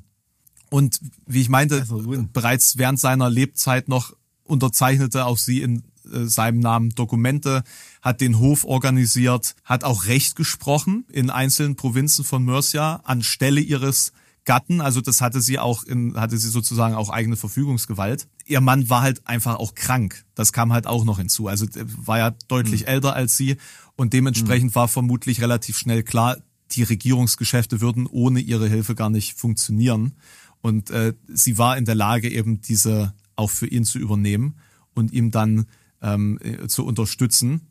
Und 0.70 1.00
wie 1.26 1.42
ich 1.42 1.50
meinte, 1.50 1.86
bereits 2.34 2.78
während 2.78 3.00
seiner 3.00 3.30
Lebzeit 3.30 3.88
noch 3.88 4.14
unterzeichnete 4.44 5.26
auch 5.26 5.38
sie 5.38 5.62
in 5.62 5.84
äh, 6.12 6.26
seinem 6.26 6.60
Namen 6.60 6.90
Dokumente, 6.92 7.64
hat 8.02 8.22
den 8.22 8.40
Hof 8.40 8.64
organisiert, 8.64 9.56
hat 9.64 9.84
auch 9.84 10.06
Recht 10.06 10.36
gesprochen 10.36 11.06
in 11.12 11.30
einzelnen 11.30 11.76
Provinzen 11.76 12.24
von 12.24 12.44
Mercia 12.44 13.02
anstelle 13.04 13.62
ihres 13.62 14.12
Gatten. 14.48 14.80
Also 14.80 15.02
das 15.02 15.20
hatte 15.20 15.42
sie 15.42 15.60
auch 15.60 15.84
in, 15.84 16.16
hatte 16.16 16.38
sie 16.38 16.50
sozusagen 16.50 16.96
auch 16.96 17.10
eigene 17.10 17.36
Verfügungsgewalt. 17.36 18.30
Ihr 18.46 18.62
Mann 18.62 18.90
war 18.90 19.02
halt 19.02 19.28
einfach 19.28 19.58
auch 19.58 19.76
krank. 19.76 20.24
Das 20.36 20.54
kam 20.54 20.72
halt 20.72 20.88
auch 20.88 21.04
noch 21.04 21.18
hinzu. 21.18 21.48
Also 21.48 21.68
war 21.76 22.18
ja 22.18 22.32
deutlich 22.48 22.84
mhm. 22.84 22.88
älter 22.88 23.14
als 23.14 23.36
sie 23.36 23.58
und 23.98 24.14
dementsprechend 24.14 24.72
mhm. 24.72 24.76
war 24.76 24.88
vermutlich 24.88 25.42
relativ 25.42 25.78
schnell 25.78 26.02
klar, 26.02 26.38
die 26.72 26.84
Regierungsgeschäfte 26.84 27.82
würden 27.82 28.08
ohne 28.08 28.40
ihre 28.40 28.70
Hilfe 28.70 28.96
gar 28.96 29.10
nicht 29.10 29.38
funktionieren. 29.38 30.14
Und 30.62 30.92
äh, 30.92 31.14
sie 31.28 31.58
war 31.58 31.78
in 31.78 31.84
der 31.84 31.96
Lage, 31.96 32.30
eben 32.30 32.62
diese 32.62 33.14
auch 33.36 33.52
für 33.52 33.68
ihn 33.68 33.84
zu 33.84 34.00
übernehmen 34.00 34.56
und 34.96 35.12
ihm 35.12 35.30
dann 35.30 35.66
ähm, 36.02 36.40
äh, 36.42 36.68
zu 36.68 36.86
unterstützen 36.86 37.68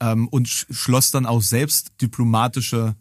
ähm, 0.00 0.28
und 0.28 0.48
sch 0.48 0.66
schloss 0.70 1.10
dann 1.10 1.26
auch 1.26 1.42
selbst 1.42 1.92
diplomatische 2.00 2.96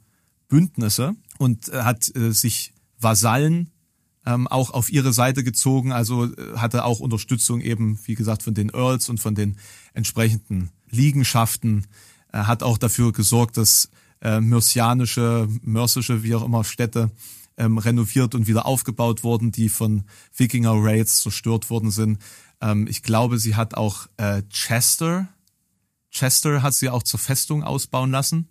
Bündnisse 0.49 1.15
und 1.37 1.69
äh, 1.69 1.83
hat 1.83 2.13
äh, 2.13 2.31
sich 2.31 2.74
Vasallen 3.05 3.69
ähm, 4.25 4.47
auch 4.47 4.71
auf 4.71 4.91
ihre 4.91 5.13
Seite 5.13 5.43
gezogen, 5.43 5.91
also 5.91 6.25
äh, 6.25 6.57
hatte 6.57 6.83
auch 6.83 6.99
Unterstützung 6.99 7.61
eben, 7.61 7.99
wie 8.05 8.15
gesagt, 8.15 8.41
von 8.41 8.55
den 8.55 8.69
Earls 8.69 9.07
und 9.09 9.19
von 9.19 9.35
den 9.35 9.57
entsprechenden 9.93 10.71
Liegenschaften, 10.89 11.85
äh, 12.33 12.39
hat 12.39 12.63
auch 12.63 12.79
dafür 12.79 13.11
gesorgt, 13.13 13.57
dass 13.57 13.89
äh, 14.21 14.39
mürsianische, 14.39 15.47
mörsische, 15.61 16.23
wie 16.23 16.33
auch 16.33 16.43
immer, 16.43 16.63
Städte 16.63 17.11
ähm, 17.57 17.77
renoviert 17.77 18.33
und 18.33 18.47
wieder 18.47 18.65
aufgebaut 18.65 19.23
wurden, 19.23 19.51
die 19.51 19.69
von 19.69 20.05
Wikinger-Raids 20.35 21.21
zerstört 21.21 21.69
worden 21.69 21.91
sind. 21.91 22.17
Ähm, 22.61 22.87
ich 22.87 23.03
glaube, 23.03 23.37
sie 23.37 23.55
hat 23.55 23.75
auch 23.75 24.07
äh, 24.17 24.41
Chester, 24.49 25.27
Chester 26.09 26.63
hat 26.63 26.73
sie 26.73 26.89
auch 26.89 27.03
zur 27.03 27.19
Festung 27.19 27.63
ausbauen 27.63 28.09
lassen, 28.09 28.49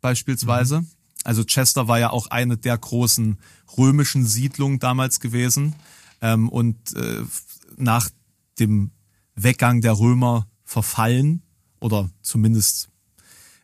beispielsweise. 0.00 0.80
Mhm. 0.80 0.95
Also 1.26 1.42
Chester 1.42 1.88
war 1.88 1.98
ja 1.98 2.10
auch 2.10 2.28
eine 2.28 2.56
der 2.56 2.78
großen 2.78 3.38
römischen 3.76 4.24
Siedlungen 4.24 4.78
damals 4.78 5.18
gewesen. 5.18 5.74
Ähm, 6.20 6.48
und 6.48 6.94
äh, 6.94 7.24
nach 7.76 8.08
dem 8.60 8.92
Weggang 9.34 9.80
der 9.80 9.98
Römer 9.98 10.46
verfallen 10.64 11.42
oder 11.80 12.08
zumindest 12.22 12.90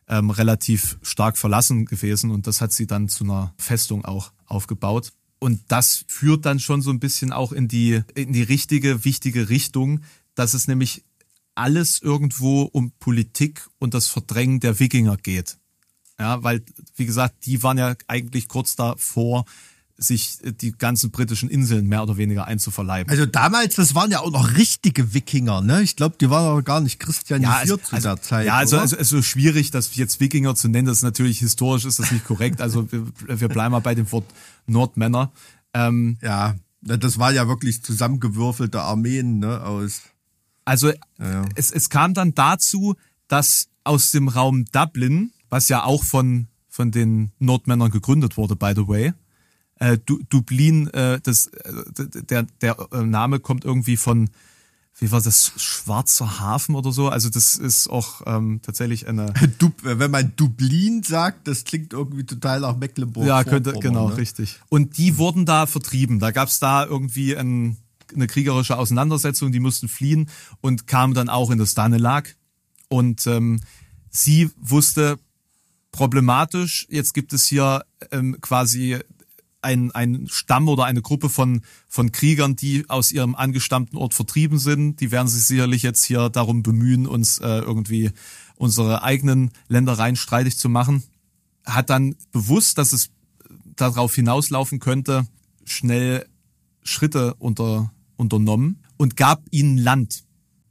ähm, 0.09 0.31
relativ 0.31 0.99
stark 1.03 1.39
verlassen 1.39 1.87
gewesen 1.87 2.33
und 2.33 2.49
das 2.49 2.61
hat 2.61 2.73
sie 2.73 2.89
dann 2.89 3.09
zu 3.09 3.23
einer 3.23 3.55
Festung 3.59 4.05
auch 4.05 4.33
aufgebaut. 4.47 5.13
Und 5.39 5.63
das 5.69 6.05
führt 6.09 6.45
dann 6.45 6.59
schon 6.59 6.83
so 6.83 6.91
ein 6.91 6.99
bisschen 6.99 7.33
auch 7.33 7.53
in 7.53 7.69
die, 7.69 8.03
in 8.17 8.33
die 8.33 8.43
richtige, 8.43 9.05
wichtige 9.05 9.49
Richtung, 9.49 10.01
dass 10.35 10.55
es 10.55 10.67
nämlich 10.67 11.05
alles 11.55 12.03
irgendwo 12.03 12.63
um 12.63 12.91
Politik 12.99 13.69
und 13.79 13.95
das 13.95 14.09
Verdrängen 14.09 14.59
der 14.59 14.81
Wikinger 14.81 15.17
geht. 15.17 15.59
Ja, 16.23 16.41
weil, 16.45 16.63
wie 16.95 17.05
gesagt, 17.05 17.47
die 17.47 17.65
waren 17.65 17.79
ja 17.79 17.97
eigentlich 18.07 18.47
kurz 18.47 18.77
davor, 18.77 19.45
sich 19.97 20.39
die 20.41 20.71
ganzen 20.71 21.11
britischen 21.11 21.51
Inseln 21.51 21.89
mehr 21.89 22.05
oder 22.05 22.17
weniger 22.17 22.45
einzuverleiben. 22.45 23.11
Also 23.11 23.27
damals, 23.27 23.75
das 23.75 23.97
waren 23.97 24.13
ja 24.13 24.21
auch 24.21 24.31
noch 24.31 24.57
richtige 24.57 25.15
Wikinger, 25.15 25.63
ne? 25.63 25.83
Ich 25.83 25.97
glaube, 25.97 26.15
die 26.21 26.31
waren 26.31 26.47
aber 26.47 26.63
gar 26.63 26.81
nicht 26.81 27.01
christianisiert 27.01 27.53
ja, 27.53 27.61
also, 27.61 27.77
zu 27.77 27.95
also, 27.97 28.09
der 28.11 28.23
Zeit. 28.23 28.47
Ja, 28.47 28.55
also, 28.55 28.79
also 28.79 28.95
es 28.95 29.03
ist 29.03 29.09
so 29.09 29.21
schwierig, 29.21 29.73
das 29.73 29.97
jetzt 29.97 30.21
Wikinger 30.21 30.55
zu 30.55 30.69
nennen. 30.69 30.87
Das 30.87 30.99
ist 30.99 31.03
natürlich 31.03 31.41
historisch, 31.41 31.85
ist 31.87 31.99
das 31.99 32.13
nicht 32.13 32.25
korrekt. 32.25 32.61
Also 32.61 32.91
wir, 32.93 33.05
wir 33.27 33.49
bleiben 33.49 33.73
mal 33.73 33.81
bei 33.81 33.97
dem 33.97 34.11
Wort 34.13 34.27
Nordmänner. 34.69 35.33
Ähm, 35.75 36.19
ja, 36.23 36.55
das 36.83 37.19
war 37.19 37.33
ja 37.33 37.49
wirklich 37.49 37.83
zusammengewürfelte 37.83 38.81
Armeen, 38.81 39.41
ne? 39.41 39.61
Aus. 39.61 40.03
Also 40.65 40.91
ja, 40.91 40.95
ja. 41.19 41.45
Es, 41.57 41.73
es 41.73 41.91
kam 41.91 42.15
dann 42.15 42.33
dazu, 42.33 42.95
dass 43.27 43.67
aus 43.83 44.13
dem 44.13 44.29
Raum 44.29 44.65
Dublin, 44.67 45.33
was 45.53 45.69
ja 45.69 45.85
auch 45.85 46.03
von 46.03 46.49
von 46.73 46.91
den 46.91 47.31
Nordmännern 47.39 47.91
gegründet 47.91 48.39
wurde, 48.39 48.57
by 48.57 48.73
the 48.75 48.89
way, 48.89 49.13
äh, 49.79 49.99
Dublin, 50.31 50.89
äh, 50.89 51.21
das, 51.23 51.49
äh, 51.49 51.73
der, 52.31 52.45
der 52.63 52.77
äh, 52.93 53.03
Name 53.03 53.41
kommt 53.41 53.67
irgendwie 53.67 53.99
von, 53.99 54.31
wie 54.99 55.13
war 55.13 55.21
das, 55.21 55.53
Schwarzer 55.59 56.41
Hafen 56.41 56.75
oder 56.75 56.91
so. 56.91 57.11
Also 57.11 57.29
das 57.29 57.57
ist 57.57 57.89
auch 57.89 58.23
ähm, 58.25 58.61
tatsächlich 58.63 59.07
eine. 59.07 59.35
Wenn 59.83 60.11
man 60.11 60.33
Dublin 60.37 61.03
sagt, 61.03 61.47
das 61.47 61.65
klingt 61.65 61.93
irgendwie 61.93 62.25
total 62.25 62.61
nach 62.61 62.77
Mecklenburg. 62.79 63.27
Ja, 63.27 63.45
könnte, 63.45 63.75
genau, 63.75 64.09
ne? 64.09 64.17
richtig. 64.17 64.59
Und 64.71 64.97
die 64.97 65.19
wurden 65.19 65.45
da 65.45 65.67
vertrieben. 65.67 66.21
Da 66.21 66.31
gab 66.31 66.49
es 66.49 66.59
da 66.59 66.87
irgendwie 66.87 67.37
ein, 67.37 67.77
eine 68.15 68.29
kriegerische 68.29 68.79
Auseinandersetzung, 68.79 69.53
die 69.53 69.61
mussten 69.61 69.89
fliehen 69.89 70.31
und 70.63 70.87
kamen 70.87 71.13
dann 71.13 71.29
auch 71.29 71.51
in 71.51 71.59
das 71.59 71.75
Danelag. 71.75 72.35
Und 72.89 73.27
ähm, 73.27 73.61
sie 74.09 74.51
wusste, 74.59 75.19
problematisch, 75.93 76.87
jetzt 76.91 77.15
gibt 77.15 77.33
es 77.33 77.47
hier 77.47 77.85
ähm, 78.11 78.39
quasi 78.41 78.99
ein, 79.63 79.93
ein 79.93 80.27
Stamm 80.29 80.69
oder 80.69 80.85
eine 80.85 81.03
Gruppe 81.03 81.29
von, 81.29 81.63
von 81.87 82.11
Kriegern, 82.11 82.57
die 82.57 82.89
aus 82.91 83.13
ihrem 83.13 83.35
angestammten 83.35 83.97
Ort 83.97 84.13
vertrieben 84.13 84.59
sind. 84.59 85.01
Die 85.01 85.13
werden 85.13 85.29
sich 85.29 85.45
sicherlich 85.45 85.83
jetzt 85.83 86.05
hier 86.05 86.29
darum 86.29 86.63
bemühen, 86.63 87.07
uns 87.07 87.39
äh, 87.39 87.59
irgendwie 87.59 88.11
unsere 88.57 89.03
eigenen 89.03 89.51
Ländereien 89.69 90.17
streitig 90.17 90.59
zu 90.59 90.69
machen. 90.69 91.05
Hat 91.65 91.91
dann 91.91 92.17
bewusst, 92.33 92.79
dass 92.79 92.93
es 92.93 93.11
darauf 93.77 94.15
hinauslaufen 94.15 94.81
könnte, 94.81 95.27
schnell 95.65 96.27
Schritte 96.83 97.35
unter, 97.35 97.93
unternommen 98.17 98.83
und 98.97 99.17
gab 99.17 99.45
ihnen 99.51 99.79
Land. 99.79 100.25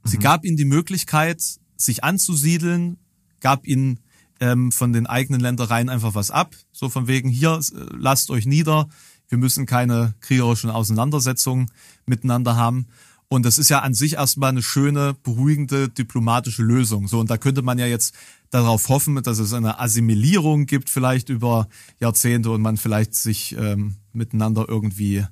Sie 0.04 0.18
mhm. 0.18 0.22
gab 0.22 0.44
ihnen 0.44 0.56
die 0.56 0.66
Möglichkeit, 0.66 1.42
sich 1.76 2.04
anzusiedeln, 2.04 2.98
gab 3.40 3.66
ihnen 3.66 4.00
ähm, 4.42 4.72
von 4.72 4.92
den 4.92 5.06
eigenen 5.06 5.40
Ländereien 5.40 5.88
einfach 5.88 6.16
was 6.16 6.32
ab. 6.32 6.56
So 6.72 6.88
von 6.88 7.06
wegen, 7.06 7.28
hier, 7.28 7.60
äh, 7.60 7.78
lasst 7.96 8.28
euch 8.30 8.44
nieder. 8.44 8.88
Wir 9.28 9.38
müssen 9.38 9.66
keine 9.66 10.14
kriegerischen 10.20 10.68
Auseinandersetzungen 10.68 11.70
miteinander 12.06 12.56
haben. 12.56 12.88
Und 13.28 13.46
das 13.46 13.56
ist 13.56 13.70
ja 13.70 13.78
an 13.78 13.94
sich 13.94 14.14
erstmal 14.14 14.50
eine 14.50 14.62
schöne, 14.62 15.14
beruhigende 15.22 15.88
diplomatische 15.88 16.62
Lösung. 16.62 17.06
So, 17.06 17.20
und 17.20 17.30
da 17.30 17.38
könnte 17.38 17.62
man 17.62 17.78
ja 17.78 17.86
jetzt 17.86 18.14
darauf 18.50 18.88
hoffen, 18.88 19.22
dass 19.22 19.38
es 19.38 19.54
eine 19.54 19.78
Assimilierung 19.78 20.66
gibt, 20.66 20.90
vielleicht 20.90 21.28
über 21.28 21.68
Jahrzehnte 22.00 22.50
und 22.50 22.60
man 22.60 22.76
vielleicht 22.76 23.14
sich 23.14 23.56
ähm, 23.56 23.94
miteinander 24.12 24.66
irgendwie 24.68 25.24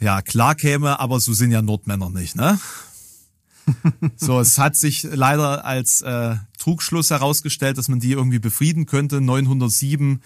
ja 0.00 0.20
klar 0.20 0.54
käme, 0.56 1.00
aber 1.00 1.20
so 1.20 1.32
sind 1.32 1.52
ja 1.52 1.62
Nordmänner 1.62 2.10
nicht, 2.10 2.36
ne? 2.36 2.58
so, 4.16 4.40
es 4.40 4.58
hat 4.58 4.76
sich 4.76 5.02
leider 5.02 5.64
als 5.64 6.02
äh, 6.02 6.36
Trugschluss 6.58 7.10
herausgestellt, 7.10 7.78
dass 7.78 7.88
man 7.88 8.00
die 8.00 8.12
irgendwie 8.12 8.38
befrieden 8.38 8.86
könnte. 8.86 9.20
907 9.20 10.22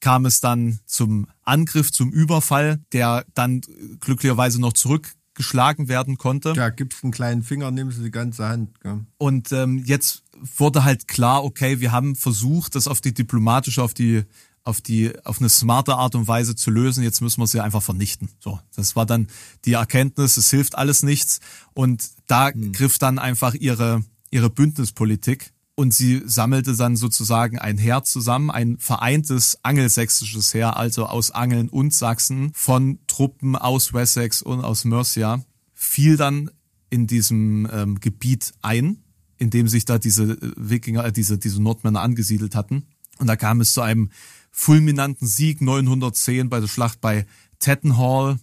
kam 0.00 0.26
es 0.26 0.40
dann 0.40 0.78
zum 0.86 1.26
Angriff, 1.42 1.92
zum 1.92 2.10
Überfall, 2.10 2.80
der 2.92 3.24
dann 3.34 3.62
glücklicherweise 4.00 4.60
noch 4.60 4.72
zurückgeschlagen 4.72 5.88
werden 5.88 6.18
konnte. 6.18 6.52
Ja, 6.56 6.68
gibst 6.70 7.02
einen 7.02 7.12
kleinen 7.12 7.42
Finger, 7.42 7.70
nimmst 7.70 7.98
du 7.98 8.02
die 8.02 8.10
ganze 8.10 8.48
Hand. 8.48 8.80
Gell? 8.80 9.06
Und 9.18 9.52
ähm, 9.52 9.82
jetzt 9.84 10.22
wurde 10.56 10.84
halt 10.84 11.08
klar, 11.08 11.44
okay, 11.44 11.80
wir 11.80 11.92
haben 11.92 12.14
versucht, 12.14 12.74
das 12.74 12.88
auf 12.88 13.00
die 13.00 13.14
diplomatische, 13.14 13.82
auf 13.82 13.94
die 13.94 14.24
auf 14.66 14.80
die 14.80 15.12
auf 15.24 15.38
eine 15.38 15.48
smarte 15.48 15.94
Art 15.94 16.16
und 16.16 16.26
Weise 16.26 16.56
zu 16.56 16.72
lösen. 16.72 17.04
Jetzt 17.04 17.20
müssen 17.20 17.40
wir 17.40 17.46
sie 17.46 17.60
einfach 17.60 17.82
vernichten. 17.82 18.30
So, 18.40 18.58
das 18.74 18.96
war 18.96 19.06
dann 19.06 19.28
die 19.64 19.74
Erkenntnis. 19.74 20.36
Es 20.36 20.50
hilft 20.50 20.76
alles 20.76 21.04
nichts 21.04 21.38
und 21.72 22.10
da 22.26 22.50
hm. 22.50 22.72
griff 22.72 22.98
dann 22.98 23.18
einfach 23.18 23.54
ihre 23.54 24.04
ihre 24.30 24.50
Bündnispolitik 24.50 25.52
und 25.76 25.94
sie 25.94 26.22
sammelte 26.24 26.74
dann 26.74 26.96
sozusagen 26.96 27.58
ein 27.58 27.78
Heer 27.78 28.02
zusammen, 28.02 28.50
ein 28.50 28.78
vereintes 28.78 29.58
angelsächsisches 29.62 30.52
Heer, 30.52 30.76
also 30.76 31.06
aus 31.06 31.30
Angeln 31.30 31.68
und 31.68 31.94
Sachsen, 31.94 32.50
von 32.54 32.98
Truppen 33.06 33.56
aus 33.56 33.92
Wessex 33.92 34.42
und 34.42 34.64
aus 34.64 34.84
Mercia, 34.84 35.44
fiel 35.74 36.16
dann 36.16 36.50
in 36.90 37.06
diesem 37.06 37.68
ähm, 37.72 38.00
Gebiet 38.00 38.52
ein 38.62 39.02
in 39.38 39.50
dem 39.50 39.68
sich 39.68 39.84
da 39.84 39.98
diese 39.98 40.24
äh, 40.24 40.52
Wikinger, 40.56 41.04
äh, 41.04 41.12
diese, 41.12 41.38
diese 41.38 41.62
Nordmänner 41.62 42.00
angesiedelt 42.00 42.54
hatten. 42.54 42.86
Und 43.18 43.26
da 43.26 43.36
kam 43.36 43.60
es 43.60 43.72
zu 43.72 43.80
einem 43.80 44.10
fulminanten 44.50 45.26
Sieg 45.26 45.60
910 45.60 46.48
bei 46.48 46.60
der 46.60 46.68
Schlacht 46.68 47.00
bei 47.00 47.26
Tettenhall. 47.58 48.38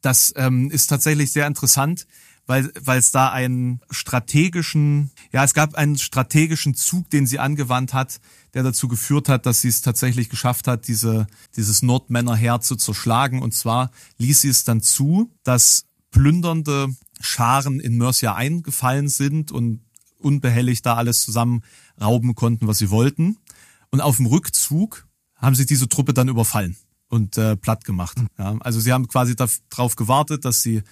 Das 0.00 0.32
ähm, 0.36 0.70
ist 0.70 0.86
tatsächlich 0.86 1.32
sehr 1.32 1.46
interessant, 1.46 2.06
weil 2.50 2.72
weil 2.82 2.98
es 2.98 3.12
da 3.12 3.30
einen 3.30 3.80
strategischen, 3.90 5.12
ja, 5.32 5.44
es 5.44 5.54
gab 5.54 5.76
einen 5.76 5.96
strategischen 5.96 6.74
Zug, 6.74 7.08
den 7.08 7.24
sie 7.24 7.38
angewandt 7.38 7.94
hat, 7.94 8.20
der 8.54 8.64
dazu 8.64 8.88
geführt 8.88 9.28
hat, 9.28 9.46
dass 9.46 9.60
sie 9.60 9.68
es 9.68 9.82
tatsächlich 9.82 10.28
geschafft 10.28 10.66
hat, 10.66 10.88
diese 10.88 11.28
dieses 11.56 11.82
Nordmännerheer 11.82 12.60
zu 12.60 12.74
zerschlagen. 12.74 13.40
Und 13.40 13.54
zwar 13.54 13.92
ließ 14.18 14.40
sie 14.40 14.48
es 14.48 14.64
dann 14.64 14.80
zu, 14.80 15.30
dass 15.44 15.86
plündernde 16.10 16.88
Scharen 17.20 17.78
in 17.78 17.96
Mercia 17.96 18.34
eingefallen 18.34 19.08
sind 19.08 19.52
und 19.52 19.80
unbehelligt 20.18 20.84
da 20.84 20.96
alles 20.96 21.22
zusammen 21.22 21.62
rauben 22.00 22.34
konnten, 22.34 22.66
was 22.66 22.78
sie 22.78 22.90
wollten. 22.90 23.38
Und 23.90 24.00
auf 24.00 24.16
dem 24.16 24.26
Rückzug 24.26 25.06
haben 25.36 25.54
sie 25.54 25.66
diese 25.66 25.88
Truppe 25.88 26.14
dann 26.14 26.28
überfallen 26.28 26.76
und 27.08 27.38
äh, 27.38 27.56
platt 27.56 27.84
gemacht. 27.84 28.18
Ja, 28.38 28.56
also 28.58 28.80
sie 28.80 28.92
haben 28.92 29.06
quasi 29.06 29.36
darauf 29.36 29.94
gewartet, 29.94 30.44
dass 30.44 30.62
sie, 30.62 30.82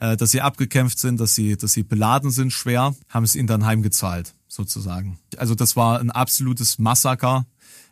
äh, 0.00 0.16
dass 0.16 0.30
sie 0.30 0.40
abgekämpft 0.40 0.98
sind, 0.98 1.20
dass 1.20 1.34
sie, 1.34 1.56
dass 1.56 1.74
sie 1.74 1.82
beladen 1.82 2.30
sind, 2.30 2.52
schwer, 2.52 2.96
haben 3.08 3.24
es 3.24 3.36
ihnen 3.36 3.46
dann 3.46 3.66
heimgezahlt, 3.66 4.34
sozusagen. 4.48 5.18
Also 5.36 5.54
das 5.54 5.76
war 5.76 6.00
ein 6.00 6.10
absolutes 6.10 6.78
Massaker. 6.78 7.46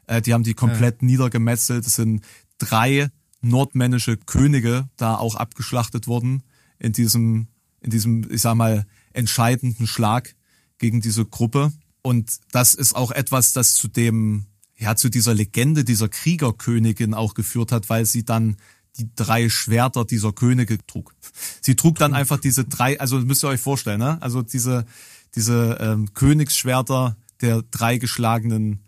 Äh, 0.06 0.22
die 0.22 0.32
haben 0.32 0.42
die 0.42 0.54
komplett 0.54 1.02
ja. 1.02 1.06
niedergemetzelt. 1.06 1.86
Es 1.86 1.96
sind 1.96 2.24
drei 2.56 3.10
nordmännische 3.42 4.16
Könige 4.16 4.88
da 4.96 5.16
auch 5.16 5.34
abgeschlachtet 5.34 6.06
worden 6.06 6.42
in 6.78 6.92
diesem, 6.92 7.48
in 7.80 7.90
diesem, 7.90 8.26
ich 8.30 8.40
sag 8.40 8.54
mal, 8.54 8.86
entscheidenden 9.12 9.86
Schlag 9.86 10.34
gegen 10.78 11.02
diese 11.02 11.26
Gruppe. 11.26 11.72
Und 12.00 12.38
das 12.52 12.72
ist 12.72 12.96
auch 12.96 13.10
etwas, 13.10 13.52
das 13.52 13.74
zu 13.74 13.86
dem, 13.86 14.46
ja, 14.78 14.96
zu 14.96 15.10
dieser 15.10 15.34
Legende 15.34 15.84
dieser 15.84 16.08
Kriegerkönigin 16.08 17.12
auch 17.12 17.34
geführt 17.34 17.70
hat, 17.70 17.90
weil 17.90 18.06
sie 18.06 18.24
dann 18.24 18.56
die 18.96 19.08
drei 19.14 19.48
Schwerter 19.48 20.04
dieser 20.04 20.32
Könige 20.32 20.78
trug. 20.86 21.14
Sie 21.60 21.76
trug 21.76 21.96
dann 21.98 22.14
einfach 22.14 22.38
diese 22.38 22.64
drei, 22.64 22.98
also 22.98 23.18
müsst 23.20 23.44
ihr 23.44 23.48
euch 23.48 23.60
vorstellen, 23.60 24.00
ne? 24.00 24.20
Also 24.20 24.42
diese, 24.42 24.86
diese 25.34 25.78
ähm, 25.80 26.14
Königsschwerter 26.14 27.16
der 27.40 27.62
drei 27.62 27.98
geschlagenen 27.98 28.84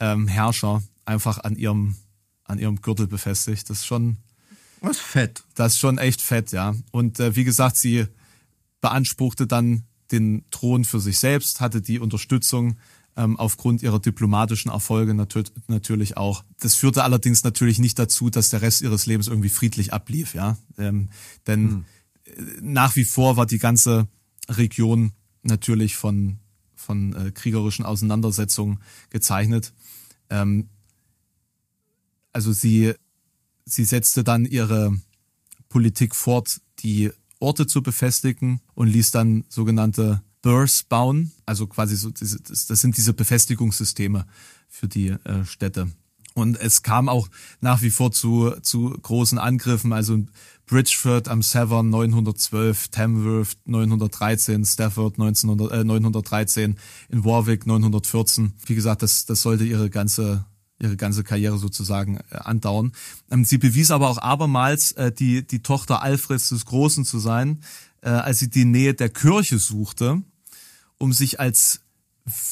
ähm, 0.00 0.28
Herrscher 0.28 0.82
einfach 1.04 1.38
an 1.38 1.56
ihrem, 1.56 1.96
an 2.44 2.58
ihrem 2.58 2.80
Gürtel 2.80 3.06
befestigt. 3.06 3.68
Das 3.68 3.78
ist 3.78 3.86
schon. 3.86 4.18
Was 4.80 4.98
fett. 4.98 5.44
Das 5.54 5.74
ist 5.74 5.78
schon 5.78 5.98
echt 5.98 6.20
fett, 6.20 6.52
ja. 6.52 6.74
Und 6.90 7.20
äh, 7.20 7.36
wie 7.36 7.44
gesagt, 7.44 7.76
sie 7.76 8.06
beanspruchte 8.80 9.46
dann 9.46 9.84
den 10.10 10.44
Thron 10.50 10.84
für 10.84 11.00
sich 11.00 11.18
selbst, 11.18 11.60
hatte 11.60 11.80
die 11.80 11.98
Unterstützung 11.98 12.76
ähm, 13.16 13.36
aufgrund 13.38 13.82
ihrer 13.82 14.00
diplomatischen 14.00 14.70
Erfolge 14.70 15.14
natür 15.14 15.44
natürlich 15.68 16.16
auch. 16.16 16.44
Das 16.60 16.74
führte 16.74 17.04
allerdings 17.04 17.44
natürlich 17.44 17.78
nicht 17.78 17.98
dazu, 17.98 18.30
dass 18.30 18.50
der 18.50 18.62
Rest 18.62 18.80
ihres 18.80 19.06
Lebens 19.06 19.28
irgendwie 19.28 19.50
friedlich 19.50 19.92
ablief, 19.92 20.34
ja. 20.34 20.56
Ähm, 20.78 21.08
denn 21.46 21.68
hm. 21.70 21.84
nach 22.62 22.96
wie 22.96 23.04
vor 23.04 23.36
war 23.36 23.46
die 23.46 23.58
ganze 23.58 24.08
Region 24.48 25.12
natürlich 25.42 25.96
von, 25.96 26.38
von 26.74 27.14
äh, 27.14 27.30
kriegerischen 27.32 27.84
Auseinandersetzungen 27.84 28.80
gezeichnet. 29.10 29.72
Ähm, 30.30 30.68
also 32.32 32.52
sie, 32.52 32.94
sie 33.64 33.84
setzte 33.84 34.24
dann 34.24 34.46
ihre 34.46 34.96
Politik 35.68 36.14
fort, 36.14 36.60
die 36.78 37.10
Orte 37.40 37.66
zu 37.66 37.82
befestigen 37.82 38.60
und 38.74 38.88
ließ 38.88 39.10
dann 39.10 39.44
sogenannte 39.48 40.22
Burrs 40.42 40.82
bauen. 40.82 41.32
Also 41.46 41.66
quasi 41.66 41.96
so, 41.96 42.10
das 42.10 42.66
sind 42.68 42.96
diese 42.96 43.14
Befestigungssysteme 43.14 44.26
für 44.68 44.88
die 44.88 45.08
äh, 45.08 45.44
Städte. 45.44 45.90
Und 46.34 46.58
es 46.60 46.82
kam 46.82 47.08
auch 47.08 47.28
nach 47.60 47.82
wie 47.82 47.90
vor 47.90 48.10
zu, 48.10 48.52
zu 48.62 48.90
großen 48.90 49.38
Angriffen. 49.38 49.92
Also 49.92 50.24
Bridgeford 50.66 51.28
am 51.28 51.42
Severn 51.42 51.90
912, 51.90 52.88
Tamworth 52.88 53.56
913, 53.66 54.64
Stafford 54.64 55.18
1900, 55.18 55.80
äh, 55.80 55.84
913, 55.84 56.76
in 57.10 57.24
Warwick 57.24 57.66
914. 57.66 58.54
Wie 58.66 58.74
gesagt, 58.74 59.02
das, 59.02 59.26
das 59.26 59.42
sollte 59.42 59.64
ihre 59.64 59.90
ganze 59.90 60.44
ihre 60.80 60.96
ganze 60.96 61.22
Karriere 61.22 61.58
sozusagen 61.58 62.16
äh, 62.16 62.38
andauern. 62.38 62.92
Ähm, 63.30 63.44
sie 63.44 63.58
bewies 63.58 63.92
aber 63.92 64.08
auch 64.10 64.18
abermals, 64.18 64.90
äh, 64.92 65.12
die, 65.12 65.46
die 65.46 65.62
Tochter 65.62 66.02
Alfreds 66.02 66.48
des 66.48 66.66
Großen 66.66 67.04
zu 67.04 67.20
sein, 67.20 67.62
äh, 68.00 68.08
als 68.08 68.40
sie 68.40 68.50
die 68.50 68.64
Nähe 68.64 68.92
der 68.92 69.08
Kirche 69.08 69.58
suchte, 69.58 70.22
um 71.02 71.12
sich 71.12 71.40
als 71.40 71.80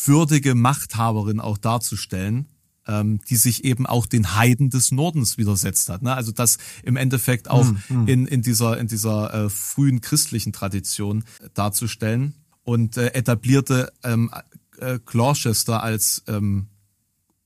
würdige 0.04 0.56
Machthaberin 0.56 1.38
auch 1.38 1.56
darzustellen, 1.56 2.48
ähm, 2.88 3.20
die 3.28 3.36
sich 3.36 3.64
eben 3.64 3.86
auch 3.86 4.06
den 4.06 4.34
Heiden 4.34 4.70
des 4.70 4.90
Nordens 4.90 5.38
widersetzt 5.38 5.88
hat. 5.88 6.02
Ne? 6.02 6.12
Also 6.12 6.32
das 6.32 6.58
im 6.82 6.96
Endeffekt 6.96 7.48
auch 7.48 7.64
mm, 7.64 7.78
mm. 7.88 8.08
in, 8.08 8.26
in 8.26 8.42
dieser, 8.42 8.76
in 8.78 8.88
dieser 8.88 9.32
äh, 9.32 9.50
frühen 9.50 10.00
christlichen 10.00 10.52
Tradition 10.52 11.22
darzustellen 11.54 12.34
und 12.64 12.96
äh, 12.96 13.14
etablierte 13.14 13.92
ähm, 14.02 14.32
äh, 14.78 14.98
Gloucester 15.06 15.84
als 15.84 16.24
ähm, 16.26 16.66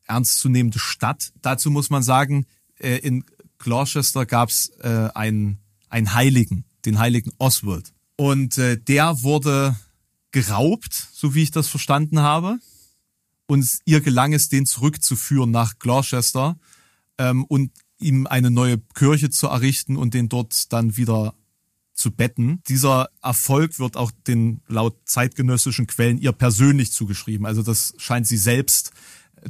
ernstzunehmende 0.07 0.79
Stadt. 0.79 1.35
Dazu 1.43 1.71
muss 1.71 1.91
man 1.91 2.03
sagen, 2.03 2.47
äh, 2.79 2.97
in 2.97 3.25
Gloucester 3.59 4.25
gab 4.25 4.49
es 4.49 4.71
äh, 4.81 5.11
einen, 5.15 5.59
einen 5.91 6.15
Heiligen, 6.15 6.65
den 6.87 6.99
heiligen 6.99 7.33
Oswald. 7.37 7.93
Und 8.17 8.57
äh, 8.57 8.79
der 8.79 9.23
wurde 9.23 9.77
geraubt, 10.35 10.93
so 11.13 11.35
wie 11.35 11.45
ich 11.45 11.53
das 11.53 11.69
verstanden 11.69 12.19
habe. 12.19 12.59
Und 13.47 13.79
ihr 13.85 14.01
gelang 14.01 14.33
es, 14.33 14.49
den 14.49 14.67
zurückzuführen 14.67 15.53
nach 15.53 15.79
Gloucester 15.79 16.59
ähm, 17.19 17.45
und 17.45 17.71
ihm 17.99 18.27
eine 18.27 18.51
neue 18.51 18.79
Kirche 18.95 19.31
zu 19.31 19.47
errichten 19.47 19.97
und 19.97 20.13
den 20.13 20.29
dort 20.29 20.73
dann 20.73 20.97
wieder 20.97 21.35
zu 21.95 22.11
betten. 22.11 22.61
Dieser 22.69 23.11
Erfolg 23.23 23.79
wird 23.79 23.97
auch 23.97 24.11
den 24.27 24.61
laut 24.67 24.97
zeitgenössischen 25.05 25.87
Quellen 25.87 26.19
ihr 26.19 26.33
persönlich 26.33 26.91
zugeschrieben. 26.91 27.47
Also 27.47 27.63
das 27.63 27.95
scheint 27.99 28.27
sie 28.27 28.37
selbst 28.37 28.91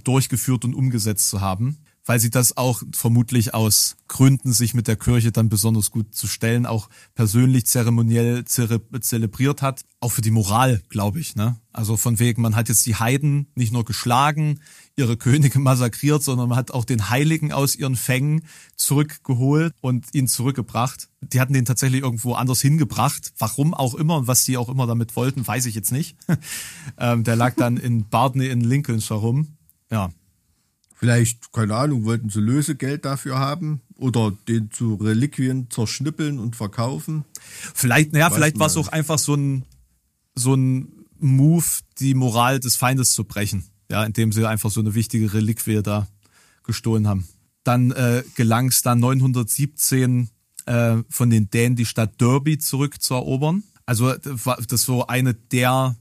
durchgeführt 0.02 0.66
und 0.66 0.74
umgesetzt 0.74 1.31
zu 1.31 1.40
haben, 1.40 1.78
weil 2.06 2.20
sie 2.20 2.31
das 2.31 2.56
auch 2.56 2.82
vermutlich 2.93 3.55
aus 3.55 3.97
Gründen, 4.09 4.52
sich 4.52 4.74
mit 4.74 4.89
der 4.89 4.97
Kirche 4.97 5.32
dann 5.32 5.48
besonders 5.48 5.90
gut 5.90 6.14
zu 6.14 6.26
stellen, 6.26 6.66
auch 6.66 6.89
persönlich 7.14 7.66
zeremoniell 7.66 8.44
zelebriert 8.44 9.62
hat. 9.62 9.82
Auch 10.01 10.12
für 10.12 10.20
die 10.20 10.31
Moral, 10.31 10.82
glaube 10.90 11.18
ich. 11.18 11.35
Ne? 11.35 11.56
Also 11.72 11.97
von 11.97 12.18
wegen, 12.18 12.43
man 12.43 12.56
hat 12.56 12.68
jetzt 12.68 12.85
die 12.85 12.97
Heiden 12.97 13.48
nicht 13.55 13.72
nur 13.72 13.85
geschlagen, 13.85 14.60
ihre 14.97 15.16
Könige 15.16 15.59
massakriert, 15.60 16.22
sondern 16.22 16.51
man 16.51 16.59
hat 16.59 16.70
auch 16.70 16.85
den 16.85 17.09
Heiligen 17.09 17.52
aus 17.52 17.74
ihren 17.74 17.97
Fängen 17.97 18.43
zurückgeholt 18.76 19.72
und 19.81 20.06
ihn 20.12 20.28
zurückgebracht. 20.28 21.09
Die 21.22 21.40
hatten 21.40 21.55
den 21.55 21.64
tatsächlich 21.64 22.02
irgendwo 22.02 22.35
anders 22.35 22.60
hingebracht. 22.60 23.32
Warum 23.39 23.72
auch 23.72 23.94
immer 23.94 24.18
und 24.18 24.26
was 24.26 24.44
die 24.44 24.59
auch 24.59 24.68
immer 24.68 24.86
damit 24.86 25.16
wollten, 25.16 25.47
weiß 25.47 25.64
ich 25.66 25.74
jetzt 25.74 25.93
nicht. 25.93 26.16
ähm, 26.98 27.24
der 27.24 27.36
lag 27.36 27.55
dann 27.56 27.78
in 27.78 28.09
Bardney 28.10 28.48
in 28.48 28.60
Lincolnshire 28.60 29.18
rum 29.18 29.56
ja. 29.90 30.10
Vielleicht, 31.05 31.52
keine 31.52 31.76
Ahnung, 31.76 32.06
wollten 32.06 32.31
sie 32.31 32.40
Lösegeld 32.40 33.05
dafür 33.05 33.39
haben 33.39 33.82
oder 33.98 34.32
den 34.48 34.70
zu 34.70 34.94
Reliquien 34.94 35.68
zerschnippeln 35.68 36.39
und 36.39 36.56
verkaufen. 36.56 37.26
Vielleicht, 37.74 38.14
naja, 38.14 38.31
vielleicht 38.31 38.59
war 38.59 38.68
es 38.68 38.76
auch 38.78 38.89
einfach 38.89 39.18
so 39.18 39.35
ein, 39.35 39.66
so 40.35 40.55
ein 40.55 41.05
Move, 41.18 41.66
die 41.98 42.14
Moral 42.14 42.59
des 42.59 42.76
Feindes 42.76 43.12
zu 43.12 43.24
brechen. 43.24 43.64
Ja, 43.90 44.02
indem 44.02 44.32
sie 44.32 44.48
einfach 44.48 44.70
so 44.70 44.81
eine 44.81 44.94
wichtige 44.94 45.35
Reliquie 45.35 45.82
da 45.82 46.09
gestohlen 46.62 47.06
haben. 47.06 47.28
Dann 47.64 47.90
äh, 47.90 48.24
gelang 48.35 48.68
es 48.68 48.81
dann 48.81 48.98
917 49.01 50.31
äh, 50.64 50.97
von 51.10 51.28
den 51.28 51.51
Dänen 51.51 51.76
die 51.76 51.85
Stadt 51.85 52.18
Derby 52.18 52.56
zurückzuerobern. 52.56 53.62
Also 53.85 54.14
das 54.14 54.47
war 54.47 54.56
das 54.56 54.85
so 54.85 55.06
eine 55.06 55.35
der 55.35 55.97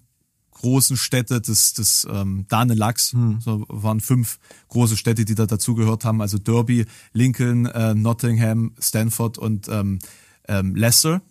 großen 0.63 0.95
Städte 0.95 1.41
des, 1.41 1.73
des 1.73 2.07
ähm, 2.09 2.45
Danelags. 2.47 3.11
Hm. 3.11 3.41
So 3.41 3.65
waren 3.67 3.99
fünf 3.99 4.39
große 4.69 4.95
Städte, 4.95 5.25
die 5.25 5.35
da 5.35 5.45
dazugehört 5.45 6.05
haben. 6.05 6.21
Also 6.21 6.37
Derby, 6.37 6.85
Lincoln, 7.11 7.65
äh, 7.65 7.93
Nottingham, 7.93 8.71
Stanford 8.79 9.37
und 9.37 9.67
ähm, 9.67 9.99
ähm, 10.47 10.73
Leicester. 10.75 11.21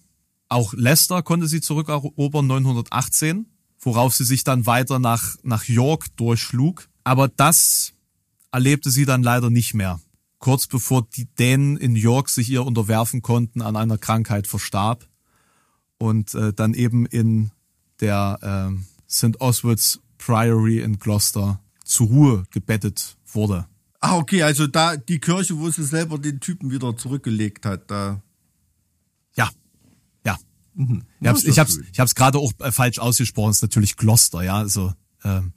Auch 0.50 0.74
Leicester 0.74 1.22
konnte 1.22 1.48
sie 1.48 1.62
zurückerobern 1.62 2.46
918, 2.46 3.46
worauf 3.80 4.14
sie 4.14 4.24
sich 4.24 4.44
dann 4.44 4.66
weiter 4.66 4.98
nach, 4.98 5.36
nach 5.42 5.64
York 5.64 6.14
durchschlug. 6.16 6.88
Aber 7.02 7.28
das 7.28 7.94
erlebte 8.52 8.90
sie 8.90 9.06
dann 9.06 9.22
leider 9.22 9.48
nicht 9.48 9.72
mehr. 9.72 9.98
Kurz 10.40 10.66
bevor 10.66 11.06
die 11.16 11.24
Dänen 11.24 11.78
in 11.78 11.96
York 11.96 12.28
sich 12.28 12.50
ihr 12.50 12.66
unterwerfen 12.66 13.22
konnten, 13.22 13.62
an 13.62 13.76
einer 13.76 13.96
Krankheit 13.96 14.46
verstarb 14.46 15.08
und 15.96 16.34
äh, 16.34 16.52
dann 16.52 16.74
eben 16.74 17.06
in 17.06 17.50
der 18.00 18.38
äh, 18.42 18.91
St. 19.12 19.40
Oswald's 19.40 20.00
Priory 20.18 20.80
in 20.80 20.98
Gloucester 20.98 21.60
zur 21.84 22.06
Ruhe 22.06 22.44
gebettet 22.50 23.16
wurde. 23.26 23.66
Ah, 24.00 24.16
okay, 24.16 24.42
also 24.42 24.66
da 24.66 24.96
die 24.96 25.20
Kirche, 25.20 25.58
wo 25.58 25.70
sie 25.70 25.84
selber 25.84 26.18
den 26.18 26.40
Typen 26.40 26.70
wieder 26.70 26.96
zurückgelegt 26.96 27.64
hat, 27.66 27.90
da. 27.90 28.20
Ja, 29.36 29.50
ja. 30.24 30.36
Mhm. 30.74 31.04
Ich 31.20 31.28
hab's, 31.28 31.44
ich 31.44 31.58
hab's, 31.58 31.78
ich 31.92 32.00
hab's 32.00 32.14
gerade 32.14 32.38
auch 32.38 32.52
äh, 32.60 32.72
falsch 32.72 32.98
ausgesprochen. 32.98 33.50
Es 33.50 33.58
ist 33.58 33.62
natürlich 33.62 33.96
Gloucester, 33.96 34.42
ja. 34.42 34.56
Also 34.56 34.92
ähm, 35.24 35.52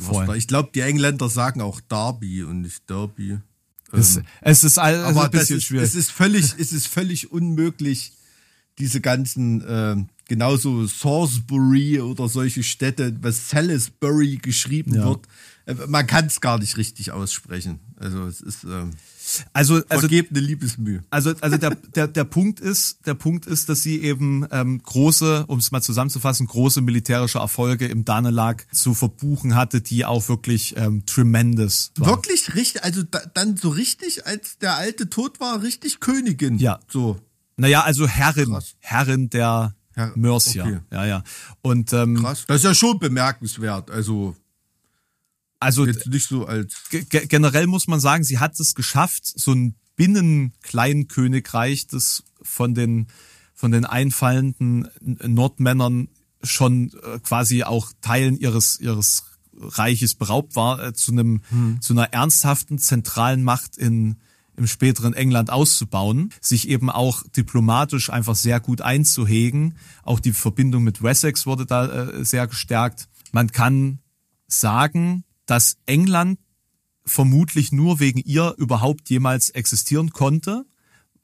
vorhin. 0.00 0.34
Ich 0.34 0.48
glaube, 0.48 0.70
die 0.74 0.80
Engländer 0.80 1.28
sagen 1.28 1.60
auch 1.60 1.80
Derby 1.80 2.42
und 2.42 2.62
nicht 2.62 2.88
Derby. 2.90 3.38
Es, 3.92 4.20
es 4.40 4.64
ist 4.64 4.78
all, 4.78 5.04
Aber 5.04 5.26
ein 5.26 5.30
bisschen 5.30 5.58
ist, 5.58 5.64
schwierig. 5.64 5.86
es 5.86 5.94
ist 5.94 6.10
völlig, 6.10 6.54
es 6.58 6.72
ist 6.72 6.88
völlig 6.88 7.30
unmöglich, 7.30 8.12
diese 8.78 9.00
ganzen, 9.00 9.64
ähm, 9.66 10.08
genauso 10.28 10.86
Salisbury 10.86 12.00
oder 12.00 12.28
solche 12.28 12.62
Städte, 12.62 13.16
was 13.20 13.50
Salisbury 13.50 14.36
geschrieben 14.36 14.94
Ja. 14.94 15.04
wird, 15.06 15.26
äh, 15.66 15.74
man 15.86 16.06
kann 16.06 16.26
es 16.26 16.40
gar 16.40 16.58
nicht 16.58 16.76
richtig 16.76 17.12
aussprechen. 17.12 17.80
Also 17.96 18.26
es 18.26 18.40
ist 18.40 18.64
ähm, 18.64 18.90
also, 19.52 19.76
also 19.88 20.00
vergebene 20.00 20.40
Liebesmühe. 20.40 21.02
Also, 21.10 21.34
also 21.40 21.56
der, 21.56 21.74
der, 21.94 22.08
der 22.08 22.24
Punkt 22.24 22.60
ist, 22.60 23.06
der 23.06 23.14
Punkt 23.14 23.46
ist, 23.46 23.68
dass 23.68 23.82
sie 23.82 24.00
eben 24.02 24.46
ähm, 24.50 24.82
große, 24.82 25.46
um 25.46 25.58
es 25.58 25.70
mal 25.70 25.80
zusammenzufassen, 25.80 26.46
große 26.46 26.80
militärische 26.82 27.38
Erfolge 27.38 27.86
im 27.86 28.04
Danelag 28.04 28.66
zu 28.72 28.94
verbuchen 28.94 29.54
hatte, 29.54 29.80
die 29.80 30.04
auch 30.04 30.28
wirklich 30.28 30.74
ähm, 30.76 31.06
tremendous 31.06 31.92
waren. 31.96 32.10
Wirklich 32.10 32.54
richtig, 32.54 32.84
also 32.84 33.02
da, 33.02 33.20
dann 33.34 33.56
so 33.56 33.70
richtig, 33.70 34.26
als 34.26 34.58
der 34.58 34.76
alte 34.76 35.08
tot 35.08 35.40
war, 35.40 35.62
richtig 35.62 36.00
Königin. 36.00 36.58
Ja. 36.58 36.80
So. 36.88 37.18
Naja, 37.56 37.82
also 37.82 38.06
Herrin, 38.08 38.50
Krass. 38.50 38.74
Herrin 38.80 39.30
der 39.30 39.74
Herr- 39.92 40.12
Mercia. 40.16 40.64
okay. 40.64 40.80
Ja, 40.90 41.04
ja. 41.06 41.22
Und 41.62 41.92
ähm, 41.92 42.16
Krass. 42.16 42.44
Das 42.46 42.56
ist 42.58 42.64
ja 42.64 42.74
schon 42.74 42.98
bemerkenswert. 42.98 43.90
Also 43.90 44.34
also 45.60 45.86
jetzt 45.86 46.06
nicht 46.08 46.28
so 46.28 46.44
als 46.46 46.74
ge 46.90 47.04
ge- 47.08 47.26
generell 47.26 47.66
muss 47.66 47.86
man 47.86 47.98
sagen, 48.00 48.22
sie 48.24 48.38
hat 48.38 48.58
es 48.60 48.74
geschafft, 48.74 49.24
so 49.24 49.52
ein 49.52 49.74
Binnen-Kleinkönigreich, 50.64 51.86
das 51.86 52.24
von 52.42 52.74
den, 52.74 53.06
von 53.54 53.70
den 53.70 53.84
einfallenden 53.84 54.88
Nordmännern 55.00 56.08
schon 56.42 56.92
äh, 57.02 57.18
quasi 57.20 57.62
auch 57.62 57.92
Teilen 58.02 58.36
ihres, 58.36 58.78
ihres 58.80 59.24
Reiches 59.56 60.14
beraubt 60.14 60.56
war, 60.56 60.82
äh, 60.84 60.92
zu 60.92 61.12
einem, 61.12 61.40
zu 61.80 61.92
einer 61.94 62.12
ernsthaften 62.12 62.78
zentralen 62.78 63.42
Macht 63.42 63.76
in, 63.78 64.16
im 64.56 64.66
späteren 64.66 65.14
England 65.14 65.50
auszubauen, 65.50 66.30
sich 66.40 66.68
eben 66.68 66.90
auch 66.90 67.22
diplomatisch 67.36 68.10
einfach 68.10 68.34
sehr 68.34 68.60
gut 68.60 68.80
einzuhegen. 68.80 69.74
Auch 70.02 70.20
die 70.20 70.32
Verbindung 70.32 70.84
mit 70.84 71.02
Wessex 71.02 71.46
wurde 71.46 71.66
da 71.66 71.86
äh, 71.86 72.24
sehr 72.24 72.46
gestärkt. 72.46 73.08
Man 73.32 73.50
kann 73.52 73.98
sagen, 74.46 75.24
dass 75.46 75.76
England 75.86 76.38
vermutlich 77.04 77.72
nur 77.72 78.00
wegen 78.00 78.20
ihr 78.20 78.54
überhaupt 78.56 79.10
jemals 79.10 79.50
existieren 79.50 80.10
konnte, 80.10 80.64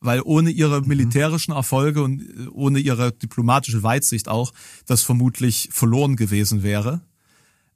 weil 0.01 0.23
ohne 0.25 0.51
ihre 0.51 0.83
militärischen 0.83 1.53
Erfolge 1.53 2.03
und 2.03 2.23
ohne 2.53 2.79
ihre 2.79 3.13
diplomatische 3.13 3.83
Weitsicht 3.83 4.29
auch 4.29 4.53
das 4.87 5.03
vermutlich 5.03 5.69
verloren 5.73 6.17
gewesen 6.17 6.63
wäre. 6.63 7.03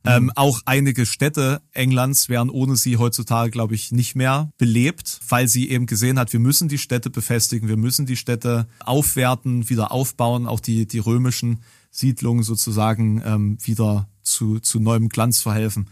Ähm, 0.06 0.30
auch 0.34 0.60
einige 0.66 1.06
Städte 1.06 1.62
Englands 1.72 2.28
wären 2.28 2.50
ohne 2.50 2.76
sie 2.76 2.98
heutzutage, 2.98 3.50
glaube 3.50 3.74
ich, 3.74 3.90
nicht 3.90 4.14
mehr 4.14 4.50
belebt, 4.58 5.20
weil 5.28 5.48
sie 5.48 5.70
eben 5.70 5.86
gesehen 5.86 6.18
hat, 6.18 6.32
wir 6.32 6.40
müssen 6.40 6.68
die 6.68 6.78
Städte 6.78 7.08
befestigen, 7.08 7.68
wir 7.68 7.78
müssen 7.78 8.04
die 8.04 8.16
Städte 8.16 8.66
aufwerten, 8.80 9.68
wieder 9.70 9.92
aufbauen, 9.92 10.46
auch 10.46 10.60
die, 10.60 10.86
die 10.86 10.98
römischen 10.98 11.60
Siedlungen 11.90 12.42
sozusagen 12.42 13.22
ähm, 13.24 13.58
wieder 13.62 14.08
zu, 14.22 14.58
zu 14.60 14.78
neuem 14.80 15.08
Glanz 15.08 15.40
verhelfen. 15.40 15.88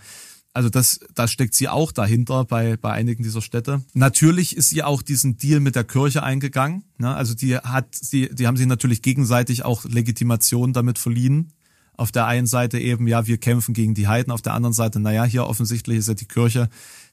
Also 0.55 0.69
das, 0.69 1.01
da 1.15 1.29
steckt 1.29 1.55
sie 1.55 1.69
auch 1.69 1.93
dahinter 1.93 2.45
bei, 2.45 2.77
bei 2.77 2.93
einigen 2.93 3.23
dieser 3.23 3.41
Städte. 3.41 3.83
Natürlich 3.95 4.55
ist 4.57 4.69
sie 4.69 4.83
auch 4.83 5.01
diesen 5.01 5.39
Deal 5.39 5.61
mit 5.61 5.77
der 5.77 5.85
Kirche 5.85 6.23
eingegangen. 6.23 6.85
Ne? 6.99 7.15
Also 7.15 7.35
die 7.35 7.57
hat, 7.57 7.95
sie, 7.95 8.29
die 8.31 8.47
haben 8.47 8.59
sich 8.59 8.67
natürlich 8.67 9.01
gegenseitig 9.01 9.65
auch 9.65 9.85
Legitimation 9.85 10.75
damit 10.75 10.99
verliehen. 10.99 11.53
Auf 11.97 12.12
der 12.12 12.27
einen 12.27 12.47
Seite 12.47 12.78
eben, 12.78 13.06
ja, 13.06 13.27
wir 13.27 13.39
kämpfen 13.39 13.74
gegen 13.74 13.94
die 13.94 14.09
Heiden. 14.09 14.32
Auf 14.32 14.43
der 14.43 14.55
anderen 14.55 14.73
Seite, 14.73 14.98
naja, 14.98 15.24
hier 15.24 15.47
offensichtlich 15.47 15.98
ist 15.98 16.09
ja 16.09 16.14
die 16.14 16.27
Kirche 16.27 16.69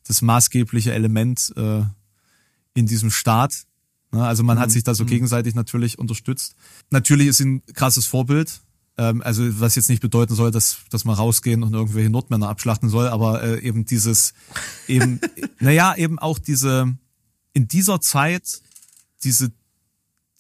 das 0.07 0.21
maßgebliche 0.21 0.93
Element 0.93 1.53
äh, 1.55 1.81
in 2.73 2.85
diesem 2.85 3.11
Staat. 3.11 3.65
Ne? 4.11 4.25
Also 4.25 4.43
man 4.43 4.59
hat 4.59 4.71
sich 4.71 4.83
da 4.83 4.95
so 4.95 5.05
gegenseitig 5.05 5.55
natürlich 5.55 5.99
unterstützt. 5.99 6.55
Natürlich 6.89 7.27
ist 7.27 7.37
sie 7.37 7.45
ein 7.45 7.65
krasses 7.73 8.05
Vorbild. 8.05 8.61
Ähm, 8.97 9.21
also 9.21 9.43
was 9.59 9.75
jetzt 9.75 9.89
nicht 9.89 10.01
bedeuten 10.01 10.35
soll, 10.35 10.51
dass, 10.51 10.79
dass 10.89 11.05
man 11.05 11.15
rausgehen 11.15 11.63
und 11.63 11.73
irgendwelche 11.73 12.09
Nordmänner 12.09 12.49
abschlachten 12.49 12.89
soll, 12.89 13.07
aber 13.07 13.43
äh, 13.43 13.59
eben 13.61 13.85
dieses, 13.85 14.33
eben, 14.87 15.19
naja, 15.59 15.95
eben 15.95 16.19
auch 16.19 16.39
diese, 16.39 16.97
in 17.53 17.67
dieser 17.67 18.01
Zeit 18.01 18.61
diese 19.23 19.51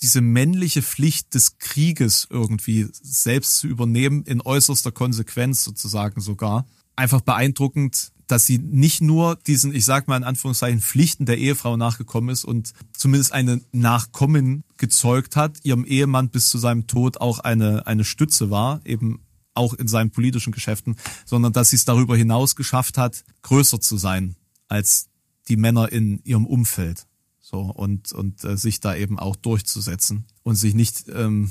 diese 0.01 0.21
männliche 0.21 0.81
Pflicht 0.81 1.33
des 1.33 1.57
Krieges 1.57 2.27
irgendwie 2.29 2.87
selbst 2.91 3.57
zu 3.57 3.67
übernehmen, 3.67 4.23
in 4.23 4.41
äußerster 4.41 4.91
Konsequenz 4.91 5.63
sozusagen 5.63 6.21
sogar. 6.21 6.65
Einfach 6.95 7.21
beeindruckend, 7.21 8.11
dass 8.27 8.45
sie 8.45 8.59
nicht 8.59 9.01
nur 9.01 9.35
diesen, 9.35 9.73
ich 9.73 9.85
sag 9.85 10.07
mal 10.07 10.17
in 10.17 10.23
Anführungszeichen, 10.23 10.81
Pflichten 10.81 11.25
der 11.25 11.37
Ehefrau 11.37 11.77
nachgekommen 11.77 12.29
ist 12.29 12.45
und 12.45 12.73
zumindest 12.95 13.33
eine 13.33 13.61
Nachkommen 13.71 14.63
gezeugt 14.77 15.35
hat, 15.35 15.57
ihrem 15.63 15.83
Ehemann 15.83 16.29
bis 16.29 16.49
zu 16.49 16.59
seinem 16.59 16.87
Tod 16.87 17.19
auch 17.19 17.39
eine, 17.39 17.87
eine 17.87 18.03
Stütze 18.05 18.49
war, 18.49 18.81
eben 18.85 19.21
auch 19.55 19.73
in 19.73 19.87
seinen 19.87 20.11
politischen 20.11 20.53
Geschäften, 20.53 20.95
sondern 21.25 21.53
dass 21.53 21.71
sie 21.71 21.75
es 21.75 21.85
darüber 21.85 22.15
hinaus 22.15 22.55
geschafft 22.55 22.97
hat, 22.97 23.25
größer 23.41 23.81
zu 23.81 23.97
sein 23.97 24.35
als 24.67 25.09
die 25.49 25.57
Männer 25.57 25.91
in 25.91 26.21
ihrem 26.23 26.45
Umfeld. 26.45 27.07
So, 27.49 27.61
und, 27.61 28.11
und 28.11 28.43
äh, 28.43 28.57
sich 28.57 28.79
da 28.79 28.95
eben 28.95 29.17
auch 29.17 29.35
durchzusetzen 29.35 30.25
und 30.43 30.53
sich 30.55 30.75
nicht 30.75 31.05
ähm, 31.09 31.49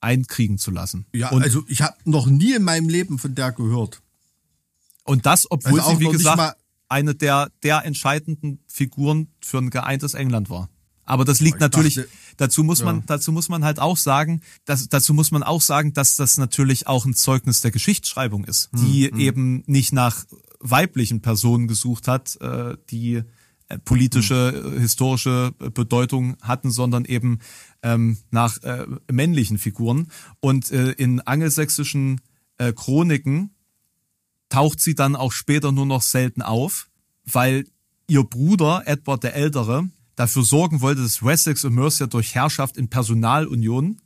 einkriegen 0.00 0.56
zu 0.56 0.70
lassen. 0.70 1.04
Ja, 1.12 1.30
und, 1.32 1.42
also 1.42 1.64
ich 1.68 1.82
habe 1.82 1.96
noch 2.06 2.26
nie 2.28 2.54
in 2.54 2.62
meinem 2.62 2.88
Leben 2.88 3.18
von 3.18 3.34
der 3.34 3.52
gehört. 3.52 4.00
und 5.04 5.26
das, 5.26 5.50
obwohl 5.50 5.80
also 5.80 5.92
auch 5.92 5.98
sie, 5.98 6.06
wie 6.06 6.10
gesagt, 6.10 6.56
eine 6.88 7.14
der, 7.14 7.50
der 7.62 7.84
entscheidenden 7.84 8.60
Figuren 8.66 9.28
für 9.42 9.58
ein 9.58 9.68
geeintes 9.68 10.14
England 10.14 10.48
war. 10.48 10.70
Aber 11.04 11.26
das 11.26 11.40
liegt 11.40 11.56
Ich 11.56 11.60
natürlich, 11.60 11.96
dachte- 11.96 12.08
dazu 12.38 12.64
muss 12.64 12.82
man, 12.82 13.00
ja. 13.00 13.02
dazu 13.06 13.32
muss 13.32 13.50
man 13.50 13.64
halt 13.64 13.80
auch 13.80 13.98
sagen, 13.98 14.40
dass, 14.64 14.88
dazu 14.88 15.12
muss 15.12 15.30
man 15.30 15.42
auch 15.42 15.60
sagen, 15.60 15.92
dass 15.92 16.16
das 16.16 16.38
natürlich 16.38 16.86
auch 16.86 17.04
ein 17.04 17.12
Zeugnis 17.12 17.60
der 17.60 17.70
Geschichtsschreibung 17.70 18.44
ist, 18.44 18.70
die 18.72 19.10
Hm, 19.10 19.18
eben 19.20 19.62
nicht 19.66 19.92
nach 19.92 20.24
weiblichen 20.60 21.20
Personen 21.20 21.68
gesucht 21.68 22.08
hat, 22.08 22.36
äh, 22.40 22.78
die 22.88 23.24
politische, 23.78 24.74
historische 24.78 25.52
Bedeutung 25.74 26.36
hatten, 26.42 26.70
sondern 26.70 27.04
eben 27.04 27.40
ähm, 27.82 28.18
nach 28.30 28.62
äh, 28.62 28.86
männlichen 29.10 29.58
Figuren. 29.58 30.08
Und 30.40 30.70
äh, 30.70 30.92
in 30.92 31.20
angelsächsischen 31.20 32.20
äh, 32.58 32.72
Chroniken 32.72 33.54
taucht 34.48 34.80
sie 34.80 34.94
dann 34.94 35.16
auch 35.16 35.32
später 35.32 35.72
nur 35.72 35.86
noch 35.86 36.02
selten 36.02 36.42
auf, 36.42 36.88
weil 37.24 37.64
ihr 38.06 38.24
Bruder 38.24 38.82
Edward 38.86 39.22
der 39.22 39.34
Ältere 39.34 39.88
dafür 40.14 40.44
sorgen 40.44 40.80
wollte, 40.80 41.02
dass 41.02 41.24
Wessex 41.24 41.64
und 41.64 41.74
Mercia 41.74 42.06
durch 42.06 42.34
Herrschaft 42.34 42.76
in 42.76 42.88
Personalunion, 42.90 44.00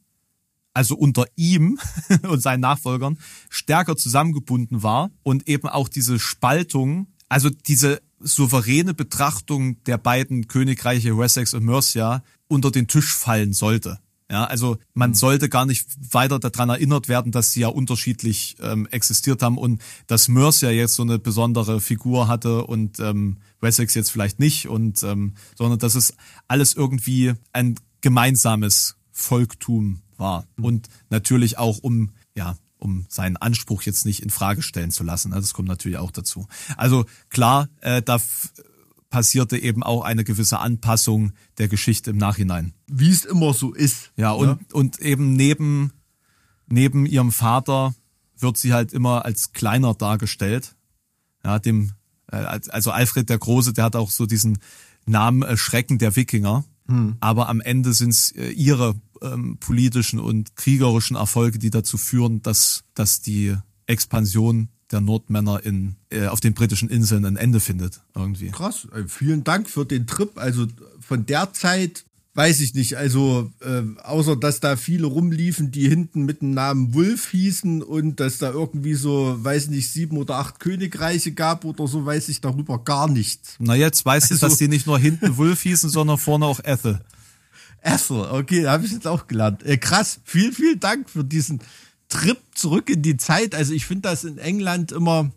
also 0.72 0.94
unter 0.96 1.26
ihm 1.34 1.78
und 2.28 2.40
seinen 2.40 2.60
Nachfolgern, 2.60 3.18
stärker 3.50 3.96
zusammengebunden 3.96 4.82
war 4.82 5.10
und 5.22 5.48
eben 5.48 5.68
auch 5.68 5.88
diese 5.88 6.18
Spaltung, 6.18 7.08
also 7.28 7.50
diese 7.50 8.00
souveräne 8.26 8.94
Betrachtung 8.94 9.82
der 9.84 9.98
beiden 9.98 10.48
Königreiche 10.48 11.16
Wessex 11.16 11.54
und 11.54 11.64
Mercia 11.64 12.22
unter 12.48 12.70
den 12.70 12.88
Tisch 12.88 13.14
fallen 13.14 13.52
sollte. 13.52 13.98
Ja, 14.28 14.44
also 14.44 14.78
man 14.92 15.14
sollte 15.14 15.48
gar 15.48 15.66
nicht 15.66 15.86
weiter 16.12 16.40
daran 16.40 16.68
erinnert 16.68 17.08
werden, 17.08 17.30
dass 17.30 17.52
sie 17.52 17.60
ja 17.60 17.68
unterschiedlich 17.68 18.56
ähm, 18.60 18.88
existiert 18.90 19.40
haben 19.40 19.56
und 19.56 19.80
dass 20.08 20.26
Mercia 20.26 20.70
jetzt 20.70 20.94
so 20.94 21.04
eine 21.04 21.20
besondere 21.20 21.80
Figur 21.80 22.26
hatte 22.26 22.66
und 22.66 22.98
ähm, 22.98 23.36
Wessex 23.60 23.94
jetzt 23.94 24.10
vielleicht 24.10 24.40
nicht 24.40 24.66
und 24.66 25.02
ähm, 25.04 25.34
sondern 25.54 25.78
dass 25.78 25.94
es 25.94 26.14
alles 26.48 26.74
irgendwie 26.74 27.34
ein 27.52 27.76
gemeinsames 28.00 28.96
Volktum 29.12 30.02
war. 30.16 30.46
Und 30.60 30.88
natürlich 31.08 31.58
auch 31.58 31.78
um 31.78 32.10
ja 32.34 32.56
um 32.78 33.06
seinen 33.08 33.36
Anspruch 33.36 33.82
jetzt 33.82 34.04
nicht 34.06 34.22
in 34.22 34.30
Frage 34.30 34.62
stellen 34.62 34.90
zu 34.90 35.02
lassen. 35.04 35.32
Also 35.32 35.46
Das 35.46 35.54
kommt 35.54 35.68
natürlich 35.68 35.98
auch 35.98 36.10
dazu. 36.10 36.46
Also 36.76 37.06
klar, 37.30 37.68
äh, 37.80 38.02
da 38.02 38.18
passierte 39.10 39.56
eben 39.58 39.82
auch 39.82 40.02
eine 40.02 40.24
gewisse 40.24 40.58
Anpassung 40.58 41.32
der 41.58 41.68
Geschichte 41.68 42.10
im 42.10 42.16
Nachhinein. 42.18 42.74
Wie 42.86 43.10
es 43.10 43.24
immer 43.24 43.54
so 43.54 43.72
ist. 43.72 44.10
Ja, 44.16 44.32
und, 44.32 44.46
ne? 44.48 44.58
und 44.72 44.98
eben 45.00 45.32
neben, 45.34 45.92
neben 46.66 47.06
ihrem 47.06 47.32
Vater 47.32 47.94
wird 48.38 48.56
sie 48.58 48.72
halt 48.74 48.92
immer 48.92 49.24
als 49.24 49.52
kleiner 49.52 49.94
dargestellt. 49.94 50.74
Ja, 51.44 51.58
dem, 51.58 51.92
äh, 52.30 52.36
als- 52.36 52.68
also 52.68 52.90
Alfred 52.90 53.30
der 53.30 53.38
Große, 53.38 53.72
der 53.72 53.84
hat 53.84 53.96
auch 53.96 54.10
so 54.10 54.26
diesen 54.26 54.58
Namen 55.06 55.42
äh, 55.42 55.56
Schrecken 55.56 55.98
der 55.98 56.16
Wikinger. 56.16 56.64
Aber 57.20 57.48
am 57.48 57.60
Ende 57.60 57.92
sind 57.94 58.10
es 58.10 58.30
äh, 58.32 58.50
ihre 58.50 58.94
ähm, 59.22 59.56
politischen 59.58 60.18
und 60.20 60.56
kriegerischen 60.56 61.16
Erfolge, 61.16 61.58
die 61.58 61.70
dazu 61.70 61.96
führen, 61.98 62.42
dass, 62.42 62.84
dass 62.94 63.20
die 63.20 63.54
Expansion 63.86 64.68
der 64.92 65.00
Nordmänner 65.00 65.64
in, 65.64 65.96
äh, 66.10 66.26
auf 66.26 66.40
den 66.40 66.54
britischen 66.54 66.88
Inseln 66.88 67.24
ein 67.24 67.36
Ende 67.36 67.58
findet. 67.60 68.02
Irgendwie. 68.14 68.50
Krass. 68.50 68.86
Äh, 68.94 69.04
Vielen 69.08 69.42
Dank 69.42 69.68
für 69.68 69.84
den 69.84 70.06
Trip. 70.06 70.30
Also 70.38 70.66
von 71.00 71.26
der 71.26 71.52
Zeit 71.52 72.04
weiß 72.34 72.60
ich 72.60 72.74
nicht. 72.74 72.96
Also 72.96 73.50
äh, 73.62 73.82
außer 74.04 74.36
dass 74.36 74.60
da 74.60 74.76
viele 74.76 75.06
rumliefen, 75.06 75.72
die 75.72 75.88
hinten 75.88 76.24
mit 76.24 76.40
dem 76.42 76.52
Namen 76.52 76.94
Wolf 76.94 77.30
hießen 77.30 77.82
und 77.82 78.20
dass 78.20 78.38
da 78.38 78.50
irgendwie 78.52 78.94
so, 78.94 79.36
weiß 79.42 79.68
nicht, 79.68 79.90
sieben 79.90 80.18
oder 80.18 80.36
acht 80.36 80.60
Königreiche 80.60 81.32
gab 81.32 81.64
oder 81.64 81.88
so, 81.88 82.04
weiß 82.06 82.28
ich 82.28 82.40
darüber 82.40 82.78
gar 82.84 83.08
nichts. 83.08 83.56
Na 83.58 83.74
jetzt 83.74 84.04
weißt 84.04 84.30
Also- 84.30 84.46
du, 84.46 84.50
dass 84.50 84.58
die 84.58 84.68
nicht 84.68 84.86
nur 84.86 84.98
hinten 85.00 85.36
Wolf 85.36 85.62
hießen, 85.62 85.90
sondern 85.90 86.18
vorne 86.18 86.44
auch 86.44 86.60
Ethel. 86.62 87.00
Ethel, 87.86 88.28
okay, 88.32 88.66
habe 88.66 88.84
ich 88.84 88.92
jetzt 88.92 89.06
auch 89.06 89.26
gelernt. 89.26 89.64
Äh, 89.64 89.78
krass, 89.78 90.20
vielen, 90.24 90.52
vielen 90.52 90.80
Dank 90.80 91.08
für 91.08 91.24
diesen 91.24 91.60
Trip 92.08 92.38
zurück 92.54 92.90
in 92.90 93.02
die 93.02 93.16
Zeit. 93.16 93.54
Also 93.54 93.72
ich 93.72 93.86
finde 93.86 94.08
das 94.08 94.24
in 94.24 94.38
England 94.38 94.92
immer 94.92 95.30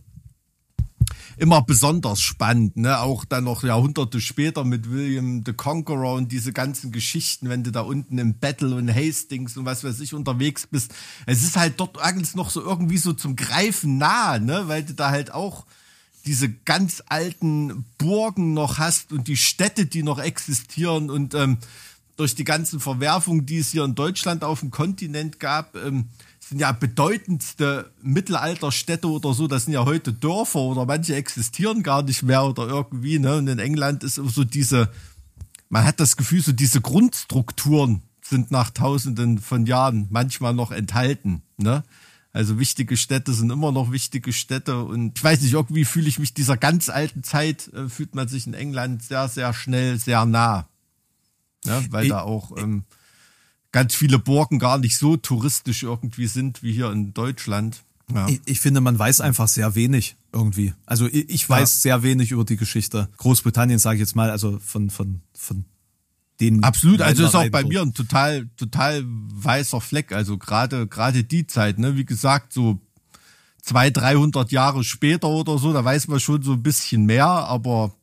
immer 1.38 1.62
besonders 1.62 2.20
spannend, 2.20 2.76
ne? 2.76 3.00
Auch 3.00 3.24
dann 3.24 3.46
noch 3.46 3.64
Jahrhunderte 3.64 4.20
später 4.20 4.66
mit 4.66 4.92
William 4.92 5.42
the 5.46 5.54
Conqueror 5.54 6.16
und 6.16 6.32
diese 6.34 6.52
ganzen 6.52 6.92
Geschichten, 6.92 7.48
wenn 7.48 7.64
du 7.64 7.72
da 7.72 7.82
unten 7.82 8.18
im 8.18 8.38
Battle 8.38 8.76
und 8.76 8.94
Hastings 8.94 9.56
und 9.56 9.66
was 9.66 9.86
weiß 9.86 10.02
ich 10.02 10.14
unterwegs 10.14 10.68
bist. 10.68 10.94
Es 11.26 11.44
ist 11.44 11.56
halt 11.56 11.80
dort 11.80 11.98
eigentlich 12.02 12.36
noch 12.36 12.50
so 12.50 12.62
irgendwie 12.62 12.98
so 12.98 13.14
zum 13.14 13.38
Greifen 13.38 13.98
nah, 13.98 14.38
ne? 14.38 14.64
Weil 14.68 14.84
du 14.84 14.94
da 14.94 15.12
halt 15.12 15.34
auch 15.34 15.66
diese 16.26 16.50
ganz 16.50 17.02
alten 17.08 17.86
Burgen 17.98 18.54
noch 18.54 18.78
hast 18.78 19.14
und 19.14 19.28
die 19.30 19.38
Städte, 19.38 19.86
die 19.86 20.04
noch 20.04 20.20
existieren 20.20 21.10
und 21.10 21.34
ähm, 21.34 21.58
durch 22.20 22.36
die 22.36 22.44
ganzen 22.44 22.80
Verwerfungen, 22.82 23.46
die 23.46 23.60
es 23.60 23.72
hier 23.72 23.86
in 23.86 23.96
Deutschland 23.96 24.44
auf 24.44 24.60
dem 24.60 24.72
Kontinent 24.72 25.40
gab, 25.40 25.76
ähm, 25.78 26.10
sind 26.40 26.60
ja 26.60 26.72
bedeutendste 26.74 27.92
Mittelalterstädte 28.02 29.08
oder 29.08 29.34
so, 29.34 29.48
das 29.48 29.66
sind 29.66 29.74
ja 29.74 29.86
heute 29.86 30.12
Dörfer 30.12 30.60
oder 30.60 30.86
manche 30.86 31.16
existieren 31.16 31.82
gar 31.82 32.04
nicht 32.04 32.24
mehr 32.24 32.44
oder 32.44 32.68
irgendwie, 32.68 33.20
ne? 33.20 33.38
Und 33.38 33.48
in 33.48 33.60
England 33.60 34.04
ist 34.04 34.16
so 34.16 34.44
diese, 34.44 34.90
man 35.70 35.86
hat 35.86 36.00
das 36.00 36.18
Gefühl, 36.18 36.42
so 36.42 36.52
diese 36.52 36.82
Grundstrukturen 36.82 38.02
sind 38.22 38.52
nach 38.52 38.72
tausenden 38.72 39.40
von 39.40 39.66
Jahren 39.66 40.08
manchmal 40.10 40.54
noch 40.54 40.72
enthalten, 40.72 41.44
ne? 41.58 41.84
Also 42.34 42.60
wichtige 42.60 42.98
Städte 42.98 43.34
sind 43.34 43.50
immer 43.50 43.72
noch 43.72 43.92
wichtige 43.92 44.34
Städte 44.34 44.84
und 44.84 45.18
ich 45.18 45.24
weiß 45.24 45.42
nicht, 45.42 45.54
irgendwie 45.54 45.86
fühle 45.86 46.10
ich 46.10 46.20
mich 46.20 46.34
dieser 46.34 46.58
ganz 46.58 46.90
alten 46.90 47.24
Zeit, 47.24 47.72
äh, 47.74 47.88
fühlt 47.88 48.14
man 48.14 48.28
sich 48.28 48.46
in 48.46 48.54
England 48.54 49.04
sehr, 49.04 49.30
sehr 49.30 49.54
schnell, 49.54 49.98
sehr 49.98 50.26
nah. 50.26 50.68
Ja, 51.66 51.82
weil 51.90 52.06
Ich- 52.06 52.10
da 52.10 52.22
auch 52.22 52.56
ähm, 52.58 52.84
ganz 53.72 53.96
viele 53.96 54.20
Burgen 54.20 54.60
gar 54.60 54.78
nicht 54.78 54.98
so 54.98 55.18
touristisch 55.18 55.84
irgendwie 55.84 56.28
sind 56.28 56.64
wie 56.64 56.74
hier 56.74 56.92
in 56.92 57.14
Deutschland. 57.14 57.84
Ja. 58.14 58.28
Ich, 58.28 58.42
ich 58.46 58.60
finde, 58.60 58.82
man 58.82 58.98
weiß 58.98 59.22
einfach 59.22 59.48
sehr 59.48 59.76
wenig 59.76 60.16
irgendwie. 60.34 60.74
Also 60.86 61.06
ich, 61.08 61.30
ich 61.30 61.48
weiß 61.50 61.82
sehr 61.82 62.02
wenig 62.02 62.32
über 62.32 62.44
die 62.46 62.58
Geschichte 62.58 63.08
Großbritannien, 63.18 63.78
sage 63.80 63.98
ich 63.98 64.00
jetzt 64.00 64.16
mal, 64.16 64.32
also 64.32 64.60
von 64.60 64.90
von 64.90 65.22
von 65.38 65.66
den 66.40 66.64
Absolut, 66.64 67.02
also 67.02 67.26
ist 67.26 67.36
auch 67.36 67.50
bei 67.50 67.64
mir 67.66 67.82
ein 67.82 67.94
total, 67.94 68.48
total 68.56 69.04
weißer 69.06 69.82
Fleck. 69.82 70.14
Also 70.14 70.38
gerade, 70.38 70.88
gerade 70.88 71.24
die 71.24 71.46
Zeit, 71.46 71.78
ne, 71.80 71.98
wie 71.98 72.06
gesagt, 72.06 72.54
so 72.54 72.80
zwei, 73.62 73.90
dreihundert 73.90 74.52
Jahre 74.52 74.84
später 74.84 75.28
oder 75.28 75.58
so, 75.58 75.74
da 75.74 75.84
weiß 75.84 76.08
man 76.08 76.20
schon 76.22 76.42
so 76.42 76.54
ein 76.54 76.64
bisschen 76.64 77.06
mehr, 77.06 77.28
aber 77.28 77.94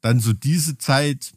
dann 0.00 0.18
so 0.18 0.32
diese 0.32 0.78
Zeit, 0.78 1.32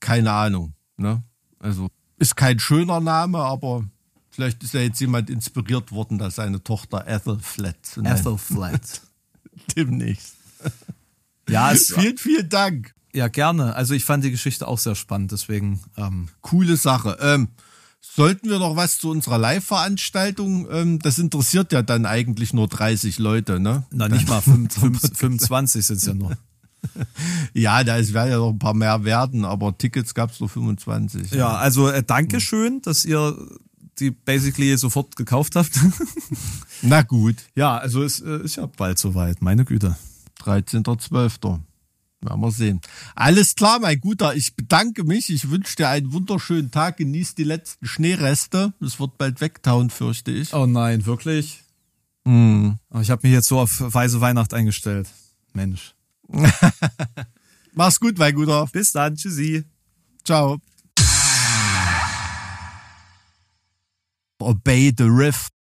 keine 0.00 0.32
Ahnung, 0.32 0.74
ne? 0.96 1.22
Also 1.58 1.90
ist 2.18 2.36
kein 2.36 2.58
schöner 2.58 3.00
Name, 3.00 3.38
aber 3.38 3.84
vielleicht 4.30 4.62
ist 4.62 4.74
ja 4.74 4.80
jetzt 4.80 5.00
jemand 5.00 5.30
inspiriert 5.30 5.92
worden, 5.92 6.18
dass 6.18 6.36
seine 6.36 6.62
Tochter 6.62 7.06
Ethel 7.06 7.38
Flat 7.40 7.84
zu 7.84 8.02
nennen. 8.02 8.16
Ethelflat. 8.16 9.02
demnächst. 9.76 10.36
ja, 11.48 11.72
es, 11.72 11.92
Vielen, 11.94 12.18
vielen 12.18 12.48
Dank. 12.48 12.94
ja 13.14 13.28
gerne. 13.28 13.74
Also 13.74 13.94
ich 13.94 14.04
fand 14.04 14.24
die 14.24 14.30
Geschichte 14.30 14.66
auch 14.68 14.78
sehr 14.78 14.94
spannend, 14.94 15.32
deswegen 15.32 15.80
ähm, 15.96 16.28
Coole 16.40 16.76
Sache. 16.76 17.16
Ähm, 17.20 17.48
sollten 18.00 18.48
wir 18.48 18.58
noch 18.58 18.76
was 18.76 18.98
zu 18.98 19.10
unserer 19.10 19.38
Live-Veranstaltung? 19.38 20.68
Ähm, 20.70 20.98
das 21.00 21.18
interessiert 21.18 21.72
ja 21.72 21.82
dann 21.82 22.06
eigentlich 22.06 22.52
nur 22.52 22.68
30 22.68 23.18
Leute, 23.18 23.60
ne? 23.60 23.84
na 23.90 24.08
nicht 24.08 24.28
mal 24.28 24.40
fünf, 24.40 24.74
fünf, 24.74 25.00
25 25.00 25.86
sind 25.86 25.96
es 25.96 26.06
ja 26.06 26.14
nur. 26.14 26.36
Ja, 27.54 27.84
da 27.84 27.96
ist- 27.96 28.12
werden 28.12 28.30
ja 28.30 28.38
noch 28.38 28.50
ein 28.50 28.58
paar 28.58 28.74
mehr 28.74 29.04
werden, 29.04 29.44
aber 29.44 29.76
Tickets 29.76 30.14
gab 30.14 30.30
es 30.30 30.40
nur 30.40 30.48
25. 30.48 31.32
Ja, 31.32 31.56
also 31.56 31.88
äh, 31.88 32.02
Dankeschön, 32.02 32.80
dass 32.82 33.04
ihr 33.04 33.36
die 33.98 34.10
basically 34.12 34.76
sofort 34.78 35.16
gekauft 35.16 35.56
habt. 35.56 35.72
Na 36.82 37.02
gut, 37.02 37.36
ja, 37.54 37.76
also 37.76 38.02
es 38.02 38.20
äh, 38.20 38.42
ist 38.44 38.56
ja 38.56 38.66
bald 38.66 38.98
soweit, 38.98 39.42
meine 39.42 39.64
Güte. 39.64 39.96
13.12. 40.44 41.60
Werden 42.22 42.40
wir 42.40 42.50
sehen. 42.50 42.80
Alles 43.14 43.54
klar, 43.54 43.78
mein 43.80 43.98
Guter. 44.00 44.34
Ich 44.34 44.54
bedanke 44.54 45.04
mich. 45.04 45.30
Ich 45.30 45.50
wünsche 45.50 45.76
dir 45.76 45.88
einen 45.88 46.12
wunderschönen 46.12 46.70
Tag. 46.70 46.98
Genieß 46.98 47.34
die 47.34 47.44
letzten 47.44 47.86
Schneereste. 47.86 48.74
Es 48.80 49.00
wird 49.00 49.16
bald 49.16 49.40
wegtauen, 49.40 49.88
fürchte 49.88 50.30
ich. 50.30 50.52
Oh 50.52 50.66
nein, 50.66 51.06
wirklich? 51.06 51.62
Hm. 52.26 52.78
Oh, 52.90 53.00
ich 53.00 53.10
habe 53.10 53.26
mich 53.26 53.32
jetzt 53.34 53.48
so 53.48 53.58
auf 53.58 53.70
weiße 53.80 54.20
Weihnacht 54.20 54.52
eingestellt. 54.52 55.08
Mensch. 55.54 55.94
Mach's 57.74 58.00
gut, 58.00 58.18
mein 58.18 58.34
Guter. 58.34 58.66
Bis 58.72 58.92
dann, 58.92 59.16
tschüssi. 59.16 59.64
Ciao. 60.24 60.58
Obey 64.38 64.92
the 64.96 65.04
Rift. 65.04 65.52